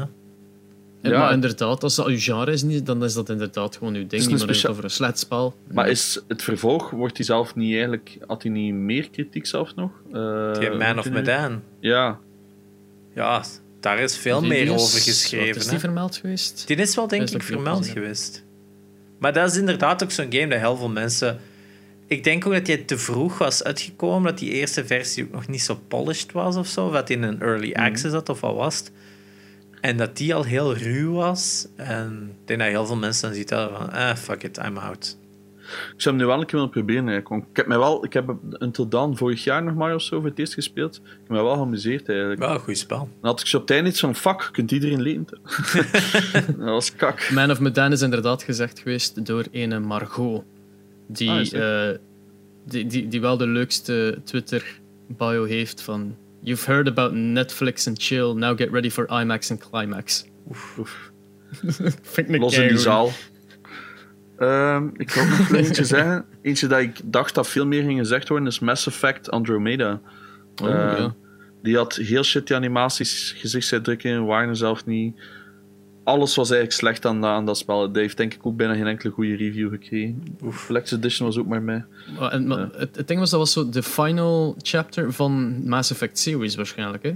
Ja. 1.03 1.19
Maar 1.19 1.33
inderdaad, 1.33 1.83
als 1.83 1.95
dat 1.95 2.07
uw 2.07 2.19
genre 2.19 2.53
is, 2.53 2.63
niet, 2.63 2.87
dan 2.87 3.05
is 3.05 3.15
dat 3.15 3.29
inderdaad 3.29 3.77
gewoon 3.77 3.95
uw 3.95 4.07
ding. 4.07 4.27
Niet 4.27 4.67
over 4.69 4.85
een 4.85 4.91
slecht 4.91 5.19
spel. 5.19 5.55
Maar 5.73 5.89
is 5.89 6.21
het 6.29 6.43
vervolg, 6.43 6.91
wordt 6.91 7.17
hij 7.17 7.27
zelf 7.27 7.55
niet 7.55 7.73
eigenlijk, 7.73 8.19
had 8.27 8.43
hij 8.43 8.53
niet 8.53 8.75
meer 8.75 9.11
kritiek 9.11 9.47
zelf 9.47 9.75
nog? 9.75 9.91
Eh, 10.13 10.59
Die 10.59 10.71
Man 10.71 10.99
of? 10.99 11.11
Medan. 11.11 11.63
Ja, 11.81 12.19
Ja, 13.15 13.43
daar 13.81 13.99
is 13.99 14.17
veel 14.17 14.41
Die 14.41 14.49
meer 14.49 14.63
is- 14.63 14.69
over 14.71 14.83
Wat 14.83 14.95
is 14.95 15.05
geschreven. 15.05 15.69
die 15.69 15.79
vermeld 15.79 16.17
geweest? 16.17 16.67
Die 16.67 16.77
is 16.77 16.95
wel 16.95 17.07
denk 17.09 17.23
Is 17.23 17.33
ik 17.33 17.43
vermeld 17.43 17.79
gezien, 17.79 17.93
geweest. 17.93 18.45
Maar 19.19 19.33
dat 19.33 19.51
is 19.51 19.57
inderdaad 19.57 20.03
ook 20.03 20.11
zo'n 20.11 20.33
game 20.33 20.47
dat 20.49 20.59
heel 20.59 20.77
veel 20.77 20.89
mensen... 20.89 21.39
Ik 22.07 22.25
denk 22.25 22.47
ook 22.47 22.53
dat 22.53 22.67
die 22.67 22.85
te 22.85 22.99
vroeg 22.99 23.39
was 23.39 23.65
uitgekomen, 23.65 24.23
dat 24.31 24.39
die 24.39 24.51
eerste 24.51 24.85
versie 24.87 25.25
ook 25.25 25.33
nog 25.33 25.49
niet 25.49 25.63
zo 25.63 25.81
polished 25.89 26.33
was 26.33 26.57
of 26.57 26.67
zo, 26.67 26.87
of 26.87 26.93
dat 26.93 27.07
die 27.07 27.17
in 27.17 27.23
een 27.23 27.41
early 27.41 27.71
Mhm. 27.71 27.81
access 27.81 28.13
zat 28.15 28.29
of 28.29 28.41
wat 28.41 28.55
was 28.55 28.79
het. 28.79 28.93
En 29.81 29.97
dat 29.97 30.17
die 30.17 30.35
al 30.35 30.45
heel 30.45 30.77
ruw 30.77 31.13
was. 31.13 31.69
En 31.77 32.29
ik 32.41 32.47
denk 32.47 32.61
dat 32.61 32.69
heel 32.69 32.87
veel 32.87 32.97
mensen 32.97 33.29
dan 33.29 33.37
ziet 33.37 33.51
van, 33.51 33.93
eh, 33.93 34.15
fuck 34.15 34.43
it, 34.43 34.59
I'm 34.67 34.77
out. 34.77 35.19
ik 35.95 36.01
zou 36.01 36.15
hem 36.17 36.25
nu 36.25 36.31
wel 36.31 36.41
een 36.41 36.47
keer 36.47 36.55
willen 36.55 36.71
proberen. 36.71 37.09
eigenlijk. 37.09 37.47
Ik 37.51 37.57
heb, 37.57 37.67
mij 37.67 37.79
wel, 37.79 38.05
ik 38.05 38.13
heb 38.13 38.35
Until 38.59 38.89
Dawn 38.89 39.15
vorig 39.15 39.45
jaar 39.45 39.63
nog 39.63 39.75
maar 39.75 39.95
of 39.95 40.03
zo 40.03 40.21
voor 40.21 40.29
het 40.29 40.39
eerst 40.39 40.55
gespeeld. 40.55 40.97
Ik 40.97 41.03
heb 41.19 41.29
me 41.29 41.43
wel 41.43 41.55
geamuseerd 41.55 42.09
eigenlijk. 42.09 42.41
Wel 42.41 42.51
een 42.51 42.61
goed 42.61 42.79
spel. 42.79 42.99
Dan 42.99 43.31
had 43.31 43.41
ik 43.41 43.47
zo 43.47 43.57
op 43.57 43.63
het 43.63 43.71
einde 43.71 43.91
iets 43.91 44.01
van, 44.01 44.15
fuck, 44.15 44.49
kunt 44.53 44.71
iedereen 44.71 45.03
lenen? 45.03 45.27
dat 46.57 46.57
was 46.57 46.95
kak. 46.97 47.31
Man 47.31 47.51
of 47.51 47.61
Medan 47.61 47.93
is 47.93 48.03
inderdaad 48.03 48.43
gezegd 48.43 48.79
geweest 48.79 49.27
door 49.27 49.45
een 49.53 49.83
Margot. 49.83 50.43
Die, 51.07 51.31
Ah, 51.31 51.91
eh, 51.91 51.99
die, 52.67 52.87
die, 52.87 53.09
die 53.09 53.21
wel 53.21 53.37
de 53.37 53.47
leukste 53.47 54.21
Twitter-bio 54.25 55.45
heeft 55.45 55.83
van... 55.83 56.17
You've 56.43 56.67
heard 56.67 56.89
about 56.89 57.13
Netflix 57.13 57.87
and 57.87 57.99
chill, 58.03 58.35
now 58.35 58.57
get 58.57 58.71
ready 58.71 58.91
for 58.91 59.07
IMAX 59.07 59.51
and 59.51 59.61
Climax. 59.71 60.25
Oef. 60.51 61.11
Vind 62.03 62.29
ik 62.35 62.41
Los 62.41 62.59
in 62.59 62.69
die 62.69 62.79
zaal. 62.79 63.11
Ehm, 64.39 64.89
ik 64.97 65.11
wil 65.11 65.25
nog 65.27 65.53
eentje 65.53 65.85
zeggen. 65.85 66.25
Eentje 66.43 66.67
dat 66.67 66.81
ik 66.81 67.01
dacht 67.05 67.35
dat 67.35 67.49
veel 67.49 67.67
meer 67.67 67.83
ging 67.83 67.99
gezegd 67.99 68.29
worden 68.29 68.47
is 68.49 68.59
Mass 68.59 68.87
Effect 68.87 69.31
Andromeda. 69.31 70.01
Oh, 70.63 70.69
Eh, 70.69 70.75
ja. 70.99 71.15
Die 71.63 71.77
had 71.77 71.95
heel 71.95 72.23
shitty 72.25 72.55
animaties, 72.55 73.35
gezichtsuitdrukkingen 73.37 74.25
waren 74.25 74.57
zelf 74.57 74.87
niet. 74.87 75.21
Alles 76.05 76.35
was 76.35 76.51
eigenlijk 76.51 76.81
slecht 76.81 77.07
aan, 77.07 77.25
aan 77.25 77.47
dat 77.47 77.59
spel. 77.59 77.81
Dat 77.81 77.95
heeft 77.95 78.17
denk 78.17 78.35
ik 78.35 78.47
ook 78.47 78.57
bijna 78.57 78.75
geen 78.75 78.87
enkele 78.87 79.13
goede 79.13 79.37
review 79.37 79.71
gekregen. 79.71 80.23
Oef. 80.45 80.67
Collector's 80.67 80.99
Edition 81.01 81.27
was 81.27 81.39
ook 81.39 81.47
maar 81.47 81.63
mee. 81.63 81.83
Maar, 82.19 82.33
en, 82.33 82.47
maar 82.47 82.59
Ja. 82.59 82.69
het, 82.77 82.97
het 82.97 83.09
ding 83.09 83.21
was, 83.21 83.31
dat 83.31 83.39
was 83.41 83.53
zo 83.53 83.69
de 83.69 83.83
final 83.83 84.55
chapter 84.63 85.13
van 85.13 85.63
Mass 85.69 85.91
Effect 85.91 86.19
series 86.19 86.55
waarschijnlijk, 86.55 87.03
hè? 87.03 87.13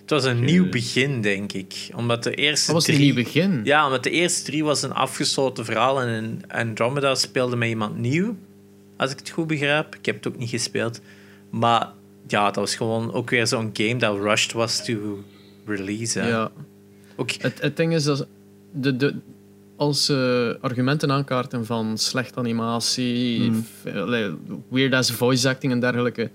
Het 0.00 0.10
was 0.10 0.24
een 0.24 0.44
nieuw 0.44 0.68
begin, 0.68 1.20
denk 1.20 1.52
ik. 1.52 1.90
Omdat 1.96 2.22
de 2.22 2.34
eerste 2.34 2.66
Dat 2.66 2.74
was 2.74 2.84
drie... 2.84 2.96
een 2.98 3.04
nieuw 3.04 3.14
begin. 3.14 3.60
Ja, 3.64 3.84
omdat 3.84 4.02
de 4.02 4.10
eerste 4.10 4.42
drie 4.44 4.64
was 4.64 4.82
een 4.82 4.92
afgesloten 4.92 5.64
verhaal 5.64 6.00
en 6.02 6.40
Andromeda 6.48 7.14
speelde 7.14 7.56
met 7.56 7.68
iemand 7.68 7.98
nieuw. 7.98 8.36
Als 8.96 9.10
ik 9.10 9.18
het 9.18 9.30
goed 9.30 9.46
begrijp. 9.46 9.94
Ik 9.94 10.06
heb 10.06 10.14
het 10.16 10.26
ook 10.28 10.38
niet 10.38 10.48
gespeeld. 10.48 11.00
Maar 11.50 11.88
ja, 12.26 12.44
dat 12.44 12.56
was 12.56 12.74
gewoon 12.76 13.12
ook 13.12 13.30
weer 13.30 13.46
zo'n 13.46 13.70
game 13.72 13.96
dat 13.96 14.16
rushed 14.18 14.52
was 14.52 14.84
to 14.84 15.24
release. 15.66 16.18
hè. 16.18 16.28
Ja. 16.28 16.50
Het, 17.38 17.60
het 17.60 17.76
ding 17.76 17.94
is 17.94 18.04
dat 18.04 18.26
de, 18.72 18.96
de, 18.96 19.14
als 19.76 20.04
ze 20.04 20.58
argumenten 20.60 21.10
aankaarten 21.12 21.66
van 21.66 21.98
slechte 21.98 22.38
animatie, 22.38 23.52
allee, 23.94 24.30
weird 24.68 24.94
ass 24.94 25.10
voice 25.10 25.48
acting 25.48 25.72
en 25.72 25.80
dergelijke, 25.80 26.30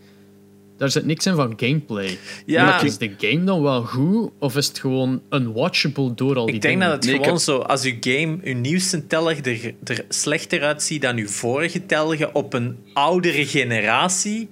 daar 0.77 0.89
zit 0.91 1.05
niks 1.05 1.25
in 1.25 1.35
van 1.35 1.53
gameplay. 1.55 2.17
ja, 2.45 2.65
Maar 2.65 2.85
is 2.85 2.97
de 2.97 3.11
game 3.17 3.43
dan 3.43 3.61
wel 3.61 3.83
goed 3.83 4.31
of 4.39 4.55
is 4.55 4.67
het 4.67 4.79
gewoon 4.79 5.21
unwatchable 5.29 6.13
door 6.13 6.35
al 6.35 6.45
die 6.45 6.55
ik 6.55 6.61
denk 6.61 6.73
dingen? 6.73 6.89
dat 6.89 6.97
het 7.03 7.05
Nee, 7.05 7.15
gewoon 7.15 7.33
heb- 7.33 7.41
zo... 7.43 7.57
Als 7.57 7.83
je 7.83 7.97
game, 7.99 8.37
je 8.43 8.53
nieuwste 8.53 9.07
telg 9.07 9.37
er, 9.45 9.73
er 9.83 10.05
slechter 10.09 10.61
uitziet 10.63 11.01
dan 11.01 11.17
je 11.17 11.27
vorige 11.27 11.85
telgen 11.85 12.35
op 12.35 12.53
een 12.53 12.77
oudere 12.93 13.45
generatie, 13.45 14.49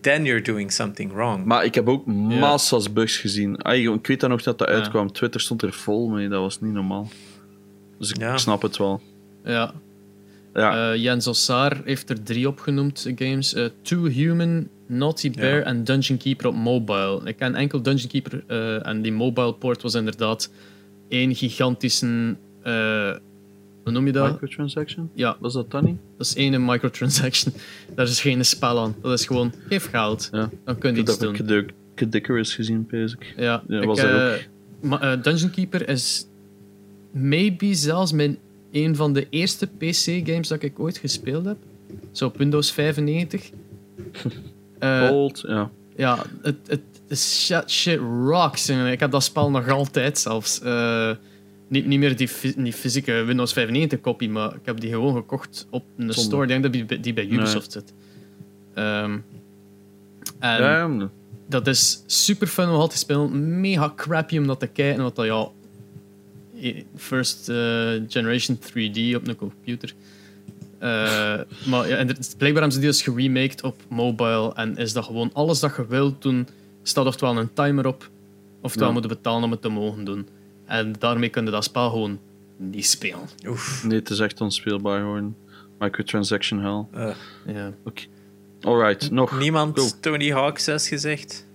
then 0.00 0.24
you're 0.24 0.42
doing 0.42 0.72
something 0.72 1.12
wrong. 1.12 1.44
Maar 1.44 1.64
ik 1.64 1.74
heb 1.74 1.88
ook 1.88 2.06
massa's 2.06 2.92
bugs 2.92 3.16
gezien. 3.16 3.56
Ah, 3.56 3.74
ik 3.94 4.06
weet 4.06 4.20
dan 4.20 4.30
nog 4.30 4.42
dat 4.42 4.58
dat 4.58 4.68
uitkwam. 4.68 5.12
Twitter 5.12 5.40
stond 5.40 5.62
er 5.62 5.72
vol 5.72 6.08
mee, 6.08 6.28
dat 6.28 6.40
was 6.40 6.60
niet 6.60 6.72
normaal. 6.72 7.08
Dus 7.98 8.10
ik 8.12 8.38
snap 8.38 8.62
het 8.62 8.76
wel. 8.76 9.00
Ja. 9.44 9.72
Ja, 10.54 10.92
Eh, 10.92 11.02
Jens 11.02 11.26
Ossaar 11.26 11.80
heeft 11.84 12.10
er 12.10 12.22
drie 12.22 12.48
opgenoemd, 12.48 13.04
eh, 13.06 13.12
games. 13.28 13.54
Eh, 13.54 13.64
Two 13.82 14.04
Human, 14.06 14.68
Naughty 14.86 15.30
Bear 15.30 15.62
en 15.62 15.84
Dungeon 15.84 16.18
Keeper 16.18 16.46
op 16.46 16.54
mobile. 16.54 17.20
Ik 17.24 17.36
ken 17.36 17.54
enkel 17.54 17.82
Dungeon 17.82 18.08
Keeper 18.08 18.44
eh, 18.46 18.86
en 18.86 19.02
die 19.02 19.12
mobile 19.12 19.54
port 19.54 19.82
was 19.82 19.94
inderdaad 19.94 20.50
één 21.08 21.34
gigantische... 21.34 22.36
hoe 23.86 23.94
noem 23.94 24.06
je 24.06 24.12
dat? 24.12 24.30
microtransaction? 24.30 25.10
Ja, 25.14 25.36
Was 25.40 25.52
dat 25.52 25.70
dan 25.70 25.84
niet? 25.84 25.96
dat 26.16 26.26
is 26.26 26.34
één 26.34 26.64
microtransaction. 26.64 27.54
Daar 27.94 28.06
is 28.06 28.20
geen 28.20 28.44
spel 28.44 28.78
aan. 28.78 28.94
Dat 29.02 29.12
is 29.18 29.26
gewoon, 29.26 29.52
geef 29.68 29.90
geld. 29.90 30.28
Ja. 30.32 30.50
Dan 30.64 30.78
kun 30.78 30.94
je 30.94 31.00
Ik 31.00 31.08
iets 31.08 31.18
heb 31.20 31.36
doen. 31.36 31.46
de 31.46 31.66
Kedicarus 31.94 32.54
gezien, 32.54 32.86
pees 32.86 33.12
ik. 33.12 33.34
Ja, 33.36 33.62
Ja, 33.68 33.80
ik, 33.80 33.86
was 33.86 34.00
dat 34.00 34.10
eh, 34.10 34.32
maar, 34.80 35.00
eh, 35.00 35.22
Dungeon 35.22 35.50
Keeper 35.50 35.88
is 35.88 36.26
maybe 37.12 37.74
zelfs 37.74 38.12
mijn 38.12 38.38
een 38.72 38.96
van 38.96 39.12
de 39.12 39.26
eerste 39.30 39.66
PC-games 39.66 40.48
dat 40.48 40.62
ik 40.62 40.80
ooit 40.80 40.98
gespeeld 40.98 41.44
heb. 41.44 41.56
Zo 42.12 42.26
op 42.26 42.36
Windows 42.36 42.72
95. 42.72 43.50
Eh, 44.78 45.08
Old, 45.12 45.44
ja. 45.46 45.70
ja, 45.96 46.24
het, 46.42 46.56
het, 46.66 47.18
shit, 47.18 47.70
shit 47.70 47.98
rocks. 47.98 48.68
Ik 48.68 49.00
heb 49.00 49.10
dat 49.10 49.24
spel 49.24 49.50
nog 49.50 49.68
altijd 49.68 50.18
zelfs. 50.18 50.60
Eh, 50.60 51.10
niet, 51.68 51.86
niet 51.86 51.98
meer 51.98 52.16
die, 52.16 52.28
die 52.56 52.72
fysieke 52.72 53.12
Windows 53.24 53.52
95 53.52 54.00
kopie, 54.00 54.28
maar 54.30 54.54
ik 54.54 54.60
heb 54.64 54.80
die 54.80 54.90
gewoon 54.90 55.14
gekocht 55.14 55.66
op 55.70 55.84
een 55.96 56.12
Zonde. 56.12 56.12
store. 56.28 56.42
Ik 56.42 56.48
denk 56.48 56.62
dat 56.62 56.72
die, 56.72 56.84
bij- 56.84 57.00
die 57.00 57.12
bij 57.12 57.26
Ubisoft 57.28 57.72
zit. 57.72 57.92
Ehm, 58.74 59.18
en 60.38 60.62
ja, 60.62 60.86
ja, 60.86 61.10
dat 61.48 61.66
is 61.66 62.02
super 62.06 62.46
fun 62.46 62.68
om 62.68 62.74
al 62.74 62.88
te 62.88 62.98
spelen. 62.98 63.60
Mega 63.60 63.92
crappy 63.96 64.38
om 64.38 64.46
dat 64.46 64.60
te 64.60 64.66
kijken. 64.66 65.02
Want 65.02 65.16
dat 65.16 65.24
ja, 65.26 65.48
first 66.96 67.48
eh, 67.48 67.56
generation 68.08 68.58
3D 68.58 69.14
op 69.16 69.28
een 69.28 69.36
computer. 69.36 69.92
Eh, 70.78 70.88
maar 71.66 71.88
ja, 71.88 71.96
en 71.96 72.06
blijkbaar 72.36 72.62
hebben 72.62 72.72
ze 72.72 72.78
die 72.78 72.88
dus 72.88 73.02
geremaked 73.02 73.62
op 73.62 73.82
mobile. 73.88 74.54
En 74.54 74.76
is 74.76 74.92
dat 74.92 75.04
gewoon 75.04 75.30
alles 75.32 75.60
dat 75.60 75.76
je 75.76 75.86
wilt 75.86 76.22
doen, 76.22 76.48
staat 76.82 77.06
oftewel 77.06 77.36
een 77.36 77.52
timer 77.52 77.86
op, 77.86 78.10
oftewel 78.60 78.88
Ja. 78.88 78.94
moet 78.94 79.02
je 79.02 79.08
betalen 79.08 79.42
om 79.42 79.50
het 79.50 79.62
te 79.62 79.68
mogen 79.68 80.04
doen. 80.04 80.28
En 80.66 80.92
daarmee 80.98 81.28
kun 81.28 81.44
je 81.44 81.50
dat 81.50 81.64
spel 81.64 81.90
gewoon 81.90 82.18
niet 82.56 82.86
spelen. 82.86 83.28
Oef. 83.46 83.84
Nee, 83.84 83.98
het 83.98 84.10
is 84.10 84.18
echt 84.18 84.40
onspeelbaar 84.40 85.00
geworden. 85.00 85.36
Microtransaction 85.78 86.60
hell. 86.60 86.84
Eh, 87.02 87.14
Ja, 87.54 87.72
Alright, 88.60 89.10
nog. 89.10 89.38
niemand 89.38 89.80
Go. 89.80 89.88
Tony 90.00 90.30
Hawk 90.32 90.58
6 90.58 90.88
gezegd? 90.88 91.46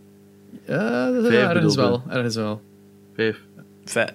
ja 0.66 1.12
dat- 1.12 1.26
Vijf 1.26 1.48
ergens 1.50 1.76
wel. 1.76 2.04
Ergens 2.08 2.36
wel. 2.36 2.62
Vijf. 3.16 3.40
Vijf. 3.86 4.14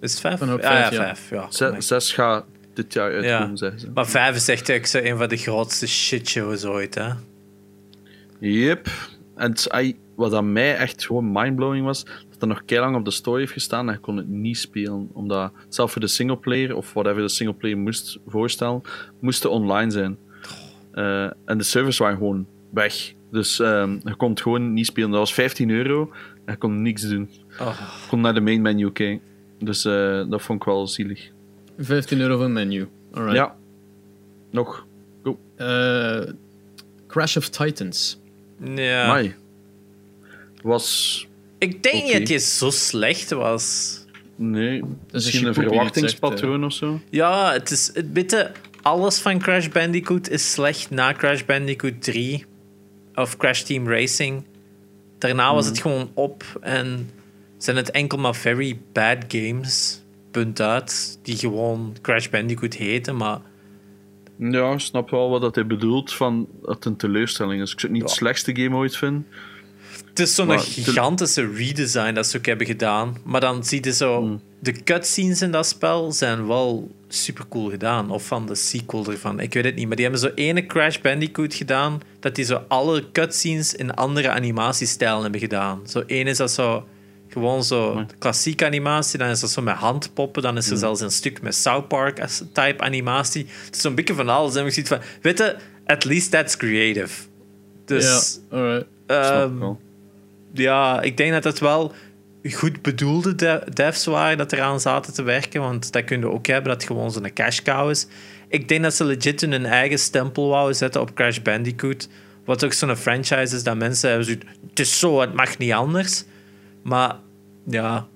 Is 0.00 0.10
het 0.12 0.20
vijf? 0.20 0.42
Ah, 0.42 0.48
vijf, 0.48 0.62
ja, 0.62 0.78
ja. 0.80 0.90
vijf. 0.90 1.30
Ja. 1.30 1.46
Zes, 1.50 1.86
zes 1.86 2.12
gaat 2.12 2.44
dit 2.74 2.92
jaar 2.92 3.12
uitkomen, 3.12 3.48
Ja. 3.50 3.56
zeggen 3.56 3.80
ze. 3.80 3.90
Maar 3.94 4.06
vijf 4.06 4.36
is 4.36 4.48
echt 4.48 4.88
zo 4.88 4.98
een 4.98 5.16
van 5.16 5.28
de 5.28 5.36
grootste 5.36 5.86
shitshows 5.86 6.64
ooit, 6.64 6.94
hè? 6.94 7.08
Yep. 8.38 8.88
En 9.36 9.54
wat 10.14 10.34
aan 10.34 10.52
mij 10.52 10.76
echt 10.76 11.04
gewoon 11.06 11.32
mindblowing 11.32 11.84
was, 11.84 12.04
dat 12.40 12.48
er 12.48 12.56
nog 12.68 12.80
lang 12.80 12.96
op 12.96 13.04
de 13.04 13.10
store 13.10 13.38
heeft 13.38 13.52
gestaan 13.52 13.88
en 13.88 13.94
ik 13.94 14.00
kon 14.00 14.16
het 14.16 14.28
niet 14.28 14.58
spelen. 14.58 15.10
Omdat, 15.12 15.52
zelf 15.68 15.92
voor 15.92 16.00
de 16.00 16.06
singleplayer, 16.06 16.76
of 16.76 16.92
whatever 16.92 17.22
de 17.22 17.28
singleplayer 17.28 17.78
moest 17.78 18.18
voorstellen, 18.26 18.82
moesten 19.20 19.50
online 19.50 19.90
zijn. 19.90 20.18
Eh, 20.92 21.24
en 21.24 21.58
de 21.58 21.64
servers 21.64 21.98
waren 21.98 22.16
gewoon 22.16 22.46
weg. 22.70 23.12
Dus 23.30 23.60
ehm, 23.60 23.98
je 24.04 24.14
kon 24.16 24.30
het 24.30 24.40
gewoon 24.40 24.72
niet 24.72 24.86
spelen. 24.86 25.10
Dat 25.10 25.18
was 25.18 25.34
15 25.34 25.70
euro 25.70 26.12
en 26.44 26.52
je 26.52 26.58
kon 26.58 26.82
niks 26.82 27.02
doen. 27.02 27.30
Oh. 27.60 27.78
Je 27.78 28.08
kon 28.08 28.20
naar 28.20 28.34
de 28.34 28.40
main 28.40 28.62
menu 28.62 28.92
kijken. 28.92 29.20
Dus 29.58 29.84
eh, 29.84 30.28
dat 30.28 30.42
vond 30.42 30.60
ik 30.60 30.66
wel 30.66 30.86
zielig. 30.86 31.30
15 31.78 32.20
euro 32.20 32.36
voor 32.36 32.44
een 32.44 32.52
menu. 32.52 32.88
Alright. 33.12 33.36
Ja. 33.36 33.56
Nog. 34.50 34.86
Eh, 35.56 36.20
Crash 37.06 37.36
of 37.36 37.48
Titans. 37.48 38.20
Ja. 38.74 39.06
Mai. 39.06 39.34
Was... 40.62 41.28
Ik 41.60 41.82
denk 41.82 42.04
niet 42.04 42.12
dat 42.12 42.28
je 42.28 42.38
zo 42.38 42.70
slecht 42.70 43.30
was. 43.30 43.96
Nee, 44.36 44.82
misschien 45.12 45.46
een 45.46 45.54
verwachtingspatroon 45.54 46.64
of 46.64 46.72
zo. 46.72 47.00
Ja, 47.10 47.52
het 47.52 47.70
is 47.70 47.90
het 47.94 48.12
bitte. 48.12 48.50
Alles 48.82 49.18
van 49.18 49.38
Crash 49.38 49.68
Bandicoot 49.68 50.28
is 50.28 50.52
slecht 50.52 50.90
na 50.90 51.12
Crash 51.12 51.42
Bandicoot 51.42 52.02
3 52.02 52.44
of 53.14 53.36
Crash 53.36 53.62
Team 53.62 53.88
Racing. 53.88 54.44
Daarna 55.18 55.54
was 55.54 55.66
het 55.66 55.78
gewoon 55.80 56.10
op 56.14 56.44
en 56.60 57.10
zijn 57.58 57.76
het 57.76 57.90
enkel 57.90 58.18
maar 58.18 58.34
very 58.34 58.78
bad 58.92 59.16
games. 59.28 60.02
Punt 60.30 60.60
uit. 60.60 61.18
Die 61.22 61.36
gewoon 61.36 61.96
Crash 62.02 62.28
Bandicoot 62.28 62.74
heten, 62.74 63.16
maar 63.16 63.38
Ja, 64.36 64.72
ik 64.72 64.78
snap 64.80 65.10
wel 65.10 65.30
wat 65.30 65.40
dat 65.40 65.54
hij 65.54 65.66
bedoelt 65.66 66.12
van 66.12 66.48
dat 66.62 66.74
het 66.74 66.84
een 66.84 66.96
teleurstelling 66.96 67.62
is. 67.62 67.72
Ik 67.72 67.80
zou 67.80 67.92
het 67.92 68.02
niet 68.02 68.10
Ja. 68.10 68.14
het 68.14 68.18
slechtste 68.18 68.56
game 68.56 68.76
ooit 68.76 68.96
vinden. 68.96 69.26
Het 70.20 70.28
is 70.28 70.34
zo'n 70.34 70.58
gigantische 70.58 71.50
redesign 71.52 72.14
dat 72.14 72.26
ze 72.26 72.36
ook 72.38 72.46
hebben 72.46 72.66
gedaan. 72.66 73.16
Maar 73.24 73.40
dan 73.40 73.64
zie 73.64 73.84
je 73.84 73.92
zo... 73.92 74.20
Hmm. 74.20 74.40
De 74.58 74.72
cutscenes 74.72 75.42
in 75.42 75.50
dat 75.50 75.66
spel 75.66 76.12
zijn 76.12 76.46
wel 76.46 76.90
super 77.08 77.44
cool 77.48 77.70
gedaan. 77.70 78.10
Of 78.10 78.26
van 78.26 78.46
de 78.46 78.54
sequel 78.54 79.06
ervan. 79.06 79.40
Ik 79.40 79.54
weet 79.54 79.64
het 79.64 79.74
niet. 79.74 79.86
Maar 79.86 79.96
die 79.96 80.04
hebben 80.04 80.22
zo 80.22 80.30
ene 80.34 80.66
Crash 80.66 80.98
Bandicoot 80.98 81.54
gedaan. 81.54 82.00
Dat 82.20 82.34
die 82.34 82.44
zo 82.44 82.64
alle 82.68 83.04
cutscenes 83.12 83.74
in 83.74 83.94
andere 83.94 84.30
animatiestijlen 84.30 85.22
hebben 85.22 85.40
gedaan. 85.40 85.80
Zo 85.86 86.02
één 86.06 86.26
is 86.26 86.36
dat 86.36 86.50
zo... 86.50 86.86
Gewoon 87.28 87.64
zo 87.64 87.94
Mooi. 87.94 88.06
klassieke 88.18 88.64
animatie. 88.64 89.18
Dan 89.18 89.28
is 89.28 89.40
dat 89.40 89.50
zo 89.50 89.62
met 89.62 89.74
handpoppen. 89.74 90.42
Dan 90.42 90.56
is 90.56 90.70
er 90.70 90.76
zelfs 90.76 91.00
een 91.00 91.10
stuk 91.10 91.42
met 91.42 91.54
South 91.54 91.88
Park 91.88 92.20
als 92.20 92.42
type 92.52 92.78
animatie. 92.78 93.46
Het 93.64 93.74
is 93.74 93.80
zo'n 93.80 93.94
beetje 93.94 94.14
van 94.14 94.28
alles. 94.28 94.54
En 94.54 94.66
ik 94.66 94.72
zie 94.72 94.86
van... 94.86 95.00
Weet 95.22 95.38
je, 95.38 95.56
at 95.86 96.04
least 96.04 96.30
that's 96.30 96.56
creative. 96.56 97.22
Dus... 97.84 98.40
ja, 98.50 98.56
alright. 98.56 98.86
Ehm. 99.06 99.74
Ja, 100.52 101.00
ik 101.02 101.16
denk 101.16 101.32
dat 101.32 101.44
het 101.44 101.58
wel 101.58 101.92
goed 102.52 102.82
bedoelde 102.82 103.34
de- 103.34 103.62
devs 103.74 104.04
waren 104.06 104.38
dat 104.38 104.52
eraan 104.52 104.80
zaten 104.80 105.12
te 105.14 105.22
werken. 105.22 105.60
Want 105.60 105.92
dat 105.92 106.04
kun 106.04 106.20
je 106.20 106.28
ook 106.30 106.46
hebben, 106.46 106.70
dat 106.72 106.80
het 106.80 106.90
gewoon 106.90 107.10
zo'n 107.12 107.32
cash 107.32 107.60
cow 107.60 107.90
is. 107.90 108.06
Ik 108.48 108.68
denk 108.68 108.82
dat 108.82 108.94
ze 108.94 109.04
legit 109.04 109.40
hun 109.40 109.66
eigen 109.66 109.98
stempel 109.98 110.48
wouden 110.48 110.76
zetten 110.76 111.00
op 111.00 111.14
Crash 111.14 111.38
Bandicoot. 111.38 112.08
Wat 112.44 112.64
ook 112.64 112.72
zo'n 112.72 112.96
franchise 112.96 113.56
is 113.56 113.62
dat 113.62 113.76
mensen 113.76 114.08
hebben 114.08 114.26
zoiets... 114.26 114.44
Het 114.68 114.78
is 114.80 114.98
zo, 114.98 115.20
het 115.20 115.34
mag 115.34 115.58
niet 115.58 115.72
anders. 115.72 116.24
Maar 116.82 117.16
ja... 117.66 118.06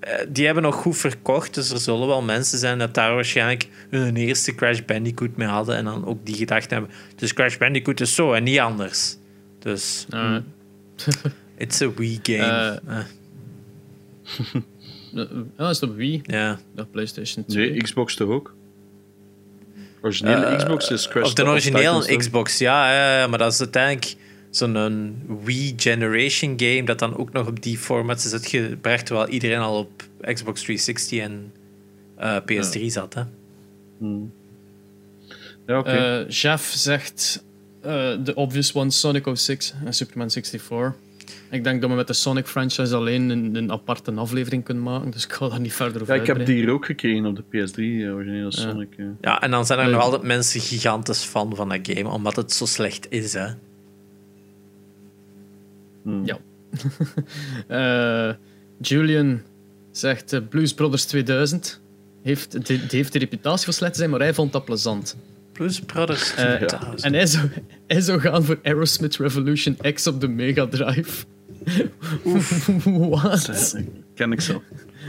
eh, 0.00 0.14
Die 0.28 0.44
hebben 0.44 0.62
nog 0.62 0.74
goed 0.74 0.96
verkocht, 0.96 1.54
dus 1.54 1.70
er 1.70 1.78
zullen 1.78 2.06
wel 2.06 2.22
mensen 2.22 2.58
zijn 2.58 2.78
dat 2.78 2.94
daar 2.94 3.14
waarschijnlijk 3.14 3.68
hun 3.90 4.16
eerste 4.16 4.54
Crash 4.54 4.80
Bandicoot 4.80 5.36
mee 5.36 5.48
hadden 5.48 5.76
en 5.76 5.84
dan 5.84 6.06
ook 6.06 6.26
die 6.26 6.34
gedacht 6.34 6.70
hebben. 6.70 6.90
Dus 7.16 7.32
Crash 7.34 7.56
Bandicoot 7.56 8.00
is 8.00 8.14
zo 8.14 8.32
en 8.32 8.42
niet 8.42 8.58
anders. 8.58 9.16
Dus. 9.58 10.06
it's 11.56 11.82
a 11.82 11.90
Wii 11.96 12.18
game. 12.22 12.80
Uh, 12.88 13.04
Ja, 15.58 15.68
is 15.70 15.80
het 15.80 15.90
op 15.90 15.96
Wii? 15.96 16.20
ja. 16.22 16.58
Dat 16.74 16.90
PlayStation 16.90 17.44
2. 17.44 17.70
Nee, 17.70 17.80
Xbox 17.82 18.14
toch 18.14 18.28
ook? 18.28 18.54
Originele 20.02 20.44
Eh, 20.44 20.56
Xbox 20.56 20.90
is 20.90 21.08
Crash 21.08 21.24
Of 21.24 21.34
de 21.34 21.44
originele? 21.44 22.16
Xbox, 22.16 22.58
ja, 22.58 22.92
ja, 22.92 23.18
ja, 23.18 23.26
maar 23.26 23.38
dat 23.38 23.52
is 23.52 23.60
uiteindelijk 23.60 24.16
zo'n 24.50 24.74
een 24.74 25.22
Wii 25.44 25.72
Generation 25.76 26.54
game 26.56 26.84
dat 26.84 26.98
dan 26.98 27.16
ook 27.16 27.32
nog 27.32 27.46
op 27.46 27.62
die 27.62 27.78
format 27.78 28.24
is 28.24 28.32
uitgebracht, 28.32 29.06
terwijl 29.06 29.28
iedereen 29.28 29.58
al 29.58 29.78
op 29.78 30.02
Xbox 30.20 30.60
360 30.62 31.18
en 31.18 31.52
eh, 32.16 32.36
PS3 32.36 32.86
zat. 32.86 33.14
Hè? 33.14 33.22
Hmm. 33.98 34.32
Ja, 35.66 35.78
oké. 35.78 35.90
Eh, 35.90 36.28
Jeff 36.28 36.72
zegt 36.72 37.44
de 38.24 38.32
obvious 38.34 38.74
one 38.74 38.90
Sonic 38.90 39.26
06 39.34 39.74
en 39.84 39.92
Superman 39.94 40.30
64. 40.30 40.92
Ik 41.50 41.64
denk 41.64 41.80
dat 41.80 41.90
we 41.90 41.96
met 41.96 42.06
de 42.06 42.12
Sonic 42.12 42.46
franchise 42.46 42.94
alleen 42.94 43.28
een, 43.28 43.54
een 43.54 43.72
aparte 43.72 44.12
aflevering 44.12 44.64
kunnen 44.64 44.82
maken, 44.82 45.10
dus 45.10 45.24
ik 45.24 45.32
ga 45.32 45.48
daar 45.48 45.60
niet 45.60 45.72
verder 45.72 46.02
over 46.02 46.14
ja, 46.14 46.20
ik 46.20 46.26
heb 46.26 46.46
die 46.46 46.54
hier 46.54 46.70
ook 46.70 46.84
gekregen 46.86 47.26
op 47.26 47.36
de 47.36 47.42
PS3, 47.42 47.74
eh, 47.74 48.14
originele 48.14 48.52
Sonic. 48.52 48.94
ja. 48.96 49.14
Ja, 49.20 49.40
en 49.40 49.50
dan 49.50 49.66
zijn 49.66 49.78
er 49.78 49.84
Eh, 49.84 49.92
nog 49.92 50.02
altijd 50.02 50.22
mensen 50.22 50.60
gigantisch 50.60 51.22
fan 51.24 51.56
van 51.56 51.68
dat 51.68 51.78
game, 51.82 52.08
omdat 52.08 52.36
het 52.36 52.52
zo 52.52 52.66
slecht 52.66 53.06
is. 53.10 53.32
Hè? 53.32 53.46
Hmm. 56.02 56.24
Ja. 56.24 56.38
Eh, 57.68 58.34
Julian 58.80 59.40
zegt 59.90 60.32
eh, 60.32 60.40
Blues 60.48 60.74
Brothers 60.74 61.04
2000 61.04 61.80
heeft, 62.22 62.52
die, 62.66 62.78
die 62.78 62.88
heeft 62.90 63.12
de 63.12 63.18
reputatie 63.18 63.64
van 63.64 63.72
slecht 63.74 63.92
te 63.92 63.98
zijn, 63.98 64.10
maar 64.10 64.20
hij 64.20 64.34
vond 64.34 64.52
dat 64.52 64.64
plezant. 64.64 65.16
Plus 65.52 65.80
Brothers 65.80 66.30
2000. 66.36 67.02
En 67.02 67.12
hij 67.12 67.26
zou, 67.26 67.48
hij 67.86 68.00
zou 68.00 68.20
gaan 68.20 68.44
voor 68.44 68.58
Aerosmith 68.62 69.16
Revolution 69.16 69.76
X 69.94 70.06
op 70.06 70.20
de 70.20 70.28
Mega 70.28 70.66
Drive. 70.66 71.24
Wat? 73.10 73.48
Eh, 73.48 73.82
Ken 74.14 74.32
ik 74.32 74.40
zelf. 74.40 74.62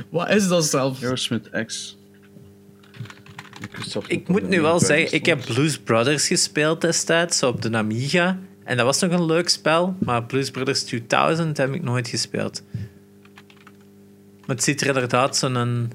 Wat 0.09 0.29
is 0.29 0.47
dat 0.47 0.65
zelf? 0.65 1.03
Aerosmith 1.03 1.49
X. 1.65 1.97
Ik, 4.07 4.27
moet 4.27 4.49
nu 4.49 4.61
wel 4.61 4.79
zeggen, 4.79 5.13
ik 5.17 5.25
heb. 5.25 5.45
Blues 5.45 5.79
Brothers 5.79 6.27
gespeeld 6.27 6.81
destijds, 6.81 7.37
zo 7.37 7.47
op 7.47 7.61
de 7.61 7.77
Amiga. 7.77 8.39
En 8.63 8.77
dat 8.77 8.85
was 8.85 8.99
nog 8.99 9.11
een 9.11 9.25
leuk 9.25 9.49
spel, 9.49 9.95
maar 9.99 10.23
Blues 10.23 10.51
Brothers 10.51 10.83
2000 10.83 11.57
heb 11.57 11.73
ik 11.73 11.83
nooit 11.83 12.07
gespeeld. 12.07 12.63
Maar 14.39 14.55
het 14.55 14.63
ziet 14.63 14.81
er 14.81 14.87
inderdaad 14.87 15.37
zo'n... 15.37 15.91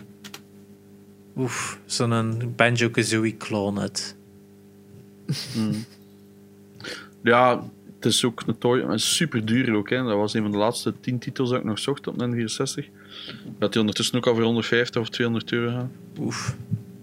Oef, 1.36 1.78
zo'n 1.86 2.52
Banjo-Kazooie-kloon 2.56 3.80
uit. 3.80 4.16
Ja, 7.22 7.62
het 7.96 8.04
is 8.04 8.24
ook 8.24 8.42
super 8.94 9.44
duur 9.44 9.74
ook. 9.76 9.90
Hè. 9.90 10.02
Dat 10.02 10.16
was 10.16 10.34
een 10.34 10.42
van 10.42 10.50
de 10.50 10.56
laatste 10.56 10.94
10 11.00 11.18
titels 11.18 11.50
dat 11.50 11.58
ik 11.58 11.64
nog 11.64 11.78
zocht 11.78 12.06
op 12.06 12.14
N64. 12.14 12.84
Dat 13.58 13.72
die 13.72 13.80
ondertussen 13.80 14.16
ook 14.16 14.26
al 14.26 14.34
voor 14.34 14.42
150 14.42 15.00
of 15.00 15.08
200 15.08 15.52
euro 15.52 15.70
gaan. 15.70 15.92
Oef. 16.20 16.56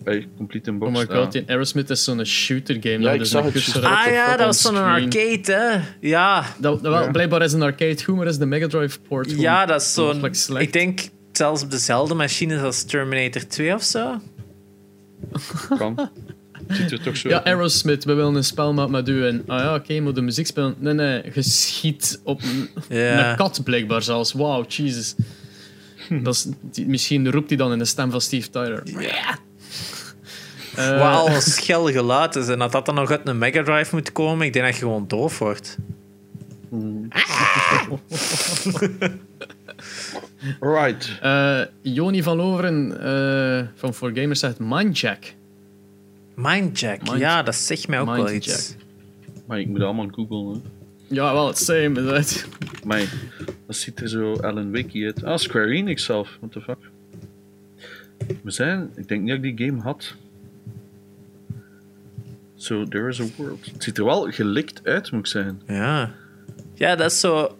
Bij 0.03 0.27
complete 0.37 0.69
in 0.69 0.75
Oh 0.75 0.79
box. 0.93 1.07
my 1.07 1.15
god, 1.15 1.31
die 1.31 1.43
Aerosmith 1.47 1.89
is 1.89 2.03
zo'n 2.03 2.25
shooter 2.25 2.75
game. 2.79 2.97
Ja, 2.99 3.03
dat 3.03 3.13
ik 3.13 3.21
is 3.21 3.29
zag 3.29 3.43
het 3.53 3.83
Ah 3.83 4.05
ja, 4.05 4.37
dat 4.37 4.45
was 4.45 4.61
zo'n 4.61 4.75
arcade, 4.77 5.41
hè? 5.53 5.79
Ja, 6.07 6.41
Dat, 6.59 6.83
dat 6.83 6.91
wel, 6.91 7.01
Ja. 7.03 7.11
Blijkbaar 7.11 7.41
is 7.41 7.53
een 7.53 7.61
arcade 7.61 8.03
goed, 8.03 8.15
maar 8.15 8.27
is 8.27 8.37
de 8.37 8.45
Mega 8.45 8.67
Drive 8.67 8.99
port 8.99 9.31
ja 9.31 9.65
dat 9.65 9.81
is 9.81 9.93
zo'n... 9.93 10.25
Ik 10.57 10.73
denk 10.73 10.99
zelfs 11.31 11.63
op 11.63 11.71
dezelfde 11.71 12.13
machines 12.13 12.61
als 12.61 12.83
Terminator 12.83 13.47
2 13.47 13.73
of 13.73 13.83
zo. 13.83 14.21
Kan. 15.77 15.95
Het 16.67 16.77
ziet 16.77 16.91
er 16.91 17.01
toch 17.01 17.17
zo 17.17 17.29
Ja. 17.29 17.43
Aerosmith, 17.43 18.03
we 18.03 18.13
willen 18.13 18.35
een 18.35 18.43
spel 18.43 18.73
maken 18.73 18.91
met 18.91 19.09
u. 19.09 19.27
En, 19.27 19.43
ah 19.47 19.59
ja, 19.59 19.75
oké, 19.75 19.99
moet 19.99 20.15
de 20.15 20.21
muziek 20.21 20.45
spelen. 20.47 20.75
Nee, 20.79 20.93
nee, 20.93 21.21
geschiet 21.31 22.19
op 22.23 22.41
een, 22.43 22.69
Ja. 22.89 23.29
een 23.31 23.35
kat 23.37 23.61
blijkbaar 23.63 24.01
zelfs. 24.01 24.33
Wauw, 24.33 24.65
Jesus. 24.67 25.15
Dat 26.09 26.33
is, 26.35 26.47
die- 26.61 26.87
misschien 26.87 27.31
roept 27.31 27.49
hij 27.49 27.57
dan 27.57 27.71
in 27.71 27.77
de 27.77 27.85
stem 27.85 28.11
van 28.11 28.21
Steve 28.21 28.49
Tyler. 28.49 28.83
Ja. 28.99 29.37
Waar 30.75 31.13
al 31.13 31.29
een 31.29 31.41
schel 31.41 31.91
geluid 31.91 32.35
is. 32.35 32.47
En 32.47 32.59
dat 32.59 32.71
dat 32.71 32.85
dan 32.85 32.95
nog 32.95 33.11
uit 33.11 33.27
een 33.27 33.37
Mega 33.37 33.63
Drive 33.63 33.95
moet 33.95 34.11
komen, 34.11 34.45
ik 34.45 34.53
denk 34.53 34.65
dat 34.65 34.73
je 34.73 34.79
gewoon 34.81 35.07
doof 35.07 35.39
wordt. 35.39 35.77
Right. 40.59 41.17
eh, 41.21 41.59
Joni 41.81 42.23
van 42.23 42.35
Loveren 42.37 42.99
eh, 43.03 43.67
van 43.75 43.93
4Gamers 43.93 44.39
zegt 44.39 44.59
Mindjack. 44.59 45.33
Mindjack, 46.35 47.01
Mind- 47.03 47.19
ja, 47.19 47.43
dat 47.43 47.55
zegt 47.55 47.87
mij 47.87 47.99
ook 47.99 48.05
wel 48.05 48.15
Mindjack. 48.15 48.55
iets. 48.57 48.75
Maar 49.45 49.59
ik 49.59 49.67
moet 49.67 49.81
allemaal 49.81 50.07
googlen. 50.11 50.53
Hè. 50.53 50.59
Ja, 51.15 51.33
wel, 51.33 51.47
het 51.47 51.57
same. 51.57 51.81
inderdaad. 51.83 52.45
Maar 52.83 53.13
dat 53.65 53.75
ziet 53.75 53.99
er 54.01 54.09
zo 54.09 54.33
Alan 54.35 54.71
Wake 54.71 55.05
uit. 55.05 55.23
Ah, 55.23 55.37
Square 55.37 55.67
Enix 55.71 56.03
zelf. 56.05 56.37
What 56.39 56.51
the 56.51 56.61
fuck. 56.61 56.77
We 58.43 58.51
zijn... 58.51 58.89
Ik 58.95 59.07
denk 59.07 59.21
niet 59.21 59.29
dat 59.35 59.43
ik 59.43 59.57
die 59.57 59.67
game 59.67 59.81
had. 59.81 60.15
So, 62.55 62.83
there 62.85 63.07
is 63.07 63.19
a 63.21 63.25
world. 63.37 63.65
Het 63.73 63.83
ziet 63.83 63.97
er 63.97 64.05
wel 64.05 64.31
gelikt 64.31 64.81
uit, 64.83 65.11
moet 65.11 65.19
ik 65.19 65.27
zeggen. 65.27 65.61
Ja. 65.67 66.13
Ja, 66.73 66.95
dat 66.95 67.11
is 67.11 67.19
zo... 67.19 67.57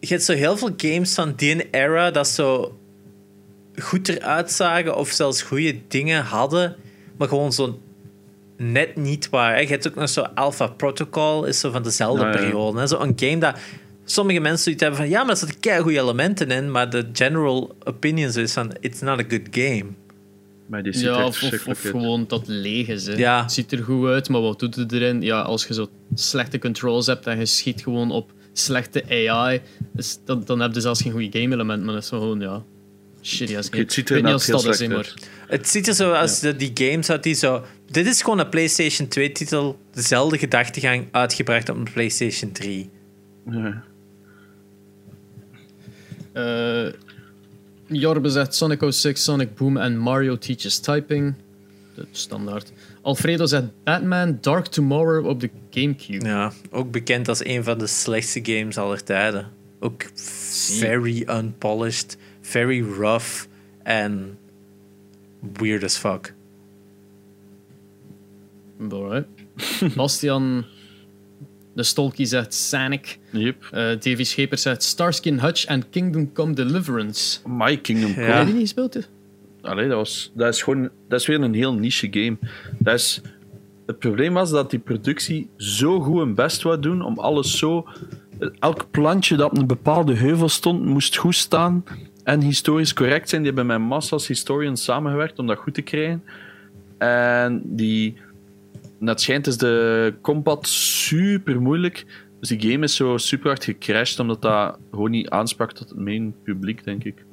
Je 0.00 0.06
hebt 0.06 0.22
zo 0.22 0.32
heel 0.32 0.56
veel 0.56 0.72
games 0.76 1.14
van 1.14 1.32
die 1.36 1.70
era 1.70 2.10
dat 2.10 2.28
zo 2.28 2.78
goed 3.78 4.08
eruit 4.08 4.50
zagen 4.50 4.96
of 4.96 5.08
zelfs 5.10 5.42
goede 5.42 5.76
dingen 5.88 6.22
hadden, 6.24 6.76
maar 7.22 7.30
gewoon 7.30 7.52
zo 7.52 7.80
net 8.56 8.96
niet 8.96 9.28
waren. 9.30 9.62
Je 9.62 9.68
hebt 9.68 9.88
ook 9.88 9.94
nog 9.94 10.08
zo 10.08 10.20
Alpha 10.34 10.66
Protocol, 10.66 11.44
is 11.44 11.60
zo 11.60 11.70
van 11.70 11.82
dezelfde 11.82 12.24
Ja, 12.24 12.30
ja. 12.30 12.36
periode. 12.36 12.78
Hè? 12.78 12.86
Zo 12.86 13.00
een 13.00 13.12
game 13.16 13.38
dat 13.38 13.56
sommige 14.04 14.40
mensen 14.40 14.62
zoiets 14.62 14.82
hebben 14.82 15.00
van 15.00 15.08
ja, 15.08 15.20
maar 15.20 15.30
er 15.30 15.36
zitten 15.36 15.60
kei 15.60 15.82
goede 15.82 15.98
elementen 15.98 16.50
in, 16.50 16.70
maar 16.70 16.90
de 16.90 17.08
general 17.12 17.74
opinion 17.84 18.32
is 18.34 18.52
van 18.52 18.72
it's 18.80 19.00
not 19.00 19.18
a 19.18 19.24
good 19.28 19.46
game. 19.50 19.84
Maar 20.66 20.82
die 20.82 20.92
ziet 20.92 21.02
Ja, 21.02 21.18
er 21.18 21.24
of, 21.24 21.66
of, 21.66 21.80
gewoon 21.80 22.24
dat 22.28 22.42
leeg 22.46 22.88
is. 22.88 23.06
Hè. 23.06 23.12
Ja. 23.12 23.42
Het 23.42 23.52
ziet 23.52 23.72
er 23.72 23.82
goed 23.82 24.08
uit, 24.08 24.28
maar 24.28 24.40
wat 24.40 24.58
doet 24.58 24.74
het 24.74 24.92
erin? 24.92 25.22
Ja, 25.22 25.40
als 25.40 25.64
je 25.66 25.74
zo 25.74 25.88
slechte 26.14 26.58
controls 26.58 27.06
hebt 27.06 27.26
en 27.26 27.38
je 27.38 27.46
schiet 27.46 27.82
gewoon 27.82 28.10
op 28.10 28.32
slechte 28.52 29.04
AI, 29.08 29.60
dus 29.92 30.18
dan, 30.24 30.42
dan 30.44 30.60
heb 30.60 30.74
je 30.74 30.80
zelfs 30.80 31.02
geen 31.02 31.12
goede 31.12 31.38
game-element. 31.38 31.84
Maar 31.84 31.94
dat 31.94 32.02
is 32.02 32.08
gewoon, 32.08 32.40
ja, 32.40 32.62
shitty 33.22 33.56
als 33.56 33.66
Oké, 33.66 33.78
het 33.78 33.92
ziet 33.92 34.10
er 34.10 34.16
Ik 34.16 34.22
weet 34.22 34.32
niet 34.32 34.42
als 34.50 34.64
dat 34.64 34.80
is, 34.80 34.88
maar... 34.88 35.14
Het 35.52 35.68
ziet 35.68 35.88
er 35.88 35.94
zo 35.94 36.12
als 36.12 36.40
die 36.40 36.70
games 36.74 37.10
uit 37.10 37.22
die 37.22 37.34
zo. 37.34 37.64
Dit 37.90 38.06
is 38.06 38.22
gewoon 38.22 38.38
een 38.38 38.48
PlayStation 38.48 39.08
2-titel, 39.08 39.78
dezelfde 39.90 40.38
gedachtegang 40.38 41.06
uitgebracht 41.10 41.68
op 41.68 41.76
een 41.76 41.92
PlayStation 41.92 42.52
3. 42.52 42.90
Ja. 43.50 43.82
Eh, 46.32 46.92
Jorbe 47.86 48.28
zegt 48.28 48.54
Sonic 48.54 48.92
06, 48.92 49.24
Sonic 49.24 49.54
Boom 49.54 49.76
en 49.76 49.98
Mario 49.98 50.38
Teaches 50.38 50.78
Typing. 50.78 51.34
De 51.94 52.06
standaard. 52.10 52.72
Alfredo 53.02 53.46
zegt 53.46 53.84
Batman 53.84 54.38
Dark 54.40 54.66
Tomorrow 54.66 55.26
op 55.26 55.40
de 55.40 55.50
Gamecube. 55.70 56.26
Ja, 56.26 56.52
ook 56.70 56.90
bekend 56.90 57.28
als 57.28 57.44
een 57.44 57.64
van 57.64 57.78
de 57.78 57.86
slechtste 57.86 58.40
games 58.42 58.78
aller 58.78 59.04
tijden. 59.04 59.48
Ook 59.80 60.10
very 60.14 61.26
unpolished, 61.28 62.16
very 62.40 62.82
rough 62.82 63.44
en 63.82 64.36
weird 65.42 65.84
as 65.84 65.96
fuck. 65.96 66.34
Alright. 68.90 69.26
Bastian 69.96 70.64
De 71.74 71.82
Stolky 71.82 72.24
zegt 72.24 72.54
Sanic. 72.54 73.18
Yep. 73.30 73.56
Uh, 73.64 73.70
Davy 73.70 74.24
Scheper 74.24 74.58
zegt 74.58 74.82
Starskin 74.82 75.40
Hutch 75.40 75.64
en 75.64 75.88
Kingdom 75.90 76.32
Come 76.32 76.54
Deliverance. 76.54 77.40
My 77.46 77.76
Kingdom 77.76 78.14
Come. 78.14 78.26
Ja. 78.26 78.32
Heb 78.32 78.38
je 78.38 78.44
die 78.44 78.54
niet 78.54 78.62
gespeeld? 78.62 79.08
Allee, 79.60 79.88
dat, 79.88 79.96
was, 79.96 80.32
dat 80.34 80.54
is 80.54 80.62
gewoon... 80.62 80.90
Dat 81.08 81.20
is 81.20 81.26
weer 81.26 81.40
een 81.40 81.54
heel 81.54 81.74
niche 81.74 82.08
game. 82.10 82.38
Dat 82.78 82.94
is, 82.94 83.20
het 83.86 83.98
probleem 83.98 84.32
was 84.32 84.50
dat 84.50 84.70
die 84.70 84.78
productie 84.78 85.48
zo 85.56 86.00
goed 86.00 86.18
hun 86.18 86.34
best 86.34 86.62
wou 86.62 86.80
doen 86.80 87.02
om 87.02 87.18
alles 87.18 87.58
zo... 87.58 87.88
Elk 88.58 88.90
plantje 88.90 89.36
dat 89.36 89.50
op 89.50 89.58
een 89.58 89.66
bepaalde 89.66 90.14
heuvel 90.14 90.48
stond, 90.48 90.84
moest 90.84 91.16
goed 91.16 91.34
staan 91.34 91.84
en 92.22 92.40
historisch 92.40 92.92
correct 92.92 93.28
zijn. 93.28 93.42
Die 93.42 93.52
hebben 93.52 93.80
met 93.80 93.88
massa's 93.88 94.26
historians 94.26 94.84
samengewerkt 94.84 95.38
om 95.38 95.46
dat 95.46 95.58
goed 95.58 95.74
te 95.74 95.82
krijgen. 95.82 96.22
En 96.98 97.62
die... 97.64 98.16
Net 98.98 99.20
schijnt 99.20 99.46
is 99.46 99.58
de 99.58 100.14
combat 100.20 100.66
super 100.66 101.60
moeilijk. 101.60 102.06
Dus 102.40 102.48
die 102.48 102.70
game 102.70 102.84
is 102.84 102.96
zo 102.96 103.16
super 103.16 103.46
hard 103.46 103.64
gecrashed, 103.64 104.18
omdat 104.18 104.42
dat 104.42 104.78
gewoon 104.90 105.10
niet 105.10 105.28
aansprak 105.28 105.72
tot 105.72 105.88
het 105.88 105.98
main 105.98 106.34
publiek, 106.42 106.84
denk 106.84 107.04
ik. 107.04 107.24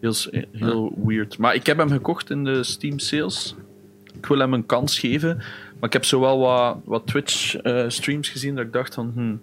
Heel, 0.00 0.14
heel 0.52 0.98
weird. 1.04 1.38
Maar 1.38 1.54
ik 1.54 1.66
heb 1.66 1.78
hem 1.78 1.90
gekocht 1.90 2.30
in 2.30 2.44
de 2.44 2.62
Steam 2.62 2.98
sales. 2.98 3.54
Ik 4.16 4.26
wil 4.26 4.38
hem 4.38 4.52
een 4.52 4.66
kans 4.66 4.98
geven. 4.98 5.36
Maar 5.36 5.88
ik 5.88 5.92
heb 5.92 6.04
zo 6.04 6.20
wel 6.20 6.38
wat, 6.38 6.78
wat 6.84 7.06
Twitch-streams 7.06 8.28
gezien 8.28 8.54
dat 8.54 8.64
ik 8.64 8.72
dacht 8.72 8.94
van... 8.94 9.12
hmm, 9.14 9.40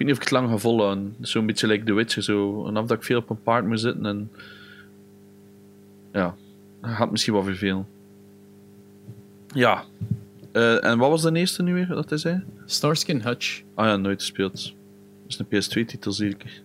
weet 0.00 0.08
niet 0.08 0.16
of 0.16 0.16
ik 0.16 0.28
het 0.30 0.30
lang 0.30 0.48
ga 0.48 0.56
volhouden. 0.56 1.16
Zo'n 1.20 1.46
beetje 1.46 1.66
like 1.66 1.84
The 1.84 1.92
Witcher. 1.92 2.22
Zo. 2.22 2.66
En 2.66 2.76
af 2.76 2.86
dat 2.86 2.96
ik 2.96 3.04
veel 3.04 3.18
op 3.18 3.30
een 3.30 3.42
paard 3.42 3.66
moet 3.66 3.80
zitten. 3.80 4.06
En... 4.06 4.30
Ja, 6.12 6.34
dat 6.80 6.90
gaat 6.90 7.10
misschien 7.10 7.32
wel 7.32 7.42
vervelen. 7.42 7.86
Ja. 9.54 9.84
Eh, 10.52 10.84
en 10.84 10.98
wat 10.98 11.10
was 11.10 11.22
de 11.22 11.32
eerste 11.32 11.62
nu 11.62 11.74
weer 11.74 11.86
dat 11.86 12.08
hij 12.08 12.18
zei? 12.18 12.42
Starskin 12.66 13.20
Hutch. 13.20 13.62
Ah 13.74 13.86
ja, 13.86 13.96
nooit 13.96 14.20
gespeeld. 14.20 14.74
Dat 15.26 15.38
is 15.48 15.70
een 15.70 15.84
PS2-titel, 15.84 16.12
zie 16.12 16.28
ik. 16.28 16.62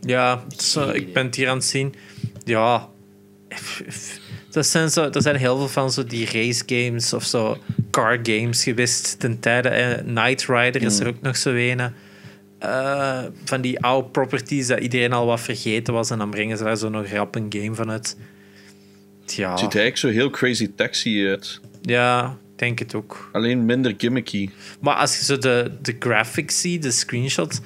Ja, 0.00 0.44
zo, 0.56 0.88
ik 0.88 1.12
ben 1.12 1.26
het 1.26 1.34
hier 1.34 1.48
aan 1.48 1.56
het 1.56 1.64
zien. 1.64 1.94
Ja. 2.44 2.88
Dat 4.50 4.66
zijn, 4.66 4.90
zo, 4.90 5.10
dat 5.10 5.22
zijn 5.22 5.36
heel 5.36 5.56
veel 5.56 5.68
van 5.68 5.92
zo 5.92 6.04
die 6.04 6.26
race 6.26 6.62
games 6.66 7.12
of 7.12 7.24
zo 7.24 7.58
car 7.90 8.18
games 8.22 8.62
geweest 8.62 9.20
ten 9.20 9.40
tijde. 9.40 9.68
Eh, 9.68 9.98
Knight 10.04 10.46
Rider 10.46 10.82
is 10.82 11.00
er 11.00 11.06
ook 11.06 11.20
nog 11.20 11.36
zo 11.36 11.54
een. 11.54 11.80
Eh, 12.62 13.18
van 13.44 13.60
die 13.60 13.80
oude 13.80 14.08
properties 14.08 14.66
dat 14.66 14.78
iedereen 14.78 15.12
al 15.12 15.26
wat 15.26 15.40
vergeten 15.40 15.94
was. 15.94 16.10
En 16.10 16.18
dan 16.18 16.30
brengen 16.30 16.56
ze 16.58 16.64
daar 16.64 16.76
zo 16.76 16.88
nog 16.88 17.06
rap 17.06 17.34
een 17.34 17.46
game 17.48 17.74
van 17.74 17.90
uit. 17.90 18.16
Ja, 19.26 19.50
Het 19.50 19.58
ziet 19.58 19.74
eigenlijk 19.74 19.96
zo 19.96 20.08
heel 20.08 20.30
crazy 20.30 20.70
taxi 20.76 21.26
uit. 21.28 21.60
ja, 21.82 22.36
ik 22.52 22.58
denk 22.58 22.78
het 22.78 22.94
ook. 22.94 23.28
Alleen 23.32 23.64
minder 23.64 23.94
gimmicky. 23.98 24.50
Maar 24.80 24.94
als 24.94 25.18
je 25.18 25.24
zo 25.24 25.38
de, 25.38 25.70
de 25.82 25.96
graphics 25.98 26.60
ziet, 26.60 26.82
de 26.82 26.90
screenshots, 26.90 27.60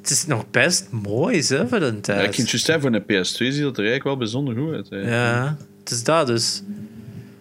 het 0.00 0.10
is 0.10 0.26
nog 0.26 0.50
best 0.50 0.86
mooi 0.90 1.42
hè, 1.48 1.68
voor 1.68 1.78
de 1.78 1.84
Ja, 1.86 2.00
tijd. 2.00 2.38
ik 2.38 2.46
juist 2.46 2.64
zeggen, 2.64 2.80
voor 2.80 2.94
een 2.94 3.02
PS2 3.24 3.28
ziet 3.54 3.62
dat 3.62 3.78
er 3.78 3.84
eigenlijk 3.84 4.04
wel 4.04 4.16
bijzonder 4.16 4.56
goed 4.56 4.72
uit. 4.74 5.04
Ja, 5.04 5.56
het 5.80 5.90
is 5.90 6.04
dat 6.04 6.26
dus. 6.26 6.62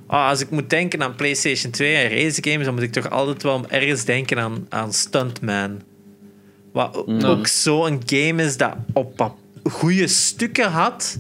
Ah, 0.07 0.27
als 0.30 0.41
ik 0.41 0.49
moet 0.49 0.69
denken 0.69 1.03
aan 1.03 1.15
PlayStation 1.15 1.71
2 1.71 1.95
en 1.95 2.09
race 2.09 2.43
games, 2.43 2.65
dan 2.65 2.73
moet 2.73 2.84
ik 2.84 2.91
toch 2.91 3.09
altijd 3.09 3.43
wel 3.43 3.65
ergens 3.69 4.05
denken 4.05 4.39
aan, 4.39 4.65
aan 4.69 4.93
Stuntman. 4.93 5.81
Wat 6.71 7.07
Mm. 7.07 7.23
ook 7.23 7.47
zo'n 7.47 8.01
game 8.05 8.43
is 8.43 8.57
dat 8.57 8.75
op 8.93 9.35
goede 9.63 10.07
stukken 10.07 10.71
had, 10.71 11.19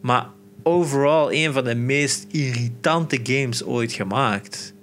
maar 0.00 0.26
overal 0.62 1.32
een 1.32 1.52
van 1.52 1.64
de 1.64 1.74
meest 1.74 2.26
irritante 2.30 3.20
games 3.22 3.64
ooit 3.64 3.92
gemaakt. 3.92 4.74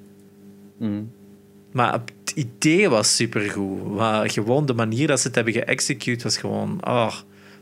Mm. 0.80 1.12
Maar 1.72 1.94
het 1.94 2.32
idee 2.36 2.90
was 2.90 3.16
supergoed. 3.16 3.96
Maar 3.96 4.30
gewoon 4.30 4.66
de 4.66 4.74
manier 4.74 5.08
dat 5.08 5.20
ze 5.20 5.28
het 5.28 5.36
hebben 5.36 5.54
geëxecute 5.54 6.24
was 6.24 6.38
gewoon... 6.38 6.78
ah, 6.82 7.14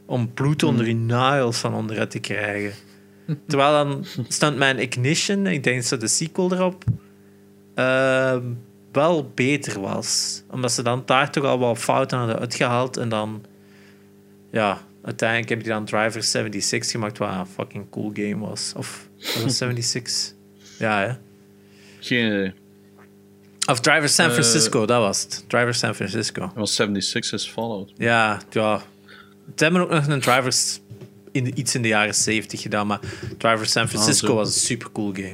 om 0.06 0.34
bloed 0.34 0.64
onder 0.64 0.88
je 0.88 0.96
nagels 0.96 1.58
van 1.58 1.74
onderuit 1.74 2.12
te 2.12 2.20
krijgen. 2.20 2.72
Terwijl 3.48 3.72
dan 3.72 4.06
Stuntman 4.28 4.78
Ignition, 4.80 5.48
ik 5.48 5.64
denk 5.64 5.90
dat 5.90 6.00
de 6.00 6.08
sequel 6.08 6.54
erop, 6.54 6.84
ehm, 7.76 8.42
wel 8.92 9.32
beter 9.36 9.80
was. 9.82 10.42
Omdat 10.50 10.72
ze 10.72 10.84
dan 10.84 11.04
daar 11.06 11.32
toch 11.32 11.44
al 11.44 11.60
wat 11.60 11.78
fouten 11.78 12.18
hadden 12.18 12.40
uitgehaald. 12.40 12.98
En 12.98 13.10
dan... 13.10 13.44
Ja, 14.52 14.82
uiteindelijk 15.04 15.50
heb 15.50 15.62
je 15.62 15.68
dan 15.68 15.86
Driver 15.86 16.24
76 16.24 16.92
gemaakt, 16.92 17.18
wat 17.18 17.30
een 17.30 17.46
fucking 17.46 17.90
cool 17.90 18.12
game 18.14 18.38
was. 18.38 18.74
Of 18.76 19.08
was 19.18 19.34
het 19.44 19.54
76? 19.54 20.34
Ja, 20.80 21.00
hè? 21.00 21.14
Geen 22.00 22.26
idee. 22.28 22.54
Of 23.70 23.80
Driver 23.80 24.10
San 24.10 24.26
Eh, 24.26 24.32
Francisco, 24.32 24.86
dat 24.86 25.02
was 25.02 25.22
het. 25.22 25.44
Driver 25.48 25.74
San 25.74 25.96
Francisco. 25.96 26.42
Dat 26.42 26.54
was 26.56 26.76
76 26.76 27.34
is 27.34 27.48
Fallout. 27.48 27.92
Ja, 27.98 28.42
ja. 28.50 28.82
Ze 29.56 29.64
hebben 29.64 29.82
ook 29.82 29.90
nog 29.90 30.08
een 30.08 30.22
Drivers 30.22 30.80
in 31.32 31.44
de, 31.44 31.54
iets 31.54 31.76
in 31.76 31.82
de 31.82 31.88
jaren 31.88 32.16
70 32.16 32.62
gedaan, 32.62 32.88
maar 32.88 33.00
Driver 33.38 33.66
San 33.66 33.88
Francisco 33.90 34.28
zo. 34.28 34.36
was 34.36 34.48
een 34.48 34.60
super 34.62 34.92
cool 34.92 35.12
game. 35.14 35.34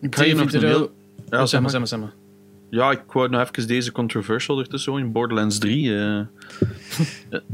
Ik 0.00 0.16
ga 0.16 0.24
hier 0.24 0.34
nog 0.36 0.52
een 0.52 0.64
heel... 0.64 0.90
Ja, 1.30 1.46
zeg 1.46 1.60
maar, 1.60 1.70
zeg 1.70 1.78
maar, 1.78 1.88
zeg 1.88 1.98
maar. 1.98 2.12
Ja, 2.70 2.90
ik 2.90 3.00
wou 3.12 3.28
nog 3.28 3.40
even 3.40 3.68
deze 3.68 3.92
controversial 3.92 4.58
ertussen 4.58 4.98
in 4.98 5.12
Borderlands 5.12 5.58
3. 5.58 5.96
eh. 5.96 6.20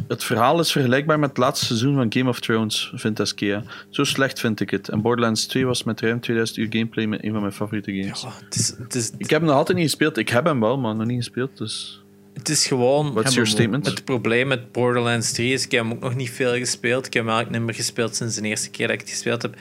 het 0.09 0.25
verhaal 0.25 0.61
is 0.61 0.73
vergelijkbaar 0.73 1.19
met 1.19 1.29
het 1.29 1.39
laatste 1.39 1.67
seizoen 1.67 1.95
van 1.95 2.13
Game 2.13 2.29
of 2.29 2.41
Thrones, 2.41 2.93
vindt 2.95 3.21
Askea. 3.21 3.63
Zo 3.91 4.05
slecht 4.05 4.41
vind 4.41 4.61
ik 4.61 4.71
het. 4.71 4.89
En 4.89 5.01
Borderlands 5.01 5.47
2 5.47 5.67
was 5.67 5.85
met 5.85 6.01
ruim 6.01 6.21
2000 6.21 6.59
uur 6.59 6.67
gameplay 6.71 7.07
met 7.07 7.25
een 7.25 7.33
van 7.33 7.41
mijn 7.41 7.53
favoriete 7.53 7.93
games. 7.93 8.23
Ja, 8.23 8.29
het, 8.45 8.55
is, 8.55 8.75
het, 8.79 8.95
is, 8.95 9.11
Ik 9.19 9.31
heb 9.31 9.41
hem 9.41 9.49
nog 9.49 9.59
altijd 9.59 9.79
niet 9.79 9.87
gespeeld. 9.87 10.17
Ik 10.17 10.29
heb 10.29 10.45
hem 10.45 10.61
wel, 10.61 10.79
maar 10.79 10.95
nog 10.97 11.07
niet 11.07 11.17
gespeeld. 11.17 11.57
Dus 11.57 12.03
het 12.35 12.49
is 12.49 12.67
gewoon... 12.67 13.13
what's 13.13 13.35
your 13.35 13.49
statement? 13.49 13.87
Het 13.87 14.05
probleem 14.05 14.47
met 14.47 14.73
Borderlands 14.73 15.33
3 15.33 15.53
is, 15.53 15.65
ik 15.65 15.71
heb 15.71 15.83
hem 15.83 15.93
ook 15.93 16.01
nog 16.01 16.15
niet 16.15 16.31
veel 16.31 16.55
gespeeld. 16.55 17.07
Ik 17.07 17.13
heb 17.13 17.23
hem 17.25 17.33
eigenlijk 17.33 17.59
niet 17.59 17.67
meer 17.71 17.85
gespeeld 17.85 18.17
sinds 18.17 18.35
de 18.35 18.49
eerste 18.49 18.71
keer 18.71 18.87
dat 18.87 18.95
ik 18.95 19.01
het 19.01 19.11
gespeeld 19.11 19.43
heb. 19.43 19.57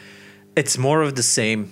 It's 0.53 0.77
more 0.77 1.05
of 1.05 1.11
the 1.11 1.21
same. 1.21 1.65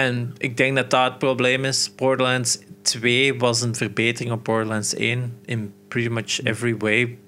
En 0.00 0.32
ik 0.36 0.56
denk 0.56 0.76
dat 0.76 0.90
dat 0.90 1.04
het 1.04 1.18
probleem 1.18 1.64
is. 1.64 1.94
Borderlands 1.96 2.58
2 2.82 3.38
was 3.38 3.60
een 3.60 3.74
verbetering 3.74 4.32
op 4.32 4.44
Borderlands 4.44 4.94
1 4.94 5.36
in 5.44 5.72
pretty 5.88 6.08
much 6.08 6.42
every 6.42 6.76
way. 6.76 7.18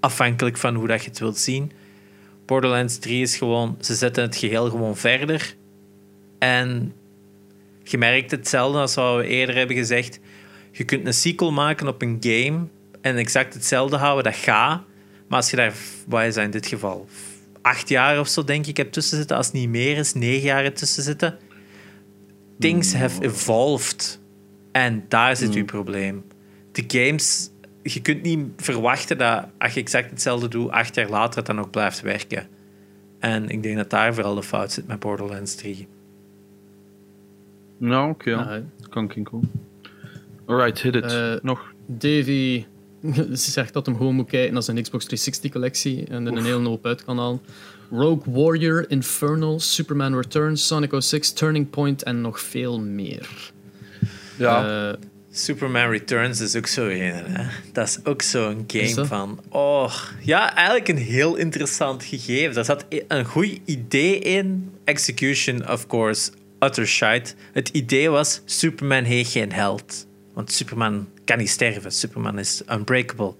Afhankelijk 0.00 0.56
van 0.56 0.74
hoe 0.74 0.86
dat 0.86 1.02
je 1.02 1.08
het 1.08 1.18
wilt 1.18 1.38
zien. 1.38 1.72
Borderlands 2.46 2.98
3 2.98 3.22
is 3.22 3.36
gewoon, 3.36 3.76
ze 3.80 3.94
zetten 3.94 4.22
het 4.22 4.36
geheel 4.36 4.70
gewoon 4.70 4.96
verder. 4.96 5.54
En 6.38 6.94
je 7.82 7.98
merkt 7.98 8.30
hetzelfde 8.30 8.78
als 8.78 8.94
wat 8.94 9.16
we 9.16 9.26
eerder 9.26 9.56
hebben 9.56 9.76
gezegd. 9.76 10.20
Je 10.72 10.84
kunt 10.84 11.06
een 11.06 11.14
sequel 11.14 11.52
maken 11.52 11.88
op 11.88 12.02
een 12.02 12.16
game 12.20 12.66
en 13.00 13.16
exact 13.16 13.54
hetzelfde 13.54 13.96
houden, 13.96 14.24
dat 14.32 14.40
gaat. 14.40 14.82
Maar 15.28 15.38
als 15.38 15.50
je 15.50 15.56
daar, 15.56 15.74
wat 16.06 16.22
is 16.22 16.36
in 16.36 16.50
dit 16.50 16.66
geval, 16.66 17.08
acht 17.62 17.88
jaar 17.88 18.20
of 18.20 18.28
zo 18.28 18.44
denk 18.44 18.66
ik 18.66 18.76
hebt 18.76 18.92
tussen 18.92 19.16
zitten, 19.16 19.36
als 19.36 19.46
het 19.46 19.54
niet 19.54 19.68
meer 19.68 19.96
is, 19.96 20.14
negen 20.14 20.46
jaar 20.46 20.72
tussen 20.72 21.02
zitten. 21.02 21.38
Things 22.58 22.94
have 22.94 23.22
evolved. 23.22 24.20
En 24.72 25.04
daar 25.08 25.36
zit 25.36 25.54
je 25.54 25.64
probleem. 25.64 26.24
De 26.72 26.84
games, 26.86 27.50
je 27.82 28.02
kunt 28.02 28.22
niet 28.22 28.46
verwachten 28.56 29.18
dat 29.18 29.44
als 29.58 29.74
je 29.74 29.80
exact 29.80 30.10
hetzelfde 30.10 30.48
doet, 30.48 30.70
acht 30.70 30.94
jaar 30.94 31.08
later 31.08 31.36
het 31.36 31.46
dan 31.46 31.56
nog 31.56 31.70
blijft 31.70 32.00
werken. 32.00 32.48
En 33.18 33.48
ik 33.48 33.62
denk 33.62 33.76
dat 33.76 33.90
daar 33.90 34.14
vooral 34.14 34.34
de 34.34 34.42
fout 34.42 34.72
zit 34.72 34.86
met 34.86 34.98
Borderlands 34.98 35.54
3. 35.54 35.88
Nou, 37.78 38.10
oké. 38.10 38.30
ja. 38.30 38.36
Ah, 38.36 38.88
Kan 38.88 39.08
kinkel. 39.08 39.40
Alright, 40.46 40.82
hit 40.82 40.94
it. 40.94 41.12
Eh, 41.12 41.34
nog. 41.42 41.72
Davy 41.86 42.64
zegt 43.32 43.72
dat 43.72 43.86
hem 43.86 43.96
gewoon 43.96 44.14
moet 44.14 44.28
kijken 44.28 44.52
naar 44.52 44.62
zijn 44.62 44.82
Xbox 44.82 45.04
360 45.04 45.50
collectie 45.52 46.06
en 46.06 46.26
er 46.26 46.36
een 46.36 46.44
hele 46.44 46.68
hoop 46.68 46.86
uit 46.86 47.04
kan 47.04 47.18
halen. 47.18 47.40
Rogue 47.90 48.32
Warrior, 48.32 48.84
Infernal, 48.90 49.60
Superman 49.60 50.14
Returns, 50.16 50.66
Sonic 50.66 50.92
06, 50.98 51.32
Turning 51.32 51.70
Point 51.70 52.02
en 52.02 52.20
nog 52.20 52.40
veel 52.40 52.80
meer. 52.80 53.52
Ja, 54.36 54.88
Eh, 54.88 54.94
Superman 55.30 55.90
Returns 55.90 56.40
is 56.40 56.56
ook 56.56 56.66
zo 56.66 56.86
een, 56.86 57.24
hè? 57.24 57.44
Dat 57.72 57.88
is 57.88 57.98
ook 58.04 58.22
zo'n 58.22 58.64
game 58.66 58.94
dat? 58.94 59.06
van... 59.06 59.40
Oh, 59.48 59.92
ja, 60.20 60.54
eigenlijk 60.54 60.88
een 60.88 60.96
heel 60.96 61.36
interessant 61.36 62.04
gegeven. 62.04 62.54
Daar 62.54 62.64
zat 62.64 62.84
een 63.08 63.24
goed 63.24 63.58
idee 63.64 64.18
in. 64.18 64.72
Execution, 64.84 65.70
of 65.70 65.86
course, 65.86 66.30
utter 66.60 66.86
shite. 66.86 67.34
Het 67.52 67.68
idee 67.68 68.08
was, 68.08 68.40
Superman 68.44 69.04
heeft 69.04 69.30
geen 69.32 69.52
held. 69.52 70.06
Want 70.34 70.52
Superman 70.52 71.08
kan 71.24 71.38
niet 71.38 71.50
sterven. 71.50 71.92
Superman 71.92 72.38
is 72.38 72.62
unbreakable. 72.70 73.34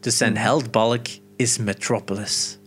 Dus 0.00 0.16
zijn 0.16 0.36
heldbalk 0.36 1.06
is 1.36 1.58
Metropolis. 1.58 2.58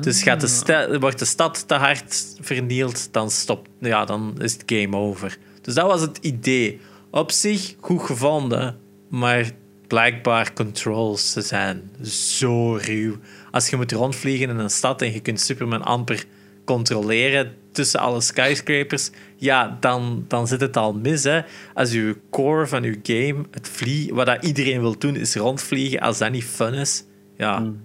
Dus 0.00 0.22
gaat 0.22 0.66
de 0.66 0.98
wordt 1.00 1.18
de 1.18 1.24
stad 1.24 1.68
te 1.68 1.74
hard 1.74 2.36
vernield, 2.40 3.12
dan, 3.12 3.30
stopt, 3.30 3.68
ja, 3.78 4.04
dan 4.04 4.34
is 4.38 4.52
het 4.52 4.62
game 4.66 4.96
over. 4.96 5.38
Dus 5.60 5.74
dat 5.74 5.86
was 5.86 6.00
het 6.00 6.18
idee. 6.20 6.80
Op 7.10 7.30
zich 7.30 7.74
goed 7.80 8.02
gevonden, 8.02 8.78
maar 9.08 9.50
blijkbaar 9.86 10.52
controls 10.52 11.32
zijn 11.32 11.90
zo 12.02 12.74
ruw. 12.74 13.16
Als 13.50 13.68
je 13.68 13.76
moet 13.76 13.92
rondvliegen 13.92 14.48
in 14.48 14.58
een 14.58 14.70
stad 14.70 15.02
en 15.02 15.12
je 15.12 15.20
kunt 15.20 15.40
Superman 15.40 15.82
amper 15.82 16.24
controleren 16.64 17.54
tussen 17.72 18.00
alle 18.00 18.20
skyscrapers, 18.20 19.10
ja, 19.36 19.76
dan, 19.80 20.24
dan 20.28 20.46
zit 20.46 20.60
het 20.60 20.76
al 20.76 20.92
mis. 20.92 21.24
Hè. 21.24 21.40
Als 21.74 21.92
je 21.92 22.16
core 22.30 22.66
van 22.66 22.82
je 22.82 22.98
game, 23.02 23.44
het 23.50 23.68
vliegen, 23.68 24.14
wat 24.14 24.26
dat 24.26 24.44
iedereen 24.44 24.80
wil 24.80 24.98
doen, 24.98 25.16
is 25.16 25.34
rondvliegen. 25.34 26.00
Als 26.00 26.18
dat 26.18 26.30
niet 26.30 26.44
fun 26.44 26.74
is, 26.74 27.04
ja, 27.36 27.58
Hmm. 27.58 27.80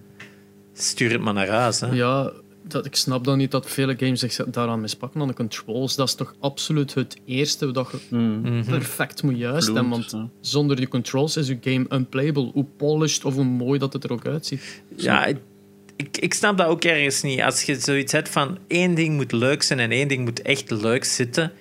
Stuur 0.83 1.11
het 1.11 1.21
maar 1.21 1.33
naar 1.33 1.47
huis. 1.47 1.79
Hè. 1.79 1.87
Ja, 1.87 2.31
dat, 2.67 2.85
ik 2.85 2.95
snap 2.95 3.23
dan 3.23 3.37
niet 3.37 3.51
dat 3.51 3.69
vele 3.69 3.95
games 3.97 4.19
zich 4.19 4.35
daaraan 4.35 4.81
mispakken 4.81 5.21
aan 5.21 5.27
de 5.27 5.33
controls. 5.33 5.95
Dat 5.95 6.07
is 6.07 6.15
toch 6.15 6.35
absoluut 6.39 6.93
het 6.93 7.17
eerste 7.25 7.71
dat 7.71 7.89
je 7.91 7.97
Hmm. 8.09 8.41
Mhm. 8.41 8.69
perfect 8.69 9.23
moet 9.23 9.37
juist 9.37 9.65
hebben. 9.65 9.89
Want 9.89 10.11
ja. 10.11 10.29
zonder 10.41 10.75
die 10.75 10.87
controls 10.87 11.37
is 11.37 11.47
je 11.47 11.57
game 11.61 11.85
unplayable. 11.89 12.51
Hoe 12.53 12.65
polished 12.77 13.25
of 13.25 13.33
hoe 13.33 13.43
mooi 13.43 13.79
dat 13.79 13.93
het 13.93 14.03
er 14.03 14.11
ook 14.11 14.25
uitziet. 14.25 14.81
Ja, 14.95 15.25
ik, 15.25 15.37
ik, 15.95 16.17
ik 16.17 16.33
snap 16.33 16.57
dat 16.57 16.67
ook 16.67 16.83
ergens 16.83 17.21
niet. 17.21 17.41
Als 17.41 17.63
je 17.63 17.75
zoiets 17.75 18.11
hebt 18.11 18.29
van 18.29 18.57
één 18.67 18.95
ding 18.95 19.15
moet 19.15 19.31
leuk 19.31 19.63
zijn 19.63 19.79
en 19.79 19.91
één 19.91 20.07
ding 20.07 20.23
moet 20.23 20.41
echt 20.41 20.71
leuk 20.71 21.03
zitten, 21.03 21.51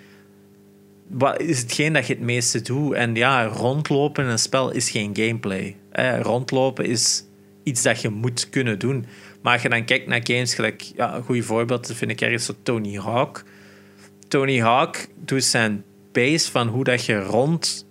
wat 1.08 1.40
is 1.40 1.60
hetgeen 1.60 1.92
dat 1.92 2.06
je 2.06 2.12
het 2.14 2.22
meeste 2.22 2.62
doet? 2.62 2.94
En 2.94 3.14
ja, 3.14 3.46
rondlopen 3.46 4.24
in 4.24 4.30
een 4.30 4.38
spel 4.38 4.70
is 4.70 4.90
geen 4.90 5.16
gameplay. 5.16 5.76
Eh, 5.90 6.20
rondlopen 6.20 6.84
is 6.84 7.24
iets 7.66 7.82
dat 7.82 8.00
je 8.00 8.08
moet 8.08 8.48
kunnen 8.48 8.78
doen. 8.78 9.06
Maar 9.42 9.52
als 9.52 9.62
je 9.62 9.68
dan 9.68 9.84
kijkt 9.84 10.06
naar 10.06 10.20
games, 10.22 10.54
gelijk, 10.54 10.82
ja, 10.82 11.14
een 11.14 11.22
goed 11.22 11.44
voorbeeld 11.44 11.92
vind 11.94 12.10
ik 12.10 12.20
ergens 12.20 12.44
zo 12.44 12.54
Tony 12.62 12.98
Hawk. 12.98 13.44
Tony 14.28 14.60
Hawk 14.60 15.06
doet 15.24 15.44
zijn 15.44 15.84
base 16.12 16.50
van 16.50 16.68
hoe 16.68 16.84
dat 16.84 17.04
je 17.04 17.22
rond 17.22 17.86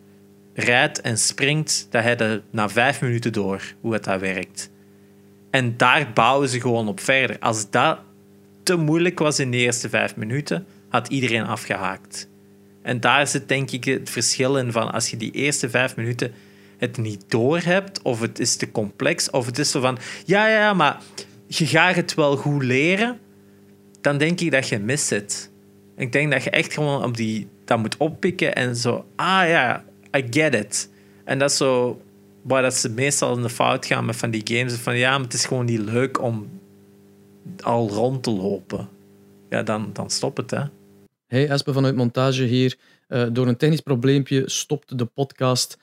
rijdt 0.54 1.02
en 1.02 1.18
springt, 1.18 1.88
dat 1.90 2.04
hij 2.04 2.18
er 2.18 2.44
na 2.52 2.70
vijf 2.70 3.02
minuten 3.02 3.34
door, 3.34 3.62
hoe 3.82 3.94
het 3.94 4.04
dat 4.04 4.20
werkt. 4.20 4.70
En 5.50 5.78
daar 5.78 6.12
bouwen 6.14 6.50
ze 6.50 6.62
gewoon 6.62 6.88
op 6.88 7.00
verder. 7.00 7.40
Als 7.40 7.70
dat 7.70 8.00
te 8.64 8.76
moeilijk 8.76 9.20
was 9.20 9.40
in 9.40 9.52
de 9.52 9.58
eerste 9.58 9.90
vijf 9.90 10.16
minuten, 10.16 10.66
had 10.90 11.08
iedereen 11.08 11.46
afgehaakt. 11.46 12.30
En 12.82 13.00
daar 13.00 13.28
zit 13.28 13.48
denk 13.48 13.72
ik 13.72 13.84
het 13.84 14.10
verschil 14.10 14.58
in 14.58 14.72
van 14.72 14.92
als 14.92 15.10
je 15.10 15.18
die 15.18 15.32
eerste 15.32 15.70
vijf 15.70 15.96
minuten 15.96 16.34
het 16.78 16.98
niet 16.98 17.24
door 17.28 17.60
hebt, 17.60 18.02
of 18.02 18.20
het 18.20 18.40
is 18.40 18.56
te 18.56 18.72
complex, 18.72 19.30
of 19.30 19.46
het 19.46 19.60
is 19.60 19.72
zo 19.72 19.80
van 19.80 19.98
ja, 20.26 20.48
ja, 20.48 20.58
ja, 20.58 20.74
maar 20.74 21.02
je 21.48 21.66
gaat 21.66 21.96
het 21.96 22.14
wel 22.14 22.38
goed 22.38 22.64
leren, 22.64 23.20
dan 24.02 24.18
denk 24.18 24.40
ik 24.40 24.52
dat 24.52 24.68
je 24.68 24.80
mist 24.80 25.10
het. 25.10 25.52
Ik 25.98 26.12
denk 26.12 26.32
dat 26.32 26.44
je 26.44 26.50
echt 26.50 26.74
gewoon 26.74 27.04
op 27.04 27.18
die, 27.18 27.48
dat 27.66 27.78
moet 27.78 27.98
oppikken 27.98 28.56
en 28.56 28.76
zo, 28.76 29.06
ah 29.16 29.48
ja, 29.48 29.84
I 30.18 30.26
get 30.30 30.56
it. 30.56 30.90
En 31.24 31.40
dat 31.40 31.50
is 31.50 31.58
zo 31.58 32.02
waar 32.42 32.62
dat 32.62 32.74
ze 32.74 32.90
meestal 32.90 33.36
in 33.36 33.42
de 33.42 33.50
fout 33.50 33.86
gaan 33.86 34.06
met 34.06 34.16
van 34.16 34.30
die 34.30 34.42
games. 34.44 34.74
Van 34.74 34.98
ja, 34.98 35.12
maar 35.12 35.26
het 35.26 35.34
is 35.34 35.46
gewoon 35.46 35.66
niet 35.66 35.80
leuk 35.80 36.22
om 36.22 36.50
al 37.62 37.90
rond 37.90 38.24
te 38.24 38.32
lopen. 38.32 38.90
Ja, 39.50 39.64
dan, 39.64 39.90
dan 39.94 40.10
stop 40.10 40.38
het, 40.38 40.52
hè. 40.52 40.62
Hey, 41.28 41.50
Espe 41.50 41.74
vanuit 41.74 41.96
montage 41.96 42.44
hier. 42.44 42.78
Eh, 43.08 43.26
door 43.32 43.48
een 43.48 43.58
technisch 43.58 43.82
probleempje 43.82 44.50
stopte 44.50 44.96
de 44.96 45.06
podcast 45.06 45.78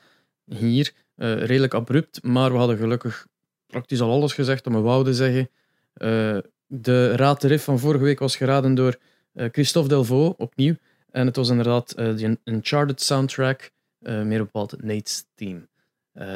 hier. 0.55 0.93
eh, 1.15 1.43
redelijk 1.43 1.73
abrupt, 1.73 2.23
maar 2.23 2.51
we 2.51 2.57
hadden 2.57 2.77
gelukkig 2.77 3.27
praktisch 3.67 4.01
al 4.01 4.11
alles 4.11 4.33
gezegd 4.33 4.67
om 4.67 4.73
we 4.73 4.79
wouden 4.79 5.15
zeggen. 5.15 5.49
Eh, 5.93 6.37
de 6.67 7.15
Raad 7.15 7.43
Riff 7.43 7.63
van 7.63 7.79
vorige 7.79 8.03
week 8.03 8.19
was 8.19 8.35
geraden 8.35 8.75
door 8.75 8.99
eh, 9.33 9.49
Christophe 9.51 9.89
Delvaux, 9.89 10.37
opnieuw. 10.37 10.75
En 11.11 11.25
het 11.25 11.35
was 11.35 11.49
inderdaad 11.49 11.95
de 11.95 12.39
Uncharted 12.43 13.01
soundtrack, 13.01 13.71
meer 13.99 14.37
bepaald 14.37 14.83
Nate's 14.83 15.25
Team. 15.35 15.67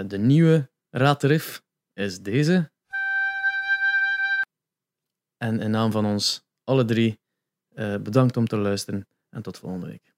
De 0.07 0.17
nieuwe 0.17 0.69
Raad 0.89 1.23
Riff 1.23 1.63
is 1.93 2.21
deze. 2.21 2.71
En 5.37 5.59
in 5.59 5.71
naam 5.71 5.91
van 5.91 6.05
ons 6.05 6.45
alle 6.63 6.85
drie, 6.85 7.19
bedankt 8.01 8.37
om 8.37 8.47
te 8.47 8.57
luisteren 8.57 9.07
en 9.29 9.41
tot 9.41 9.57
volgende 9.57 9.87
week. 9.87 10.16